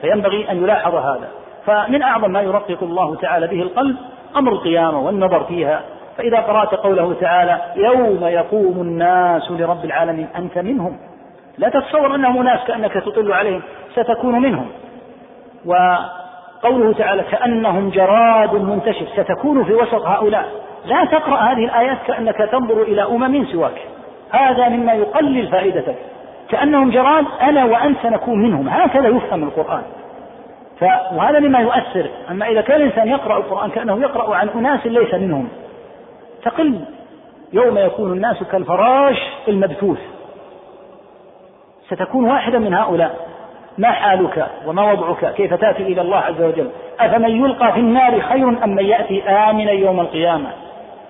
فينبغي 0.00 0.50
أن 0.50 0.56
يلاحظ 0.56 0.94
هذا. 0.94 1.28
فمن 1.66 2.02
أعظم 2.02 2.30
ما 2.30 2.40
يرقق 2.40 2.82
الله 2.82 3.14
تعالى 3.14 3.46
به 3.46 3.62
القلب 3.62 3.96
أمر 4.36 4.52
القيامة 4.52 5.00
والنظر 5.00 5.44
فيها. 5.44 5.80
فإذا 6.18 6.40
قرأت 6.40 6.74
قوله 6.74 7.14
تعالى 7.20 7.60
يوم 7.76 8.24
يقوم 8.24 8.80
الناس 8.80 9.50
لرب 9.50 9.84
العالمين 9.84 10.28
أنت 10.36 10.58
منهم. 10.58 10.96
لا 11.58 11.68
تتصور 11.68 12.14
أنهم 12.14 12.40
أناس 12.40 12.60
كأنك 12.66 12.92
تطل 12.92 13.32
عليهم 13.32 13.62
ستكون 13.92 14.42
منهم. 14.42 14.66
وقوله 15.66 16.92
تعالى 16.92 17.22
كأنهم 17.22 17.90
جراد 17.90 18.54
منتشر 18.54 19.06
ستكون 19.16 19.64
في 19.64 19.74
وسط 19.74 20.06
هؤلاء. 20.06 20.44
لا 20.84 21.04
تقرأ 21.04 21.36
هذه 21.36 21.64
الآيات 21.64 21.98
كأنك 22.06 22.36
تنظر 22.36 22.82
إلى 22.82 23.02
أمم 23.02 23.44
سواك. 23.44 23.86
هذا 24.30 24.68
مما 24.68 24.92
يقلل 24.92 25.48
فائدتك. 25.48 25.96
كأنهم 26.48 26.90
جراد 26.90 27.24
أنا 27.42 27.64
وأنت 27.64 27.98
سنكون 28.02 28.42
منهم. 28.42 28.68
هكذا 28.68 29.08
يفهم 29.08 29.42
القرآن. 29.42 29.82
وهذا 31.12 31.40
مما 31.40 31.58
يؤثر 31.58 32.10
أما 32.30 32.46
إذا 32.48 32.60
كان 32.60 32.76
الإنسان 32.76 33.08
يقرأ 33.08 33.38
القرآن 33.38 33.70
كأنه 33.70 34.00
يقرأ 34.00 34.36
عن 34.36 34.48
أناس 34.48 34.86
ليس 34.86 35.14
منهم. 35.14 35.48
تقل 36.44 36.80
يوم 37.52 37.78
يكون 37.78 38.12
الناس 38.12 38.42
كالفراش 38.42 39.16
المبثوث. 39.48 39.98
ستكون 41.86 42.30
واحدا 42.30 42.58
من 42.58 42.74
هؤلاء. 42.74 43.32
ما 43.78 43.90
حالك 43.90 44.46
وما 44.66 44.92
وضعك؟ 44.92 45.34
كيف 45.34 45.54
تأتي 45.54 45.82
إلى 45.82 46.00
الله 46.00 46.16
عز 46.16 46.42
وجل؟ 46.42 46.70
أفمن 47.00 47.44
يلقى 47.44 47.72
في 47.72 47.80
النار 47.80 48.20
خير 48.20 48.48
أم 48.48 48.70
من 48.70 48.84
يأتي 48.84 49.22
آمنا 49.22 49.70
يوم 49.70 50.00
القيامة؟ 50.00 50.50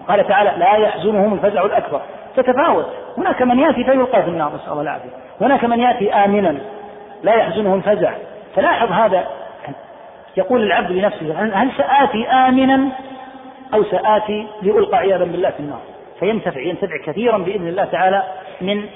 قال 0.09 0.27
تعالى 0.27 0.53
لا 0.59 0.77
يحزنهم 0.77 1.35
الفزع 1.35 1.65
الأكبر. 1.65 2.01
تتفاوت. 2.37 2.87
هناك 3.19 3.43
من 3.43 3.59
يأتي 3.59 3.85
فيلقى 3.85 4.23
في 4.23 4.29
النار 4.29 4.53
نسأل 4.55 4.73
الله 4.73 4.83
العافية. 4.83 5.11
هناك 5.41 5.65
من 5.65 5.81
يأتي 5.81 6.15
آمنا 6.15 6.59
لا 7.23 7.35
يحزنه 7.35 7.75
الفزع. 7.75 8.13
فلاحظ 8.57 8.93
هذا. 8.93 9.27
يقول 10.37 10.63
العبد 10.63 10.91
لنفسه 10.91 11.43
هل 11.55 11.71
سآتي 11.77 12.27
آمنا 12.27 12.89
أو 13.75 13.85
سآتي 13.85 14.47
لألقى 14.63 14.99
عياذا 14.99 15.25
بالله 15.25 15.51
في 15.51 15.61
النار؟ 15.61 15.81
فينتفع 16.21 16.61
ينتفع 16.61 16.97
كثيرا 17.05 17.39
بإذن 17.39 17.69
الله 17.69 17.85
تعالى 17.85 18.23
من 18.61 18.87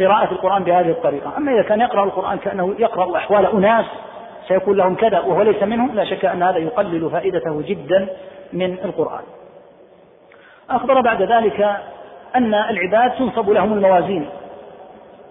قراءة 0.00 0.32
القرآن 0.32 0.64
بهذه 0.64 0.90
الطريقة. 0.90 1.36
أما 1.36 1.52
إذا 1.52 1.62
كان 1.62 1.80
يقرأ 1.80 2.04
القرآن 2.04 2.38
كأنه 2.38 2.74
يقرأ 2.78 3.16
أحوال 3.16 3.46
أناس 3.46 3.84
سيكون 4.48 4.76
لهم 4.76 4.94
كذا 4.94 5.20
وهو 5.20 5.42
ليس 5.42 5.62
منهم 5.62 5.94
لا 5.94 6.04
شك 6.04 6.24
أن 6.24 6.42
هذا 6.42 6.58
يقلل 6.58 7.10
فائدته 7.10 7.62
جدا 7.62 8.08
من 8.52 8.72
القرآن. 8.84 9.22
أخبر 10.70 11.00
بعد 11.00 11.22
ذلك 11.22 11.76
أن 12.36 12.54
العباد 12.54 13.10
تنصب 13.10 13.50
لهم 13.50 13.72
الموازين. 13.72 14.28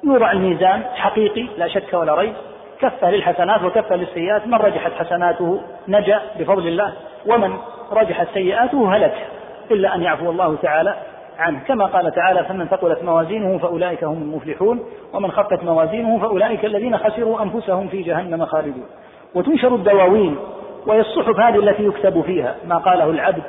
يوضع 0.03 0.31
الميزان 0.31 0.84
حقيقي 0.95 1.47
لا 1.57 1.67
شك 1.67 1.93
ولا 1.93 2.15
ريب 2.15 2.34
كفة 2.81 3.11
للحسنات 3.11 3.64
وكفة 3.64 3.95
للسيئات 3.95 4.47
من 4.47 4.53
رجحت 4.53 4.91
حسناته 4.91 5.61
نجا 5.88 6.22
بفضل 6.39 6.68
الله 6.68 6.93
ومن 7.26 7.57
رجحت 7.91 8.27
سيئاته 8.34 8.95
هلك 8.95 9.27
إلا 9.72 9.95
أن 9.95 10.01
يعفو 10.01 10.30
الله 10.30 10.56
تعالى 10.56 10.95
عنه. 11.39 11.60
كما 11.68 11.85
قال 11.85 12.11
تعالى 12.11 12.43
فمن 12.43 12.68
ثقلت 12.68 13.03
موازينه 13.03 13.57
فأولئك 13.57 14.03
هم 14.03 14.22
المفلحون 14.22 14.84
ومن 15.14 15.31
خفت 15.31 15.64
موازينه 15.64 16.19
فأولئك 16.19 16.65
الذين 16.65 16.97
خسروا 16.97 17.41
أنفسهم 17.41 17.88
في 17.88 18.01
جهنم 18.01 18.45
خالدون. 18.45 18.88
وتنشر 19.35 19.76
الدواوين 19.76 20.38
وهي 20.88 20.99
الصحف 20.99 21.39
هذه 21.39 21.60
التي 21.60 21.85
يكتب 21.85 22.22
فيها 22.22 22.56
ما 22.68 22.77
قاله 22.77 23.10
العبد. 23.10 23.43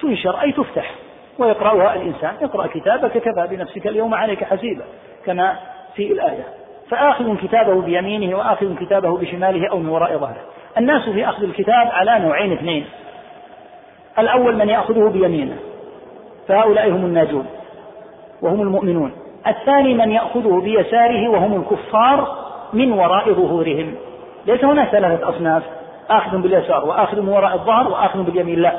تنشر 0.00 0.40
أي 0.40 0.52
تفتح 0.52 0.90
ويقرأها 1.38 1.94
الإنسان. 1.94 2.32
اقرأ 2.42 2.66
كتابك 2.66 3.18
كفى 3.18 3.46
بنفسك 3.50 3.86
اليوم 3.86 4.14
عليك 4.14 4.44
حسيبا 4.44 4.84
كما 5.26 5.56
في 5.94 6.12
الآية. 6.12 6.63
فآخذ 6.90 7.36
كتابه 7.36 7.82
بيمينه 7.82 8.38
وآخذ 8.38 8.76
كتابه 8.76 9.18
بشماله 9.18 9.70
أو 9.70 9.78
من 9.78 9.88
وراء 9.88 10.18
ظهره. 10.18 10.40
الناس 10.78 11.08
في 11.08 11.28
أخذ 11.28 11.42
الكتاب 11.42 11.88
على 11.92 12.18
نوعين 12.18 12.52
اثنين. 12.52 12.86
الأول 14.18 14.56
من 14.56 14.68
يأخذه 14.68 15.08
بيمينه. 15.08 15.56
فهؤلاء 16.48 16.88
هم 16.90 17.04
الناجون. 17.04 17.46
وهم 18.42 18.62
المؤمنون. 18.62 19.12
الثاني 19.46 19.94
من 19.94 20.10
يأخذه 20.10 20.60
بيساره 20.64 21.28
وهم 21.28 21.60
الكفار 21.60 22.36
من 22.72 22.92
وراء 22.92 23.32
ظهورهم. 23.32 23.94
ليس 24.46 24.64
هناك 24.64 24.88
ثلاثة 24.88 25.28
أصناف. 25.28 25.62
آخذ 26.10 26.38
باليسار 26.38 26.84
وآخذ 26.84 27.20
من 27.20 27.28
وراء 27.28 27.54
الظهر 27.54 27.88
وآخذ 27.88 28.22
باليمين. 28.22 28.58
لا. 28.58 28.72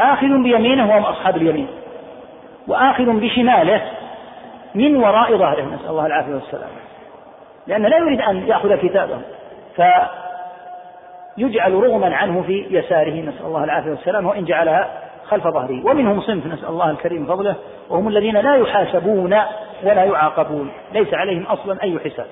آخذ 0.00 0.42
بيمينه 0.42 0.90
وهم 0.90 1.02
أصحاب 1.02 1.36
اليمين. 1.36 1.66
وآخذ 2.68 3.04
بشماله 3.04 3.82
من 4.74 4.96
وراء 4.96 5.36
ظهره 5.36 5.62
نسأل 5.62 5.90
الله 5.90 6.06
العافية 6.06 6.34
والسلام. 6.34 6.70
لأنه 7.66 7.88
لا 7.88 7.98
يريد 7.98 8.20
أن 8.20 8.46
يأخذ 8.46 8.76
كتابه 8.76 9.18
فيجعل 11.36 11.72
رغما 11.72 12.16
عنه 12.16 12.42
في 12.42 12.66
يساره 12.70 13.20
نسأل 13.20 13.46
الله 13.46 13.64
العافية 13.64 13.90
والسلام 13.90 14.26
وإن 14.26 14.44
جعلها 14.44 14.90
خلف 15.28 15.44
ظهره. 15.44 15.86
ومنهم 15.86 16.20
صنف 16.20 16.46
نسأل 16.46 16.68
الله 16.68 16.90
الكريم 16.90 17.26
فضله 17.26 17.54
وهم 17.90 18.08
الذين 18.08 18.36
لا 18.36 18.54
يحاسبون 18.56 19.36
ولا 19.82 20.04
يعاقبون. 20.04 20.70
ليس 20.92 21.14
عليهم 21.14 21.42
أصلا 21.42 21.82
أي 21.82 21.98
حساب. 21.98 22.26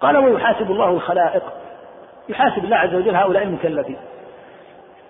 قال 0.00 0.16
ويحاسب 0.16 0.70
الله 0.70 0.90
الخلائق. 0.90 1.42
يحاسب 2.28 2.64
الله 2.64 2.76
عز 2.76 2.94
وجل 2.94 3.16
هؤلاء 3.16 3.42
المكلفين. 3.42 3.96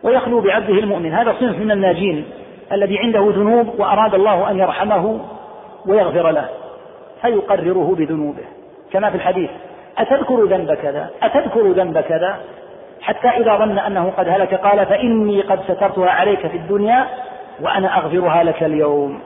ويخلو 0.03 0.41
بعبده 0.41 0.79
المؤمن. 0.79 1.15
هذا 1.15 1.35
صنف 1.41 1.59
من 1.59 1.71
الناجين 1.71 2.31
الذي 2.73 2.99
عنده 2.99 3.21
ذنوب 3.21 3.81
وأراد 3.81 4.15
الله 4.15 4.51
أن 4.51 4.59
يرحمه 4.59 5.21
ويغفر 5.87 6.31
له 6.31 6.49
فيقرره 7.23 7.95
بذنوبه. 7.99 8.45
كما 8.93 9.11
في 9.11 9.17
الحديث 9.17 9.51
أتذكر 9.99 10.45
ذنب 10.45 10.75
كذا 10.75 11.11
أتذكر 11.23 11.73
ذنب 11.73 12.01
كذا؟ 12.01 12.37
حتى 13.01 13.29
إذا 13.29 13.57
ظن 13.57 13.79
أنه 13.79 14.13
قد 14.17 14.29
هلك 14.29 14.55
قال 14.55 14.87
فإني 14.87 15.41
قد 15.41 15.61
سترتها 15.63 16.11
عليك 16.11 16.47
في 16.47 16.57
الدنيا 16.57 17.07
وأنا 17.61 17.99
أغفرها 17.99 18.43
لك 18.43 18.63
اليوم. 18.63 19.21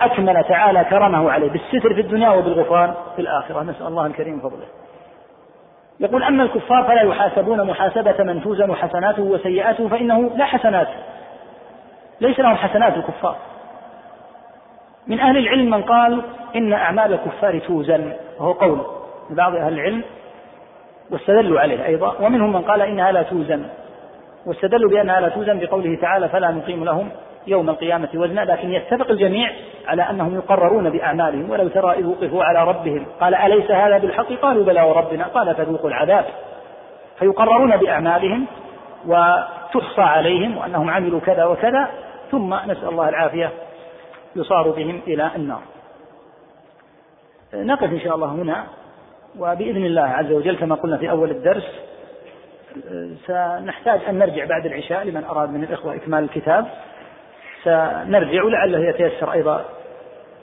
أكمل 0.00 0.44
تعالى 0.44 0.84
كرمه 0.84 1.30
عليه 1.30 1.50
بالستر 1.50 1.94
في 1.94 2.00
الدنيا 2.00 2.30
وبالغفران 2.30 2.94
في 3.16 3.22
الآخرة. 3.22 3.62
نسأل 3.62 3.86
الله 3.86 4.06
الكريم 4.06 4.40
فضله. 4.40 4.66
يقول 6.00 6.22
أما 6.22 6.42
الكفار 6.42 6.84
فلا 6.84 7.02
يحاسبون 7.02 7.64
محاسبة 7.64 8.24
من 8.24 8.42
توزن 8.42 8.74
حسناته 8.74 9.22
وسيئاته 9.22 9.88
فإنه 9.88 10.30
لا 10.36 10.44
حسنات. 10.44 10.88
ليس 12.20 12.40
لهم 12.40 12.56
حسنات 12.56 12.96
الكفار. 12.96 13.36
من 15.06 15.20
أهل 15.20 15.36
العلم 15.36 15.70
من 15.70 15.82
قال 15.82 16.22
إن 16.56 16.72
أعمال 16.72 17.12
الكفار 17.12 17.58
توزن 17.58 18.12
وهو 18.40 18.52
قول 18.52 18.80
لبعض 19.30 19.54
أهل 19.54 19.72
العلم 19.72 20.02
واستدلوا 21.10 21.60
عليه 21.60 21.86
أيضا 21.86 22.14
ومنهم 22.20 22.52
من 22.52 22.62
قال 22.62 22.82
إنها 22.82 23.12
لا 23.12 23.22
توزن. 23.22 23.66
واستدلوا 24.46 24.90
بأنها 24.90 25.20
لا 25.20 25.28
توزن 25.28 25.58
بقوله 25.58 25.98
تعالى 26.00 26.28
فلا 26.28 26.50
نقيم 26.50 26.84
لهم 26.84 27.08
يوم 27.46 27.70
القيامة 27.70 28.08
وزنا 28.14 28.40
لكن 28.40 28.72
يتفق 28.72 29.10
الجميع 29.10 29.50
على 29.88 30.02
أنهم 30.02 30.34
يقررون 30.34 30.90
بأعمالهم 30.90 31.50
ولو 31.50 31.68
ترى 31.68 31.92
إذ 31.92 32.06
وقفوا 32.06 32.44
على 32.44 32.64
ربهم 32.64 33.06
قال 33.20 33.34
أليس 33.34 33.70
هذا 33.70 33.98
بالحق؟ 33.98 34.32
قالوا 34.42 34.64
بلى 34.64 34.82
وربنا 34.82 35.24
قال 35.24 35.54
فذوقوا 35.54 35.88
العذاب 35.90 36.24
فيقررون 37.18 37.76
بأعمالهم 37.76 38.46
وتحصى 39.06 40.02
عليهم 40.02 40.56
وأنهم 40.56 40.90
عملوا 40.90 41.20
كذا 41.20 41.44
وكذا 41.44 41.88
ثم 42.30 42.54
نسأل 42.54 42.88
الله 42.88 43.08
العافية 43.08 43.50
يصار 44.36 44.70
بهم 44.70 45.00
إلى 45.06 45.30
النار. 45.36 45.62
نقف 47.54 47.90
إن 47.90 48.00
شاء 48.00 48.14
الله 48.14 48.28
هنا 48.28 48.66
وبإذن 49.38 49.86
الله 49.86 50.02
عز 50.02 50.32
وجل 50.32 50.56
كما 50.56 50.74
قلنا 50.74 50.96
في 50.96 51.10
أول 51.10 51.30
الدرس 51.30 51.64
سنحتاج 53.26 54.00
أن 54.08 54.18
نرجع 54.18 54.44
بعد 54.44 54.66
العشاء 54.66 55.04
لمن 55.04 55.24
أراد 55.24 55.50
من 55.50 55.64
الإخوة 55.64 55.94
إكمال 55.94 56.24
الكتاب. 56.24 56.66
سنرجع 57.64 58.42
لعله 58.42 58.88
يتيسر 58.88 59.32
أيضا 59.32 59.64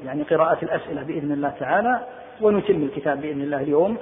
يعني 0.05 0.23
قراءة 0.23 0.65
الأسئلة 0.65 1.03
بإذن 1.03 1.31
الله 1.31 1.53
تعالى 1.59 1.99
ونتم 2.41 2.83
الكتاب 2.83 3.21
بإذن 3.21 3.41
الله 3.41 3.61
اليوم 3.61 3.97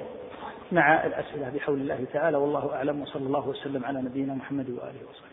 مع 0.72 1.06
الأسئلة 1.06 1.50
بحول 1.54 1.80
الله 1.80 2.04
تعالى. 2.12 2.36
والله 2.36 2.74
أعلم 2.74 3.02
وصلى 3.02 3.26
الله 3.26 3.48
وسلم 3.48 3.84
على 3.84 4.02
نبينا 4.02 4.34
محمد 4.34 4.70
وآله 4.70 5.00
وصحبه. 5.10 5.31